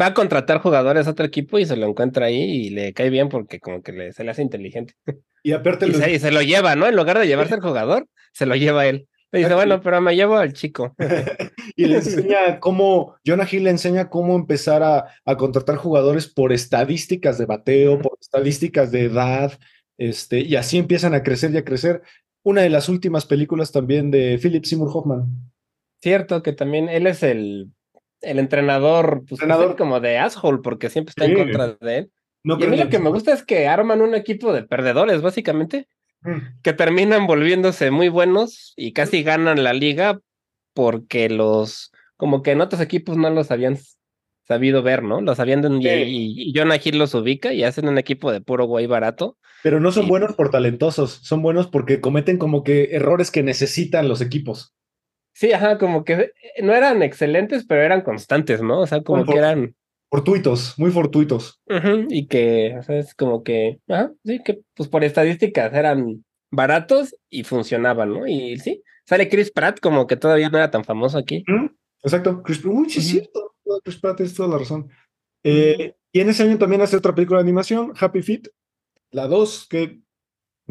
va 0.00 0.06
a 0.06 0.14
contratar 0.14 0.58
jugadores 0.58 1.06
a 1.06 1.10
otro 1.10 1.24
equipo 1.24 1.58
y 1.58 1.64
se 1.64 1.76
lo 1.76 1.86
encuentra 1.86 2.26
ahí 2.26 2.42
y 2.42 2.70
le 2.70 2.92
cae 2.92 3.08
bien 3.08 3.28
porque 3.28 3.58
como 3.58 3.82
que 3.82 3.92
le, 3.92 4.12
se 4.12 4.22
le 4.22 4.30
hace 4.30 4.42
inteligente. 4.42 4.94
Y 5.42 5.52
aparte 5.52 5.86
y, 5.88 6.18
se, 6.18 6.30
lo 6.30 6.42
lleva, 6.42 6.76
¿no? 6.76 6.86
En 6.86 6.94
lugar 6.94 7.18
de 7.18 7.26
llevarse 7.26 7.54
al 7.54 7.62
jugador, 7.62 8.06
se 8.32 8.46
lo 8.46 8.54
lleva 8.54 8.86
él. 8.86 9.08
Le 9.32 9.40
dice, 9.40 9.54
bueno, 9.54 9.80
pero 9.80 10.00
me 10.02 10.14
llevo 10.14 10.36
al 10.36 10.52
chico. 10.52 10.94
y 11.76 11.86
le 11.86 11.96
enseña 11.96 12.60
cómo, 12.60 13.16
Jonah 13.26 13.48
Hill 13.50 13.64
le 13.64 13.70
enseña 13.70 14.10
cómo 14.10 14.36
empezar 14.36 14.82
a, 14.82 15.06
a, 15.24 15.36
contratar 15.38 15.76
jugadores 15.76 16.28
por 16.28 16.52
estadísticas 16.52 17.38
de 17.38 17.46
bateo, 17.46 17.98
por 17.98 18.18
estadísticas 18.20 18.92
de 18.92 19.04
edad, 19.04 19.58
este, 19.96 20.40
y 20.40 20.56
así 20.56 20.78
empiezan 20.78 21.14
a 21.14 21.22
crecer 21.22 21.52
y 21.52 21.56
a 21.56 21.64
crecer. 21.64 22.02
Una 22.42 22.62
de 22.62 22.70
las 22.70 22.88
últimas 22.88 23.24
películas 23.24 23.72
también 23.72 24.10
de 24.10 24.38
Philip 24.42 24.64
Seymour 24.64 24.90
Hoffman. 24.92 25.51
Cierto 26.02 26.42
que 26.42 26.52
también 26.52 26.88
él 26.88 27.06
es 27.06 27.22
el, 27.22 27.68
el 28.22 28.38
entrenador, 28.40 29.24
pues, 29.28 29.40
entrenador. 29.40 29.76
como 29.76 30.00
de 30.00 30.18
asshole, 30.18 30.58
porque 30.62 30.90
siempre 30.90 31.10
está 31.10 31.26
en 31.26 31.36
contra 31.36 31.76
de 31.80 31.98
él. 31.98 32.10
No 32.44 32.58
y 32.58 32.64
a 32.64 32.66
mí 32.66 32.76
lo 32.76 32.88
que 32.88 32.98
me 32.98 33.10
gusta 33.10 33.32
es 33.32 33.44
que 33.44 33.68
arman 33.68 34.00
un 34.00 34.16
equipo 34.16 34.52
de 34.52 34.64
perdedores, 34.64 35.22
básicamente, 35.22 35.86
mm. 36.22 36.60
que 36.62 36.72
terminan 36.72 37.28
volviéndose 37.28 37.92
muy 37.92 38.08
buenos 38.08 38.72
y 38.76 38.92
casi 38.92 39.22
ganan 39.22 39.62
la 39.62 39.72
liga 39.72 40.20
porque 40.74 41.28
los, 41.28 41.92
como 42.16 42.42
que 42.42 42.50
en 42.50 42.62
otros 42.62 42.80
equipos 42.80 43.16
no 43.16 43.30
los 43.30 43.52
habían 43.52 43.78
sabido 44.48 44.82
ver, 44.82 45.04
¿no? 45.04 45.20
Los 45.20 45.38
habían 45.38 45.80
y, 45.80 45.88
y, 45.88 46.52
Jonah 46.52 46.80
Hill 46.82 46.98
los 46.98 47.14
ubica 47.14 47.52
y 47.52 47.62
hacen 47.62 47.86
un 47.86 47.98
equipo 47.98 48.32
de 48.32 48.40
puro 48.40 48.64
güey 48.64 48.88
barato. 48.88 49.38
Pero 49.62 49.78
no 49.78 49.92
son 49.92 50.08
buenos 50.08 50.34
por 50.34 50.50
talentosos, 50.50 51.20
son 51.22 51.42
buenos 51.42 51.68
porque 51.68 52.00
cometen 52.00 52.38
como 52.38 52.64
que 52.64 52.88
errores 52.96 53.30
que 53.30 53.44
necesitan 53.44 54.08
los 54.08 54.20
equipos. 54.20 54.74
Sí, 55.34 55.52
ajá, 55.52 55.78
como 55.78 56.04
que 56.04 56.12
eh, 56.12 56.32
no 56.62 56.74
eran 56.74 57.02
excelentes, 57.02 57.64
pero 57.66 57.82
eran 57.82 58.02
constantes, 58.02 58.62
¿no? 58.62 58.80
O 58.80 58.86
sea, 58.86 59.02
como 59.02 59.24
que 59.24 59.38
eran. 59.38 59.74
Fortuitos, 60.10 60.78
muy 60.78 60.90
fortuitos. 60.90 61.60
y 62.10 62.26
que, 62.26 62.76
o 62.78 62.82
sea, 62.82 62.98
es 62.98 63.14
como 63.14 63.42
que, 63.42 63.78
ajá, 63.88 64.12
sí, 64.24 64.40
que 64.44 64.60
pues 64.74 64.88
por 64.90 65.04
estadísticas 65.04 65.72
eran 65.72 66.22
baratos 66.50 67.16
y 67.30 67.44
funcionaban, 67.44 68.12
¿no? 68.12 68.26
Y 68.26 68.58
sí, 68.58 68.82
sale 69.06 69.30
Chris 69.30 69.50
Pratt 69.50 69.80
como 69.80 70.06
que 70.06 70.16
todavía 70.16 70.50
no 70.50 70.58
era 70.58 70.70
tan 70.70 70.84
famoso 70.84 71.16
aquí. 71.16 71.44
Exacto, 72.02 72.42
Chris 72.42 72.58
Pratt, 72.58 72.74
uy, 72.74 72.90
sí, 72.90 72.98
es 72.98 73.08
cierto, 73.08 73.54
Chris 73.82 73.98
Pratt 73.98 74.20
es 74.20 74.34
toda 74.34 74.50
la 74.50 74.58
razón. 74.58 74.90
Eh, 75.44 75.94
y 76.12 76.20
en 76.20 76.28
ese 76.28 76.42
año 76.42 76.58
también 76.58 76.82
hace 76.82 76.96
otra 76.98 77.14
película 77.14 77.38
de 77.38 77.44
animación, 77.44 77.94
Happy 77.98 78.20
Feet, 78.20 78.48
la 79.10 79.28
2, 79.28 79.66
que 79.68 80.01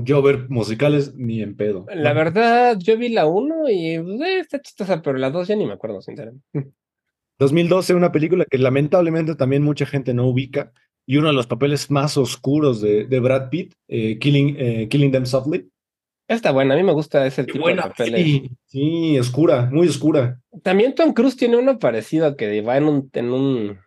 yo 0.03 0.21
ver 0.21 0.49
musicales 0.49 1.15
ni 1.15 1.41
en 1.41 1.55
pedo. 1.55 1.85
La 1.93 2.13
verdad, 2.13 2.77
yo 2.79 2.97
vi 2.97 3.09
la 3.09 3.25
1 3.25 3.69
y 3.69 3.95
eh, 3.95 4.39
está 4.39 4.61
chistosa, 4.61 5.01
pero 5.01 5.17
la 5.17 5.29
2 5.29 5.47
ya 5.47 5.55
ni 5.55 5.65
me 5.65 5.73
acuerdo, 5.73 6.01
sinceramente. 6.01 6.45
2012, 7.39 7.95
una 7.95 8.11
película 8.11 8.45
que 8.45 8.57
lamentablemente 8.57 9.35
también 9.35 9.63
mucha 9.63 9.85
gente 9.85 10.13
no 10.13 10.27
ubica 10.27 10.71
y 11.05 11.17
uno 11.17 11.27
de 11.29 11.33
los 11.33 11.47
papeles 11.47 11.89
más 11.89 12.17
oscuros 12.17 12.81
de, 12.81 13.05
de 13.05 13.19
Brad 13.19 13.49
Pitt, 13.49 13.73
eh, 13.87 14.19
Killing, 14.19 14.55
eh, 14.57 14.87
Killing 14.89 15.11
Them 15.11 15.25
Softly. 15.25 15.69
Está 16.27 16.51
buena, 16.51 16.75
a 16.75 16.77
mí 16.77 16.83
me 16.83 16.93
gusta 16.93 17.25
ese 17.25 17.43
tipo 17.43 17.67
de 17.67 17.75
papeles. 17.75 18.23
Sí, 18.23 18.51
sí, 18.65 19.19
oscura, 19.19 19.69
muy 19.71 19.87
oscura. 19.87 20.39
También 20.63 20.95
Tom 20.95 21.13
Cruise 21.13 21.35
tiene 21.35 21.57
uno 21.57 21.77
parecido 21.79 22.37
que 22.37 22.61
va 22.61 22.77
en 22.77 22.85
un, 22.85 23.09
en 23.13 23.31
un, 23.31 23.79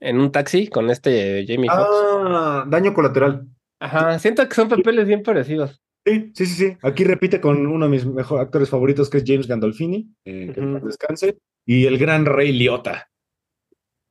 en 0.00 0.20
un 0.20 0.30
taxi 0.30 0.68
con 0.68 0.90
este 0.90 1.44
Jamie 1.48 1.68
Foxx. 1.68 1.88
Ah, 1.90 2.64
daño 2.68 2.94
colateral. 2.94 3.48
Ajá, 3.80 4.18
siento 4.18 4.48
que 4.48 4.54
son 4.54 4.68
papeles 4.68 5.06
bien 5.06 5.22
parecidos. 5.22 5.80
Sí, 6.04 6.32
sí, 6.34 6.46
sí, 6.46 6.54
sí. 6.54 6.76
Aquí 6.82 7.04
repite 7.04 7.40
con 7.40 7.66
uno 7.66 7.84
de 7.86 7.90
mis 7.90 8.06
mejores 8.06 8.46
actores 8.46 8.70
favoritos, 8.70 9.10
que 9.10 9.18
es 9.18 9.24
James 9.26 9.46
Gandolfini, 9.46 10.08
eh, 10.24 10.52
que 10.54 10.60
descanse, 10.60 11.38
y 11.66 11.86
el 11.86 11.98
gran 11.98 12.24
Rey 12.24 12.52
Liotta. 12.52 13.08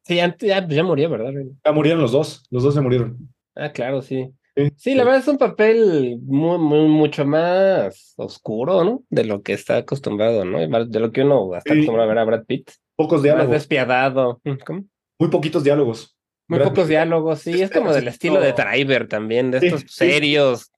Sí, 0.04 0.16
ya, 0.16 0.36
ya, 0.68 0.84
murió, 0.84 1.10
¿verdad? 1.10 1.34
Ya 1.66 1.72
murieron 1.72 2.02
los 2.02 2.12
dos, 2.12 2.46
los 2.50 2.64
dos 2.64 2.74
se 2.74 2.82
murieron. 2.82 3.18
Ah, 3.56 3.72
claro, 3.72 4.02
sí. 4.02 4.32
Sí, 4.76 4.96
la 4.96 5.04
verdad 5.04 5.20
es 5.20 5.28
un 5.28 5.38
papel 5.38 6.20
muy, 6.24 6.58
muy, 6.58 6.88
mucho 6.88 7.26
más 7.26 8.14
oscuro, 8.18 8.84
¿no? 8.84 9.04
De 9.10 9.24
lo 9.24 9.44
que 9.44 9.54
está 9.54 9.78
acostumbrado, 9.78 10.46
¿no? 10.46 10.60
De 10.60 11.00
lo 11.00 11.12
que 11.12 11.22
uno 11.22 11.56
está 11.56 11.74
acostumbrado 11.74 12.10
a 12.10 12.14
ver 12.14 12.18
a 12.20 12.24
Brad 12.24 12.46
Pitt. 12.46 12.72
Pocos 12.96 13.22
diálogos. 13.22 13.50
Más 13.50 13.60
despiadado. 13.60 14.42
¿Cómo? 14.66 14.86
Muy 15.20 15.30
poquitos 15.30 15.64
diálogos. 15.64 16.17
Muy 16.48 16.60
pocos 16.60 16.88
diálogos, 16.88 17.40
sí, 17.40 17.62
es 17.62 17.72
como 17.72 17.94
del 17.94 18.08
estilo 18.08 18.40
de 18.40 18.54
Driver 18.54 19.08
también, 19.08 19.52
de 19.52 19.58
estos 19.58 19.84
serios 19.88 20.72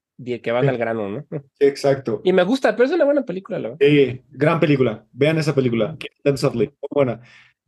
que 0.43 0.51
van 0.51 0.67
al 0.67 0.77
grano, 0.77 1.09
¿no? 1.09 1.25
Exacto. 1.59 2.21
Y 2.23 2.33
me 2.33 2.43
gusta, 2.43 2.75
pero 2.75 2.87
es 2.87 2.91
una 2.91 3.05
buena 3.05 3.23
película, 3.23 3.59
la 3.59 3.69
verdad. 3.69 4.19
gran 4.29 4.59
película, 4.59 5.05
vean 5.11 5.37
esa 5.37 5.55
película, 5.55 5.97
Softly, 6.35 6.65
muy 6.67 6.89
buena. 6.91 7.21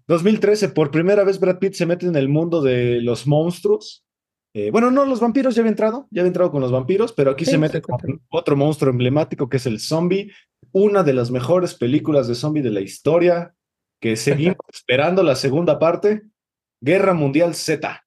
2013, 0.07 0.69
por 0.69 0.91
primera 0.91 1.23
vez 1.23 1.40
Brad 1.40 1.60
Pitt 1.60 1.73
se 1.73 1.86
mete 1.86 2.06
en 2.06 2.15
el 2.15 2.28
mundo 2.28 2.61
de 2.61 3.02
los 3.02 3.28
monstruos. 3.28 4.03
Eh, 4.53 4.69
bueno, 4.69 4.91
no, 4.91 5.06
los 5.06 5.22
vampiros 5.22 5.56
ya 5.56 5.61
había 5.61 5.69
entrado, 5.69 6.07
ya 6.11 6.22
había 6.22 6.28
entrado 6.28 6.52
con 6.52 6.60
los 6.60 6.72
vampiros, 6.72 7.14
pero 7.14 7.32
aquí 7.32 7.45
Sí, 7.45 7.52
se 7.52 7.56
sí, 7.57 7.61
mete 7.61 7.82
con 7.82 7.98
otro 8.30 8.57
monstruo 8.57 8.91
emblemático 8.91 9.48
que 9.48 9.57
es 9.57 9.65
el 9.65 9.80
zombie, 9.80 10.32
una 10.73 11.03
de 11.03 11.14
las 11.14 11.32
mejores 11.32 11.76
películas 11.76 12.28
de 12.28 12.36
zombie 12.36 12.61
de 12.61 12.72
la 12.72 12.82
historia, 12.82 13.56
que 14.02 14.18
seguimos 14.18 14.57
esperando 14.73 15.23
la 15.23 15.36
segunda 15.36 15.80
parte, 15.80 16.23
Guerra 16.82 17.14
Mundial 17.14 17.53
Z. 17.53 18.03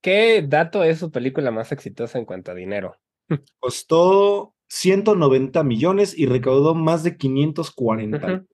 ¿Qué 0.00 0.42
dato 0.42 0.82
es 0.82 0.98
su 0.98 1.10
película 1.10 1.50
más 1.50 1.70
exitosa 1.70 2.18
en 2.18 2.24
cuanto 2.24 2.50
a 2.50 2.54
dinero? 2.54 2.96
Costó 3.58 4.54
190 4.68 5.62
millones 5.62 6.18
y 6.18 6.26
recaudó 6.26 6.74
más 6.74 7.02
de 7.02 7.16
540. 7.16 8.26
Ujú. 8.26 8.46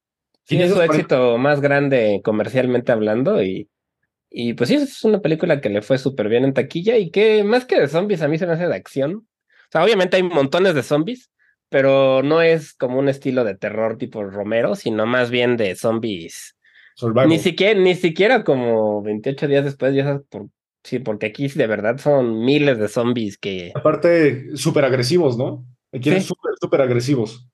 Sí, 0.44 0.60
es 0.60 0.70
su 0.70 0.74
540. 0.74 0.84
éxito 0.84 1.38
más 1.38 1.60
grande 1.60 2.20
comercialmente 2.24 2.90
hablando 2.90 3.40
y, 3.42 3.70
y 4.28 4.54
pues 4.54 4.68
sí, 4.68 4.74
es 4.74 5.04
una 5.04 5.20
película 5.20 5.60
que 5.60 5.68
le 5.68 5.82
fue 5.82 5.98
súper 5.98 6.28
bien 6.28 6.44
en 6.44 6.54
taquilla 6.54 6.98
y 6.98 7.10
que 7.10 7.44
más 7.44 7.64
que 7.64 7.78
de 7.78 7.86
zombies 7.86 8.22
a 8.22 8.28
mí 8.28 8.38
se 8.38 8.46
me 8.46 8.54
hace 8.54 8.66
de 8.66 8.74
acción. 8.74 9.14
O 9.14 9.70
sea, 9.70 9.84
obviamente 9.84 10.16
hay 10.16 10.24
montones 10.24 10.74
de 10.74 10.82
zombies, 10.82 11.30
pero 11.68 12.22
no 12.24 12.42
es 12.42 12.74
como 12.74 12.98
un 12.98 13.08
estilo 13.08 13.44
de 13.44 13.54
terror 13.54 13.96
tipo 13.96 14.24
Romero, 14.24 14.74
sino 14.74 15.06
más 15.06 15.30
bien 15.30 15.56
de 15.56 15.76
zombies. 15.76 16.56
Survival. 16.94 17.28
Ni 17.28 17.38
siquiera, 17.38 17.78
ni 17.80 17.94
siquiera 17.94 18.44
como 18.44 19.02
28 19.02 19.48
días 19.48 19.64
después, 19.64 19.94
ya 19.94 20.04
sabes, 20.04 20.22
por, 20.28 20.48
sí, 20.82 20.98
porque 20.98 21.26
aquí 21.26 21.48
de 21.48 21.66
verdad 21.66 21.98
son 21.98 22.44
miles 22.44 22.78
de 22.78 22.88
zombies 22.88 23.38
que... 23.38 23.72
Aparte, 23.74 24.56
súper 24.56 24.84
agresivos, 24.84 25.36
¿no? 25.38 25.66
Aquí 25.92 26.08
eran 26.08 26.22
Sí. 26.22 26.28
súper, 26.28 26.52
súper 26.60 26.80
agresivos. 26.80 27.46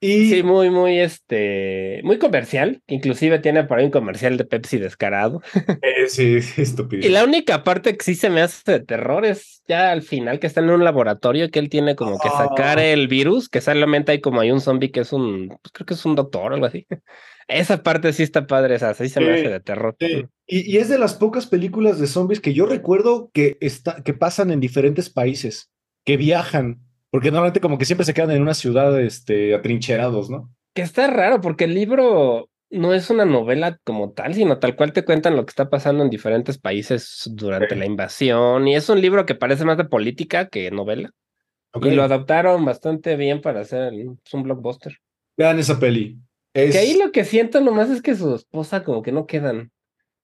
Y 0.00 0.30
Sí, 0.30 0.42
muy, 0.44 0.70
muy, 0.70 1.00
este, 1.00 2.00
muy 2.04 2.18
comercial. 2.18 2.82
Inclusive 2.86 3.40
tiene 3.40 3.64
por 3.64 3.78
ahí 3.78 3.84
un 3.86 3.90
comercial 3.90 4.36
de 4.36 4.44
Pepsi 4.44 4.78
descarado. 4.78 5.42
eh, 5.82 6.06
sí, 6.08 6.40
sí, 6.40 6.62
estúpido. 6.62 7.04
Y 7.06 7.10
la 7.10 7.24
única 7.24 7.64
parte 7.64 7.96
que 7.96 8.04
sí 8.04 8.14
se 8.14 8.30
me 8.30 8.40
hace 8.40 8.70
de 8.72 8.80
terror 8.80 9.26
es 9.26 9.62
ya 9.66 9.90
al 9.90 10.02
final 10.02 10.38
que 10.38 10.46
está 10.46 10.60
en 10.60 10.70
un 10.70 10.84
laboratorio 10.84 11.50
que 11.50 11.58
él 11.58 11.68
tiene 11.68 11.96
como 11.96 12.18
que 12.18 12.28
sacar 12.28 12.78
Ah. 12.78 12.84
el 12.84 13.08
virus, 13.08 13.48
que 13.48 13.60
solamente 13.60 14.12
hay 14.12 14.20
como 14.20 14.40
hay 14.40 14.50
un 14.52 14.60
zombie 14.60 14.90
que 14.92 15.00
es 15.00 15.12
un, 15.12 15.48
pues 15.48 15.72
creo 15.72 15.86
que 15.86 15.94
es 15.94 16.04
un 16.04 16.14
doctor 16.14 16.52
o 16.52 16.54
algo 16.54 16.66
así. 16.66 16.86
Esa 17.48 17.82
parte 17.82 18.12
sí 18.12 18.22
está 18.22 18.46
padre, 18.46 18.74
esa 18.74 18.92
sí 18.92 19.08
se 19.08 19.20
me 19.20 19.32
hace 19.32 19.48
de 19.48 19.60
terror. 19.60 19.96
Sí, 19.98 20.26
Y, 20.46 20.70
y 20.70 20.76
es 20.76 20.90
de 20.90 20.98
las 20.98 21.14
pocas 21.14 21.46
películas 21.46 21.98
de 21.98 22.06
zombies 22.06 22.40
que 22.40 22.52
yo 22.52 22.66
recuerdo 22.66 23.30
que, 23.32 23.56
está, 23.62 24.02
que 24.02 24.12
pasan 24.12 24.50
en 24.50 24.60
diferentes 24.60 25.08
países, 25.08 25.70
que 26.04 26.18
viajan, 26.18 26.82
porque 27.10 27.30
normalmente 27.30 27.60
como 27.60 27.78
que 27.78 27.84
siempre 27.84 28.04
se 28.04 28.14
quedan 28.14 28.32
en 28.32 28.42
una 28.42 28.54
ciudad 28.54 29.00
este, 29.00 29.54
atrincherados, 29.54 30.30
¿no? 30.30 30.50
Que 30.74 30.82
está 30.82 31.06
raro 31.08 31.40
porque 31.40 31.64
el 31.64 31.74
libro 31.74 32.48
no 32.70 32.92
es 32.92 33.10
una 33.10 33.24
novela 33.24 33.78
como 33.84 34.12
tal, 34.12 34.34
sino 34.34 34.58
tal 34.58 34.76
cual 34.76 34.92
te 34.92 35.04
cuentan 35.04 35.36
lo 35.36 35.44
que 35.44 35.50
está 35.50 35.70
pasando 35.70 36.04
en 36.04 36.10
diferentes 36.10 36.58
países 36.58 37.22
durante 37.32 37.76
la 37.76 37.86
invasión. 37.86 38.68
Y 38.68 38.74
es 38.74 38.88
un 38.88 39.00
libro 39.00 39.24
que 39.24 39.34
parece 39.34 39.64
más 39.64 39.78
de 39.78 39.84
política 39.84 40.48
que 40.48 40.70
novela. 40.70 41.10
Y 41.80 41.90
lo 41.90 42.02
adaptaron 42.02 42.64
bastante 42.64 43.16
bien 43.16 43.40
para 43.40 43.60
hacer 43.60 43.92
es 43.94 44.34
un 44.34 44.42
blockbuster. 44.42 44.96
Vean 45.36 45.58
esa 45.58 45.78
peli. 45.78 46.18
Es, 46.52 46.72
Que 46.72 46.78
ahí 46.78 46.98
lo 46.98 47.12
que 47.12 47.24
siento 47.24 47.60
nomás 47.60 47.90
es 47.90 48.02
que 48.02 48.14
su 48.14 48.34
esposa 48.34 48.84
como 48.84 49.02
que 49.02 49.12
no 49.12 49.26
quedan. 49.26 49.70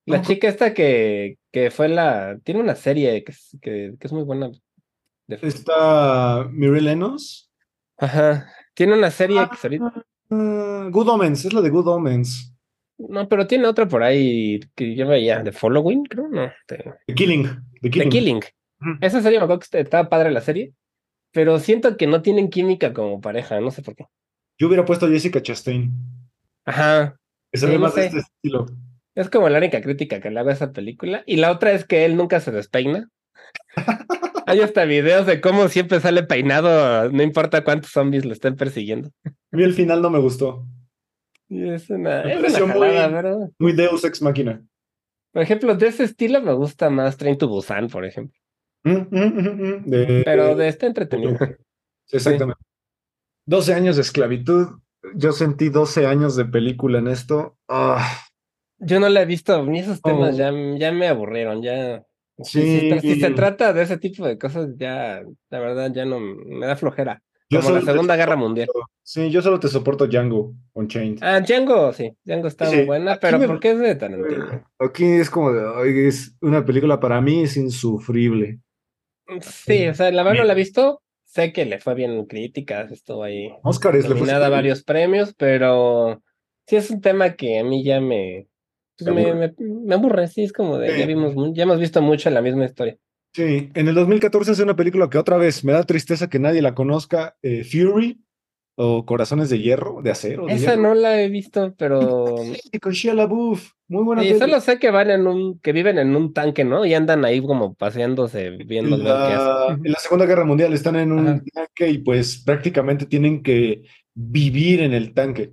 La 0.06 0.20
chica 0.20 0.48
esta 0.48 0.74
que, 0.74 1.39
que 1.51 1.70
fue 1.70 1.89
la... 1.89 2.39
Tiene 2.44 2.61
una 2.61 2.74
serie 2.74 3.24
que, 3.24 3.32
que 3.62 3.97
es 3.98 4.12
muy 4.12 4.24
buena. 4.24 4.51
Está 5.29 6.47
Mireille 6.51 6.93
Enos. 6.93 7.51
Ajá. 7.99 8.47
Tiene 8.75 8.95
una 8.95 9.11
serie 9.11 9.47
que 9.51 9.57
se 9.57 9.67
ahorita- 9.69 10.05
Ah, 10.31 10.89
Good 10.91 11.09
Omens, 11.09 11.45
es 11.45 11.53
la 11.53 11.61
de 11.61 11.71
Good 11.71 11.87
Omens. 11.89 12.53
No, 12.99 13.29
pero 13.29 13.47
tiene 13.47 13.67
otra 13.67 13.87
por 13.87 14.03
ahí 14.03 14.61
que 14.75 14.95
yo 14.95 15.07
veía. 15.09 15.43
The 15.43 15.53
Following, 15.53 16.05
creo. 16.05 16.29
No. 16.29 16.51
The, 16.67 16.93
The 17.07 17.15
Killing. 17.15 17.45
The 17.83 17.91
The 17.91 18.09
Killing. 18.09 18.41
Esa 19.01 19.21
serie 19.23 19.39
me 19.39 19.45
acuerdo 19.45 19.61
que 19.71 19.81
estaba 19.81 20.09
padre 20.09 20.31
la 20.31 20.41
serie. 20.41 20.73
Pero 21.33 21.59
siento 21.59 21.97
que 21.97 22.07
no 22.07 22.23
tienen 22.23 22.49
química 22.51 22.93
como 22.93 23.21
pareja. 23.21 23.61
No 23.61 23.71
sé 23.71 23.83
por 23.83 23.97
qué. 23.97 24.07
Yo 24.59 24.69
hubiera 24.69 24.85
puesto 24.85 25.07
a 25.07 25.09
Jessica 25.09 25.43
Chastain. 25.43 25.93
Ajá. 26.65 27.17
Que 27.51 27.59
se 27.59 27.67
Sí, 27.67 27.73
ve 27.73 27.79
no 27.79 27.85
más 27.85 27.95
de 27.97 28.03
sé. 28.03 28.07
este 28.09 28.19
estilo. 28.21 28.67
Es 29.17 29.29
como 29.31 29.49
la 29.49 29.59
única 29.59 29.81
crítica 29.81 30.21
que 30.21 30.31
le 30.31 30.41
hago 30.41 30.51
a 30.51 30.55
esa 30.55 30.73
película. 30.73 31.23
Y 31.27 31.37
la 31.37 31.51
otra 31.51 31.73
es 31.73 31.85
que 31.85 32.05
él 32.05 32.17
nunca 32.17 32.41
se 32.41 32.51
despeina. 32.53 33.09
Hay 34.47 34.61
hasta 34.61 34.85
videos 34.85 35.27
de 35.27 35.41
cómo 35.41 35.69
siempre 35.69 36.01
sale 36.01 36.23
peinado, 36.23 37.11
no 37.11 37.23
importa 37.23 37.65
cuántos 37.65 37.91
zombies 37.93 38.25
lo 38.25 38.33
estén 38.33 38.57
persiguiendo. 38.57 39.11
A 39.25 39.57
mí 39.57 39.62
el 39.62 39.73
final 39.75 40.03
no 40.03 40.11
me 40.11 40.19
gustó. 40.19 40.66
Y 41.49 41.69
es 41.71 41.89
una, 41.91 42.23
Me 42.25 42.33
es 42.33 42.39
una 42.39 42.49
pareció 42.49 42.66
muy- 42.66 42.89
jalada, 42.89 43.11
pero, 43.23 43.51
Muy 43.59 43.73
Deus 43.73 44.05
Ex 44.05 44.21
Máquina. 44.23 44.62
Por 45.33 45.43
ejemplo, 45.43 45.75
de 45.75 45.87
ese 45.89 46.05
estilo 46.05 46.41
me 46.43 46.53
gusta 46.53 46.91
más 46.91 47.16
Train 47.16 47.37
to 47.39 47.49
Busan, 47.49 47.89
por 47.89 48.05
ejemplo. 48.05 48.39
Mm, 48.85 48.93
mm, 49.11 49.16
mm, 49.19 49.85
de- 49.91 50.23
Pero 50.25 50.55
de 50.57 50.69
este 50.69 50.87
entretenido. 50.87 51.39
Sí, 52.07 52.16
exactamente. 52.16 52.61
12 53.47 53.73
años 53.75 53.97
de 53.97 54.03
esclavitud. 54.03 54.79
Yo 55.15 55.33
sentí 55.33 55.69
12 55.71 56.07
años 56.07 56.37
de 56.37 56.45
película 56.45 56.99
en 56.99 57.09
esto. 57.09 57.57
Ah, 57.69 58.07
Yo 58.79 59.01
no 59.01 59.09
la 59.09 59.23
he 59.23 59.27
visto, 59.27 59.65
ni 59.65 59.79
esos 59.81 60.03
temas 60.03 60.35
Oh. 60.35 60.37
ya, 60.39 60.53
ya 60.79 60.93
me 60.93 61.09
aburrieron, 61.09 61.62
ya. 61.62 62.05
Si, 62.43 62.81
sí. 62.90 63.01
si 63.01 63.20
se 63.20 63.31
trata 63.31 63.73
de 63.73 63.82
ese 63.82 63.98
tipo 63.98 64.27
de 64.27 64.39
cosas, 64.39 64.70
ya, 64.77 65.23
la 65.51 65.59
verdad, 65.61 65.93
ya 65.93 66.05
no 66.05 66.19
me 66.20 66.66
da 66.66 66.77
flojera. 66.77 67.23
Yo 67.48 67.61
Como 67.61 67.70
la 67.73 67.82
Segunda 67.82 68.16
Guerra 68.16 68.36
Mundial. 68.36 68.69
Sí, 69.02 69.31
yo 69.31 69.43
solo 69.43 69.61
te 69.61 69.69
soporto 69.69 70.06
Django 70.06 70.55
Unchained. 70.73 71.19
Ah, 71.23 71.40
Django, 71.40 71.93
sí, 71.93 72.11
Django 72.24 72.48
está 72.48 72.69
Sí, 72.69 72.77
muy 72.77 72.86
buena, 72.86 73.19
pero 73.20 73.39
me- 73.39 73.47
¿por 73.47 73.61
qué 73.61 73.73
es 73.73 73.78
de 73.78 73.94
Tarantino? 73.94 74.65
Aquí 74.78 75.05
es 75.05 75.31
como 75.31 75.52
de, 75.52 76.09
es 76.09 76.35
una 76.40 76.65
película 76.65 76.98
para 76.98 77.20
mí 77.20 77.43
es 77.43 77.56
insufrible. 77.56 78.61
Sí, 79.40 79.86
o 79.89 79.94
sea, 79.94 80.11
la 80.11 80.23
verdad 80.23 80.39
no 80.40 80.44
la 80.44 80.52
he 80.52 80.56
visto. 80.56 81.02
Sé 81.24 81.52
que 81.52 81.65
le 81.65 81.81
fue 81.81 81.94
bien 81.94 82.12
en 82.12 82.27
críticas, 82.27 82.93
estuvo 82.93 83.24
ahí 83.24 83.52
Oscar 83.65 83.97
es 83.97 84.09
nominada 84.09 84.47
a 84.47 84.51
varios 84.51 84.85
premios, 84.85 85.35
pero 85.36 86.23
sí 86.66 86.77
es 86.77 86.90
un 86.90 87.01
tema 87.01 87.35
que 87.35 87.59
a 87.59 87.65
mí 87.65 87.82
ya 87.82 88.01
me, 88.01 88.47
pues, 88.99 89.15
me, 89.15 89.23
aburre. 89.31 89.55
me, 89.59 89.65
me 89.87 89.95
aburre, 89.95 90.29
sí, 90.29 90.45
es 90.45 90.53
como 90.53 90.79
de, 90.79 90.93
Sí. 90.93 91.01
ya 91.01 91.07
vimos, 91.07 91.35
ya 91.55 91.62
hemos 91.65 91.79
visto 91.81 92.01
mucho 92.03 92.31
la 92.31 92.43
misma 92.43 92.65
historia. 92.65 92.97
Sí, 93.35 93.71
en 93.75 93.89
el 93.89 93.95
2014 93.95 94.53
hace 94.53 94.62
una 94.62 94.77
película 94.77 95.11
que 95.11 95.19
otra 95.19 95.37
vez 95.37 95.65
me 95.65 95.73
da 95.73 95.83
tristeza 95.83 96.29
que 96.29 96.39
nadie 96.39 96.62
la 96.62 96.75
conozca, 96.75 97.37
eh, 97.43 97.65
Fury 97.65 98.21
o 98.77 99.05
Corazones 99.07 99.51
de 99.51 99.59
Hierro, 99.61 100.03
de 100.03 100.11
acero. 100.12 100.47
de 100.47 100.53
Esa 100.55 100.71
hierro. 100.75 100.83
no 100.83 100.95
la 100.95 101.21
he 101.21 101.29
visto, 101.29 101.75
pero 101.77 102.37
Sí, 102.39 102.79
con 102.81 102.93
Shia 102.93 103.15
LaBeouf, 103.15 103.73
muy 103.89 104.05
buena 104.05 104.25
y 104.25 104.29
peli. 104.29 104.39
solo 104.41 104.61
sé 104.61 104.79
que 104.79 104.91
van 104.91 105.11
en 105.11 105.27
un, 105.27 105.59
que 105.61 105.73
viven 105.73 105.99
en 105.99 106.15
un 106.15 106.33
tanque, 106.33 106.65
¿no? 106.65 106.85
Y 106.85 106.95
andan 106.95 107.25
ahí 107.25 107.41
como 107.41 107.75
paseándose, 107.75 108.51
viendo 108.51 108.97
la, 108.97 109.69
hacen. 109.69 109.85
en 109.87 109.93
la 109.93 109.99
Segunda 109.99 110.27
Guerra 110.27 110.45
Mundial 110.45 110.73
están 110.73 110.97
en 110.97 111.11
un 111.12 111.29
Ajá. 111.29 111.43
tanque 111.53 111.91
y 111.91 111.99
pues 111.99 112.39
prácticamente 112.45 113.07
tienen 113.07 113.43
que 113.43 113.83
vivir 114.15 114.81
en 114.81 114.93
el 114.93 115.12
tanque. 115.12 115.53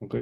Ok. 0.00 0.16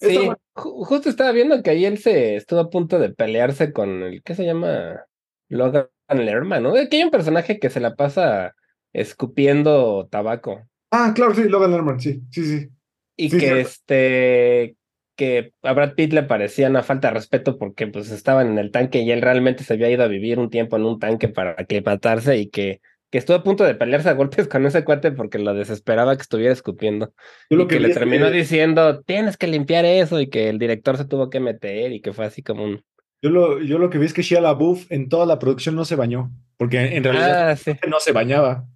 Sí, 0.00 0.16
bueno. 0.16 0.36
justo 0.54 1.08
estaba 1.08 1.32
viendo 1.32 1.62
que 1.62 1.70
ahí 1.70 1.84
él 1.84 1.98
se 1.98 2.36
estuvo 2.36 2.60
a 2.60 2.70
punto 2.70 2.98
de 2.98 3.10
pelearse 3.10 3.72
con 3.72 4.02
el, 4.02 4.22
¿qué 4.22 4.34
se 4.34 4.44
llama? 4.44 5.04
Logan 5.48 5.88
Lerman, 6.08 6.62
¿no? 6.62 6.72
Que 6.74 6.88
hay 6.96 7.02
un 7.04 7.10
personaje 7.10 7.58
que 7.58 7.70
se 7.70 7.80
la 7.80 7.94
pasa 7.94 8.54
escupiendo 8.92 10.08
tabaco. 10.10 10.62
Ah, 10.90 11.12
claro, 11.14 11.34
sí, 11.34 11.44
Logan 11.44 11.70
Lerman, 11.72 12.00
sí, 12.00 12.22
sí, 12.30 12.44
sí. 12.44 12.68
Y 13.16 13.30
Sí, 13.30 13.36
que 13.38 13.46
cierto. 13.46 13.60
este 13.60 14.76
que 15.16 15.52
a 15.62 15.74
Brad 15.74 15.94
Pitt 15.94 16.14
le 16.14 16.22
parecía 16.22 16.70
una 16.70 16.82
falta 16.82 17.08
de 17.08 17.14
respeto 17.14 17.58
porque 17.58 17.86
pues 17.86 18.10
estaban 18.10 18.48
en 18.48 18.58
el 18.58 18.70
tanque 18.70 19.00
y 19.02 19.10
él 19.10 19.20
realmente 19.20 19.64
se 19.64 19.74
había 19.74 19.90
ido 19.90 20.02
a 20.02 20.08
vivir 20.08 20.38
un 20.38 20.48
tiempo 20.48 20.76
en 20.76 20.84
un 20.86 20.98
tanque 20.98 21.28
para 21.28 21.50
aclimatarse 21.58 22.38
y 22.38 22.48
que, 22.48 22.80
que 23.10 23.18
estuvo 23.18 23.36
a 23.36 23.42
punto 23.42 23.64
de 23.64 23.74
pelearse 23.74 24.08
a 24.08 24.14
golpes 24.14 24.46
con 24.48 24.64
ese 24.66 24.84
cuate 24.84 25.10
porque 25.12 25.38
lo 25.38 25.52
desesperaba 25.54 26.14
que 26.16 26.22
estuviera 26.22 26.52
escupiendo. 26.52 27.12
Yo 27.50 27.56
lo 27.58 27.64
y 27.64 27.66
que, 27.68 27.80
le 27.80 27.92
terminó 27.92 28.26
que- 28.30 28.36
diciendo, 28.36 29.02
tienes 29.02 29.36
que 29.36 29.46
limpiar 29.48 29.84
eso, 29.84 30.20
y 30.20 30.28
que 30.28 30.48
el 30.48 30.58
director 30.58 30.96
se 30.96 31.04
tuvo 31.04 31.28
que 31.30 31.40
meter, 31.40 31.92
y 31.92 32.00
que 32.00 32.12
fue 32.12 32.26
así 32.26 32.42
como 32.42 32.64
un. 32.64 32.84
Yo 33.22 33.30
lo, 33.30 33.60
yo 33.60 33.78
lo 33.78 33.90
que 33.90 33.98
vi 33.98 34.06
es 34.06 34.14
que 34.14 34.22
Shia 34.22 34.40
LaBeouf 34.40 34.90
en 34.90 35.08
toda 35.08 35.26
la 35.26 35.38
producción 35.38 35.74
no 35.76 35.84
se 35.84 35.96
bañó, 35.96 36.30
porque 36.56 36.96
en 36.96 37.04
realidad 37.04 37.50
Ah, 37.50 37.56
sí, 37.56 37.72
no 37.88 38.00
se 38.00 38.12
bañaba. 38.12 38.66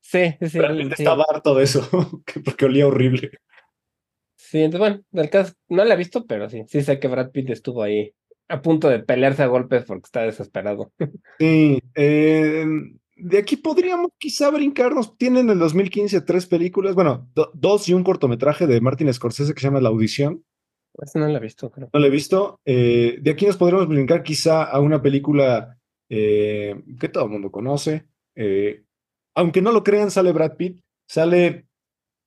sí, 0.00 0.34
sí, 0.40 0.48
sí. 0.50 0.58
Realmente 0.58 0.96
sí. 0.96 1.02
estaba 1.02 1.24
harto 1.32 1.54
de 1.54 1.64
eso, 1.64 1.88
que- 2.26 2.40
porque 2.40 2.64
olía 2.66 2.86
horrible. 2.86 3.30
Sí, 4.36 4.62
entonces, 4.62 4.80
bueno, 4.80 5.04
el 5.24 5.30
caso, 5.30 5.54
no 5.68 5.84
la 5.84 5.94
he 5.94 5.96
visto, 5.96 6.26
pero 6.26 6.48
sí, 6.50 6.64
sí 6.66 6.82
sé 6.82 6.98
que 6.98 7.08
Brad 7.08 7.30
Pitt 7.30 7.50
estuvo 7.50 7.82
ahí 7.82 8.12
a 8.48 8.60
punto 8.62 8.88
de 8.88 8.98
pelearse 8.98 9.42
a 9.44 9.46
golpes 9.46 9.84
porque 9.84 10.06
está 10.06 10.22
desesperado. 10.22 10.90
Sí, 11.38 11.80
eh, 11.94 12.64
de 13.22 13.38
aquí 13.38 13.56
podríamos 13.56 14.10
quizá 14.18 14.50
brincarnos. 14.50 15.16
Tienen 15.16 15.46
en 15.46 15.50
el 15.50 15.58
2015 15.58 16.20
tres 16.22 16.46
películas, 16.46 16.94
bueno, 16.94 17.28
do- 17.34 17.50
dos 17.54 17.88
y 17.88 17.94
un 17.94 18.04
cortometraje 18.04 18.66
de 18.66 18.80
Martin 18.80 19.12
Scorsese 19.12 19.54
que 19.54 19.60
se 19.60 19.66
llama 19.66 19.80
La 19.80 19.88
Audición. 19.90 20.44
Esa 21.00 21.18
no 21.20 21.28
la 21.28 21.38
he 21.38 21.42
visto, 21.42 21.70
creo. 21.70 21.88
No 21.92 22.00
lo 22.00 22.06
he 22.06 22.10
visto. 22.10 22.60
Eh, 22.64 23.18
de 23.20 23.30
aquí 23.30 23.46
nos 23.46 23.56
podríamos 23.56 23.88
brincar 23.88 24.22
quizá 24.22 24.64
a 24.64 24.80
una 24.80 25.00
película 25.00 25.78
eh, 26.10 26.74
que 26.98 27.08
todo 27.08 27.24
el 27.24 27.30
mundo 27.30 27.50
conoce. 27.50 28.06
Eh, 28.34 28.82
aunque 29.34 29.62
no 29.62 29.72
lo 29.72 29.84
crean, 29.84 30.10
sale 30.10 30.32
Brad 30.32 30.56
Pitt. 30.56 30.80
Sale 31.08 31.66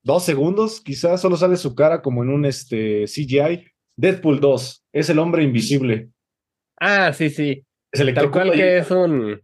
dos 0.03 0.23
segundos, 0.23 0.81
quizás 0.81 1.21
solo 1.21 1.37
sale 1.37 1.57
su 1.57 1.75
cara 1.75 2.01
como 2.01 2.23
en 2.23 2.29
un 2.29 2.45
este, 2.45 3.05
CGI. 3.05 3.65
Deadpool 3.95 4.39
2, 4.39 4.83
es 4.93 5.09
el 5.09 5.19
hombre 5.19 5.43
invisible. 5.43 6.09
Ah, 6.79 7.13
sí, 7.13 7.29
sí. 7.29 7.63
Es 7.91 8.13
Tal 8.15 8.31
cual 8.31 8.51
que 8.53 8.79
es 8.79 8.89
un 8.89 9.39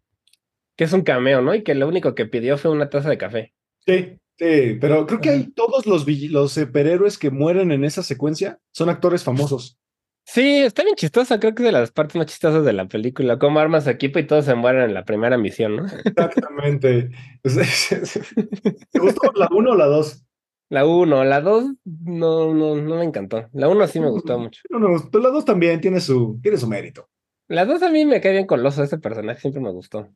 que 0.80 0.86
es 0.86 0.94
un 0.94 1.02
cameo, 1.02 1.42
¿no? 1.42 1.54
Y 1.54 1.62
que 1.62 1.76
lo 1.76 1.90
único 1.90 2.16
que 2.16 2.26
pidió 2.26 2.58
fue 2.58 2.72
una 2.72 2.90
taza 2.90 3.10
de 3.10 3.18
café. 3.18 3.54
Sí, 3.86 4.18
sí, 4.38 4.78
pero 4.80 5.06
creo 5.06 5.20
que 5.20 5.30
hay 5.30 5.52
todos 5.52 5.86
los, 5.86 6.08
los 6.08 6.54
superhéroes 6.54 7.18
que 7.18 7.32
mueren 7.32 7.74
en 7.74 7.84
esa 7.84 8.02
secuencia 8.02 8.60
son 8.72 8.88
actores 8.88 9.26
famosos. 9.26 9.78
Sí, 10.24 10.60
está 10.60 10.84
bien 10.84 10.96
chistosa, 10.96 11.38
creo 11.38 11.54
que 11.54 11.64
es 11.64 11.66
de 11.66 11.74
las 11.74 11.92
partes 11.92 12.16
más 12.16 12.28
chistosas 12.28 12.64
de 12.64 12.72
la 12.72 12.88
película, 12.88 13.38
cómo 13.38 13.60
armas 13.60 13.88
equipo 13.88 14.20
y 14.20 14.26
todos 14.26 14.46
se 14.46 14.56
mueren 14.56 14.84
en 14.84 14.94
la 14.94 15.04
primera 15.04 15.38
misión, 15.38 15.76
¿no? 15.76 15.86
Exactamente. 15.86 17.10
¿Te 17.44 19.00
gustó 19.02 19.34
la 19.36 19.50
1 19.52 19.72
o 19.72 19.76
la 19.76 19.86
2? 19.86 20.26
La 20.70 20.86
1, 20.86 21.26
la 21.26 21.42
2 21.42 21.74
no, 21.84 22.54
no, 22.54 22.76
no 22.78 22.96
me 22.96 23.04
encantó. 23.04 23.50
La 23.52 23.68
1 23.68 23.88
sí 23.88 24.00
me 24.00 24.10
gustó 24.10 24.40
mucho. 24.40 24.62
No, 24.70 24.80
no, 24.80 24.88
la 24.88 25.30
2 25.30 25.44
también 25.44 25.82
tiene 25.82 26.00
su, 26.00 26.40
tiene 26.42 26.58
su 26.58 26.70
mérito. 26.70 27.10
La 27.50 27.66
2 27.66 27.84
a 27.84 27.90
mí 27.90 28.06
me 28.06 28.22
cae 28.22 28.32
bien 28.32 28.48
con 28.48 28.64
Loso, 28.64 28.82
ese 28.82 28.98
personaje 28.98 29.42
siempre 29.42 29.62
me 29.62 29.72
gustó. 29.72 30.08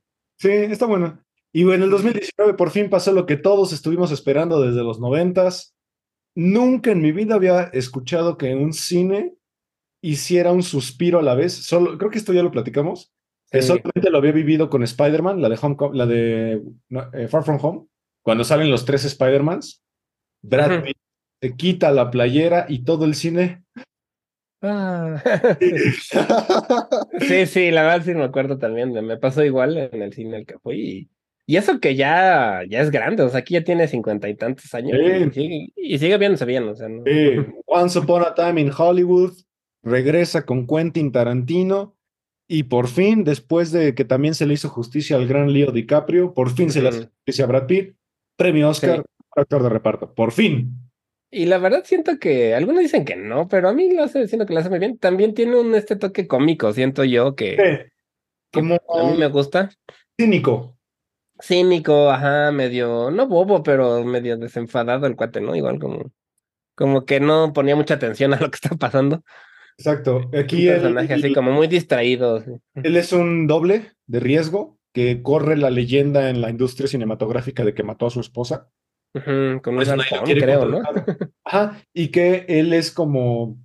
Sí, 0.44 0.50
está 0.50 0.88
bueno. 0.88 1.24
Y 1.54 1.62
en 1.62 1.84
el 1.84 1.90
2019 1.90 2.56
por 2.56 2.70
fin 2.70 2.90
pasó 2.90 3.14
lo 3.14 3.26
que 3.26 3.38
todos 3.38 3.72
estuvimos 3.72 4.12
esperando 4.12 4.60
desde 4.60 4.84
los 4.84 5.00
noventas. 5.00 5.74
Nunca 6.36 6.92
en 6.92 7.02
mi 7.02 7.14
vida 7.14 7.36
había 7.36 7.62
escuchado 7.72 8.38
que 8.38 8.54
un 8.54 8.74
cine 8.74 9.36
hiciera 10.02 10.52
un 10.52 10.62
suspiro 10.62 11.20
a 11.20 11.22
la 11.22 11.34
vez. 11.34 11.54
Solo, 11.54 11.98
creo 11.98 12.12
que 12.12 12.18
esto 12.18 12.34
ya 12.34 12.44
lo 12.44 12.52
platicamos. 12.52 13.14
Sí. 13.46 13.62
solamente 13.62 14.10
lo 14.10 14.18
había 14.18 14.34
vivido 14.34 14.70
con 14.70 14.84
Spider-Man, 14.84 15.42
la 15.42 15.48
de, 15.48 15.60
Home, 15.62 15.78
la 15.94 16.06
de 16.08 16.62
no, 16.90 17.10
eh, 17.14 17.30
Far 17.30 17.46
From 17.46 17.60
Home, 17.62 17.88
cuando 18.22 18.44
salen 18.44 18.70
los 18.70 18.84
tres 18.84 19.06
Spider-Mans. 19.06 19.82
Brad 20.42 20.84
Pitt 20.84 20.98
se 21.42 21.56
quita 21.56 21.90
la 21.92 22.12
playera 22.12 22.66
y 22.68 22.84
todo 22.84 23.06
el 23.06 23.16
cine. 23.16 23.63
Ah. 24.64 25.22
sí, 27.20 27.46
sí, 27.46 27.70
la 27.70 27.84
verdad 27.84 28.06
sí 28.06 28.14
me 28.14 28.24
acuerdo 28.24 28.58
también. 28.58 28.94
Me 29.06 29.18
pasó 29.18 29.44
igual 29.44 29.78
en 29.78 30.02
el 30.02 30.14
cine 30.14 30.38
al 30.38 30.46
que 30.46 30.58
fui. 30.60 30.80
Y, 30.80 31.10
y 31.46 31.58
eso 31.58 31.82
que 31.82 31.96
ya, 31.96 32.62
ya 32.70 32.80
es 32.80 32.90
grande, 32.90 33.24
o 33.24 33.30
sea, 33.30 33.42
aquí 33.42 33.56
ya 33.56 33.64
tiene 33.66 33.90
cincuenta 33.90 34.30
y 34.30 34.36
tantos 34.36 34.74
años 34.74 34.98
sí. 34.98 35.06
y, 35.06 35.32
sigue, 35.32 35.74
y, 35.76 35.98
sigue, 36.00 36.18
viéndose 36.18 36.46
bien. 36.46 36.64
O 36.70 36.76
sea, 36.76 36.88
¿no? 36.88 37.04
sí. 37.06 37.46
Once 37.66 38.00
Upon 38.00 38.24
a 38.24 38.34
Time 38.34 38.62
in 38.62 38.72
Hollywood 38.76 39.34
regresa 39.84 40.46
con 40.46 40.66
Quentin 40.66 41.12
Tarantino. 41.12 41.96
Y 42.48 42.64
por 42.64 42.88
fin, 42.88 43.24
después 43.24 43.72
de 43.72 43.96
que 43.96 44.06
también 44.06 44.36
se 44.36 44.46
le 44.46 44.54
hizo 44.54 44.70
justicia 44.70 45.16
al 45.16 45.28
gran 45.28 45.52
Leo 45.52 45.72
DiCaprio, 45.72 46.34
por 46.34 46.52
fin 46.52 46.72
se 46.72 46.82
le 46.82 46.90
hace 46.90 47.06
justicia 47.06 47.46
a 47.46 47.48
Brad 47.48 47.68
Pitt, 47.68 47.96
premio 48.36 48.70
Oscar, 48.70 48.98
sí. 48.98 49.04
actor 49.36 49.64
de 49.64 49.70
reparto, 49.70 50.14
por 50.14 50.32
fin. 50.32 50.83
Y 51.34 51.48
la 51.48 51.58
verdad 51.58 51.84
siento 51.84 52.20
que, 52.20 52.54
algunos 52.54 52.82
dicen 52.82 53.06
que 53.06 53.16
no, 53.16 53.48
pero 53.48 53.68
a 53.68 53.74
mí 53.74 53.92
lo 53.92 54.04
hace, 54.04 54.28
siento 54.28 54.46
que 54.46 54.54
lo 54.54 54.60
hace 54.60 54.70
muy 54.70 54.78
bien. 54.78 55.00
También 55.00 55.34
tiene 55.34 55.60
un 55.60 55.74
este 55.74 55.96
toque 55.96 56.28
cómico, 56.28 56.72
siento 56.74 57.04
yo, 57.04 57.36
que, 57.36 57.56
sí. 57.56 57.92
Como, 58.52 58.78
que 58.78 59.00
a 59.00 59.04
mí 59.06 59.18
me 59.18 59.28
gusta. 59.28 59.72
Cínico. 60.16 60.78
Cínico, 61.42 62.12
ajá, 62.12 62.52
medio, 62.52 63.10
no 63.10 63.28
bobo, 63.28 63.64
pero 63.64 64.04
medio 64.04 64.38
desenfadado 64.38 65.08
el 65.08 65.16
cuate, 65.16 65.42
¿no? 65.42 65.56
Igual 65.56 65.80
como, 65.80 66.12
como 66.76 67.04
que 67.04 67.20
no 67.20 67.52
ponía 67.52 67.76
mucha 67.76 67.96
atención 67.96 68.36
a 68.36 68.40
lo 68.40 68.52
que 68.52 68.56
está 68.62 68.76
pasando. 68.76 69.24
Exacto. 69.80 70.30
Aquí 70.38 70.68
un 70.68 70.74
personaje 70.76 71.14
él, 71.16 71.20
así 71.20 71.34
como 71.34 71.52
muy 71.52 71.66
distraído. 71.66 72.44
Él 72.76 72.96
es 72.96 73.12
un 73.12 73.48
doble 73.48 73.92
de 74.06 74.20
riesgo 74.20 74.78
que 74.94 75.24
corre 75.24 75.58
la 75.58 75.72
leyenda 75.72 76.30
en 76.30 76.42
la 76.42 76.52
industria 76.52 76.88
cinematográfica 76.88 77.66
de 77.66 77.74
que 77.74 77.82
mató 77.82 78.06
a 78.06 78.12
su 78.12 78.20
esposa. 78.20 78.70
Uh 79.16 79.20
-huh, 79.20 79.62
con 79.62 79.76
Pues 79.76 79.90
quiere 80.26 80.42
creo, 80.42 80.66
¿no? 80.66 80.82
Ajá, 81.46 81.82
y 81.94 82.08
que 82.10 82.46
él 82.48 82.74
es 82.74 82.92
como 82.92 83.58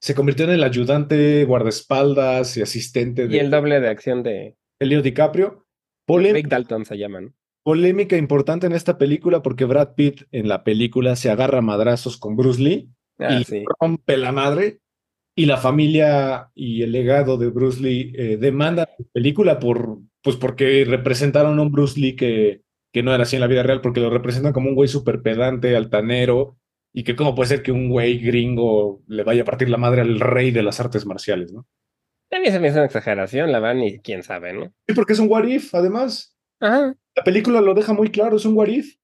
se 0.00 0.14
convirtió 0.14 0.44
en 0.46 0.52
el 0.52 0.62
ayudante, 0.64 1.44
guardaespaldas 1.44 2.56
y 2.56 2.62
asistente 2.62 3.28
de 3.28 3.36
Y 3.36 3.40
el 3.40 3.50
doble 3.50 3.80
de 3.80 3.88
acción 3.88 4.22
de 4.22 4.56
Leo 4.80 5.02
DiCaprio. 5.02 5.66
Polé- 6.06 6.32
Rick 6.32 6.48
Dalton 6.48 6.84
se 6.86 6.96
llaman. 6.96 7.34
polémica 7.62 8.16
importante 8.16 8.66
en 8.66 8.72
esta 8.72 8.96
película 8.96 9.42
porque 9.42 9.66
Brad 9.66 9.94
Pitt 9.94 10.22
en 10.32 10.48
la 10.48 10.64
película 10.64 11.14
se 11.16 11.30
agarra 11.30 11.58
a 11.58 11.62
madrazos 11.62 12.16
con 12.16 12.36
Bruce 12.36 12.62
Lee 12.62 12.88
Ah, 13.18 13.38
y 13.38 13.44
sí. 13.44 13.64
rompe 13.78 14.16
la 14.16 14.32
madre 14.32 14.78
y 15.36 15.44
la 15.44 15.58
familia 15.58 16.50
y 16.54 16.82
el 16.82 16.92
legado 16.92 17.36
de 17.36 17.48
Bruce 17.50 17.82
Lee 17.82 18.12
eh, 18.16 18.38
demandan 18.38 18.86
la 18.98 19.04
película 19.12 19.58
por 19.58 19.98
pues 20.22 20.36
porque 20.36 20.84
representaron 20.86 21.58
a 21.58 21.62
un 21.62 21.70
Bruce 21.70 22.00
Lee 22.00 22.16
que, 22.16 22.62
que 22.92 23.02
no 23.02 23.14
era 23.14 23.22
así 23.22 23.36
en 23.36 23.40
la 23.40 23.46
vida 23.46 23.62
real 23.62 23.80
porque 23.80 24.00
lo 24.00 24.10
representan 24.10 24.52
como 24.52 24.68
un 24.68 24.74
güey 24.74 24.88
súper 24.88 25.22
pedante, 25.22 25.76
altanero 25.76 26.56
y 26.92 27.04
que 27.04 27.16
cómo 27.16 27.34
puede 27.34 27.48
ser 27.48 27.62
que 27.62 27.72
un 27.72 27.88
güey 27.88 28.18
gringo 28.18 29.02
le 29.06 29.22
vaya 29.22 29.42
a 29.42 29.44
partir 29.44 29.68
la 29.70 29.76
madre 29.76 30.00
al 30.00 30.18
rey 30.18 30.50
de 30.50 30.62
las 30.62 30.80
artes 30.80 31.06
marciales, 31.06 31.52
¿no? 31.52 31.66
A 32.32 32.38
mí 32.38 32.50
se 32.50 32.60
me 32.60 32.68
hizo 32.68 32.76
una 32.76 32.86
exageración, 32.86 33.50
la 33.50 33.58
verdad, 33.58 33.80
ni 33.80 33.98
quién 34.00 34.22
sabe, 34.22 34.52
¿no? 34.52 34.72
Sí, 34.86 34.94
porque 34.94 35.14
es 35.14 35.18
un 35.18 35.28
what 35.28 35.44
if, 35.44 35.74
además. 35.74 36.36
Ajá. 36.60 36.94
La 37.16 37.24
película 37.24 37.60
lo 37.60 37.74
deja 37.74 37.92
muy 37.92 38.08
claro, 38.10 38.36
es 38.36 38.44
un 38.44 38.56
what 38.56 38.68
if. 38.68 38.96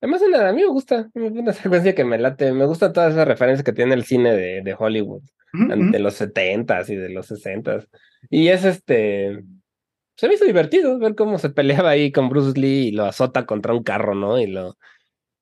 Además, 0.00 0.22
a 0.22 0.52
mí 0.52 0.62
me 0.62 0.68
gusta, 0.68 1.10
es 1.12 1.32
una 1.32 1.52
secuencia 1.52 1.94
que 1.94 2.04
me 2.04 2.16
late, 2.16 2.52
me 2.52 2.64
gusta 2.64 2.92
todas 2.92 3.12
esas 3.12 3.28
referencias 3.28 3.64
que 3.64 3.72
tiene 3.72 3.94
el 3.94 4.04
cine 4.04 4.34
de, 4.34 4.62
de 4.62 4.76
Hollywood, 4.78 5.22
de 5.52 5.98
los 5.98 6.14
setentas 6.14 6.88
y 6.88 6.96
de 6.96 7.10
los 7.10 7.26
sesentas. 7.26 7.88
Y 8.30 8.48
es 8.48 8.64
este, 8.64 9.42
se 10.20 10.28
me 10.28 10.34
hizo 10.34 10.44
divertido 10.44 10.98
ver 10.98 11.14
cómo 11.14 11.38
se 11.38 11.50
peleaba 11.50 11.90
ahí 11.90 12.12
con 12.12 12.28
Bruce 12.28 12.58
Lee 12.60 12.88
y 12.88 12.92
lo 12.92 13.04
azota 13.06 13.46
contra 13.46 13.72
un 13.74 13.82
carro, 13.82 14.14
¿no? 14.14 14.38
Y 14.38 14.46
lo, 14.48 14.76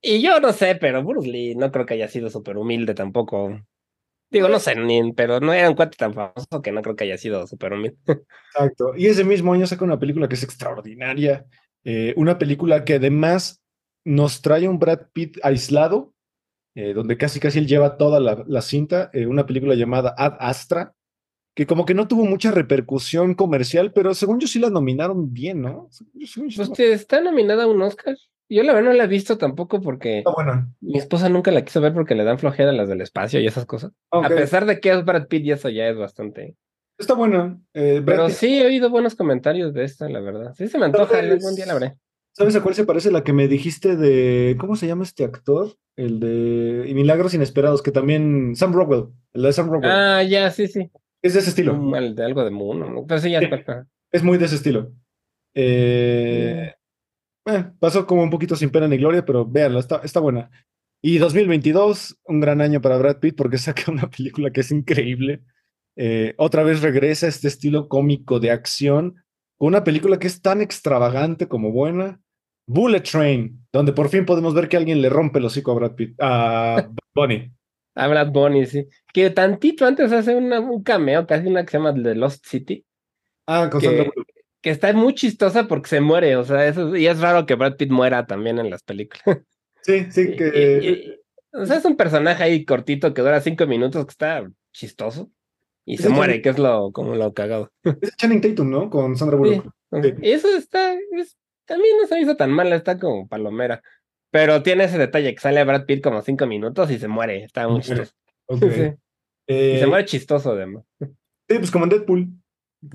y 0.03 0.23
yo 0.23 0.41
no 0.41 0.53
sé, 0.53 0.77
pero 0.77 1.05
Bruce 1.05 1.29
Lee 1.31 1.55
no 1.57 1.73
creo 1.73 1.87
que 1.87 1.95
haya 1.95 2.09
sido 2.09 2.31
súper 2.31 2.59
humilde 2.59 2.95
tampoco. 2.95 3.61
Digo, 4.31 4.49
no 4.49 4.61
sé, 4.61 4.77
ni, 4.77 5.13
pero 5.15 5.41
no 5.41 5.53
era 5.55 5.71
un 5.71 5.77
cuate 5.77 5.97
tan 5.97 6.15
famoso 6.15 6.63
que 6.63 6.73
no 6.73 6.83
creo 6.83 6.97
que 6.97 7.05
haya 7.05 7.19
sido 7.19 7.47
súper 7.47 7.73
humilde. 7.75 7.99
Exacto. 8.55 8.95
Y 8.97 9.07
ese 9.07 9.25
mismo 9.25 9.53
año 9.55 9.67
saca 9.67 9.85
una 9.85 9.99
película 9.99 10.29
que 10.29 10.35
es 10.37 10.43
extraordinaria. 10.43 11.47
eh, 11.85 12.15
una 12.17 12.39
película 12.39 12.85
que 12.85 12.95
además 12.95 13.63
nos 14.05 14.43
trae 14.43 14.69
un 14.69 14.79
Brad 14.79 15.09
Pitt 15.13 15.39
aislado, 15.43 16.15
eh, 16.75 16.95
donde 16.95 17.17
casi 17.19 17.41
casi 17.41 17.59
él 17.59 17.67
lleva 17.67 17.97
toda 17.99 18.21
la, 18.21 18.45
la 18.47 18.63
cinta. 18.63 19.11
eh, 19.13 19.27
una 19.27 19.47
película 19.47 19.75
llamada 19.75 20.15
Ad 20.17 20.37
Astra, 20.41 20.95
que 21.59 21.67
como 21.67 21.85
que 21.85 21.93
no 21.93 22.07
tuvo 22.07 22.25
mucha 22.25 22.53
repercusión 22.53 23.35
comercial, 23.35 23.93
pero 23.93 24.15
según 24.15 24.39
yo 24.39 24.47
sí 24.47 24.61
la 24.61 24.71
nominaron 24.71 25.33
bien, 25.35 25.61
¿no? 25.61 25.89
Según 26.25 26.51
yo- 26.51 26.65
Pues 26.65 26.79
está- 26.79 27.21
nominada 27.21 27.65
a 27.65 27.67
un 27.67 27.83
Oscar. 27.83 28.17
Yo 28.49 28.63
la 28.63 28.73
verdad 28.73 28.91
no 28.93 28.97
la 28.97 29.03
he 29.05 29.09
visto 29.09 29.39
tampoco 29.39 29.81
porque 29.81 30.23
mi 30.81 30.99
esposa 30.99 31.29
nunca 31.29 31.51
la 31.51 31.65
quiso 31.65 31.81
ver 31.81 31.93
porque 31.95 32.15
le 32.15 32.23
dan 32.23 32.39
flojera 32.39 32.71
las 32.71 32.89
del 32.89 33.01
espacio 33.01 33.41
y 33.41 33.47
esas 33.49 33.67
cosas. 33.67 33.91
A 34.13 34.29
pesar 34.29 34.67
de 34.67 34.79
que 34.79 34.93
es 34.93 35.05
Brad 35.05 35.27
Pitt 35.27 35.47
y 35.47 35.51
eso 35.51 35.69
ya 35.69 35.89
es 35.89 35.97
bastante. 35.99 36.55
Está 36.97 37.15
buena. 37.15 37.59
eh, 37.75 38.01
Pero 38.07 38.27
Pitt- 38.27 38.37
sí 38.37 38.61
he 38.61 38.67
oído 38.67 38.89
buenos 38.89 39.17
comentarios 39.17 39.75
de 39.75 39.83
esta, 39.83 40.09
la 40.09 40.21
verdad. 40.21 40.55
Sí 40.55 40.69
se 40.69 40.79
me 40.79 40.85
antoja, 40.85 41.19
algún 41.19 41.57
día 41.57 41.67
la 41.67 41.75
veré. 41.75 41.97
¿Sabes 42.37 42.55
a 42.55 42.63
cuál 42.63 42.77
se 42.77 42.85
parece 42.85 43.11
la 43.11 43.25
que 43.25 43.33
me 43.33 43.49
dijiste 43.49 43.97
de. 43.97 44.57
¿Cómo 44.61 44.77
se 44.77 44.87
llama 44.87 45.03
este 45.03 45.25
actor? 45.25 45.75
El 45.97 46.21
de 46.21 46.89
Milagros 46.95 47.35
Inesperados, 47.35 47.83
que 47.83 47.91
también. 47.91 48.55
Sam 48.55 48.73
Rockwell. 48.73 49.07
El 49.33 49.43
de 49.43 49.53
Sam 49.53 49.71
Rockwell. 49.73 49.91
Ah, 49.93 50.23
ya, 50.23 50.49
sí, 50.53 50.69
sí. 50.69 50.89
Es 51.23 51.35
de 51.35 51.41
ese 51.41 51.51
estilo. 51.51 51.97
El 51.97 52.15
de 52.15 52.25
algo 52.25 52.45
de 52.45 52.51
Moon, 52.51 52.81
¿no? 52.81 53.07
Pero 53.07 53.21
sí, 53.21 53.31
ya. 53.31 53.41
Sí. 53.41 53.47
ajá. 53.47 53.87
Es 54.11 54.23
muy 54.23 54.39
de 54.39 54.47
ese 54.47 54.57
estilo. 54.57 54.93
Eh, 55.55 56.73
eh, 57.47 57.65
pasó 57.79 58.07
como 58.07 58.23
un 58.23 58.31
poquito 58.31 58.57
sin 58.57 58.71
pena 58.71 58.89
ni 58.89 58.97
gloria, 58.97 59.25
pero 59.25 59.47
véanla, 59.47 59.81
está, 59.81 60.01
está 60.05 60.21
buena. 60.21 60.51
Y 61.03 61.19
2022, 61.19 62.19
un 62.25 62.41
gran 62.41 62.61
año 62.61 62.81
para 62.81 62.99
Brad 62.99 63.19
Pitt 63.19 63.37
porque 63.37 63.59
saca 63.59 63.91
una 63.91 64.09
película 64.09 64.51
que 64.51 64.61
es 64.61 64.71
increíble. 64.71 65.43
Eh, 65.97 66.35
otra 66.37 66.63
vez 66.63 66.81
regresa 66.81 67.27
a 67.27 67.29
este 67.29 67.49
estilo 67.49 67.89
cómico 67.89 68.39
de 68.39 68.51
acción, 68.51 69.17
con 69.59 69.69
una 69.69 69.85
película 69.85 70.19
que 70.19 70.29
es 70.29 70.41
tan 70.41 70.61
extravagante 70.61 71.49
como 71.49 71.73
buena. 71.73 72.21
Bullet 72.71 73.01
Train, 73.01 73.67
donde 73.73 73.95
por 73.95 74.11
fin 74.11 74.27
podemos 74.27 74.55
ver 74.55 74.69
que 74.69 74.77
alguien 74.77 75.01
le 75.01 75.09
rompe 75.09 75.39
el 75.39 75.47
hocico 75.47 75.73
a 75.73 75.75
Brad 75.75 75.95
Pitt, 75.95 76.15
a 76.21 76.89
Bunny. 77.15 77.51
A 77.99 78.07
Brad 78.09 78.29
Bunny, 78.31 78.67
sí. 78.67 78.87
Que 79.13 79.31
tantito 79.31 79.85
antes 79.87 80.13
hace 80.13 80.35
una- 80.37 80.61
un 80.61 80.83
cameo, 80.83 81.27
casi 81.27 81.47
una 81.49 81.65
que 81.65 81.71
se 81.73 81.79
llama 81.79 81.95
The 81.95 82.15
Lost 82.15 82.47
City, 82.47 82.85
Ah, 83.47 83.69
con 83.71 83.81
Que- 83.81 84.11
que 84.61 84.71
está 84.71 84.93
muy 84.93 85.15
chistosa 85.15 85.67
porque 85.69 85.89
se 85.89 86.01
muere, 86.01 86.37
o 86.37 86.45
sea, 86.45 86.67
eso, 86.67 86.95
y 86.97 87.07
es 87.07 87.19
raro 87.21 87.47
que 87.47 87.55
Brad 87.55 87.77
Pitt 87.77 87.91
muera 87.91 88.27
también 88.27 88.59
en 88.59 88.71
las 88.71 88.83
películas. 88.83 89.23
Sí, 89.83 90.07
sí, 90.11 90.37
que. 90.37 90.81
y- 90.83 90.89
y- 90.89 91.21
o 91.53 91.65
sea, 91.65 91.77
es 91.79 91.85
un 91.87 91.97
personaje 91.97 92.43
ahí 92.43 92.65
cortito 92.67 93.15
que 93.15 93.23
dura 93.23 93.41
cinco 93.41 93.67
minutos, 93.67 94.05
que 94.05 94.11
está 94.11 94.47
chistoso. 94.73 95.31
Y 95.87 95.97
se 95.97 96.11
muere, 96.11 96.43
que 96.43 96.51
es 96.51 96.59
lo, 96.59 96.93
como 96.93 97.15
lo 97.15 97.33
cagado. 97.33 97.73
Es 98.03 98.15
Channing 98.17 98.43
Tatum, 98.43 98.69
¿no? 98.71 98.91
Con 98.91 99.17
Sandra 99.17 99.39
Bullock. 99.39 99.65
Sí. 100.03 100.13
Eso 100.21 100.49
está, 100.55 100.93
es- 101.17 101.39
también 101.65 101.97
no 101.99 102.07
se 102.07 102.21
hizo 102.21 102.37
tan 102.37 102.51
mal, 102.51 102.71
está 102.75 102.99
como 102.99 103.27
palomera. 103.29 103.83
Pero 104.31 104.63
tiene 104.63 104.85
ese 104.85 104.99
detalle 104.99 105.35
que 105.35 105.41
sale 105.41 105.65
Brad 105.65 105.87
Pitt 105.87 106.03
como 106.03 106.23
cinco 106.23 106.47
minutos 106.47 106.91
y 106.91 106.99
se 106.99 107.09
muere, 107.09 107.45
está 107.45 107.67
muy 107.69 107.81
chistoso. 107.81 108.13
Sí. 108.51 108.67
Y 108.67 109.55
Eh, 109.55 109.79
se 109.81 109.87
muere 109.87 110.05
chistoso 110.05 110.53
además. 110.53 110.85
sí, 111.01 111.59
pues 111.59 111.71
como 111.71 111.85
en 111.85 111.91
Deadpool. 111.91 112.29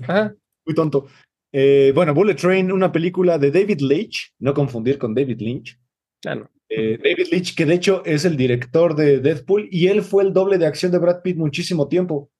Ajá. 0.02 0.34
Muy 0.64 0.74
tonto. 0.74 1.06
Eh, 1.52 1.92
bueno, 1.94 2.14
Bullet 2.14 2.34
Train, 2.34 2.72
una 2.72 2.90
película 2.90 3.38
de 3.38 3.50
David 3.50 3.80
Leitch, 3.80 4.32
no 4.38 4.54
confundir 4.54 4.98
con 4.98 5.14
David 5.14 5.40
Lynch. 5.40 5.78
Ah, 6.24 6.34
no. 6.34 6.50
Eh, 6.68 6.98
David 7.02 7.28
Leitch, 7.30 7.54
que 7.54 7.66
de 7.66 7.74
hecho 7.74 8.02
es 8.04 8.24
el 8.24 8.36
director 8.36 8.96
de 8.96 9.20
Deadpool, 9.20 9.68
y 9.70 9.88
él 9.88 10.02
fue 10.02 10.24
el 10.24 10.32
doble 10.32 10.58
de 10.58 10.66
acción 10.66 10.90
de 10.90 10.98
Brad 10.98 11.22
Pitt 11.22 11.36
muchísimo 11.36 11.88
tiempo, 11.88 12.30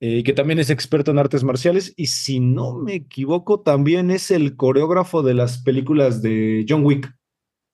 eh, 0.00 0.18
y 0.18 0.22
que 0.22 0.32
también 0.32 0.58
es 0.58 0.68
experto 0.68 1.10
en 1.10 1.18
artes 1.18 1.44
marciales, 1.44 1.94
y 1.96 2.06
si 2.06 2.40
no 2.40 2.74
me 2.78 2.94
equivoco, 2.94 3.60
también 3.60 4.10
es 4.10 4.30
el 4.30 4.56
coreógrafo 4.56 5.22
de 5.22 5.34
las 5.34 5.62
películas 5.62 6.20
de 6.20 6.66
John 6.68 6.84
Wick. 6.84 7.14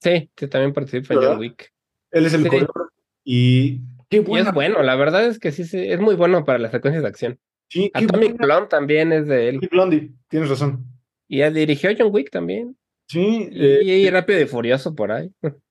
Sí, 0.01 0.29
también 0.49 0.73
participa 0.73 1.13
en. 1.13 1.21
John 1.21 1.39
Wick. 1.39 1.73
Él 2.11 2.25
es 2.25 2.33
el 2.33 2.43
Sí. 2.49 2.59
y 3.23 3.79
qué 4.09 4.23
Y 4.25 4.37
es 4.37 4.53
bueno, 4.53 4.81
la 4.83 4.95
verdad 4.95 5.25
es 5.25 5.39
que 5.39 5.51
sí, 5.51 5.63
sí, 5.65 5.79
es 5.79 5.99
muy 5.99 6.15
bueno 6.15 6.45
para 6.45 6.59
las 6.59 6.71
secuencias 6.71 7.03
de 7.03 7.09
acción. 7.09 7.39
sí, 7.69 7.91
Atomic 7.93 8.37
Blonde 8.37 8.67
también 8.69 9.11
es 9.11 9.27
de 9.27 9.49
él. 9.49 9.59
Blondie, 9.71 10.11
tienes 10.29 10.49
razón. 10.49 10.85
Y 11.27 11.41
él 11.41 11.53
dirigió 11.53 11.89
John 11.97 12.13
Wick 12.13 12.29
también. 12.31 12.77
Sí, 13.09 13.49
Y, 13.51 13.65
eh, 13.65 13.97
y 13.99 14.09
Rápido 14.09 14.39
y 14.39 14.45
Furioso 14.47 14.95
por 14.95 15.11
ahí. 15.11 15.31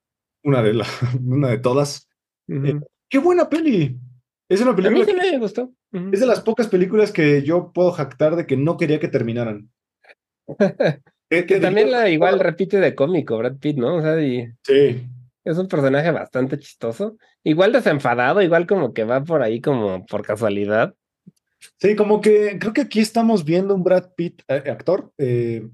una 0.44 0.62
de 0.62 0.74
la, 0.74 0.86
una 1.24 1.48
de 1.48 1.59
todas. 1.59 2.09
Ujú. 2.48 2.86
Qué 3.09 3.19
buena 3.19 3.48
peli. 3.48 3.98
Es 4.48 4.61
una 4.61 4.70
A 4.70 4.74
mí 4.74 4.82
película 4.82 5.05
sí 5.24 5.31
me 5.32 5.39
gustó. 5.39 5.73
Es 6.12 6.20
de 6.20 6.27
las 6.27 6.40
pocas 6.40 6.69
películas 6.69 7.11
que 7.11 7.43
yo 7.43 7.73
puedo 7.73 7.90
jactar 7.93 8.36
de 8.36 8.47
que 8.47 8.57
no 8.57 8.77
quería 8.77 9.01
que 9.01 9.09
terminaran. 9.09 9.70
Que, 11.28 11.43
también 11.61 11.90
la 11.90 12.09
igual 12.09 12.39
repite 12.39 12.78
de 12.78 12.94
cómico, 12.94 13.36
Brad 13.36 13.57
Pitt, 13.57 13.77
¿no? 13.77 13.97
O 13.97 14.03
sea, 14.03 14.20
y 14.20 14.48
Sí, 14.62 15.05
es 15.47 15.59
un 15.59 15.69
personaje 15.69 16.11
bastante 16.11 16.59
chistoso. 16.59 17.16
Igual 17.43 17.73
desenfadado, 17.73 18.43
igual 18.43 18.66
como 18.66 18.93
que 18.93 19.05
va 19.05 19.24
por 19.24 19.43
ahí 19.43 19.61
como 19.61 20.05
por 20.07 20.23
casualidad. 20.23 20.94
sí, 21.78 21.97
como 21.97 22.20
que 22.20 22.59
creo 22.61 22.73
que 22.73 22.82
aquí 22.82 23.01
estamos 23.01 23.44
viendo 23.44 23.74
un 23.74 23.82
Brad 23.82 24.11
Pitt 24.16 24.43
eh, 24.48 24.65
actor 24.70 25.12
eh, 25.19 25.69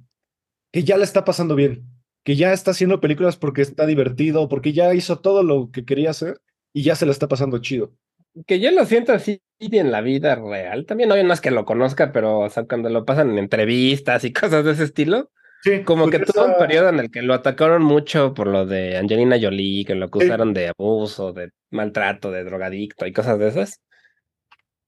que 0.73 0.85
ya 0.85 0.97
la 0.97 1.05
está 1.05 1.24
pasando 1.24 1.55
bien, 1.55 1.85
que 2.24 2.37
ya 2.37 2.53
está 2.53 2.70
haciendo 2.70 3.01
películas 3.01 3.37
porque 3.37 3.62
está 3.62 3.87
divertido, 3.87 4.49
porque 4.49 4.73
ya 4.73 4.95
hizo 4.95 5.20
todo 5.20 5.43
lo 5.43 5.70
que 5.70 5.85
quería 5.85 6.11
hacer 6.11 6.41
y 6.73 6.83
ya 6.83 6.95
se 6.95 7.07
la 7.07 7.12
está 7.12 7.29
pasando 7.29 7.59
chido. 7.59 7.93
Que 8.47 8.61
yo 8.61 8.70
lo 8.70 8.87
siento 8.87 9.12
así 9.12 9.43
en 9.59 9.93
la 9.93 10.01
vida 10.01 10.35
real. 10.35 10.87
También 10.87 11.09
no, 11.11 11.23
no 11.23 11.33
es 11.35 11.41
que 11.41 11.51
lo 11.51 11.65
conozca, 11.65 12.12
pero 12.12 12.41
o 12.41 12.51
sea, 12.51 12.65
cuando 12.65 12.89
lo 12.89 13.05
pasan 13.05 13.31
en 13.31 13.39
entrevistas 13.39 14.24
y 14.24 14.33
cosas 14.35 14.65
de 14.65 14.73
ese 14.73 14.85
estilo, 14.85 15.31
Sí, 15.62 15.82
como 15.84 16.10
que 16.10 16.18
pues 16.18 16.32
tuvo 16.32 16.44
un 16.44 16.51
esa- 16.52 16.59
periodo 16.59 16.89
en 16.89 16.98
el 17.01 17.10
que 17.10 17.22
lo 17.22 17.34
atacaron 17.34 17.82
mucho 17.82 18.34
por 18.34 18.48
lo 18.48 18.66
de 18.66 18.97
Angelina 18.97 19.39
Jolie, 19.40 19.84
que 19.84 19.94
lo 19.94 20.06
Sí. 20.06 20.09
acusaron 20.09 20.52
de 20.55 20.68
abuso, 20.76 21.32
de 21.32 21.51
maltrato, 21.70 22.30
de 22.30 22.44
drogadicto 22.44 23.06
y 23.06 23.12
cosas 23.12 23.39
de 23.39 23.48
esas. 23.48 23.80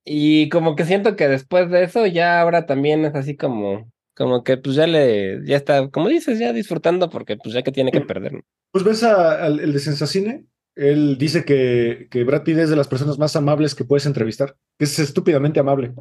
Y 0.05 0.49
como 0.51 0.77
que 0.77 0.85
siento 0.85 1.17
que 1.17 1.29
después 1.29 1.71
de 1.71 1.85
eso 1.85 2.07
ya 2.07 2.41
ahora 2.41 2.67
también 2.67 3.05
es 3.05 3.15
así 3.15 3.37
como, 3.37 3.91
como 4.15 4.45
que 4.45 4.57
pues 4.59 4.77
ya 4.77 4.87
le, 4.87 5.41
ya 5.47 5.57
está, 5.57 5.89
como 5.89 6.09
dices, 6.09 6.39
ya 6.39 6.53
disfrutando 6.53 7.09
porque 7.09 7.37
pues 7.37 7.55
ya 7.55 7.63
que 7.63 7.73
tiene 7.73 7.91
que 7.91 8.01
Sí. 8.01 8.05
perder. 8.05 8.33
Pues 8.73 8.85
ves 8.85 9.03
al 9.05 9.61
el 9.61 9.73
de 9.73 9.79
Sensacine, 9.79 10.45
él 10.77 11.17
dice 11.19 11.45
que, 11.45 12.09
que 12.11 12.25
Brad 12.25 12.43
Pitt 12.43 12.59
es 12.59 12.71
de 12.71 12.77
las 12.77 12.89
personas 12.89 13.19
más 13.19 13.35
amables 13.37 13.75
que 13.75 13.85
puedes 13.85 14.07
entrevistar, 14.07 14.57
que 14.79 14.85
es 14.85 14.99
estúpidamente 14.99 15.61
amable. 15.61 15.93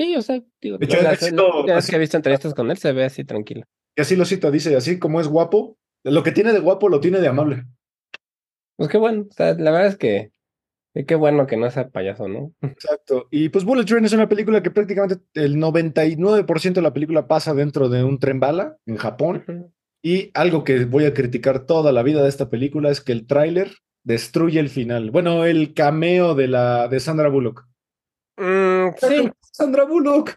Sí, 0.00 0.16
o 0.16 0.22
sea, 0.22 0.40
digo, 0.62 0.78
De 0.78 0.86
hecho, 0.86 1.02
la, 1.02 1.10
ha 1.10 1.16
sido 1.16 1.36
la 1.36 1.56
última 1.56 1.74
vez 1.74 1.84
así- 1.84 1.90
que 1.90 1.96
he 1.96 2.00
visto 2.00 2.16
entrevistas 2.16 2.54
con 2.54 2.70
él 2.70 2.78
se 2.78 2.92
ve 2.92 3.04
así 3.04 3.24
tranquilo. 3.24 3.64
Y 3.96 4.00
así 4.00 4.16
lo 4.16 4.24
cita, 4.24 4.50
dice, 4.50 4.74
así 4.76 4.98
como 4.98 5.20
es 5.20 5.28
guapo, 5.28 5.76
lo 6.04 6.22
que 6.22 6.32
tiene 6.32 6.52
de 6.54 6.60
guapo 6.60 6.88
lo 6.88 7.00
tiene 7.00 7.20
de 7.20 7.28
amable. 7.28 7.64
Pues 8.76 8.88
qué 8.88 8.96
bueno, 8.96 9.26
o 9.28 9.32
sea, 9.34 9.52
la 9.54 9.70
verdad 9.70 9.88
es 9.88 9.96
que 9.96 10.30
que 10.94 11.04
qué 11.06 11.14
bueno 11.14 11.46
que 11.46 11.56
no 11.56 11.70
sea 11.70 11.88
payaso, 11.88 12.26
¿no? 12.28 12.52
Exacto. 12.62 13.28
Y 13.30 13.50
pues 13.50 13.64
Bullet 13.64 13.84
Train 13.84 14.04
es 14.04 14.12
una 14.12 14.28
película 14.28 14.62
que 14.62 14.70
prácticamente 14.72 15.22
el 15.34 15.56
99% 15.56 16.80
de 16.80 16.82
la 16.82 16.92
película 16.92 17.28
pasa 17.28 17.54
dentro 17.54 17.88
de 17.88 18.02
un 18.02 18.18
tren 18.18 18.40
bala 18.40 18.76
en 18.86 18.96
Japón. 18.96 19.72
Y 20.02 20.30
algo 20.34 20.64
que 20.64 20.86
voy 20.86 21.04
a 21.04 21.14
criticar 21.14 21.66
toda 21.66 21.92
la 21.92 22.02
vida 22.02 22.22
de 22.22 22.28
esta 22.28 22.48
película 22.50 22.90
es 22.90 23.00
que 23.00 23.12
el 23.12 23.26
tráiler 23.26 23.70
destruye 24.02 24.58
el 24.58 24.68
final. 24.70 25.10
Bueno, 25.10 25.44
el 25.44 25.74
cameo 25.74 26.34
de 26.34 26.48
la 26.48 26.88
de 26.88 26.98
Sandra 26.98 27.28
Bullock. 27.28 27.68
Mm, 28.40 28.94
sí, 28.96 29.30
Sandra 29.52 29.84
Bullock. 29.84 30.36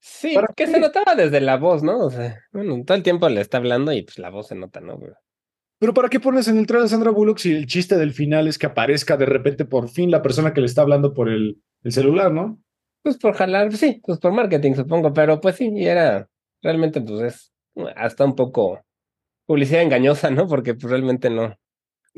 sí, 0.00 0.34
¿Para 0.34 0.48
que 0.54 0.66
se 0.66 0.80
notaba 0.80 1.14
desde 1.14 1.40
la 1.40 1.56
voz, 1.56 1.82
¿no? 1.84 1.98
O 2.06 2.10
sea, 2.10 2.36
bueno, 2.52 2.82
todo 2.84 2.96
el 2.96 3.02
tiempo 3.04 3.28
le 3.28 3.40
está 3.40 3.58
hablando 3.58 3.92
y 3.92 4.02
pues 4.02 4.18
la 4.18 4.30
voz 4.30 4.48
se 4.48 4.54
nota, 4.56 4.80
¿no? 4.80 4.98
Pero- 5.78 5.94
¿para 5.94 6.08
qué 6.08 6.18
pones 6.18 6.48
en 6.48 6.58
el 6.58 6.66
trailer 6.66 6.86
a 6.86 6.88
Sandra 6.88 7.12
Bullock 7.12 7.38
si 7.38 7.52
el 7.54 7.66
chiste 7.66 7.96
del 7.96 8.12
final 8.12 8.48
es 8.48 8.58
que 8.58 8.66
aparezca 8.66 9.16
de 9.16 9.26
repente 9.26 9.64
por 9.64 9.88
fin 9.88 10.10
la 10.10 10.22
persona 10.22 10.52
que 10.52 10.60
le 10.60 10.66
está 10.66 10.82
hablando 10.82 11.14
por 11.14 11.28
el, 11.28 11.62
el 11.84 11.92
celular, 11.92 12.32
¿no? 12.32 12.60
Pues 13.04 13.16
por 13.16 13.34
jalar, 13.34 13.72
sí, 13.72 14.02
pues 14.04 14.18
por 14.18 14.32
marketing 14.32 14.74
supongo, 14.74 15.12
pero 15.12 15.40
pues 15.40 15.54
sí, 15.54 15.70
y 15.72 15.86
era 15.86 16.28
realmente 16.62 17.00
pues 17.00 17.20
es 17.22 17.52
hasta 17.94 18.24
un 18.24 18.34
poco 18.34 18.82
publicidad 19.46 19.82
engañosa, 19.82 20.30
¿no? 20.30 20.48
Porque 20.48 20.74
pues 20.74 20.90
realmente 20.90 21.30
no. 21.30 21.54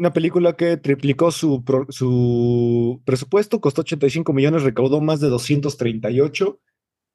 Una 0.00 0.14
película 0.14 0.54
que 0.56 0.78
triplicó 0.78 1.30
su, 1.30 1.62
pro- 1.62 1.84
su 1.90 3.02
presupuesto, 3.04 3.60
costó 3.60 3.82
85 3.82 4.32
millones, 4.32 4.62
recaudó 4.62 5.02
más 5.02 5.20
de 5.20 5.28
238. 5.28 6.58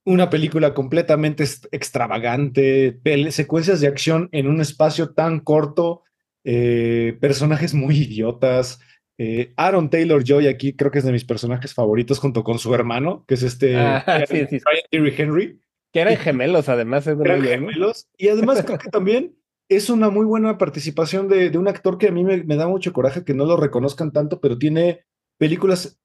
Una 0.06 0.30
película 0.30 0.76
completamente 0.76 1.44
extravagante, 1.72 3.00
secuencias 3.32 3.82
de 3.82 3.88
acción 3.88 4.30
en 4.32 4.46
un 4.48 4.62
espacio 4.62 5.16
tan 5.16 5.40
corto, 5.40 6.04
eh, 6.44 7.18
personajes 7.20 7.74
muy 7.74 7.98
idiotas. 7.98 8.80
eh, 9.18 9.52
Aaron 9.58 9.90
Taylor 9.90 10.24
Joy 10.24 10.46
aquí 10.48 10.76
creo 10.76 10.92
que 10.92 11.00
es 11.00 11.06
de 11.06 11.12
mis 11.12 11.24
personajes 11.26 11.74
favoritos 11.74 12.20
junto 12.20 12.44
con 12.44 12.60
su 12.60 12.76
hermano, 12.76 13.26
que 13.28 13.34
es 13.34 13.42
este 13.42 13.78
Ah, 13.78 14.04
sí, 14.30 14.46
sí. 14.48 14.60
Henry. 14.92 15.60
Que 15.92 16.02
eran 16.02 16.18
gemelos, 16.18 16.70
además, 16.70 17.06
según 17.06 17.26
Eran 17.26 17.42
gemelos. 17.42 18.08
Y 18.16 18.28
además 18.28 18.62
creo 18.64 18.78
que 18.78 18.90
también 18.90 19.36
es 19.70 19.90
una 19.90 20.10
muy 20.10 20.26
buena 20.26 20.58
participación 20.58 21.28
de, 21.28 21.50
de 21.50 21.58
un 21.58 21.68
actor 21.68 21.98
que 21.98 22.08
a 22.08 22.12
mí 22.12 22.24
me, 22.24 22.44
me 22.44 22.56
da 22.56 22.68
mucho 22.68 22.94
coraje 22.94 23.24
que 23.24 23.34
no 23.34 23.46
lo 23.46 23.58
reconozcan 23.58 24.12
tanto, 24.12 24.40
pero 24.40 24.58
tiene 24.58 25.06
películas 25.38 26.00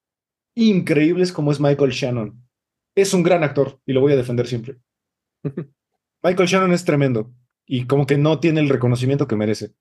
increíbles 0.55 1.31
como 1.31 1.51
es 1.51 1.59
Michael 1.59 1.91
Shannon. 1.91 2.41
Es 2.95 3.13
un 3.13 3.23
gran 3.23 3.43
actor 3.43 3.79
y 3.85 3.93
lo 3.93 4.01
voy 4.01 4.13
a 4.13 4.17
defender 4.17 4.47
siempre. 4.47 4.77
Michael 6.23 6.47
Shannon 6.47 6.73
es 6.73 6.85
tremendo 6.85 7.31
y 7.65 7.85
como 7.85 8.05
que 8.05 8.17
no 8.17 8.39
tiene 8.39 8.59
el 8.61 8.69
reconocimiento 8.69 9.27
que 9.27 9.35
merece. 9.35 9.73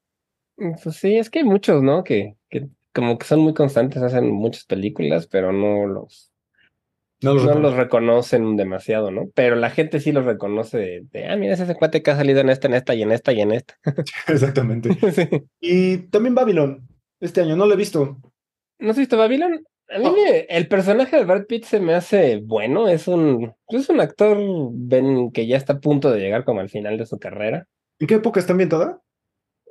Pues 0.57 0.97
sí, 0.97 1.17
es 1.17 1.31
que 1.31 1.41
hay 1.41 1.45
muchos, 1.45 1.83
¿no? 1.83 2.05
Que, 2.05 2.37
que 2.49 2.69
como 2.95 3.19
que 3.19 3.27
son 3.27 3.41
muy 3.41 3.55
constantes, 3.55 4.03
hacen 4.03 4.31
muchas 4.31 4.65
películas, 4.65 5.27
pero 5.27 5.53
no 5.53 5.87
los, 5.87 6.30
No 7.23 7.35
los 7.35 7.43
no 7.45 7.49
reconozco. 7.51 7.61
los 7.77 7.77
reconocen 7.77 8.57
demasiado, 8.57 9.11
¿no? 9.11 9.29
Pero 9.35 9.57
la 9.57 9.71
gente 9.71 10.01
sí 10.01 10.11
los 10.13 10.25
reconoce 10.25 10.79
de, 10.79 11.03
de, 11.13 11.27
ah, 11.29 11.37
mira, 11.37 11.55
es 11.55 11.61
ese 11.61 11.75
cuate 11.75 12.03
que 12.03 12.11
ha 12.11 12.17
salido 12.17 12.41
en 12.41 12.49
esta, 12.49 12.67
en 12.69 12.75
esta 12.75 12.95
y 12.95 13.03
en 13.03 13.13
esta 13.13 13.33
y 13.33 13.41
en 13.41 13.53
esta. 13.53 13.75
Exactamente. 14.29 14.91
Sí. 15.13 15.29
Y 15.61 15.99
también 16.09 16.35
Babylon. 16.35 16.87
Este 17.21 17.43
año 17.43 17.57
no 17.57 17.67
lo 17.67 17.75
he 17.75 17.77
visto. 17.77 18.17
¿No 18.79 18.91
has 18.91 18.97
visto 18.99 19.19
Babylon? 19.19 19.63
A 19.91 19.99
mí 19.99 20.05
me- 20.11 20.47
el 20.49 20.69
personaje 20.69 21.17
de 21.17 21.25
Brad 21.25 21.47
Pitt 21.47 21.65
se 21.65 21.81
me 21.81 21.95
hace 21.95 22.41
bueno, 22.43 22.87
es 22.89 23.09
un, 23.09 23.53
es 23.69 23.89
un 23.91 24.01
actor 24.01 24.39
ven, 24.73 25.33
que 25.33 25.47
ya 25.47 25.57
está 25.57 25.75
a 25.75 25.81
punto 25.81 26.11
de 26.13 26.21
llegar 26.21 26.45
como 26.45 26.61
al 26.61 26.69
final 26.71 26.97
de 26.97 27.07
su 27.07 27.19
carrera. 27.19 27.67
¿En 27.99 28.07
qué 28.07 28.15
época 28.15 28.41
está 28.41 28.53
ambientada? 28.53 29.01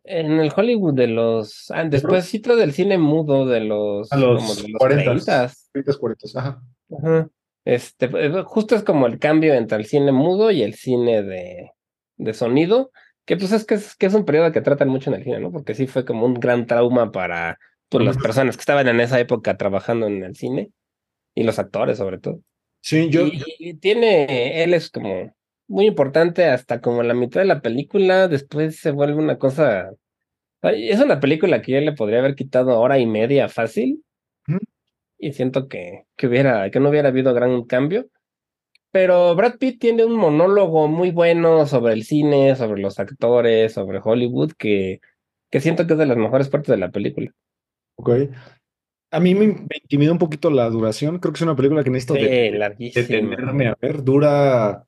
En 0.03 0.33
el 0.39 0.51
Hollywood 0.55 0.93
de 0.93 1.07
los, 1.07 1.71
ah, 1.71 1.83
despuésito 1.85 2.55
del 2.55 2.73
cine 2.73 2.97
mudo 2.97 3.45
de 3.45 3.61
los, 3.61 4.11
A 4.11 4.17
los 4.17 4.41
como 4.41 4.55
de 4.55 4.69
los 4.69 4.79
40. 4.79 5.13
30s. 5.13 5.69
30, 5.71 5.93
40. 5.97 6.27
Ajá. 6.39 6.61
Ajá. 7.01 7.29
Este, 7.65 8.05
eh, 8.05 8.43
justo 8.45 8.75
es 8.75 8.83
como 8.83 9.07
el 9.07 9.19
cambio 9.19 9.53
entre 9.53 9.77
el 9.77 9.85
cine 9.85 10.11
mudo 10.11 10.51
y 10.51 10.63
el 10.63 10.73
cine 10.73 11.23
de, 11.23 11.71
de 12.17 12.33
sonido, 12.33 12.91
que 13.25 13.37
pues 13.37 13.51
es 13.51 13.65
que, 13.65 13.75
es 13.75 13.95
que 13.95 14.05
es 14.07 14.13
un 14.13 14.25
periodo 14.25 14.51
que 14.51 14.61
tratan 14.61 14.89
mucho 14.89 15.09
en 15.09 15.17
el 15.17 15.23
cine, 15.23 15.39
¿no? 15.39 15.51
Porque 15.51 15.75
sí 15.75 15.87
fue 15.87 16.05
como 16.05 16.25
un 16.25 16.35
gran 16.35 16.65
trauma 16.65 17.11
para 17.11 17.59
pues, 17.89 18.05
las 18.05 18.17
personas 18.17 18.55
que 18.55 18.61
estaban 18.61 18.87
en 18.87 18.99
esa 18.99 19.19
época 19.19 19.57
trabajando 19.57 20.07
en 20.07 20.23
el 20.23 20.35
cine 20.35 20.71
y 21.35 21.43
los 21.43 21.59
actores 21.59 21.97
sobre 21.97 22.19
todo. 22.19 22.41
Sí, 22.81 23.09
yo, 23.09 23.27
y, 23.27 23.43
y 23.59 23.73
tiene, 23.75 24.63
él 24.63 24.73
es 24.73 24.89
como 24.89 25.35
muy 25.69 25.85
importante 25.85 26.45
hasta 26.45 26.81
como 26.81 27.03
la 27.03 27.13
mitad 27.13 27.41
de 27.41 27.45
la 27.45 27.61
película, 27.61 28.27
después 28.27 28.79
se 28.79 28.91
vuelve 28.91 29.15
una 29.15 29.37
cosa, 29.37 29.91
es 30.63 30.99
una 30.99 31.19
película 31.19 31.61
que 31.61 31.73
yo 31.73 31.79
le 31.79 31.93
podría 31.93 32.19
haber 32.19 32.35
quitado 32.35 32.79
hora 32.79 32.97
y 32.97 33.05
media 33.05 33.47
fácil. 33.47 34.03
Y 35.19 35.33
siento 35.33 35.67
que, 35.67 36.05
que 36.15 36.27
hubiera, 36.27 36.71
que 36.71 36.79
no 36.79 36.89
hubiera 36.89 37.09
habido 37.09 37.33
gran 37.33 37.63
cambio. 37.65 38.07
Pero 38.91 39.35
Brad 39.35 39.57
Pitt 39.59 39.79
tiene 39.79 40.03
un 40.05 40.15
monólogo 40.15 40.87
muy 40.87 41.11
bueno 41.11 41.67
sobre 41.67 41.93
el 41.93 42.03
cine, 42.03 42.55
sobre 42.55 42.81
los 42.81 42.99
actores, 42.99 43.73
sobre 43.73 43.99
Hollywood, 44.03 44.53
que, 44.57 44.99
que 45.51 45.59
siento 45.61 45.85
que 45.85 45.93
es 45.93 45.99
de 45.99 46.07
las 46.07 46.17
mejores 46.17 46.49
partes 46.49 46.69
de 46.71 46.77
la 46.77 46.89
película. 46.89 47.31
Ok. 47.97 48.09
A 49.11 49.19
mí 49.19 49.35
me, 49.35 49.47
me 49.47 49.77
intimida 49.81 50.11
un 50.11 50.17
poquito 50.17 50.49
la 50.49 50.69
duración. 50.69 51.19
Creo 51.19 51.33
que 51.33 51.37
es 51.37 51.41
una 51.43 51.55
película 51.55 51.83
que 51.83 51.89
necesito 51.91 52.15
Sí, 52.15 52.21
de- 52.21 52.29
detenerme 53.01 53.67
a 53.67 53.77
ver. 53.79 54.03
Dura 54.03 54.85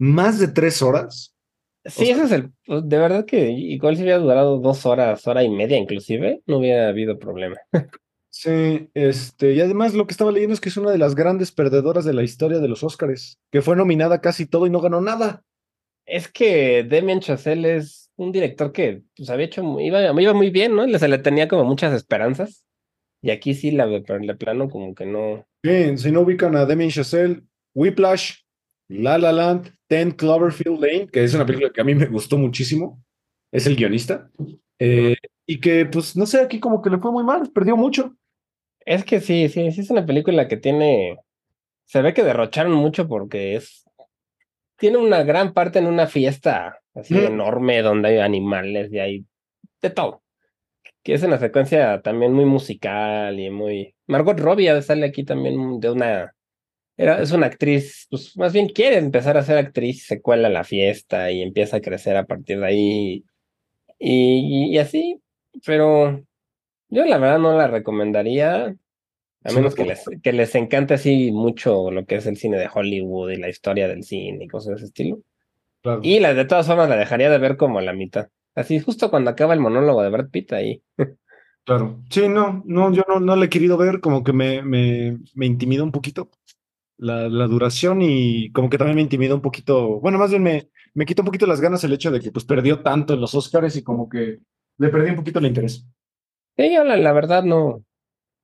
más 0.00 0.40
de 0.40 0.48
tres 0.48 0.82
horas. 0.82 1.34
Sí, 1.84 2.04
O 2.04 2.06
sea- 2.06 2.14
ese 2.16 2.24
es 2.24 2.32
el. 2.32 2.52
pues, 2.66 2.88
De 2.88 2.98
verdad 2.98 3.24
que 3.24 3.50
igual 3.50 3.96
si 3.96 4.02
hubiera 4.02 4.18
durado 4.18 4.58
dos 4.58 4.84
horas, 4.86 5.26
hora 5.28 5.42
y 5.44 5.50
media 5.50 5.76
inclusive, 5.76 6.40
no 6.46 6.58
hubiera 6.58 6.88
habido 6.88 7.18
problema. 7.18 7.56
Sí, 8.36 8.90
este, 8.94 9.52
y 9.52 9.60
además 9.60 9.94
lo 9.94 10.08
que 10.08 10.10
estaba 10.10 10.32
leyendo 10.32 10.54
es 10.54 10.60
que 10.60 10.68
es 10.68 10.76
una 10.76 10.90
de 10.90 10.98
las 10.98 11.14
grandes 11.14 11.52
perdedoras 11.52 12.04
de 12.04 12.12
la 12.12 12.24
historia 12.24 12.58
de 12.58 12.66
los 12.66 12.82
Óscares, 12.82 13.38
que 13.52 13.62
fue 13.62 13.76
nominada 13.76 14.20
casi 14.20 14.44
todo 14.44 14.66
y 14.66 14.70
no 14.70 14.80
ganó 14.80 15.00
nada. 15.00 15.44
Es 16.04 16.26
que 16.26 16.82
Damien 16.82 17.20
Chazelle 17.20 17.76
es 17.76 18.10
un 18.16 18.32
director 18.32 18.72
que 18.72 19.04
pues, 19.16 19.30
había 19.30 19.46
hecho, 19.46 19.62
muy- 19.62 19.86
iba, 19.86 20.20
iba 20.20 20.34
muy 20.34 20.50
bien, 20.50 20.74
¿no? 20.74 20.98
Se 20.98 21.06
le 21.06 21.18
tenía 21.18 21.46
como 21.46 21.64
muchas 21.64 21.94
esperanzas. 21.94 22.64
Y 23.22 23.30
aquí 23.30 23.54
sí, 23.54 23.70
la, 23.70 23.86
de 23.86 24.02
plano 24.34 24.68
como 24.68 24.96
que 24.96 25.06
no. 25.06 25.46
Bien, 25.62 25.96
si 25.96 26.10
no 26.10 26.22
ubican 26.22 26.56
a 26.56 26.66
Demi 26.66 26.88
Chazelle, 26.88 27.40
Whiplash, 27.72 28.38
La 28.88 29.16
La 29.16 29.30
Land, 29.30 29.72
Ten 29.86 30.10
Cloverfield 30.10 30.80
Lane, 30.80 31.06
que 31.06 31.22
es 31.22 31.34
una 31.34 31.46
película 31.46 31.70
que 31.72 31.80
a 31.80 31.84
mí 31.84 31.94
me 31.94 32.06
gustó 32.06 32.36
muchísimo, 32.36 33.00
es 33.52 33.68
el 33.68 33.76
guionista, 33.76 34.28
eh, 34.80 35.14
y 35.46 35.60
que 35.60 35.86
pues 35.86 36.16
no 36.16 36.26
sé, 36.26 36.40
aquí 36.40 36.58
como 36.58 36.82
que 36.82 36.90
le 36.90 36.98
fue 36.98 37.12
muy 37.12 37.22
mal, 37.22 37.48
perdió 37.52 37.76
mucho. 37.76 38.16
Es 38.84 39.04
que 39.04 39.20
sí, 39.20 39.48
sí, 39.48 39.70
sí 39.72 39.80
es 39.80 39.90
una 39.90 40.04
película 40.06 40.48
que 40.48 40.56
tiene. 40.56 41.18
Se 41.86 42.02
ve 42.02 42.14
que 42.14 42.22
derrocharon 42.22 42.72
mucho 42.72 43.08
porque 43.08 43.56
es. 43.56 43.84
Tiene 44.76 44.98
una 44.98 45.22
gran 45.22 45.52
parte 45.52 45.78
en 45.78 45.86
una 45.86 46.06
fiesta 46.06 46.78
así 46.94 47.14
Mm. 47.14 47.26
enorme 47.26 47.82
donde 47.82 48.08
hay 48.10 48.18
animales 48.18 48.92
y 48.92 48.98
hay 48.98 49.24
de 49.82 49.90
todo. 49.90 50.22
Que 51.02 51.14
es 51.14 51.22
una 51.22 51.38
secuencia 51.38 52.00
también 52.02 52.32
muy 52.32 52.44
musical 52.44 53.38
y 53.38 53.50
muy. 53.50 53.94
Margot 54.06 54.38
Robbie 54.38 54.80
sale 54.82 55.06
aquí 55.06 55.24
también 55.24 55.80
de 55.80 55.90
una. 55.90 56.34
Era, 56.96 57.20
es 57.20 57.32
una 57.32 57.46
actriz, 57.46 58.06
pues 58.08 58.36
más 58.36 58.52
bien 58.52 58.68
quiere 58.68 58.98
empezar 58.98 59.36
a 59.36 59.42
ser 59.42 59.58
actriz, 59.58 60.06
se 60.06 60.22
cuela 60.22 60.48
la 60.48 60.62
fiesta 60.62 61.30
y 61.32 61.42
empieza 61.42 61.78
a 61.78 61.80
crecer 61.80 62.16
a 62.16 62.24
partir 62.24 62.60
de 62.60 62.66
ahí. 62.66 63.24
Y, 63.98 64.72
y 64.72 64.78
así, 64.78 65.20
pero 65.66 66.22
yo 66.94 67.04
la 67.04 67.18
verdad 67.18 67.38
no 67.38 67.56
la 67.56 67.66
recomendaría, 67.66 68.66
a 68.66 69.52
menos 69.52 69.72
no, 69.72 69.76
que 69.76 69.84
les, 69.84 70.04
que 70.22 70.32
les 70.32 70.54
encante 70.54 70.94
así 70.94 71.32
mucho 71.32 71.90
lo 71.90 72.06
que 72.06 72.16
es 72.16 72.26
el 72.26 72.36
cine 72.36 72.56
de 72.56 72.68
Hollywood 72.72 73.30
y 73.30 73.36
la 73.36 73.48
historia 73.48 73.88
del 73.88 74.04
cine 74.04 74.44
y 74.44 74.48
cosas 74.48 74.70
de 74.70 74.74
ese 74.76 74.84
estilo. 74.86 75.18
Claro. 75.82 76.00
Y 76.02 76.20
la 76.20 76.32
de 76.32 76.44
todas 76.44 76.66
formas 76.66 76.88
la 76.88 76.96
dejaría 76.96 77.28
de 77.28 77.38
ver 77.38 77.56
como 77.56 77.78
a 77.78 77.82
la 77.82 77.92
mitad. 77.92 78.28
Así 78.54 78.78
justo 78.78 79.10
cuando 79.10 79.30
acaba 79.30 79.52
el 79.52 79.60
monólogo 79.60 80.02
de 80.02 80.10
Brad 80.10 80.30
Pitt 80.30 80.52
ahí. 80.52 80.82
Claro. 81.64 82.02
Sí, 82.10 82.28
no, 82.28 82.62
no, 82.66 82.92
yo 82.92 83.04
no, 83.08 83.20
no 83.20 83.36
la 83.36 83.46
he 83.46 83.48
querido 83.48 83.78
ver, 83.78 84.00
como 84.00 84.22
que 84.22 84.34
me, 84.34 84.62
me, 84.62 85.18
me 85.34 85.46
intimida 85.46 85.82
un 85.82 85.92
poquito 85.92 86.30
la, 86.98 87.28
la 87.28 87.46
duración 87.46 88.02
y 88.02 88.52
como 88.52 88.68
que 88.68 88.76
también 88.78 88.96
me 88.96 89.02
intimida 89.02 89.34
un 89.34 89.40
poquito, 89.40 89.98
bueno, 90.00 90.18
más 90.18 90.28
bien 90.28 90.42
me, 90.42 90.68
me 90.92 91.06
quita 91.06 91.22
un 91.22 91.26
poquito 91.26 91.46
las 91.46 91.60
ganas 91.60 91.82
el 91.84 91.92
hecho 91.92 92.10
de 92.10 92.20
que 92.20 92.30
pues 92.30 92.44
perdió 92.44 92.80
tanto 92.80 93.14
en 93.14 93.20
los 93.20 93.34
Oscars 93.34 93.76
y 93.76 93.82
como 93.82 94.08
que 94.08 94.40
le 94.78 94.88
perdí 94.88 95.10
un 95.10 95.16
poquito 95.16 95.38
el 95.38 95.46
interés. 95.46 95.86
Sí, 96.56 96.72
yo 96.74 96.84
la, 96.84 96.96
la 96.96 97.12
verdad 97.12 97.42
no, 97.42 97.84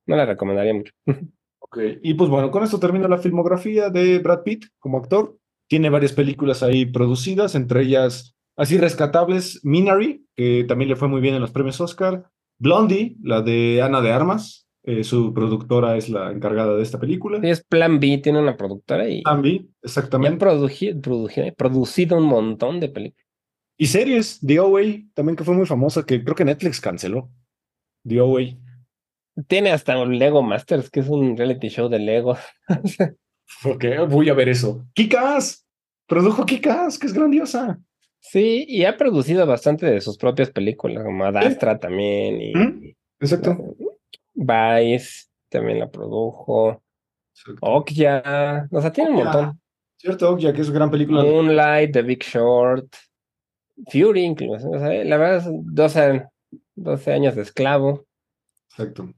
no 0.07 0.15
la 0.15 0.25
recomendaría 0.25 0.73
mucho. 0.73 0.93
Ok, 1.63 1.77
y 2.03 2.15
pues 2.15 2.29
bueno, 2.29 2.51
con 2.51 2.63
esto 2.63 2.79
termino 2.79 3.07
la 3.07 3.17
filmografía 3.19 3.89
de 3.89 4.19
Brad 4.19 4.43
Pitt 4.43 4.65
como 4.77 4.97
actor. 4.97 5.37
Tiene 5.69 5.89
varias 5.89 6.11
películas 6.11 6.63
ahí 6.63 6.85
producidas, 6.85 7.55
entre 7.55 7.83
ellas 7.83 8.35
así 8.57 8.77
rescatables, 8.77 9.61
Minari, 9.63 10.25
que 10.35 10.65
también 10.67 10.89
le 10.89 10.97
fue 10.97 11.07
muy 11.07 11.21
bien 11.21 11.35
en 11.35 11.39
los 11.41 11.51
premios 11.51 11.79
Oscar, 11.79 12.29
Blondie, 12.59 13.15
la 13.23 13.41
de 13.41 13.81
Ana 13.81 14.01
de 14.01 14.11
Armas, 14.11 14.67
eh, 14.83 15.05
su 15.05 15.33
productora 15.33 15.95
es 15.95 16.09
la 16.09 16.31
encargada 16.31 16.75
de 16.75 16.83
esta 16.83 16.99
película. 16.99 17.39
Sí, 17.39 17.49
es 17.49 17.63
Plan 17.63 18.01
B, 18.01 18.17
tiene 18.17 18.41
una 18.41 18.57
productora 18.57 19.07
y 19.07 19.23
ya 19.23 19.31
han 19.31 19.45
exactamente. 19.81 20.45
produji- 20.45 20.99
produji- 20.99 21.55
producido 21.55 22.17
un 22.17 22.25
montón 22.25 22.81
de 22.81 22.89
películas. 22.89 23.25
Y 23.77 23.85
series, 23.85 24.41
The 24.45 24.59
OA, 24.59 24.81
también 25.13 25.37
que 25.37 25.45
fue 25.45 25.55
muy 25.55 25.65
famosa, 25.67 26.05
que 26.05 26.21
creo 26.21 26.35
que 26.35 26.43
Netflix 26.43 26.81
canceló. 26.81 27.29
The 28.07 28.21
OA. 28.21 28.41
Tiene 29.47 29.71
hasta 29.71 29.97
un 29.97 30.17
Lego 30.17 30.41
Masters, 30.41 30.89
que 30.89 30.99
es 30.99 31.07
un 31.07 31.37
reality 31.37 31.69
show 31.69 31.89
de 31.89 31.99
Lego. 31.99 32.37
Ok, 33.65 33.83
voy 34.07 34.29
a 34.29 34.33
ver 34.33 34.47
eso. 34.47 34.87
Kikas, 34.93 35.67
produjo 36.07 36.45
Kikas, 36.45 36.97
que 36.97 37.07
es 37.07 37.13
grandiosa. 37.13 37.79
Sí, 38.21 38.65
y 38.67 38.85
ha 38.85 38.95
producido 38.95 39.45
bastante 39.45 39.85
de 39.87 39.99
sus 39.99 40.17
propias 40.17 40.49
películas, 40.51 41.03
como 41.03 41.25
Adastra 41.25 41.77
también, 41.77 42.41
y 42.41 42.53
¿Mm? 42.55 42.93
Exacto. 43.19 43.57
Vice 44.33 45.25
también 45.49 45.79
la 45.79 45.91
produjo, 45.91 46.81
Okja, 47.59 48.67
o 48.71 48.81
sea, 48.81 48.91
tiene 48.93 49.09
un 49.11 49.17
Okja. 49.17 49.31
montón. 49.33 49.61
Cierto, 49.97 50.37
ya 50.37 50.53
que 50.53 50.61
es 50.61 50.71
gran 50.71 50.89
película. 50.89 51.21
Moonlight, 51.23 51.91
The 51.91 52.01
Big 52.03 52.23
Short, 52.23 52.87
Fury 53.91 54.21
incluso, 54.23 54.69
o 54.69 54.79
sea, 54.79 55.03
la 55.03 55.17
verdad, 55.17 55.37
es 55.37 55.45
12, 55.49 56.25
12 56.75 57.11
años 57.13 57.35
de 57.35 57.41
esclavo. 57.43 58.05
Exacto. 58.69 59.13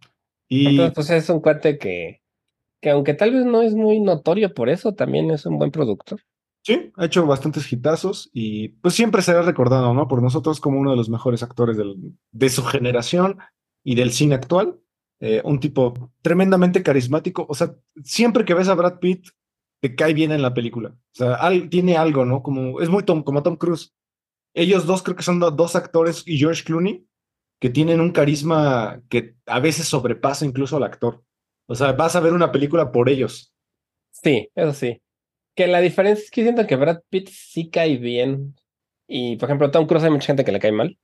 Y 0.50 0.68
Entonces, 0.68 0.94
pues 0.96 1.10
es 1.12 1.30
un 1.30 1.40
cuate 1.42 1.78
que, 1.78 2.22
que 2.82 2.90
aunque 2.90 3.14
tal 3.14 3.32
vez 3.32 3.46
no 3.46 3.62
es 3.62 3.74
muy 3.76 4.00
notorio 4.00 4.54
por 4.54 4.70
eso, 4.70 4.94
también 4.94 5.32
es 5.32 5.46
un 5.46 5.58
buen 5.58 5.72
productor. 5.72 6.20
sí, 6.66 6.92
ha 6.96 7.06
hecho 7.06 7.26
bastantes 7.26 7.72
hitazos 7.72 8.30
y 8.34 8.70
pues 8.70 8.94
siempre 8.94 9.22
será 9.22 9.42
recordado, 9.42 9.94
¿no? 9.94 10.08
Por 10.08 10.22
nosotros 10.22 10.60
como 10.60 10.80
uno 10.80 10.92
de 10.92 10.98
los 10.98 11.10
mejores 11.10 11.44
actores 11.44 11.78
del- 11.78 12.14
de 12.32 12.50
su 12.50 12.64
generación 12.64 13.38
y 13.84 13.96
del 13.96 14.12
cine 14.12 14.36
actual. 14.36 14.80
Eh, 15.20 15.42
un 15.46 15.60
tipo 15.60 16.12
tremendamente 16.22 16.84
carismático. 16.84 17.46
O 17.48 17.54
sea, 17.54 17.76
siempre 18.04 18.44
que 18.44 18.54
ves 18.54 18.68
a 18.68 18.76
Brad 18.76 19.00
Pitt, 19.00 19.28
te 19.82 19.96
cae 19.96 20.14
bien 20.14 20.32
en 20.34 20.42
la 20.42 20.54
película. 20.54 20.90
O 20.90 21.16
sea, 21.16 21.36
al- 21.36 21.70
tiene 21.70 21.96
algo, 21.98 22.26
¿no? 22.26 22.42
Como, 22.44 22.82
es 22.82 22.90
muy 22.90 23.04
Tom, 23.04 23.24
como 23.24 23.42
Tom 23.44 23.56
Cruise. 23.56 23.94
Ellos 24.54 24.86
dos 24.86 25.02
creo 25.04 25.16
que 25.16 25.24
son 25.24 25.40
do- 25.40 25.52
dos 25.52 25.76
actores 25.78 26.24
y 26.26 26.38
George 26.38 26.64
Clooney 26.64 27.08
que 27.64 27.70
tienen 27.70 28.02
un 28.02 28.12
carisma 28.12 29.02
que 29.08 29.36
a 29.46 29.62
veces 29.62 29.88
sobrepasa 29.88 30.46
incluso 30.46 30.76
al 30.76 30.84
actor. 30.84 31.24
O 31.66 31.76
sea, 31.76 31.94
vas 31.94 32.14
a 32.14 32.20
ver 32.20 32.34
una 32.34 32.52
película 32.52 32.92
por 32.92 33.08
ellos. 33.08 33.54
Sí, 34.12 34.50
eso 34.54 34.74
sí. 34.74 35.02
Que 35.56 35.68
la 35.68 35.80
diferencia 35.80 36.26
es 36.26 36.30
que 36.30 36.44
siento 36.44 36.68
que 36.68 36.76
Brad 36.76 37.00
Pitt 37.10 37.30
sí 37.30 37.70
cae 37.70 37.96
bien. 37.96 38.54
Y, 39.08 39.38
por 39.38 39.48
ejemplo, 39.48 39.72
Tom 39.72 39.88
Cruise 39.88 40.04
hay 40.04 40.10
mucha 40.12 40.26
gente 40.26 40.44
que 40.44 40.52
le 40.52 40.60
cae 40.60 40.74
mal. 40.74 41.00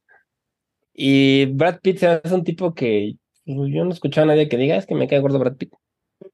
Y 0.93 1.45
Brad 1.45 1.79
Pitt 1.79 2.03
es 2.03 2.31
un 2.33 2.43
tipo 2.43 2.73
que 2.73 3.15
pues, 3.45 3.71
yo 3.73 3.85
no 3.85 3.91
he 3.91 3.93
escuchado 3.93 4.25
a 4.25 4.33
nadie 4.35 4.49
que 4.49 4.57
diga, 4.57 4.75
es 4.75 4.85
que 4.85 4.95
me 4.95 5.07
cae 5.07 5.21
gordo 5.21 5.39
Brad 5.39 5.55
Pitt. 5.55 5.71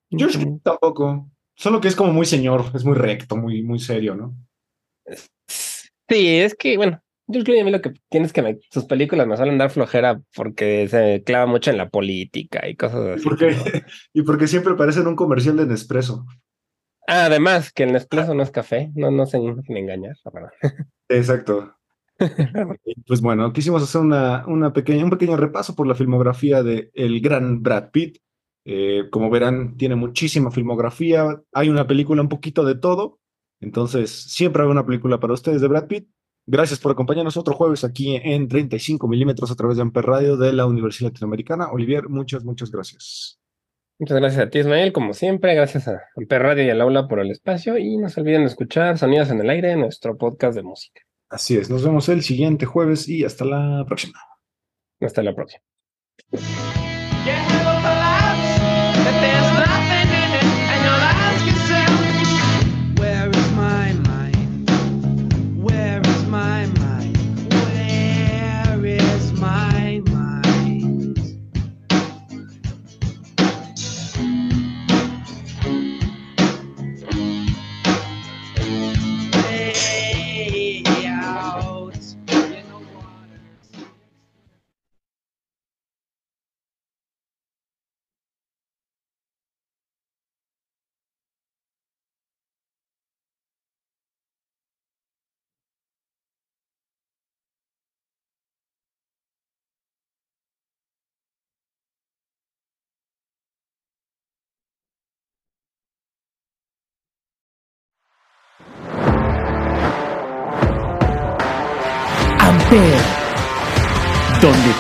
Clooney 0.10 0.60
tampoco. 0.64 1.30
Solo 1.56 1.80
que 1.80 1.88
es 1.88 1.96
como 1.96 2.12
muy 2.12 2.26
señor, 2.26 2.66
es 2.74 2.84
muy 2.84 2.96
recto, 2.96 3.38
muy, 3.38 3.62
muy 3.62 3.78
serio, 3.78 4.16
¿no? 4.16 4.36
Sí, 5.48 6.40
es 6.40 6.56
que, 6.56 6.78
bueno, 6.78 7.00
George 7.28 7.44
Clooney 7.46 7.62
a 7.62 7.66
mí 7.66 7.72
lo 7.72 7.82
que 7.82 7.94
tiene 8.10 8.26
es 8.28 8.34
que 8.34 8.42
me- 8.42 8.60
sus 8.72 8.86
películas 8.86 9.28
me 9.28 9.36
suelen 9.38 9.58
dar 9.58 9.70
flojera 9.72 10.22
porque 10.36 10.88
se 10.88 11.24
clava 11.24 11.46
mucho 11.46 11.72
en 11.72 11.78
la 11.78 11.90
política 11.90 12.68
y 12.68 12.76
cosas 12.76 13.18
así. 13.18 13.24
Porque, 13.24 13.52
¿no? 13.52 13.64
y 14.14 14.22
porque 14.24 14.48
siempre 14.48 14.76
parece 14.76 15.00
en 15.02 15.08
un 15.08 15.16
comercial 15.16 15.58
de 15.58 15.66
Nespresso. 15.66 16.26
Ah, 17.08 17.26
además, 17.26 17.72
que 17.72 17.84
el 17.84 17.94
Nespresso 17.94 18.34
no 18.34 18.44
es 18.44 18.52
café, 18.52 18.92
no, 18.96 19.12
no 19.12 19.26
se 19.26 19.38
dejen 19.40 19.78
engañar, 19.78 20.16
la 20.24 20.32
verdad. 20.32 20.52
Exacto. 21.10 21.72
Pues 23.08 23.20
bueno, 23.20 23.52
quisimos 23.52 23.84
hacer 23.84 24.00
una, 24.00 24.46
una 24.48 24.72
pequeña, 24.72 25.04
un 25.04 25.10
pequeño 25.10 25.36
repaso 25.36 25.76
por 25.76 25.86
la 25.86 25.96
filmografía 25.96 26.64
de 26.64 26.90
el 26.94 27.20
gran 27.20 27.62
Brad 27.62 27.92
Pitt. 27.92 28.20
Eh, 28.64 29.10
como 29.12 29.30
verán, 29.30 29.76
tiene 29.78 29.96
muchísima 29.96 30.50
filmografía. 30.50 31.42
Hay 31.54 31.70
una 31.70 31.86
película 31.86 32.22
un 32.22 32.30
poquito 32.30 32.64
de 32.64 32.76
todo. 32.76 33.20
Entonces, 33.60 34.12
siempre 34.12 34.64
hay 34.64 34.70
una 34.70 34.86
película 34.86 35.20
para 35.20 35.34
ustedes 35.34 35.60
de 35.62 35.68
Brad 35.68 35.88
Pitt. 35.88 36.08
Gracias 36.48 36.80
por 36.80 36.92
acompañarnos 36.92 37.38
otro 37.38 37.56
jueves 37.56 37.84
aquí 37.84 38.20
en 38.24 38.48
35 38.48 39.08
milímetros 39.08 39.50
a 39.52 39.56
través 39.56 39.78
de 39.78 39.84
Amper 39.84 40.06
Radio 40.06 40.38
de 40.38 40.54
la 40.54 40.68
Universidad 40.68 41.10
Latinoamericana. 41.10 41.72
Olivier, 41.72 42.08
muchas, 42.08 42.44
muchas 42.44 42.70
gracias. 42.70 43.40
Muchas 43.98 44.18
gracias 44.18 44.46
a 44.46 44.50
ti, 44.50 44.60
Ismael, 44.60 44.94
como 44.94 45.14
siempre. 45.14 45.56
Gracias 45.56 45.88
a 45.88 46.04
Amper 46.16 46.44
Radio 46.44 46.64
y 46.64 46.70
al 46.70 46.82
aula 46.82 47.08
por 47.08 47.20
el 47.20 47.32
espacio. 47.32 47.78
Y 47.78 47.98
no 47.98 48.10
se 48.10 48.22
olviden 48.22 48.42
de 48.42 48.48
escuchar 48.48 48.98
Sonidos 48.98 49.32
en 49.32 49.40
el 49.40 49.50
Aire, 49.50 49.76
nuestro 49.76 50.18
podcast 50.18 50.56
de 50.56 50.64
música. 50.64 51.02
Así 51.30 51.58
es, 51.58 51.70
nos 51.70 51.84
vemos 51.84 52.08
el 52.10 52.22
siguiente 52.22 52.66
jueves 52.66 53.10
y 53.10 53.24
hasta 53.26 53.46
la 53.46 53.84
próxima. 53.88 54.20
Hasta 55.02 55.24
la 55.24 55.34
próxima. 55.34 55.64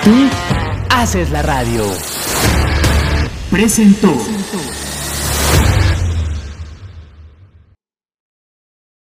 Tú 0.06 0.12
haces 0.90 1.32
la 1.32 1.42
radio. 1.42 1.84
Presentó. 3.50 4.35